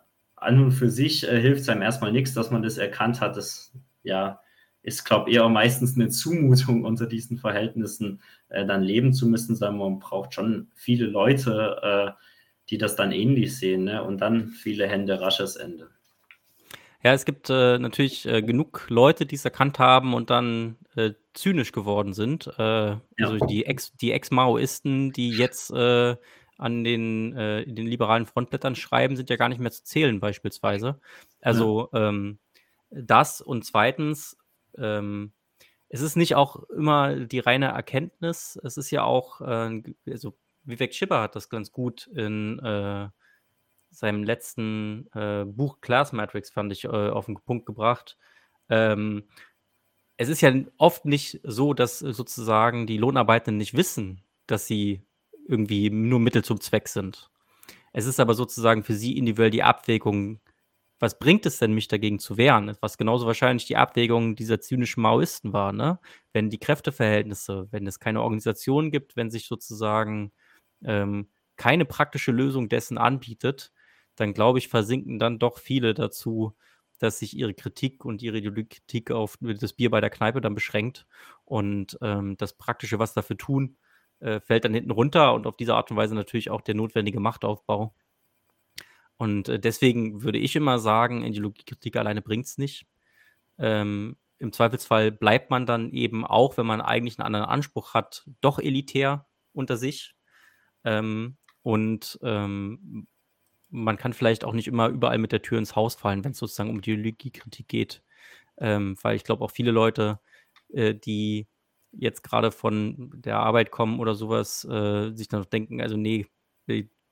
an 0.41 0.62
und 0.62 0.72
für 0.72 0.91
sich 0.91 1.26
äh, 1.28 1.41
hilft 1.41 1.62
es 1.62 1.68
einem 1.68 1.82
erstmal 1.82 2.12
nichts, 2.12 2.34
dass 2.34 2.51
man 2.51 2.62
das 2.62 2.78
erkannt 2.78 3.20
hat. 3.20 3.36
Das, 3.36 3.72
ja, 4.03 4.41
ist, 4.82 5.05
glaube 5.05 5.30
ich, 5.30 5.36
eher 5.36 5.49
meistens 5.49 5.97
eine 5.97 6.09
Zumutung 6.09 6.84
unter 6.84 7.07
diesen 7.07 7.38
Verhältnissen 7.38 8.22
äh, 8.49 8.66
dann 8.66 8.82
leben 8.82 9.12
zu 9.12 9.26
müssen, 9.26 9.55
sondern 9.55 9.78
man 9.78 9.99
braucht 9.99 10.34
schon 10.34 10.68
viele 10.74 11.07
Leute, 11.07 12.16
äh, 12.16 12.22
die 12.70 12.78
das 12.78 12.97
dann 12.97 13.12
ähnlich 13.12 13.59
sehen 13.59 13.84
ne? 13.84 14.03
und 14.03 14.20
dann 14.20 14.49
viele 14.49 14.86
Hände, 14.86 15.20
rasches 15.20 15.57
Ende. 15.57 15.91
Ja, 17.03 17.14
es 17.14 17.24
gibt 17.24 17.49
äh, 17.49 17.78
natürlich 17.78 18.26
äh, 18.26 18.43
genug 18.43 18.86
Leute, 18.91 19.24
die 19.24 19.34
es 19.34 19.45
erkannt 19.45 19.78
haben 19.78 20.12
und 20.12 20.28
dann 20.28 20.76
äh, 20.97 21.12
zynisch 21.32 21.72
geworden 21.72 22.12
sind. 22.12 22.47
Äh, 22.59 22.62
ja. 22.62 23.01
Also 23.18 23.38
die 23.47 23.64
Ex- 23.64 23.97
die 23.97 24.12
Ex-Maoisten, 24.12 25.11
die 25.12 25.30
jetzt 25.30 25.72
an 26.61 26.84
den, 26.84 27.34
den 27.34 27.86
liberalen 27.86 28.26
Frontblättern 28.26 28.74
schreiben, 28.74 29.16
sind 29.16 29.30
ja 29.30 29.36
gar 29.36 29.48
nicht 29.48 29.61
mehr 29.61 29.70
zu 29.70 29.84
zählen, 29.84 30.20
beispielsweise. 30.20 31.00
Also 31.40 31.88
ja. 31.92 32.08
ähm, 32.08 32.38
das 32.90 33.40
und 33.40 33.64
zweitens 33.64 34.36
ähm, 34.78 35.32
es 35.92 36.02
ist 36.02 36.16
nicht 36.16 36.36
auch 36.36 36.62
immer 36.70 37.16
die 37.16 37.40
reine 37.40 37.66
Erkenntnis, 37.66 38.58
es 38.62 38.76
ist 38.76 38.90
ja 38.92 39.02
auch, 39.02 39.40
äh, 39.40 39.82
also 40.08 40.36
Vivek 40.62 40.94
Schipper 40.94 41.20
hat 41.20 41.34
das 41.34 41.48
ganz 41.48 41.72
gut 41.72 42.06
in 42.06 42.61
äh, 42.61 43.08
seinem 43.90 44.22
letzten 44.22 45.11
äh, 45.14 45.44
Buch 45.44 45.80
Class 45.80 46.12
Matrix, 46.12 46.50
fand 46.50 46.72
ich, 46.72 46.84
äh, 46.84 46.88
auf 46.88 47.26
den 47.26 47.40
Punkt 47.40 47.66
gebracht. 47.66 48.16
Ähm, 48.68 49.24
es 50.16 50.28
ist 50.28 50.42
ja 50.42 50.52
oft 50.76 51.06
nicht 51.06 51.40
so, 51.42 51.74
dass 51.74 51.98
sozusagen 51.98 52.86
die 52.86 52.98
Lohnarbeitenden 52.98 53.56
nicht 53.56 53.74
wissen, 53.74 54.22
dass 54.46 54.66
sie 54.66 55.02
irgendwie 55.51 55.90
nur 55.90 56.20
Mittel 56.20 56.44
zum 56.44 56.61
Zweck 56.61 56.88
sind. 56.88 57.30
Es 57.92 58.07
ist 58.07 58.20
aber 58.20 58.34
sozusagen 58.34 58.84
für 58.84 58.94
sie 58.94 59.18
individuell 59.18 59.51
die 59.51 59.62
Abwägung 59.62 60.40
was 61.01 61.18
bringt 61.18 61.46
es 61.46 61.59
denn, 61.59 61.72
mich 61.72 61.88
dagegen 61.88 62.18
zu 62.18 62.36
wehren? 62.36 62.76
Was 62.80 62.98
genauso 62.98 63.26
wahrscheinlich 63.26 63.64
die 63.66 63.76
Abwägung 63.78 64.36
dieser 64.36 64.61
zynischen 64.61 65.03
Maoisten 65.03 65.53
war, 65.55 65.72
ne? 65.72 65.98
Wenn 66.32 66.51
die 66.51 66.59
Kräfteverhältnisse, 66.59 67.68
wenn 67.70 67.86
es 67.86 67.98
keine 68.01 68.22
Organisation 68.22 68.90
gibt, 68.90 69.16
wenn 69.16 69.30
sich 69.30 69.46
sozusagen 69.46 70.30
ähm, 70.84 71.30
keine 71.57 71.86
praktische 71.86 72.32
Lösung 72.32 72.68
dessen 72.68 72.98
anbietet, 72.98 73.72
dann 74.16 74.34
glaube 74.34 74.59
ich, 74.59 74.68
versinken 74.68 75.18
dann 75.18 75.38
doch 75.38 75.59
viele 75.59 75.94
dazu, 75.94 76.55
dass 76.98 77.18
sich 77.18 77.34
ihre 77.34 77.55
Kritik 77.55 78.05
und 78.05 78.22
ihre 78.22 78.42
Kritik 78.42 79.11
auf 79.11 79.38
das 79.40 79.72
Bier 79.72 79.90
bei 79.90 80.03
der 80.03 80.11
Kneipe 80.11 80.42
dann 80.42 80.55
beschränkt 80.55 81.07
und 81.44 81.98
ähm, 82.03 82.36
das 82.36 82.53
Praktische, 82.59 82.98
was 82.98 83.14
dafür 83.14 83.38
tun, 83.38 83.78
äh, 84.20 84.40
fällt 84.40 84.64
dann 84.64 84.74
hinten 84.74 84.90
runter 84.90 85.34
und 85.34 85.46
auf 85.46 85.56
diese 85.56 85.74
Art 85.74 85.90
und 85.90 85.96
Weise 85.96 86.14
natürlich 86.14 86.50
auch 86.50 86.60
der 86.60 86.74
notwendige 86.74 87.20
Machtaufbau. 87.20 87.94
Und 89.16 89.48
äh, 89.48 89.58
deswegen 89.60 90.22
würde 90.22 90.38
ich 90.38 90.56
immer 90.56 90.78
sagen, 90.78 91.24
Ideologiekritik 91.24 91.96
alleine 91.96 92.22
bringt 92.22 92.46
es 92.46 92.58
nicht. 92.58 92.86
Ähm, 93.58 94.16
Im 94.38 94.52
Zweifelsfall 94.52 95.12
bleibt 95.12 95.50
man 95.50 95.66
dann 95.66 95.90
eben 95.92 96.24
auch, 96.24 96.56
wenn 96.56 96.66
man 96.66 96.80
eigentlich 96.80 97.18
einen 97.18 97.26
anderen 97.26 97.46
Anspruch 97.46 97.94
hat, 97.94 98.26
doch 98.40 98.58
elitär 98.58 99.26
unter 99.52 99.76
sich. 99.76 100.14
Ähm, 100.84 101.36
und 101.62 102.18
ähm, 102.22 103.06
man 103.68 103.96
kann 103.98 104.12
vielleicht 104.12 104.44
auch 104.44 104.54
nicht 104.54 104.68
immer 104.68 104.88
überall 104.88 105.18
mit 105.18 105.32
der 105.32 105.42
Tür 105.42 105.58
ins 105.58 105.76
Haus 105.76 105.94
fallen, 105.94 106.24
wenn 106.24 106.32
es 106.32 106.38
sozusagen 106.38 106.70
um 106.70 106.78
Ideologiekritik 106.78 107.68
geht. 107.68 108.02
Ähm, 108.58 108.96
weil 109.02 109.16
ich 109.16 109.24
glaube 109.24 109.44
auch 109.44 109.50
viele 109.50 109.70
Leute, 109.70 110.20
äh, 110.72 110.94
die 110.94 111.46
jetzt 111.93 112.22
gerade 112.22 112.51
von 112.53 113.11
der 113.14 113.38
Arbeit 113.38 113.70
kommen 113.70 114.01
oder 114.01 114.14
sowas, 114.14 114.64
äh, 114.64 115.11
sich 115.12 115.28
dann 115.28 115.41
noch 115.41 115.47
denken, 115.47 115.80
also 115.80 115.97
nee, 115.97 116.26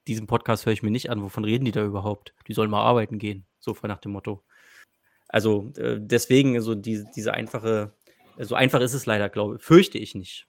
diesen 0.07 0.27
Podcast 0.27 0.67
höre 0.67 0.73
ich 0.73 0.83
mir 0.83 0.91
nicht 0.91 1.11
an. 1.11 1.23
Wovon 1.23 1.45
reden 1.45 1.65
die 1.65 1.73
da 1.73 1.85
überhaupt? 1.85 2.35
Die 2.49 2.55
sollen 2.55 2.71
mal 2.71 2.83
arbeiten 2.83 3.19
gehen. 3.19 3.45
So 3.61 3.77
nach 3.83 3.99
dem 3.99 4.13
Motto. 4.13 4.43
Also 5.29 5.73
äh, 5.77 5.99
deswegen, 6.01 6.57
also 6.57 6.75
die, 6.75 7.05
diese 7.15 7.35
einfache, 7.35 7.93
so 8.39 8.55
einfach 8.55 8.81
ist 8.81 8.95
es 8.95 9.05
leider, 9.05 9.29
glaube 9.29 9.57
ich, 9.57 9.63
fürchte 9.63 9.99
ich 9.99 10.15
nicht. 10.15 10.47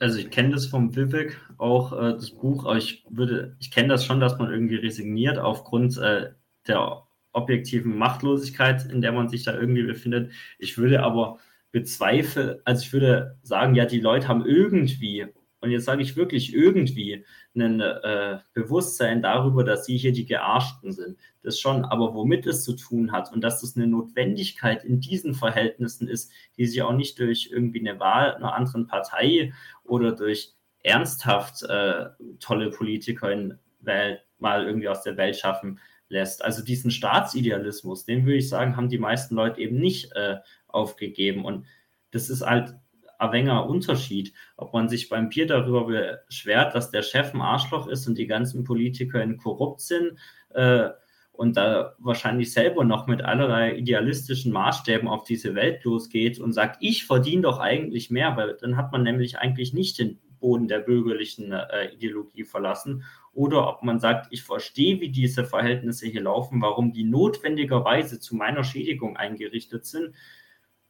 Also 0.00 0.18
ich 0.18 0.30
kenne 0.30 0.50
das 0.50 0.66
vom 0.66 0.94
Vivek, 0.94 1.38
auch 1.58 1.92
äh, 1.92 2.12
das 2.12 2.30
Buch, 2.30 2.64
aber 2.64 2.76
ich 2.76 3.04
würde, 3.10 3.56
ich 3.58 3.70
kenne 3.70 3.88
das 3.88 4.06
schon, 4.06 4.20
dass 4.20 4.38
man 4.38 4.50
irgendwie 4.50 4.76
resigniert 4.76 5.38
aufgrund 5.38 5.98
äh, 5.98 6.30
der 6.66 7.02
objektiven 7.32 7.98
Machtlosigkeit, 7.98 8.90
in 8.90 9.00
der 9.00 9.12
man 9.12 9.28
sich 9.28 9.42
da 9.42 9.54
irgendwie 9.58 9.82
befindet. 9.82 10.32
Ich 10.58 10.78
würde 10.78 11.02
aber 11.02 11.38
bezweifeln, 11.72 12.60
also 12.64 12.82
ich 12.82 12.92
würde 12.92 13.38
sagen, 13.42 13.74
ja, 13.74 13.86
die 13.86 14.00
Leute 14.00 14.28
haben 14.28 14.46
irgendwie 14.46 15.26
und 15.62 15.70
jetzt 15.70 15.84
sage 15.84 16.02
ich 16.02 16.16
wirklich 16.16 16.52
irgendwie, 16.52 17.24
ein 17.54 17.80
äh, 17.80 18.38
Bewusstsein 18.52 19.22
darüber, 19.22 19.62
dass 19.62 19.86
sie 19.86 19.96
hier 19.96 20.12
die 20.12 20.26
Gearschten 20.26 20.92
sind. 20.92 21.16
Das 21.44 21.60
schon, 21.60 21.84
aber 21.84 22.14
womit 22.14 22.46
es 22.46 22.64
zu 22.64 22.74
tun 22.74 23.12
hat 23.12 23.32
und 23.32 23.42
dass 23.42 23.60
das 23.60 23.76
eine 23.76 23.86
Notwendigkeit 23.86 24.84
in 24.84 25.00
diesen 25.00 25.34
Verhältnissen 25.34 26.08
ist, 26.08 26.32
die 26.56 26.66
sich 26.66 26.82
auch 26.82 26.92
nicht 26.92 27.18
durch 27.20 27.50
irgendwie 27.52 27.78
eine 27.78 28.00
Wahl 28.00 28.34
einer 28.34 28.54
anderen 28.54 28.88
Partei 28.88 29.52
oder 29.84 30.10
durch 30.12 30.52
ernsthaft 30.82 31.62
äh, 31.62 32.06
tolle 32.40 32.70
Politiker 32.70 33.30
in 33.30 33.58
Welt, 33.80 34.20
mal 34.38 34.66
irgendwie 34.66 34.88
aus 34.88 35.02
der 35.02 35.16
Welt 35.16 35.36
schaffen 35.36 35.78
lässt. 36.12 36.44
Also 36.44 36.62
diesen 36.62 36.90
Staatsidealismus, 36.90 38.04
den 38.04 38.24
würde 38.24 38.38
ich 38.38 38.48
sagen, 38.48 38.76
haben 38.76 38.88
die 38.88 38.98
meisten 38.98 39.34
Leute 39.34 39.60
eben 39.60 39.78
nicht 39.78 40.12
äh, 40.12 40.36
aufgegeben. 40.68 41.44
Und 41.44 41.66
das 42.12 42.30
ist 42.30 42.42
halt 42.42 42.74
Avenger 43.18 43.68
Unterschied, 43.68 44.32
ob 44.56 44.72
man 44.72 44.88
sich 44.88 45.08
beim 45.08 45.28
Bier 45.28 45.46
darüber 45.46 46.18
beschwert, 46.26 46.74
dass 46.74 46.90
der 46.90 47.02
Chef 47.02 47.32
ein 47.34 47.40
Arschloch 47.40 47.86
ist 47.86 48.06
und 48.06 48.18
die 48.18 48.26
ganzen 48.26 48.64
Politiker 48.64 49.26
korrupt 49.34 49.80
sind 49.80 50.18
äh, 50.50 50.90
und 51.32 51.56
da 51.56 51.94
wahrscheinlich 51.98 52.52
selber 52.52 52.84
noch 52.84 53.06
mit 53.06 53.22
allerlei 53.22 53.76
idealistischen 53.76 54.52
Maßstäben 54.52 55.08
auf 55.08 55.24
diese 55.24 55.54
Welt 55.54 55.82
losgeht 55.84 56.38
und 56.38 56.52
sagt, 56.52 56.78
ich 56.80 57.06
verdiene 57.06 57.42
doch 57.42 57.58
eigentlich 57.58 58.10
mehr, 58.10 58.36
weil 58.36 58.56
dann 58.60 58.76
hat 58.76 58.92
man 58.92 59.02
nämlich 59.02 59.38
eigentlich 59.38 59.72
nicht 59.72 59.98
den 59.98 60.18
Boden 60.42 60.68
der 60.68 60.80
bürgerlichen 60.80 61.52
äh, 61.52 61.94
Ideologie 61.94 62.44
verlassen. 62.44 63.04
Oder 63.32 63.66
ob 63.66 63.82
man 63.82 63.98
sagt, 63.98 64.26
ich 64.30 64.42
verstehe, 64.42 65.00
wie 65.00 65.08
diese 65.08 65.46
Verhältnisse 65.46 66.06
hier 66.06 66.20
laufen, 66.20 66.60
warum 66.60 66.92
die 66.92 67.04
notwendigerweise 67.04 68.20
zu 68.20 68.36
meiner 68.36 68.62
Schädigung 68.62 69.16
eingerichtet 69.16 69.86
sind, 69.86 70.14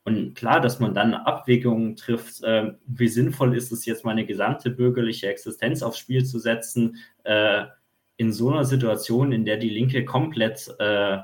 und 0.04 0.34
klar, 0.34 0.60
dass 0.60 0.80
man 0.80 0.94
dann 0.94 1.14
Abwägungen 1.14 1.94
trifft, 1.94 2.42
äh, 2.42 2.72
wie 2.86 3.08
sinnvoll 3.08 3.56
ist 3.56 3.70
es 3.70 3.86
jetzt, 3.86 4.04
meine 4.04 4.26
gesamte 4.26 4.70
bürgerliche 4.70 5.28
Existenz 5.28 5.82
aufs 5.82 5.98
Spiel 5.98 6.24
zu 6.24 6.40
setzen, 6.40 6.96
äh, 7.22 7.66
in 8.16 8.32
so 8.32 8.50
einer 8.50 8.64
Situation, 8.64 9.32
in 9.32 9.44
der 9.44 9.58
die 9.58 9.70
Linke 9.70 10.04
komplett 10.04 10.74
äh, 10.80 11.18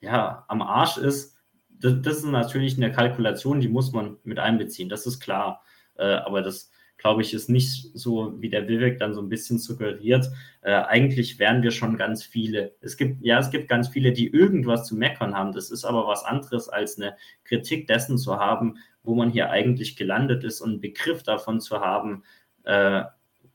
ja, 0.00 0.44
am 0.48 0.62
Arsch 0.62 0.98
ist. 0.98 1.36
Das, 1.70 1.94
das, 2.02 2.18
ist 2.18 2.24
natürlich 2.24 2.76
eine 2.76 2.92
Kalkulation, 2.92 3.60
die 3.60 3.68
muss 3.68 3.92
man 3.92 4.18
mit 4.24 4.38
einbeziehen, 4.38 4.88
das 4.88 5.06
ist 5.06 5.20
klar. 5.20 5.62
Äh, 5.96 6.04
aber 6.04 6.42
das 6.42 6.70
glaube 6.98 7.22
ich, 7.22 7.32
ist 7.32 7.48
nicht 7.48 7.90
so, 7.94 8.34
wie 8.40 8.50
der 8.50 8.68
Vivek 8.68 8.98
dann 8.98 9.14
so 9.14 9.22
ein 9.22 9.28
bisschen 9.28 9.58
suggeriert. 9.58 10.30
Äh, 10.62 10.72
eigentlich 10.72 11.38
wären 11.38 11.62
wir 11.62 11.70
schon 11.70 11.96
ganz 11.96 12.24
viele. 12.24 12.74
Es 12.80 12.96
gibt, 12.96 13.24
ja, 13.24 13.38
es 13.38 13.50
gibt 13.50 13.68
ganz 13.68 13.88
viele, 13.88 14.12
die 14.12 14.28
irgendwas 14.28 14.86
zu 14.86 14.96
meckern 14.96 15.34
haben. 15.34 15.52
Das 15.52 15.70
ist 15.70 15.84
aber 15.84 16.06
was 16.08 16.24
anderes, 16.24 16.68
als 16.68 16.98
eine 16.98 17.16
Kritik 17.44 17.86
dessen 17.86 18.18
zu 18.18 18.36
haben, 18.36 18.78
wo 19.04 19.14
man 19.14 19.30
hier 19.30 19.50
eigentlich 19.50 19.96
gelandet 19.96 20.42
ist 20.42 20.60
und 20.60 20.70
einen 20.70 20.80
Begriff 20.80 21.22
davon 21.22 21.60
zu 21.60 21.80
haben, 21.80 22.24
äh, 22.64 23.04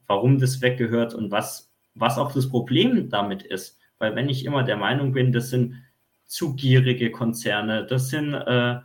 warum 0.07 0.39
das 0.39 0.61
weggehört 0.61 1.13
und 1.13 1.29
was, 1.29 1.71
was 1.95 2.17
auch 2.17 2.31
das 2.31 2.49
Problem 2.49 3.09
damit 3.09 3.43
ist. 3.43 3.77
Weil 3.99 4.15
wenn 4.15 4.29
ich 4.29 4.45
immer 4.45 4.63
der 4.63 4.77
Meinung 4.77 5.11
bin, 5.11 5.33
das 5.33 5.49
sind 5.49 5.83
zu 6.25 6.55
gierige 6.55 7.11
Konzerne, 7.11 7.85
das 7.85 8.09
sind 8.09 8.33
äh, 8.33 8.79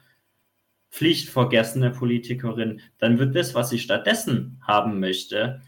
pflichtvergessene 0.91 1.91
Politikerin, 1.91 2.81
dann 2.99 3.19
wird 3.19 3.35
das, 3.37 3.55
was 3.55 3.73
ich 3.73 3.83
stattdessen 3.83 4.61
haben 4.67 5.01
möchte, 5.01 5.61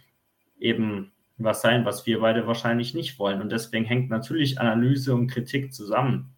eben 0.58 1.12
was 1.36 1.62
sein, 1.62 1.84
was 1.84 2.06
wir 2.06 2.20
beide 2.20 2.46
wahrscheinlich 2.46 2.94
nicht 2.94 3.18
wollen. 3.18 3.40
Und 3.40 3.50
deswegen 3.50 3.84
hängt 3.84 4.10
natürlich 4.10 4.60
Analyse 4.60 5.14
und 5.14 5.28
Kritik 5.28 5.72
zusammen. 5.72 6.34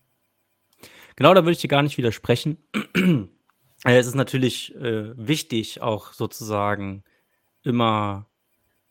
Genau, 1.16 1.34
da 1.34 1.42
würde 1.42 1.52
ich 1.52 1.60
dir 1.60 1.68
gar 1.68 1.82
nicht 1.82 1.98
widersprechen. 1.98 2.58
Äh, 3.84 3.98
es 3.98 4.06
ist 4.06 4.14
natürlich 4.14 4.72
äh, 4.76 5.12
wichtig, 5.16 5.82
auch 5.82 6.12
sozusagen 6.12 7.02
immer 7.64 8.30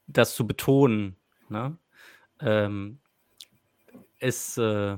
das 0.05 0.35
zu 0.35 0.45
betonen. 0.45 1.15
Ne? 1.47 1.77
Ähm, 2.41 2.99
es, 4.19 4.57
äh, 4.57 4.97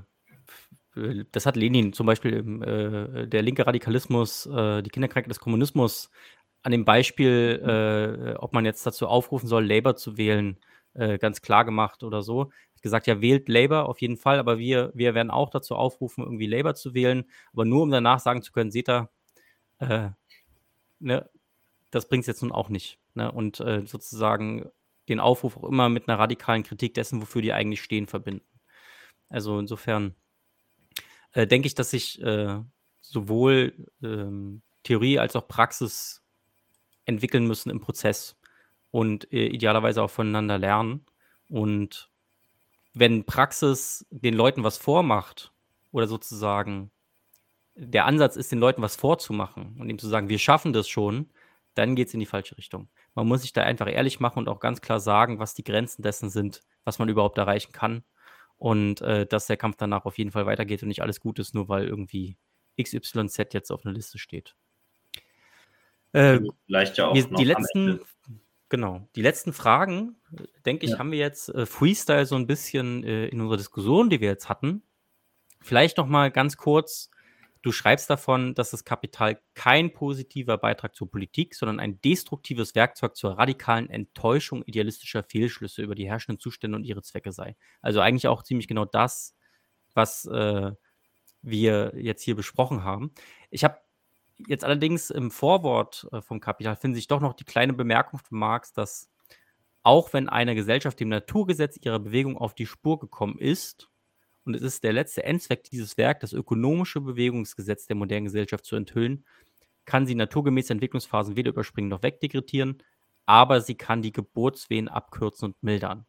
das 1.31 1.45
hat 1.45 1.55
Lenin 1.55 1.93
zum 1.93 2.05
Beispiel, 2.05 2.61
äh, 2.63 3.27
der 3.27 3.41
linke 3.41 3.65
Radikalismus, 3.65 4.45
äh, 4.45 4.81
die 4.83 4.89
Kinderkrankheit 4.89 5.29
des 5.29 5.39
Kommunismus, 5.39 6.09
an 6.61 6.71
dem 6.71 6.85
Beispiel, 6.85 8.33
äh, 8.33 8.35
ob 8.35 8.53
man 8.53 8.65
jetzt 8.65 8.85
dazu 8.85 9.07
aufrufen 9.07 9.47
soll, 9.47 9.65
Labour 9.65 9.95
zu 9.95 10.17
wählen, 10.17 10.57
äh, 10.93 11.17
ganz 11.17 11.41
klar 11.41 11.65
gemacht 11.65 12.03
oder 12.03 12.21
so. 12.21 12.51
Hat 12.75 12.81
gesagt, 12.81 13.07
ja, 13.07 13.21
wählt 13.21 13.49
Labour 13.49 13.89
auf 13.89 14.01
jeden 14.01 14.17
Fall, 14.17 14.39
aber 14.39 14.59
wir, 14.59 14.91
wir 14.93 15.13
werden 15.15 15.31
auch 15.31 15.49
dazu 15.49 15.75
aufrufen, 15.75 16.23
irgendwie 16.23 16.47
Labour 16.47 16.75
zu 16.75 16.93
wählen, 16.93 17.25
aber 17.51 17.65
nur 17.65 17.83
um 17.83 17.91
danach 17.91 18.19
sagen 18.19 18.41
zu 18.41 18.51
können, 18.51 18.71
seht 18.71 18.89
ihr, 18.89 19.09
äh, 19.79 20.09
ne, 20.99 21.29
das 21.91 22.07
bringt 22.07 22.23
es 22.23 22.27
jetzt 22.27 22.41
nun 22.43 22.51
auch 22.51 22.69
nicht. 22.69 22.99
Ne? 23.13 23.31
Und 23.31 23.59
äh, 23.59 23.85
sozusagen 23.85 24.69
den 25.09 25.19
Aufruf 25.19 25.57
auch 25.57 25.65
immer 25.65 25.89
mit 25.89 26.07
einer 26.07 26.19
radikalen 26.19 26.63
Kritik 26.63 26.93
dessen, 26.93 27.21
wofür 27.21 27.41
die 27.41 27.53
eigentlich 27.53 27.81
stehen, 27.81 28.07
verbinden. 28.07 28.45
Also 29.29 29.59
insofern 29.59 30.15
äh, 31.33 31.47
denke 31.47 31.67
ich, 31.67 31.75
dass 31.75 31.91
sich 31.91 32.21
äh, 32.21 32.59
sowohl 33.01 33.73
ähm, 34.01 34.61
Theorie 34.83 35.19
als 35.19 35.35
auch 35.35 35.47
Praxis 35.47 36.21
entwickeln 37.05 37.45
müssen 37.45 37.69
im 37.69 37.81
Prozess 37.81 38.37
und 38.91 39.31
äh, 39.33 39.47
idealerweise 39.47 40.01
auch 40.01 40.09
voneinander 40.09 40.57
lernen. 40.57 41.05
Und 41.49 42.09
wenn 42.93 43.25
Praxis 43.25 44.05
den 44.09 44.33
Leuten 44.33 44.63
was 44.63 44.77
vormacht 44.77 45.51
oder 45.91 46.07
sozusagen 46.07 46.91
der 47.75 48.05
Ansatz 48.05 48.35
ist, 48.35 48.51
den 48.51 48.59
Leuten 48.59 48.83
was 48.83 48.95
vorzumachen 48.95 49.75
und 49.79 49.89
ihm 49.89 49.97
zu 49.97 50.07
sagen, 50.07 50.29
wir 50.29 50.39
schaffen 50.39 50.73
das 50.73 50.87
schon, 50.87 51.29
dann 51.73 51.95
geht 51.95 52.09
es 52.09 52.13
in 52.13 52.19
die 52.19 52.27
falsche 52.27 52.55
Richtung. 52.55 52.87
Man 53.15 53.27
muss 53.27 53.41
sich 53.41 53.51
da 53.51 53.63
einfach 53.63 53.91
ehrlich 53.91 54.19
machen 54.19 54.39
und 54.39 54.47
auch 54.47 54.59
ganz 54.59 54.81
klar 54.81 54.99
sagen, 54.99 55.39
was 55.39 55.55
die 55.55 55.63
Grenzen 55.63 56.03
dessen 56.03 56.29
sind, 56.29 56.61
was 56.83 56.99
man 56.99 57.09
überhaupt 57.09 57.39
erreichen 57.39 57.71
kann 57.71 58.03
und 58.63 59.01
äh, 59.01 59.25
dass 59.25 59.47
der 59.47 59.57
Kampf 59.57 59.75
danach 59.77 60.05
auf 60.05 60.17
jeden 60.17 60.31
Fall 60.31 60.45
weitergeht 60.45 60.81
und 60.83 60.87
nicht 60.87 61.01
alles 61.01 61.19
gut 61.19 61.37
ist, 61.37 61.53
nur 61.53 61.67
weil 61.67 61.85
irgendwie 61.85 62.37
XYZ 62.81 63.37
jetzt 63.51 63.71
auf 63.73 63.85
einer 63.85 63.93
Liste 63.93 64.17
steht. 64.17 64.55
Äh, 66.13 66.39
Vielleicht 66.65 66.97
ja 66.97 67.07
auch 67.07 67.13
wir, 67.13 67.25
die 67.25 67.43
letzten, 67.43 67.99
genau, 68.69 69.05
die 69.17 69.21
letzten 69.21 69.51
Fragen, 69.51 70.15
denke 70.65 70.85
ich, 70.85 70.93
ja. 70.93 70.99
haben 70.99 71.11
wir 71.11 71.19
jetzt 71.19 71.49
äh, 71.49 71.65
Freestyle 71.65 72.25
so 72.25 72.35
ein 72.35 72.47
bisschen 72.47 73.03
äh, 73.03 73.27
in 73.27 73.41
unserer 73.41 73.57
Diskussion, 73.57 74.09
die 74.09 74.21
wir 74.21 74.29
jetzt 74.29 74.47
hatten. 74.47 74.81
Vielleicht 75.59 75.97
noch 75.97 76.07
mal 76.07 76.31
ganz 76.31 76.55
kurz 76.55 77.11
Du 77.63 77.71
schreibst 77.71 78.09
davon, 78.09 78.55
dass 78.55 78.71
das 78.71 78.83
Kapital 78.83 79.39
kein 79.53 79.93
positiver 79.93 80.57
Beitrag 80.57 80.93
zur 80.93 81.09
Politik, 81.09 81.55
sondern 81.55 81.79
ein 81.79 82.01
destruktives 82.01 82.75
Werkzeug 82.75 83.15
zur 83.15 83.37
radikalen 83.37 83.89
Enttäuschung 83.89 84.63
idealistischer 84.63 85.23
Fehlschlüsse 85.23 85.81
über 85.81 85.95
die 85.95 86.05
herrschenden 86.05 86.41
Zustände 86.41 86.75
und 86.75 86.83
ihre 86.83 87.01
Zwecke 87.01 87.31
sei. 87.31 87.55
Also 87.81 88.01
eigentlich 88.01 88.27
auch 88.27 88.43
ziemlich 88.43 88.67
genau 88.67 88.83
das, 88.83 89.33
was 89.93 90.25
äh, 90.25 90.73
wir 91.41 91.93
jetzt 91.95 92.21
hier 92.23 92.35
besprochen 92.35 92.83
haben. 92.83 93.13
Ich 93.49 93.63
habe 93.63 93.77
jetzt 94.45 94.65
allerdings 94.65 95.09
im 95.09 95.31
Vorwort 95.31 96.05
äh, 96.11 96.21
vom 96.21 96.41
Kapital 96.41 96.75
finde 96.75 96.99
ich 96.99 97.07
doch 97.07 97.21
noch 97.21 97.33
die 97.33 97.45
kleine 97.45 97.71
Bemerkung 97.71 98.19
von 98.19 98.39
Marx, 98.39 98.73
dass 98.73 99.09
auch 99.83 100.11
wenn 100.11 100.27
eine 100.27 100.53
Gesellschaft 100.53 100.99
dem 100.99 101.07
Naturgesetz 101.07 101.77
ihrer 101.81 101.99
Bewegung 101.99 102.37
auf 102.37 102.55
die 102.55 102.65
Spur 102.65 102.99
gekommen 102.99 103.37
ist, 103.39 103.89
und 104.45 104.55
es 104.55 104.61
ist 104.61 104.83
der 104.83 104.93
letzte 104.93 105.23
Endzweck 105.23 105.63
dieses 105.63 105.97
Werk, 105.97 106.19
das 106.19 106.33
ökonomische 106.33 107.01
Bewegungsgesetz 107.01 107.87
der 107.87 107.95
modernen 107.95 108.25
Gesellschaft 108.25 108.65
zu 108.65 108.75
enthüllen, 108.75 109.25
kann 109.85 110.05
sie 110.05 110.15
naturgemäße 110.15 110.73
Entwicklungsphasen 110.73 111.35
weder 111.35 111.49
überspringen 111.49 111.89
noch 111.89 112.03
wegdegretieren, 112.03 112.81
aber 113.25 113.61
sie 113.61 113.75
kann 113.75 114.01
die 114.01 114.11
Geburtswehen 114.11 114.87
abkürzen 114.87 115.49
und 115.49 115.63
mildern. 115.63 116.05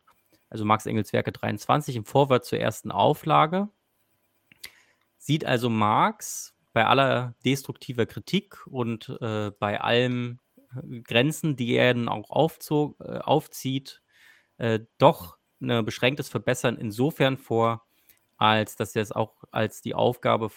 Also 0.48 0.64
Marx 0.64 0.86
Engels 0.86 1.12
Werke 1.12 1.32
23 1.32 1.96
im 1.96 2.04
Vorwort 2.04 2.44
zur 2.44 2.58
ersten 2.58 2.90
Auflage 2.90 3.68
sieht 5.18 5.44
also 5.44 5.70
Marx 5.70 6.54
bei 6.72 6.86
aller 6.86 7.34
destruktiver 7.44 8.06
Kritik 8.06 8.66
und 8.66 9.08
äh, 9.20 9.52
bei 9.58 9.80
allen 9.80 10.40
äh, 10.76 11.00
Grenzen, 11.00 11.56
die 11.56 11.72
er 11.74 11.94
dann 11.94 12.08
auch 12.08 12.30
aufzog, 12.30 13.00
äh, 13.00 13.18
aufzieht, 13.18 14.02
äh, 14.58 14.80
doch 14.98 15.38
ein 15.60 15.84
beschränktes 15.84 16.28
Verbessern 16.28 16.76
insofern 16.76 17.38
vor, 17.38 17.83
als 18.36 18.76
dass 18.76 18.94
er 18.96 19.02
es 19.02 19.12
auch 19.12 19.44
als 19.50 19.80
die 19.82 19.94
Aufgabe 19.94 20.50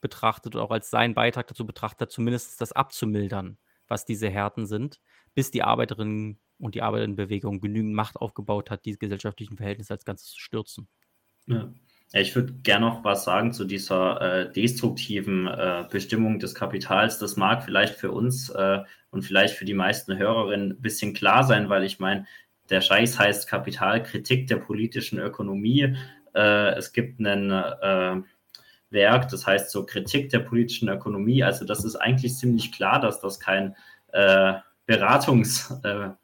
betrachtet 0.00 0.54
oder 0.54 0.64
auch 0.64 0.70
als 0.70 0.90
seinen 0.90 1.14
Beitrag 1.14 1.46
dazu 1.46 1.64
betrachtet, 1.64 2.10
zumindest 2.10 2.60
das 2.60 2.72
abzumildern, 2.72 3.58
was 3.88 4.04
diese 4.04 4.28
Härten 4.28 4.66
sind, 4.66 5.00
bis 5.34 5.50
die 5.50 5.62
Arbeiterinnen 5.62 6.38
und 6.58 6.74
die 6.74 6.82
Arbeiterinnenbewegung 6.82 7.60
genügend 7.60 7.94
Macht 7.94 8.16
aufgebaut 8.16 8.70
hat, 8.70 8.84
diese 8.84 8.98
gesellschaftlichen 8.98 9.56
Verhältnisse 9.56 9.94
als 9.94 10.04
Ganzes 10.04 10.30
zu 10.30 10.40
stürzen. 10.40 10.88
Ja. 11.46 11.72
Ich 12.14 12.36
würde 12.36 12.52
gerne 12.62 12.86
noch 12.86 13.04
was 13.04 13.24
sagen 13.24 13.52
zu 13.52 13.64
dieser 13.64 14.20
äh, 14.20 14.52
destruktiven 14.52 15.46
äh, 15.46 15.86
Bestimmung 15.90 16.38
des 16.38 16.54
Kapitals. 16.54 17.18
Das 17.18 17.36
mag 17.36 17.64
vielleicht 17.64 17.94
für 17.94 18.12
uns 18.12 18.50
äh, 18.50 18.80
und 19.10 19.22
vielleicht 19.22 19.54
für 19.54 19.64
die 19.64 19.72
meisten 19.72 20.18
Hörerinnen 20.18 20.72
ein 20.72 20.82
bisschen 20.82 21.14
klar 21.14 21.42
sein, 21.42 21.70
weil 21.70 21.84
ich 21.84 22.00
meine, 22.00 22.26
der 22.68 22.82
Scheiß 22.82 23.18
heißt 23.18 23.48
Kapitalkritik 23.48 24.46
der 24.46 24.56
politischen 24.56 25.18
Ökonomie. 25.18 25.96
Äh, 26.34 26.74
es 26.76 26.92
gibt 26.92 27.20
ein 27.20 27.50
äh, 27.50 28.22
Werk, 28.90 29.28
das 29.28 29.46
heißt 29.46 29.70
so 29.70 29.86
Kritik 29.86 30.30
der 30.30 30.40
politischen 30.40 30.88
Ökonomie. 30.88 31.42
Also 31.42 31.64
das 31.64 31.84
ist 31.84 31.96
eigentlich 31.96 32.36
ziemlich 32.36 32.72
klar, 32.72 33.00
dass 33.00 33.20
das 33.20 33.40
kein 33.40 33.74
äh, 34.12 34.54
Beratungswerk 34.86 36.16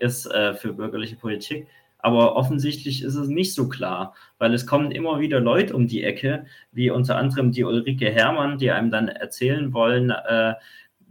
ist 0.00 0.26
für 0.26 0.72
bürgerliche 0.72 1.16
Politik. 1.16 1.68
Aber 2.02 2.36
offensichtlich 2.36 3.02
ist 3.02 3.14
es 3.14 3.28
nicht 3.28 3.54
so 3.54 3.68
klar, 3.68 4.14
weil 4.38 4.54
es 4.54 4.66
kommen 4.66 4.90
immer 4.90 5.20
wieder 5.20 5.40
Leute 5.40 5.74
um 5.74 5.86
die 5.86 6.02
Ecke, 6.02 6.46
wie 6.72 6.90
unter 6.90 7.16
anderem 7.16 7.52
die 7.52 7.64
Ulrike 7.64 8.10
Herrmann, 8.10 8.58
die 8.58 8.70
einem 8.70 8.90
dann 8.90 9.08
erzählen 9.08 9.72
wollen, 9.72 10.10
äh, 10.10 10.54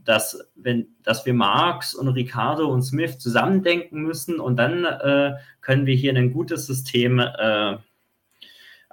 dass, 0.04 0.50
wenn, 0.56 0.88
dass 1.04 1.26
wir 1.26 1.34
Marx 1.34 1.94
und 1.94 2.08
Ricardo 2.08 2.68
und 2.68 2.82
Smith 2.82 3.20
zusammendenken 3.20 4.02
müssen 4.02 4.40
und 4.40 4.58
dann 4.58 4.86
äh, 4.86 5.36
können 5.62 5.86
wir 5.86 5.96
hier 5.96 6.16
ein 6.16 6.34
gutes 6.34 6.66
System 6.66 7.20
äh, 7.20 7.78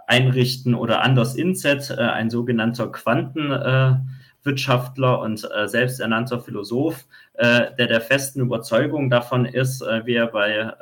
einrichten 0.06 0.74
oder 0.74 1.02
Anders 1.02 1.34
Inset, 1.34 1.90
äh, 1.90 2.00
ein 2.00 2.30
sogenannter 2.30 2.90
Quantenwirtschaftler 2.90 5.14
äh, 5.14 5.24
und 5.24 5.46
äh, 5.54 5.68
selbsternannter 5.68 6.40
Philosoph, 6.40 7.04
äh, 7.34 7.74
der 7.76 7.86
der 7.86 8.00
festen 8.00 8.40
Überzeugung 8.40 9.10
davon 9.10 9.44
ist, 9.44 9.82
wie 9.82 10.14
er 10.14 10.28
bei 10.28 10.72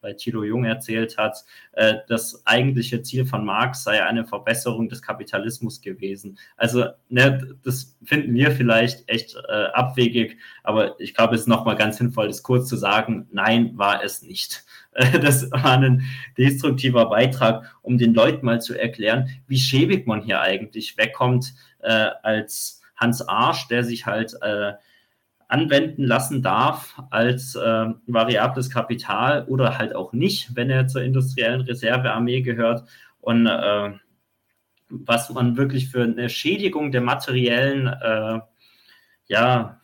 bei 0.00 0.12
Thilo 0.12 0.44
Jung 0.44 0.64
erzählt 0.64 1.16
hat, 1.18 1.44
äh, 1.72 1.96
das 2.08 2.42
eigentliche 2.46 3.02
Ziel 3.02 3.26
von 3.26 3.44
Marx 3.44 3.84
sei 3.84 4.04
eine 4.04 4.24
Verbesserung 4.24 4.88
des 4.88 5.02
Kapitalismus 5.02 5.80
gewesen. 5.80 6.38
Also 6.56 6.86
ne, 7.08 7.56
das 7.64 7.96
finden 8.04 8.34
wir 8.34 8.52
vielleicht 8.52 9.08
echt 9.08 9.36
äh, 9.48 9.64
abwegig, 9.72 10.38
aber 10.62 10.98
ich 11.00 11.14
glaube, 11.14 11.34
es 11.34 11.42
ist 11.42 11.48
nochmal 11.48 11.76
ganz 11.76 11.98
sinnvoll, 11.98 12.28
das 12.28 12.42
kurz 12.42 12.68
zu 12.68 12.76
sagen, 12.76 13.28
nein, 13.32 13.72
war 13.76 14.04
es 14.04 14.22
nicht. 14.22 14.64
das 15.22 15.50
war 15.52 15.78
ein 15.78 16.02
destruktiver 16.36 17.06
Beitrag, 17.06 17.72
um 17.82 17.98
den 17.98 18.14
Leuten 18.14 18.44
mal 18.44 18.60
zu 18.60 18.74
erklären, 18.78 19.28
wie 19.46 19.58
schäbig 19.58 20.06
man 20.06 20.22
hier 20.22 20.40
eigentlich 20.40 20.96
wegkommt 20.96 21.54
äh, 21.80 22.10
als 22.22 22.82
Hans 22.96 23.26
Arsch, 23.28 23.68
der 23.68 23.84
sich 23.84 24.06
halt 24.06 24.34
äh, 24.42 24.72
anwenden 25.46 26.02
lassen 26.02 26.42
darf 26.42 27.00
als 27.10 27.54
äh, 27.54 27.86
variables 28.06 28.70
Kapital 28.70 29.44
oder 29.44 29.78
halt 29.78 29.94
auch 29.94 30.12
nicht, 30.12 30.56
wenn 30.56 30.68
er 30.68 30.88
zur 30.88 31.02
industriellen 31.02 31.60
Reservearmee 31.60 32.42
gehört. 32.42 32.82
Und 33.20 33.46
äh, 33.46 33.92
was 34.88 35.30
man 35.30 35.56
wirklich 35.56 35.90
für 35.90 36.02
eine 36.02 36.28
Schädigung 36.28 36.90
der 36.90 37.02
materiellen, 37.02 37.86
äh, 37.86 38.40
ja, 39.26 39.80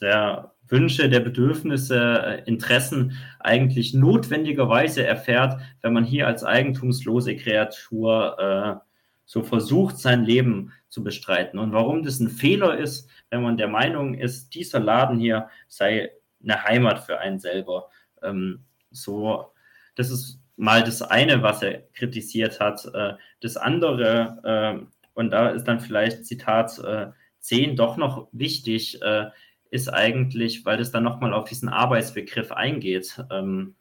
der 0.00 0.52
Wünsche, 0.70 1.08
der 1.08 1.20
Bedürfnisse, 1.20 2.22
äh, 2.24 2.42
Interessen 2.48 3.18
eigentlich 3.38 3.94
notwendigerweise 3.94 5.06
erfährt, 5.06 5.60
wenn 5.82 5.92
man 5.92 6.04
hier 6.04 6.26
als 6.26 6.44
eigentumslose 6.44 7.36
Kreatur 7.36 8.38
äh, 8.38 8.86
so 9.24 9.42
versucht, 9.42 9.98
sein 9.98 10.24
Leben 10.24 10.72
zu 10.88 11.04
bestreiten. 11.04 11.58
Und 11.58 11.72
warum 11.72 12.02
das 12.02 12.18
ein 12.18 12.28
Fehler 12.28 12.76
ist, 12.76 13.08
wenn 13.30 13.42
man 13.42 13.56
der 13.56 13.68
Meinung 13.68 14.14
ist, 14.14 14.54
dieser 14.54 14.80
Laden 14.80 15.18
hier 15.20 15.48
sei 15.68 16.10
eine 16.42 16.64
Heimat 16.64 17.04
für 17.04 17.18
einen 17.18 17.38
selber. 17.38 17.90
Ähm, 18.22 18.64
so, 18.90 19.52
das 19.94 20.10
ist 20.10 20.40
mal 20.56 20.82
das 20.82 21.02
eine, 21.02 21.42
was 21.42 21.62
er 21.62 21.82
kritisiert 21.92 22.60
hat. 22.60 22.84
Äh, 22.92 23.14
das 23.40 23.56
andere, 23.56 24.82
äh, 24.82 24.86
und 25.14 25.30
da 25.30 25.50
ist 25.50 25.64
dann 25.64 25.80
vielleicht 25.80 26.26
Zitat 26.26 26.78
äh, 26.80 27.08
10 27.40 27.76
doch 27.76 27.96
noch 27.96 28.28
wichtig, 28.32 29.00
äh, 29.02 29.26
ist 29.70 29.88
eigentlich, 29.88 30.64
weil 30.64 30.76
das 30.76 30.90
dann 30.90 31.04
nochmal 31.04 31.32
auf 31.32 31.48
diesen 31.48 31.68
Arbeitsbegriff 31.68 32.52
eingeht. 32.52 33.22
Ähm, 33.30 33.76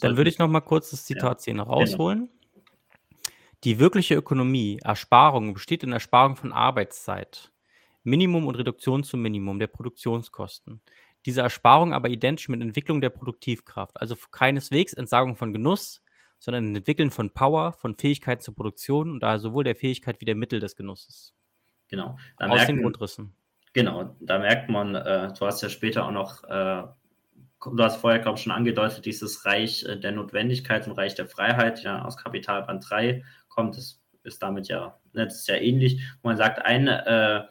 dann 0.00 0.16
würde 0.16 0.30
ich 0.30 0.38
nochmal 0.38 0.62
kurz 0.62 0.90
das 0.90 1.04
Zitat 1.04 1.30
ja, 1.30 1.38
10 1.38 1.56
genau. 1.56 1.70
rausholen. 1.70 2.18
Genau. 2.18 2.30
Die 3.64 3.78
wirkliche 3.78 4.14
Ökonomie, 4.14 4.78
Ersparung, 4.82 5.52
besteht 5.52 5.82
in 5.82 5.92
Ersparung 5.92 6.36
von 6.36 6.52
Arbeitszeit. 6.52 7.52
Minimum 8.02 8.46
und 8.46 8.54
Reduktion 8.54 9.04
zum 9.04 9.20
Minimum 9.20 9.58
der 9.58 9.66
Produktionskosten. 9.66 10.80
Diese 11.26 11.42
Ersparung 11.42 11.92
aber 11.92 12.08
identisch 12.08 12.48
mit 12.48 12.62
Entwicklung 12.62 13.02
der 13.02 13.10
Produktivkraft, 13.10 14.00
also 14.00 14.16
keineswegs 14.30 14.94
Entsagung 14.94 15.36
von 15.36 15.52
Genuss, 15.52 16.02
sondern 16.38 16.74
Entwickeln 16.74 17.10
von 17.10 17.30
Power, 17.30 17.74
von 17.74 17.94
Fähigkeit 17.94 18.42
zur 18.42 18.54
Produktion 18.54 19.10
und 19.10 19.20
daher 19.20 19.38
sowohl 19.38 19.64
der 19.64 19.76
Fähigkeit 19.76 20.22
wie 20.22 20.24
der 20.24 20.34
Mittel 20.34 20.60
des 20.60 20.74
Genusses. 20.74 21.34
Genau. 21.88 22.16
Da 22.38 22.46
Aus 22.46 22.56
merken, 22.56 22.76
den 22.76 22.82
Grundrissen. 22.82 23.34
Genau, 23.72 24.16
da 24.20 24.38
merkt 24.38 24.68
man, 24.68 24.94
äh, 24.94 25.32
du 25.38 25.46
hast 25.46 25.62
ja 25.62 25.68
später 25.68 26.06
auch 26.06 26.10
noch, 26.10 26.42
äh, 26.44 26.82
du 27.62 27.82
hast 27.82 27.96
vorher, 27.96 28.18
glaube 28.18 28.36
ich, 28.36 28.42
schon 28.42 28.52
angedeutet, 28.52 29.04
dieses 29.06 29.44
Reich 29.44 29.84
äh, 29.84 29.96
der 29.96 30.12
Notwendigkeit 30.12 30.86
und 30.88 30.94
Reich 30.94 31.14
der 31.14 31.28
Freiheit, 31.28 31.82
ja, 31.84 32.04
aus 32.04 32.16
Kapitalband 32.16 32.84
3 32.88 33.22
kommt, 33.48 33.76
das 33.76 34.00
ist 34.24 34.42
damit 34.42 34.68
ja, 34.68 34.98
ne, 35.12 35.24
das 35.26 35.36
ist 35.40 35.48
ja 35.48 35.56
ähnlich. 35.56 36.02
Man 36.22 36.36
sagt, 36.36 36.64
ein 36.64 36.88
äh, 36.88 37.44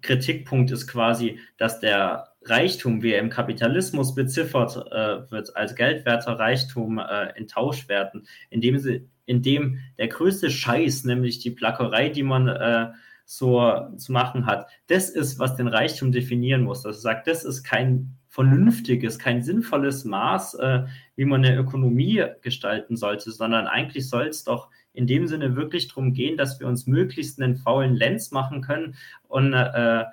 Kritikpunkt 0.00 0.70
ist 0.70 0.86
quasi, 0.86 1.40
dass 1.58 1.80
der 1.80 2.28
Reichtum, 2.42 3.02
wie 3.02 3.12
er 3.12 3.20
im 3.20 3.30
Kapitalismus 3.30 4.14
beziffert 4.14 4.76
äh, 4.92 5.30
wird, 5.30 5.56
als 5.56 5.74
geldwerter 5.74 6.38
Reichtum 6.38 6.98
äh, 6.98 7.36
in 7.36 7.48
Tauschwerten, 7.48 8.26
indem, 8.50 8.78
sie, 8.78 9.08
indem 9.26 9.80
der 9.98 10.08
größte 10.08 10.50
Scheiß, 10.50 11.04
nämlich 11.04 11.38
die 11.38 11.50
Plackerei, 11.50 12.10
die 12.10 12.22
man 12.22 12.48
äh, 12.48 12.92
so 13.24 13.88
zu 13.96 14.12
machen 14.12 14.46
hat, 14.46 14.68
das 14.86 15.08
ist, 15.08 15.38
was 15.38 15.56
den 15.56 15.68
Reichtum 15.68 16.12
definieren 16.12 16.62
muss. 16.62 16.82
Das 16.82 17.02
sagt, 17.02 17.26
das 17.26 17.44
ist 17.44 17.62
kein 17.62 18.16
vernünftiges, 18.28 19.18
kein 19.18 19.42
sinnvolles 19.42 20.04
Maß, 20.04 20.54
äh, 20.54 20.84
wie 21.16 21.24
man 21.24 21.44
eine 21.44 21.56
Ökonomie 21.56 22.24
gestalten 22.42 22.96
sollte, 22.96 23.30
sondern 23.30 23.66
eigentlich 23.66 24.08
soll 24.08 24.26
es 24.26 24.44
doch 24.44 24.70
in 24.92 25.06
dem 25.06 25.26
Sinne 25.26 25.56
wirklich 25.56 25.88
darum 25.88 26.12
gehen, 26.12 26.36
dass 26.36 26.60
wir 26.60 26.66
uns 26.66 26.86
möglichst 26.86 27.40
einen 27.40 27.56
faulen 27.56 27.94
Lenz 27.94 28.30
machen 28.30 28.60
können 28.60 28.96
und 29.28 29.52
äh, 29.52 30.04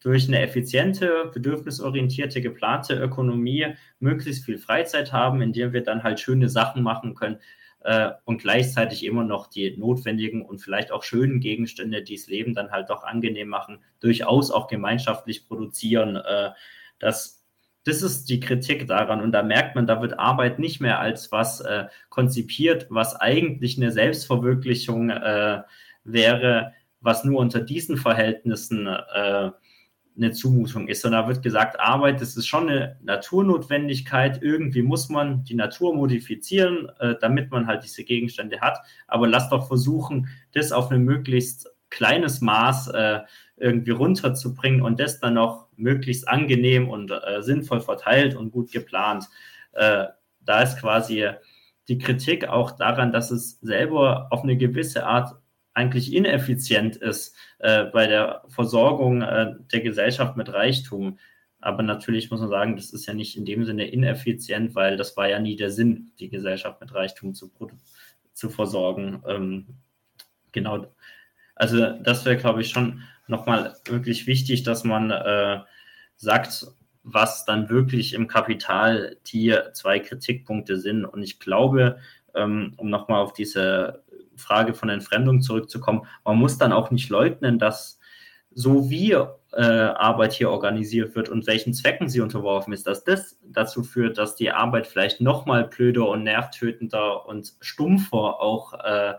durch 0.00 0.28
eine 0.28 0.40
effiziente, 0.40 1.30
bedürfnisorientierte, 1.32 2.40
geplante 2.40 2.94
Ökonomie 2.94 3.68
möglichst 4.00 4.44
viel 4.44 4.58
Freizeit 4.58 5.12
haben, 5.12 5.40
indem 5.42 5.72
wir 5.72 5.82
dann 5.82 6.02
halt 6.02 6.20
schöne 6.20 6.48
Sachen 6.48 6.82
machen 6.82 7.14
können 7.14 7.38
äh, 7.84 8.12
und 8.24 8.42
gleichzeitig 8.42 9.04
immer 9.04 9.24
noch 9.24 9.46
die 9.46 9.76
notwendigen 9.76 10.42
und 10.42 10.58
vielleicht 10.58 10.92
auch 10.92 11.02
schönen 11.02 11.40
Gegenstände, 11.40 12.02
die 12.02 12.16
das 12.16 12.26
Leben 12.26 12.54
dann 12.54 12.70
halt 12.70 12.90
doch 12.90 13.04
angenehm 13.04 13.48
machen, 13.48 13.78
durchaus 14.00 14.50
auch 14.50 14.68
gemeinschaftlich 14.68 15.46
produzieren. 15.48 16.16
Äh, 16.16 16.50
das 16.98 17.42
das 17.84 18.02
ist 18.02 18.28
die 18.28 18.40
Kritik 18.40 18.86
daran. 18.86 19.20
Und 19.20 19.32
da 19.32 19.42
merkt 19.42 19.74
man, 19.74 19.86
da 19.86 20.00
wird 20.00 20.18
Arbeit 20.18 20.58
nicht 20.58 20.80
mehr 20.80 21.00
als 21.00 21.32
was 21.32 21.60
äh, 21.60 21.86
konzipiert, 22.10 22.86
was 22.90 23.16
eigentlich 23.16 23.76
eine 23.76 23.90
Selbstverwirklichung 23.90 25.10
äh, 25.10 25.62
wäre, 26.04 26.72
was 27.00 27.24
nur 27.24 27.40
unter 27.40 27.60
diesen 27.60 27.96
Verhältnissen 27.96 28.86
äh, 28.86 29.50
eine 30.16 30.32
Zumutung 30.32 30.88
ist, 30.88 31.02
sondern 31.02 31.22
da 31.22 31.28
wird 31.28 31.42
gesagt, 31.42 31.80
Arbeit, 31.80 32.20
das 32.20 32.36
ist 32.36 32.46
schon 32.46 32.68
eine 32.68 32.98
Naturnotwendigkeit. 33.02 34.42
Irgendwie 34.42 34.82
muss 34.82 35.08
man 35.08 35.44
die 35.44 35.54
Natur 35.54 35.94
modifizieren, 35.94 36.88
äh, 37.00 37.14
damit 37.20 37.50
man 37.50 37.66
halt 37.66 37.84
diese 37.84 38.04
Gegenstände 38.04 38.60
hat. 38.60 38.78
Aber 39.06 39.26
lass 39.26 39.48
doch 39.48 39.66
versuchen, 39.66 40.28
das 40.52 40.72
auf 40.72 40.90
ein 40.90 41.02
möglichst 41.02 41.68
kleines 41.88 42.40
Maß 42.40 42.88
äh, 42.88 43.20
irgendwie 43.56 43.90
runterzubringen 43.92 44.82
und 44.82 44.98
das 45.00 45.20
dann 45.20 45.34
noch 45.34 45.68
möglichst 45.76 46.28
angenehm 46.28 46.88
und 46.88 47.10
äh, 47.10 47.42
sinnvoll 47.42 47.80
verteilt 47.80 48.34
und 48.34 48.50
gut 48.50 48.72
geplant. 48.72 49.28
Äh, 49.72 50.06
da 50.40 50.62
ist 50.62 50.78
quasi 50.78 51.28
die 51.88 51.98
Kritik 51.98 52.48
auch 52.48 52.72
daran, 52.72 53.12
dass 53.12 53.30
es 53.30 53.58
selber 53.60 54.28
auf 54.30 54.42
eine 54.42 54.56
gewisse 54.56 55.06
Art 55.06 55.36
eigentlich 55.74 56.12
ineffizient 56.12 56.96
ist 56.96 57.34
äh, 57.58 57.84
bei 57.84 58.06
der 58.06 58.44
Versorgung 58.48 59.22
äh, 59.22 59.54
der 59.72 59.80
Gesellschaft 59.80 60.36
mit 60.36 60.52
Reichtum. 60.52 61.18
Aber 61.60 61.82
natürlich 61.82 62.30
muss 62.30 62.40
man 62.40 62.48
sagen, 62.48 62.76
das 62.76 62.92
ist 62.92 63.06
ja 63.06 63.14
nicht 63.14 63.36
in 63.36 63.44
dem 63.44 63.64
Sinne 63.64 63.86
ineffizient, 63.86 64.74
weil 64.74 64.96
das 64.96 65.16
war 65.16 65.28
ja 65.28 65.38
nie 65.38 65.56
der 65.56 65.70
Sinn, 65.70 66.10
die 66.18 66.28
Gesellschaft 66.28 66.80
mit 66.80 66.92
Reichtum 66.92 67.34
zu, 67.34 67.50
zu 68.32 68.50
versorgen. 68.50 69.22
Ähm, 69.26 69.66
genau. 70.50 70.92
Also 71.54 71.92
das 72.00 72.24
wäre, 72.24 72.36
glaube 72.36 72.62
ich, 72.62 72.70
schon 72.70 73.02
nochmal 73.28 73.76
wirklich 73.84 74.26
wichtig, 74.26 74.64
dass 74.64 74.84
man 74.84 75.10
äh, 75.10 75.60
sagt, 76.16 76.66
was 77.04 77.44
dann 77.44 77.68
wirklich 77.68 78.14
im 78.14 78.26
Kapital 78.26 79.16
die 79.26 79.56
zwei 79.72 80.00
Kritikpunkte 80.00 80.78
sind. 80.78 81.04
Und 81.04 81.22
ich 81.22 81.38
glaube, 81.40 81.98
ähm, 82.34 82.74
um 82.76 82.90
nochmal 82.90 83.20
auf 83.20 83.32
diese 83.32 84.02
Frage 84.42 84.74
von 84.74 84.88
Entfremdung 84.88 85.40
zurückzukommen, 85.40 86.06
man 86.24 86.36
muss 86.36 86.58
dann 86.58 86.72
auch 86.72 86.90
nicht 86.90 87.08
leugnen, 87.08 87.58
dass 87.58 87.98
so 88.54 88.90
wie 88.90 89.12
äh, 89.12 89.26
Arbeit 89.52 90.32
hier 90.32 90.50
organisiert 90.50 91.14
wird 91.14 91.28
und 91.28 91.46
welchen 91.46 91.74
Zwecken 91.74 92.08
sie 92.08 92.20
unterworfen 92.20 92.72
ist, 92.72 92.86
dass 92.86 93.04
das 93.04 93.38
dazu 93.44 93.82
führt, 93.82 94.18
dass 94.18 94.36
die 94.36 94.50
Arbeit 94.50 94.86
vielleicht 94.86 95.20
nochmal 95.20 95.64
blöder 95.64 96.08
und 96.08 96.24
nervtötender 96.24 97.26
und 97.26 97.54
stumpfer 97.60 98.40
auch 98.40 98.74
äh, 98.74 99.14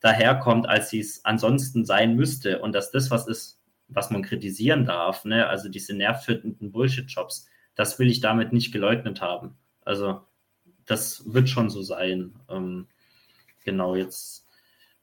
daherkommt, 0.00 0.68
als 0.68 0.90
sie 0.90 1.00
es 1.00 1.24
ansonsten 1.24 1.84
sein 1.84 2.16
müsste 2.16 2.60
und 2.60 2.74
dass 2.74 2.90
das 2.90 3.10
was 3.10 3.26
ist, 3.26 3.60
was 3.88 4.10
man 4.10 4.22
kritisieren 4.22 4.84
darf, 4.84 5.24
ne? 5.24 5.46
also 5.48 5.68
diese 5.68 5.94
nervtötenden 5.94 6.72
Bullshit-Jobs, 6.72 7.48
das 7.74 7.98
will 7.98 8.08
ich 8.08 8.20
damit 8.20 8.52
nicht 8.52 8.72
geleugnet 8.72 9.20
haben. 9.20 9.56
Also 9.84 10.20
das 10.86 11.22
wird 11.32 11.48
schon 11.48 11.70
so 11.70 11.82
sein. 11.82 12.34
Ähm, 12.48 12.86
genau, 13.64 13.94
jetzt 13.94 14.46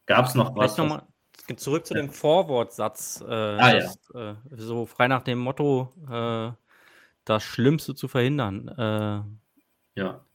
gab 0.07 0.25
es 0.25 0.33
noch 0.33 0.55
was. 0.55 0.77
Noch 0.77 0.87
mal 0.87 1.07
zurück 1.55 1.85
zu 1.85 1.93
ja. 1.93 2.01
dem 2.01 2.09
Vorwortsatz. 2.09 3.21
Äh, 3.21 3.33
ah, 3.33 3.73
das, 3.73 3.99
ja. 4.13 4.31
äh, 4.31 4.35
so 4.51 4.85
frei 4.85 5.07
nach 5.07 5.21
dem 5.21 5.39
Motto, 5.39 5.93
äh, 6.09 6.51
das 7.23 7.43
Schlimmste 7.43 7.95
zu 7.95 8.07
verhindern. 8.07 8.67
Äh, 8.67 9.99
ja. 9.99 10.25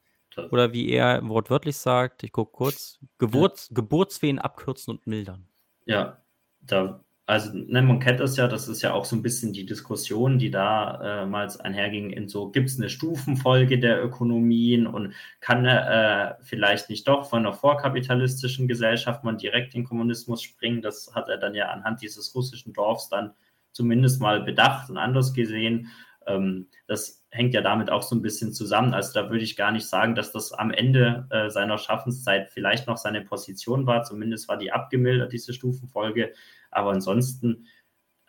Oder 0.51 0.73
wie 0.73 0.91
er 0.91 1.27
wortwörtlich 1.29 1.77
sagt, 1.77 2.23
ich 2.23 2.33
gucke 2.33 2.53
kurz, 2.53 2.99
Geburts, 3.19 3.69
ja. 3.69 3.75
Geburtswehen 3.75 4.39
abkürzen 4.39 4.95
und 4.95 5.07
mildern. 5.07 5.47
Ja, 5.85 6.23
da 6.61 7.05
also 7.33 7.51
ne, 7.55 7.81
man 7.81 7.99
kennt 7.99 8.21
das 8.21 8.37
ja, 8.37 8.47
das 8.47 8.69
ist 8.69 8.83
ja 8.83 8.93
auch 8.93 9.07
so 9.07 9.17
ein 9.17 9.23
bisschen 9.23 9.55
die 9.55 9.65
Diskussion, 9.65 10.39
die 10.39 10.51
damals 10.51 11.57
äh, 11.57 11.63
einherging 11.63 12.11
in 12.11 12.29
so, 12.29 12.51
gibt 12.51 12.69
es 12.69 12.79
eine 12.79 12.91
Stufenfolge 12.91 13.79
der 13.79 14.05
Ökonomien 14.05 14.87
und 14.87 15.15
kann 15.41 15.65
äh, 15.65 16.35
vielleicht 16.43 16.91
nicht 16.91 17.09
doch 17.09 17.31
von 17.31 17.39
einer 17.39 17.55
vorkapitalistischen 17.55 18.69
Gesellschaft 18.69 19.25
man 19.25 19.39
direkt 19.39 19.75
in 19.75 19.85
Kommunismus 19.85 20.43
springen? 20.43 20.83
Das 20.83 21.15
hat 21.15 21.31
er 21.31 21.39
dann 21.39 21.55
ja 21.55 21.71
anhand 21.71 22.03
dieses 22.03 22.35
russischen 22.35 22.75
Dorfs 22.75 23.09
dann 23.09 23.33
zumindest 23.73 24.21
mal 24.21 24.43
bedacht 24.43 24.91
und 24.91 24.99
anders 24.99 25.33
gesehen. 25.33 25.89
Ähm, 26.27 26.67
das 26.87 27.25
hängt 27.31 27.55
ja 27.55 27.63
damit 27.63 27.89
auch 27.89 28.03
so 28.03 28.15
ein 28.15 28.21
bisschen 28.21 28.53
zusammen. 28.53 28.93
Also 28.93 29.19
da 29.19 29.31
würde 29.31 29.43
ich 29.43 29.57
gar 29.57 29.73
nicht 29.73 29.87
sagen, 29.87 30.15
dass 30.15 30.33
das 30.33 30.53
am 30.53 30.71
Ende 30.71 31.27
äh, 31.31 31.49
seiner 31.49 31.79
Schaffenszeit 31.79 32.51
vielleicht 32.51 32.87
noch 32.87 32.99
seine 32.99 33.23
Position 33.23 33.87
war. 33.87 34.03
Zumindest 34.03 34.49
war 34.49 34.59
die 34.59 34.71
abgemildert, 34.71 35.33
diese 35.33 35.55
Stufenfolge. 35.55 36.35
Aber 36.73 36.91
ansonsten, 36.91 37.67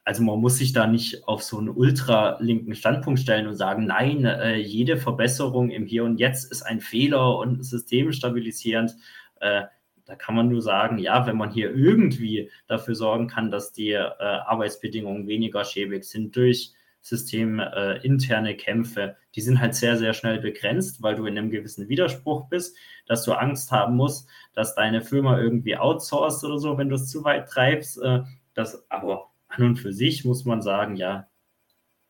also 0.03 0.22
man 0.22 0.40
muss 0.40 0.57
sich 0.57 0.74
da 0.74 0.86
nicht 0.86 1.28
auf 1.28 1.41
so 1.41 1.57
einen 1.57 1.70
ultralinken 1.70 2.76
Standpunkt 2.76 3.20
stellen 3.20 3.48
und 3.48 3.56
sagen, 3.56 3.86
nein, 3.86 4.26
äh, 4.26 4.57
jede 4.57 4.98
Verbesserung 4.98 5.72
im 5.72 5.86
Hier 5.86 6.03
und 6.03 6.20
Jetzt 6.20 6.52
ist 6.52 6.61
ein 6.61 6.82
Fehler 6.82 7.38
und 7.38 7.64
systemstabilisierend. 7.65 8.95
Äh, 9.40 9.64
da 10.06 10.15
kann 10.15 10.36
man 10.36 10.49
nur 10.49 10.61
sagen, 10.61 10.98
ja, 10.98 11.26
wenn 11.26 11.38
man 11.38 11.52
hier 11.52 11.74
irgendwie 11.74 12.52
dafür 12.68 12.94
sorgen 12.94 13.28
kann, 13.28 13.49
dass 13.49 13.72
die 13.72 13.91
äh, 13.91 14.03
Arbeitsbedingungen 14.20 15.28
weniger 15.28 15.64
schäbig 15.64 16.03
sind 16.03 16.36
durch 16.36 16.74
systeminterne 17.04 18.52
äh, 18.52 18.56
Kämpfe, 18.56 19.18
die 19.36 19.42
sind 19.42 19.60
halt 19.60 19.76
sehr, 19.76 19.98
sehr 19.98 20.14
schnell 20.14 20.40
begrenzt, 20.40 21.04
weil 21.04 21.16
du 21.16 21.26
in 21.26 21.38
einem 21.38 21.52
gewissen 21.52 21.90
Widerspruch 21.90 22.48
bist, 22.48 22.76
dass 23.06 23.24
du 23.26 23.34
Angst 23.34 23.72
haben 23.72 23.96
musst, 23.98 24.28
dass 24.54 24.74
deine 24.74 25.02
Firma 25.02 25.38
irgendwie 25.38 25.78
outsourced 25.78 26.46
oder 26.46 26.58
so, 26.60 26.78
wenn 26.78 26.90
du 26.90 26.96
es 26.96 27.10
zu 27.10 27.24
weit 27.26 27.50
treibst. 27.50 28.02
Äh, 28.02 28.24
das, 28.54 28.90
aber 28.90 29.32
an 29.50 29.64
und 29.64 29.76
für 29.78 29.92
sich 29.92 30.24
muss 30.24 30.46
man 30.46 30.62
sagen, 30.62 30.96
ja, 30.96 31.28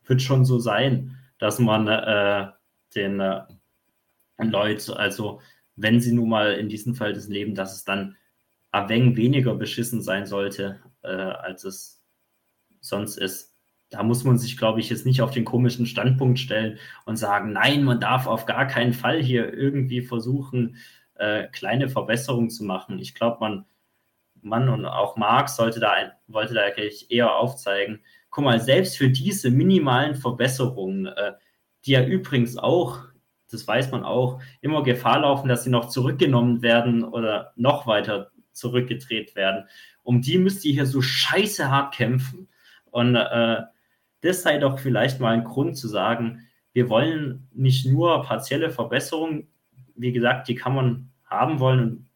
wird 0.05 0.21
schon 0.21 0.45
so 0.45 0.59
sein, 0.59 1.17
dass 1.39 1.59
man 1.59 1.87
äh, 1.87 2.51
den 2.95 3.19
äh, 3.19 3.41
Leuten, 4.37 4.93
also 4.93 5.41
wenn 5.75 5.99
sie 5.99 6.13
nun 6.13 6.29
mal 6.29 6.53
in 6.53 6.69
diesem 6.69 6.93
Fall 6.93 7.13
das 7.13 7.27
leben, 7.27 7.55
dass 7.55 7.73
es 7.73 7.83
dann 7.83 8.15
ein 8.71 8.89
wenig 8.89 9.17
weniger 9.17 9.55
beschissen 9.55 10.01
sein 10.01 10.27
sollte, 10.27 10.81
äh, 11.01 11.07
als 11.07 11.63
es 11.63 12.03
sonst 12.79 13.17
ist. 13.17 13.52
Da 13.93 14.01
muss 14.01 14.23
man 14.23 14.39
sich, 14.39 14.57
glaube 14.57 14.79
ich, 14.79 14.89
jetzt 14.89 15.05
nicht 15.05 15.21
auf 15.21 15.29
den 15.29 15.45
komischen 15.45 15.85
Standpunkt 15.85 16.39
stellen 16.39 16.79
und 17.05 17.15
sagen, 17.15 17.53
nein, 17.53 17.83
man 17.83 17.99
darf 17.99 18.25
auf 18.25 18.47
gar 18.47 18.65
keinen 18.65 18.93
Fall 18.93 19.21
hier 19.21 19.53
irgendwie 19.53 20.01
versuchen, 20.01 20.77
äh, 21.13 21.43
kleine 21.49 21.89
Verbesserungen 21.89 22.49
zu 22.49 22.63
machen. 22.63 22.97
Ich 22.97 23.13
glaube, 23.13 23.37
man, 23.39 23.65
man 24.41 24.67
und 24.67 24.85
auch 24.87 25.15
Marx 25.15 25.57
sollte 25.57 25.79
da 25.79 25.93
wollte 26.25 26.55
da 26.55 26.61
eigentlich 26.61 27.11
eher 27.11 27.35
aufzeigen, 27.35 28.01
guck 28.31 28.45
mal, 28.45 28.59
selbst 28.59 28.97
für 28.97 29.11
diese 29.11 29.51
minimalen 29.51 30.15
Verbesserungen, 30.15 31.05
äh, 31.05 31.33
die 31.85 31.91
ja 31.91 32.03
übrigens 32.03 32.57
auch, 32.57 32.99
das 33.51 33.67
weiß 33.67 33.91
man 33.91 34.03
auch, 34.03 34.41
immer 34.61 34.81
Gefahr 34.81 35.19
laufen, 35.19 35.49
dass 35.49 35.65
sie 35.65 35.69
noch 35.69 35.89
zurückgenommen 35.89 36.63
werden 36.63 37.03
oder 37.03 37.53
noch 37.57 37.85
weiter 37.85 38.31
zurückgedreht 38.53 39.35
werden. 39.35 39.65
Um 40.01 40.23
die 40.23 40.39
müsst 40.39 40.65
ihr 40.65 40.73
hier 40.73 40.87
so 40.87 41.03
scheiße 41.03 41.69
hart 41.69 41.93
kämpfen. 41.93 42.49
Und 42.89 43.15
äh, 43.15 43.61
das 44.23 44.41
sei 44.41 44.57
doch 44.57 44.79
vielleicht 44.79 45.19
mal 45.19 45.33
ein 45.33 45.43
Grund 45.43 45.77
zu 45.77 45.87
sagen, 45.87 46.47
wir 46.71 46.89
wollen 46.89 47.47
nicht 47.53 47.85
nur 47.85 48.23
partielle 48.23 48.71
Verbesserungen, 48.71 49.47
wie 49.95 50.11
gesagt, 50.11 50.47
die 50.47 50.55
kann 50.55 50.73
man 50.73 51.11
haben 51.25 51.59
wollen 51.59 51.79
und 51.79 52.09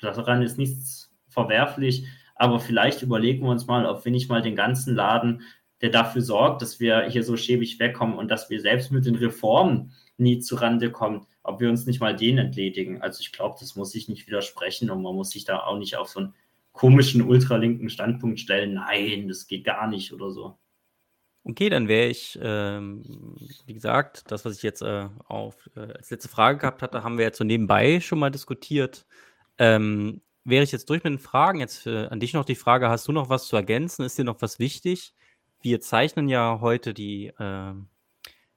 daran 0.00 0.42
ist 0.42 0.58
nichts 0.58 1.10
verwerflich, 1.28 2.06
aber 2.36 2.60
vielleicht 2.60 3.02
überlegen 3.02 3.44
wir 3.44 3.50
uns 3.50 3.66
mal, 3.66 3.86
ob 3.86 4.04
wir 4.04 4.12
nicht 4.12 4.28
mal 4.28 4.42
den 4.42 4.56
ganzen 4.56 4.94
Laden, 4.94 5.42
der 5.80 5.90
dafür 5.90 6.22
sorgt, 6.22 6.62
dass 6.62 6.80
wir 6.80 7.04
hier 7.08 7.24
so 7.24 7.36
schäbig 7.36 7.78
wegkommen 7.78 8.16
und 8.18 8.30
dass 8.30 8.50
wir 8.50 8.60
selbst 8.60 8.92
mit 8.92 9.06
den 9.06 9.16
Reformen 9.16 9.92
nie 10.16 10.38
zurande 10.40 10.90
kommen, 10.90 11.26
ob 11.42 11.60
wir 11.60 11.70
uns 11.70 11.86
nicht 11.86 12.00
mal 12.00 12.14
den 12.14 12.38
entledigen. 12.38 13.00
Also 13.00 13.20
ich 13.20 13.32
glaube, 13.32 13.56
das 13.58 13.74
muss 13.74 13.94
ich 13.94 14.08
nicht 14.08 14.26
widersprechen 14.26 14.90
und 14.90 15.02
man 15.02 15.14
muss 15.14 15.30
sich 15.30 15.44
da 15.44 15.60
auch 15.60 15.78
nicht 15.78 15.96
auf 15.96 16.08
so 16.08 16.20
einen 16.20 16.34
komischen 16.72 17.22
ultralinken 17.22 17.88
Standpunkt 17.88 18.38
stellen, 18.38 18.74
nein, 18.74 19.28
das 19.28 19.46
geht 19.46 19.64
gar 19.64 19.88
nicht 19.88 20.12
oder 20.12 20.30
so. 20.30 20.58
Okay, 21.46 21.68
dann 21.68 21.88
wäre 21.88 22.06
ich, 22.08 22.38
ähm, 22.42 23.02
wie 23.66 23.74
gesagt, 23.74 24.30
das, 24.30 24.46
was 24.46 24.56
ich 24.56 24.62
jetzt 24.62 24.80
äh, 24.80 25.08
auf, 25.26 25.68
äh, 25.76 25.80
als 25.80 26.08
letzte 26.10 26.28
Frage 26.30 26.58
gehabt 26.58 26.80
hatte, 26.80 27.04
haben 27.04 27.18
wir 27.18 27.26
jetzt 27.26 27.36
so 27.36 27.44
nebenbei 27.44 28.00
schon 28.00 28.18
mal 28.18 28.30
diskutiert. 28.30 29.06
Ähm, 29.58 30.22
wäre 30.44 30.64
ich 30.64 30.72
jetzt 30.72 30.88
durch 30.88 31.04
mit 31.04 31.12
den 31.12 31.18
Fragen. 31.18 31.60
Jetzt 31.60 31.86
äh, 31.86 32.06
an 32.06 32.18
dich 32.18 32.32
noch 32.32 32.46
die 32.46 32.54
Frage, 32.54 32.88
hast 32.88 33.06
du 33.08 33.12
noch 33.12 33.28
was 33.28 33.46
zu 33.46 33.56
ergänzen? 33.56 34.04
Ist 34.06 34.16
dir 34.16 34.24
noch 34.24 34.40
was 34.40 34.58
wichtig? 34.58 35.14
Wir 35.60 35.80
zeichnen 35.80 36.28
ja 36.30 36.60
heute 36.62 36.94
die, 36.94 37.26
äh, 37.26 37.74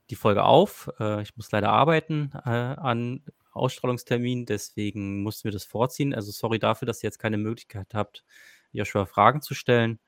die 0.10 0.16
Folge 0.16 0.44
auf. 0.46 0.90
Äh, 1.00 1.24
ich 1.24 1.36
muss 1.36 1.52
leider 1.52 1.70
arbeiten 1.72 2.32
äh, 2.46 2.50
an 2.50 3.22
Ausstrahlungstermin, 3.52 4.46
deswegen 4.46 5.24
mussten 5.24 5.46
wir 5.46 5.52
das 5.52 5.66
vorziehen. 5.66 6.14
Also 6.16 6.32
sorry 6.32 6.58
dafür, 6.60 6.86
dass 6.86 7.04
ihr 7.04 7.08
jetzt 7.08 7.20
keine 7.20 7.38
Möglichkeit 7.38 7.94
habt, 7.94 8.24
Joshua 8.72 9.06
Fragen 9.06 9.42
zu 9.42 9.56
stellen. 9.56 10.00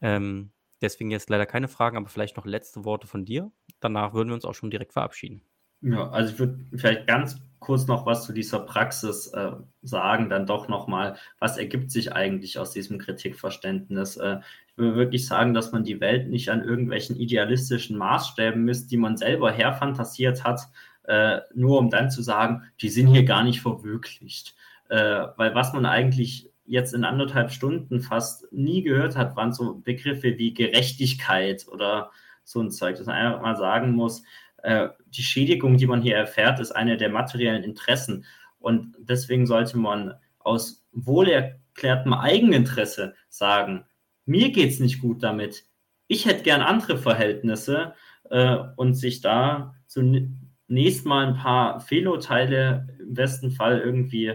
Ähm, 0.00 0.53
Deswegen 0.84 1.10
jetzt 1.10 1.30
leider 1.30 1.46
keine 1.46 1.68
Fragen, 1.68 1.96
aber 1.96 2.08
vielleicht 2.08 2.36
noch 2.36 2.44
letzte 2.44 2.84
Worte 2.84 3.06
von 3.06 3.24
dir. 3.24 3.50
Danach 3.80 4.12
würden 4.12 4.28
wir 4.28 4.34
uns 4.34 4.44
auch 4.44 4.54
schon 4.54 4.70
direkt 4.70 4.92
verabschieden. 4.92 5.42
Ja, 5.80 6.10
also 6.10 6.32
ich 6.32 6.38
würde 6.38 6.58
vielleicht 6.76 7.06
ganz 7.06 7.40
kurz 7.58 7.86
noch 7.86 8.04
was 8.04 8.24
zu 8.24 8.32
dieser 8.32 8.60
Praxis 8.60 9.28
äh, 9.28 9.52
sagen, 9.82 10.28
dann 10.28 10.46
doch 10.46 10.68
nochmal, 10.68 11.16
was 11.38 11.56
ergibt 11.56 11.90
sich 11.90 12.12
eigentlich 12.12 12.58
aus 12.58 12.72
diesem 12.72 12.98
Kritikverständnis? 12.98 14.16
Äh, 14.16 14.40
ich 14.68 14.76
würde 14.76 14.96
wirklich 14.96 15.26
sagen, 15.26 15.54
dass 15.54 15.72
man 15.72 15.84
die 15.84 16.00
Welt 16.00 16.28
nicht 16.28 16.50
an 16.50 16.62
irgendwelchen 16.62 17.16
idealistischen 17.16 17.96
Maßstäben 17.96 18.62
misst, 18.62 18.90
die 18.90 18.98
man 18.98 19.16
selber 19.16 19.50
herfantasiert 19.50 20.44
hat, 20.44 20.68
äh, 21.04 21.40
nur 21.54 21.78
um 21.78 21.88
dann 21.88 22.10
zu 22.10 22.22
sagen, 22.22 22.62
die 22.80 22.90
sind 22.90 23.08
hier 23.08 23.24
gar 23.24 23.42
nicht 23.42 23.60
verwirklicht. 23.60 24.54
Äh, 24.88 25.26
weil 25.36 25.54
was 25.54 25.72
man 25.72 25.86
eigentlich 25.86 26.50
jetzt 26.66 26.94
in 26.94 27.04
anderthalb 27.04 27.50
Stunden 27.50 28.00
fast 28.00 28.50
nie 28.52 28.82
gehört 28.82 29.16
hat, 29.16 29.36
waren 29.36 29.52
so 29.52 29.80
Begriffe 29.80 30.38
wie 30.38 30.54
Gerechtigkeit 30.54 31.66
oder 31.68 32.10
so 32.44 32.60
ein 32.60 32.70
Zeug, 32.70 32.96
dass 32.96 33.06
man 33.06 33.16
einfach 33.16 33.42
mal 33.42 33.56
sagen 33.56 33.92
muss, 33.92 34.22
äh, 34.62 34.88
die 35.08 35.22
Schädigung, 35.22 35.76
die 35.76 35.86
man 35.86 36.02
hier 36.02 36.16
erfährt, 36.16 36.60
ist 36.60 36.72
eine 36.72 36.96
der 36.96 37.10
materiellen 37.10 37.64
Interessen. 37.64 38.24
Und 38.58 38.96
deswegen 38.98 39.46
sollte 39.46 39.78
man 39.78 40.14
aus 40.38 40.86
wohlerklärtem 40.92 42.14
Eigeninteresse 42.14 43.14
sagen, 43.28 43.84
mir 44.24 44.52
geht 44.52 44.70
es 44.70 44.80
nicht 44.80 45.00
gut 45.00 45.22
damit. 45.22 45.64
Ich 46.06 46.26
hätte 46.26 46.42
gern 46.42 46.62
andere 46.62 46.96
Verhältnisse 46.96 47.94
äh, 48.30 48.56
und 48.76 48.94
sich 48.94 49.20
da 49.20 49.74
zunächst 49.86 51.04
mal 51.04 51.26
ein 51.26 51.36
paar 51.36 51.80
Fehlurteile 51.80 52.88
im 53.00 53.14
besten 53.14 53.50
Fall 53.50 53.80
irgendwie 53.80 54.34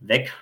weg 0.00 0.34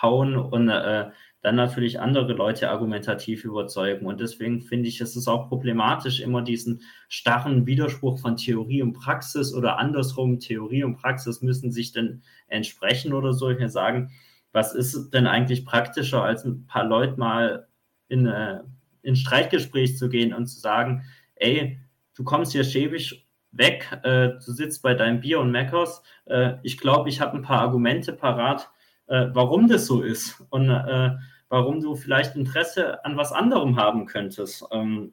hauen 0.00 0.36
und 0.36 0.68
äh, 0.68 1.10
dann 1.40 1.54
natürlich 1.54 2.00
andere 2.00 2.32
Leute 2.32 2.68
argumentativ 2.68 3.44
überzeugen. 3.44 4.06
Und 4.06 4.20
deswegen 4.20 4.60
finde 4.60 4.88
ich, 4.88 5.00
es 5.00 5.16
ist 5.16 5.28
auch 5.28 5.48
problematisch, 5.48 6.20
immer 6.20 6.42
diesen 6.42 6.82
starren 7.08 7.66
Widerspruch 7.66 8.18
von 8.18 8.36
Theorie 8.36 8.82
und 8.82 8.94
Praxis 8.94 9.54
oder 9.54 9.78
andersrum, 9.78 10.40
Theorie 10.40 10.84
und 10.84 10.96
Praxis 10.96 11.40
müssen 11.40 11.70
sich 11.70 11.92
denn 11.92 12.22
entsprechen 12.48 13.12
oder 13.12 13.32
so. 13.32 13.50
Ich 13.50 13.70
sagen, 13.70 14.10
was 14.52 14.74
ist 14.74 15.10
denn 15.10 15.26
eigentlich 15.26 15.64
praktischer, 15.64 16.24
als 16.24 16.44
ein 16.44 16.66
paar 16.66 16.84
Leute 16.84 17.18
mal 17.18 17.68
in, 18.08 18.26
äh, 18.26 18.60
in 19.02 19.14
Streitgespräch 19.14 19.96
zu 19.96 20.08
gehen 20.08 20.34
und 20.34 20.46
zu 20.46 20.58
sagen, 20.58 21.04
ey, 21.36 21.78
du 22.16 22.24
kommst 22.24 22.52
hier 22.52 22.64
schäbig 22.64 23.26
weg, 23.52 24.00
äh, 24.02 24.30
du 24.44 24.52
sitzt 24.52 24.82
bei 24.82 24.94
deinem 24.94 25.20
Bier 25.20 25.40
und 25.40 25.52
Meckers, 25.52 26.02
äh, 26.26 26.54
ich 26.62 26.78
glaube, 26.78 27.08
ich 27.08 27.20
habe 27.20 27.36
ein 27.36 27.42
paar 27.42 27.60
Argumente 27.60 28.12
parat, 28.12 28.70
äh, 29.08 29.26
warum 29.32 29.68
das 29.68 29.86
so 29.86 30.02
ist 30.02 30.42
und 30.50 30.70
äh, 30.70 31.10
warum 31.48 31.80
du 31.80 31.96
vielleicht 31.96 32.36
Interesse 32.36 33.04
an 33.04 33.16
was 33.16 33.32
anderem 33.32 33.76
haben 33.76 34.06
könntest. 34.06 34.64
Ähm, 34.70 35.12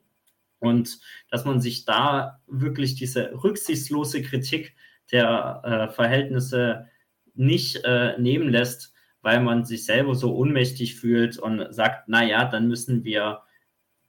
und 0.60 1.00
dass 1.30 1.46
man 1.46 1.62
sich 1.62 1.86
da 1.86 2.40
wirklich 2.48 2.96
diese 2.96 3.32
rücksichtslose 3.44 4.22
Kritik 4.22 4.76
der 5.12 5.62
äh, 5.64 5.94
Verhältnisse 5.94 6.88
nicht 7.36 7.84
äh, 7.84 8.18
nehmen 8.18 8.50
lässt, 8.50 8.94
weil 9.22 9.42
man 9.42 9.66
sich 9.66 9.86
selber 9.86 10.16
so 10.16 10.36
ohnmächtig 10.36 10.96
fühlt 10.96 11.38
und 11.38 11.74
sagt, 11.74 12.08
naja, 12.08 12.46
dann 12.46 12.68
müssen 12.68 13.04
wir 13.04 13.42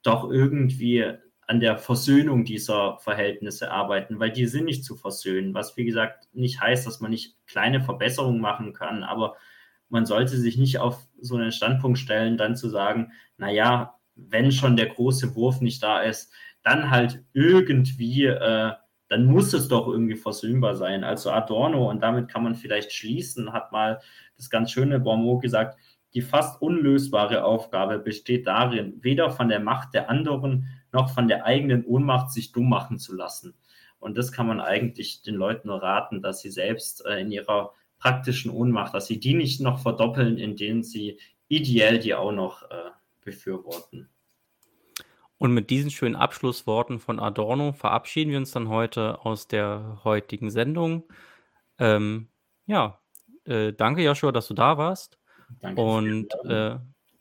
doch 0.03 0.31
irgendwie 0.31 1.05
an 1.47 1.61
der 1.61 1.79
Versöhnung 1.79 2.45
dieser 2.45 2.99
Verhältnisse 2.99 3.71
arbeiten, 3.71 4.19
weil 4.19 4.31
die 4.31 4.47
sind 4.47 4.65
nicht 4.65 4.85
zu 4.85 4.97
versöhnen, 4.97 5.55
was 5.55 5.77
wie 5.77 5.85
gesagt 5.85 6.29
nicht 6.33 6.61
heißt, 6.61 6.87
dass 6.87 7.01
man 7.01 7.11
nicht 7.11 7.37
kleine 7.47 7.81
Verbesserungen 7.81 8.41
machen 8.41 8.73
kann, 8.73 9.05
aber 9.05 9.37
man 9.89 10.07
sollte 10.07 10.37
sich 10.37 10.57
nicht 10.59 10.79
auf 10.79 11.07
so 11.21 11.37
einen 11.37 11.53
Standpunkt 11.53 11.99
stellen, 11.99 12.37
dann 12.37 12.57
zu 12.57 12.69
sagen, 12.69 13.13
naja, 13.37 13.99
wenn 14.15 14.51
schon 14.51 14.77
der 14.77 14.87
große 14.87 15.35
Wurf 15.35 15.61
nicht 15.61 15.83
da 15.83 16.01
ist, 16.01 16.33
dann 16.63 16.91
halt 16.91 17.25
irgendwie, 17.33 18.25
äh, 18.25 18.73
dann 19.09 19.25
muss 19.27 19.53
es 19.53 19.69
doch 19.69 19.87
irgendwie 19.87 20.17
versöhnbar 20.17 20.75
sein. 20.75 21.05
Also 21.05 21.31
Adorno, 21.31 21.89
und 21.89 22.03
damit 22.03 22.29
kann 22.29 22.43
man 22.43 22.57
vielleicht 22.57 22.93
schließen, 22.93 23.53
hat 23.53 23.71
mal 23.71 24.01
das 24.37 24.51
ganz 24.51 24.73
schöne 24.73 24.99
Bonmot 24.99 25.43
gesagt, 25.43 25.79
die 26.15 26.23
fast 26.23 26.61
unlösbare 26.63 27.45
Aufgabe 27.45 27.99
besteht 27.99 28.47
darin, 28.47 28.99
weder 29.03 29.31
von 29.31 29.49
der 29.49 29.61
Macht 29.61 29.95
der 29.95 30.11
anderen 30.11 30.67
noch 30.93 31.11
von 31.11 31.29
der 31.29 31.45
eigenen 31.45 31.85
Ohnmacht 31.85 32.33
sich 32.33 32.53
dumm 32.53 32.69
machen 32.69 32.99
zu 32.99 33.15
lassen. 33.15 33.55
Und 33.99 34.17
das 34.17 34.33
kann 34.33 34.47
man 34.47 34.61
eigentlich 34.61 35.23
den 35.23 35.35
Leuten 35.35 35.69
nur 35.69 35.83
raten, 35.83 36.23
dass 36.23 36.41
sie 36.41 36.51
selbst 36.51 37.05
äh, 37.07 37.21
in 37.21 37.31
ihrer 37.31 37.73
praktischen 37.99 38.51
Ohnmacht, 38.51 38.95
dass 38.95 39.07
sie 39.07 39.19
die 39.19 39.35
nicht 39.35 39.61
noch 39.61 39.81
verdoppeln, 39.81 40.39
indem 40.39 40.83
sie 40.83 41.19
ideell 41.49 41.99
die 41.99 42.15
auch 42.15 42.33
noch 42.33 42.63
äh, 42.71 42.91
befürworten. 43.25 44.09
Und 45.39 45.53
mit 45.53 45.69
diesen 45.69 45.91
schönen 45.91 46.17
Abschlussworten 46.17 46.99
von 46.99 47.21
Adorno 47.21 47.73
verabschieden 47.73 48.31
wir 48.31 48.39
uns 48.39 48.53
dann 48.53 48.69
heute 48.69 49.25
aus 49.25 49.49
der 49.49 50.01
heutigen 50.03 50.51
Sendung. 50.51 51.05
Ähm, 51.79 52.29
ja, 52.67 52.99
äh, 53.45 53.73
danke 53.73 54.03
Joshua, 54.03 54.33
dass 54.33 54.49
du 54.49 54.55
da 54.55 54.79
warst. 54.79 55.19
Danke. 55.61 55.81
Und 55.81 56.29
äh, 56.45 56.77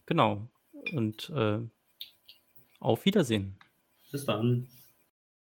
genau. 0.05 0.47
Und 0.93 1.29
äh, 1.29 1.59
auf 2.79 3.05
Wiedersehen. 3.05 3.57
Bis 4.11 4.25
dann. 4.25 4.67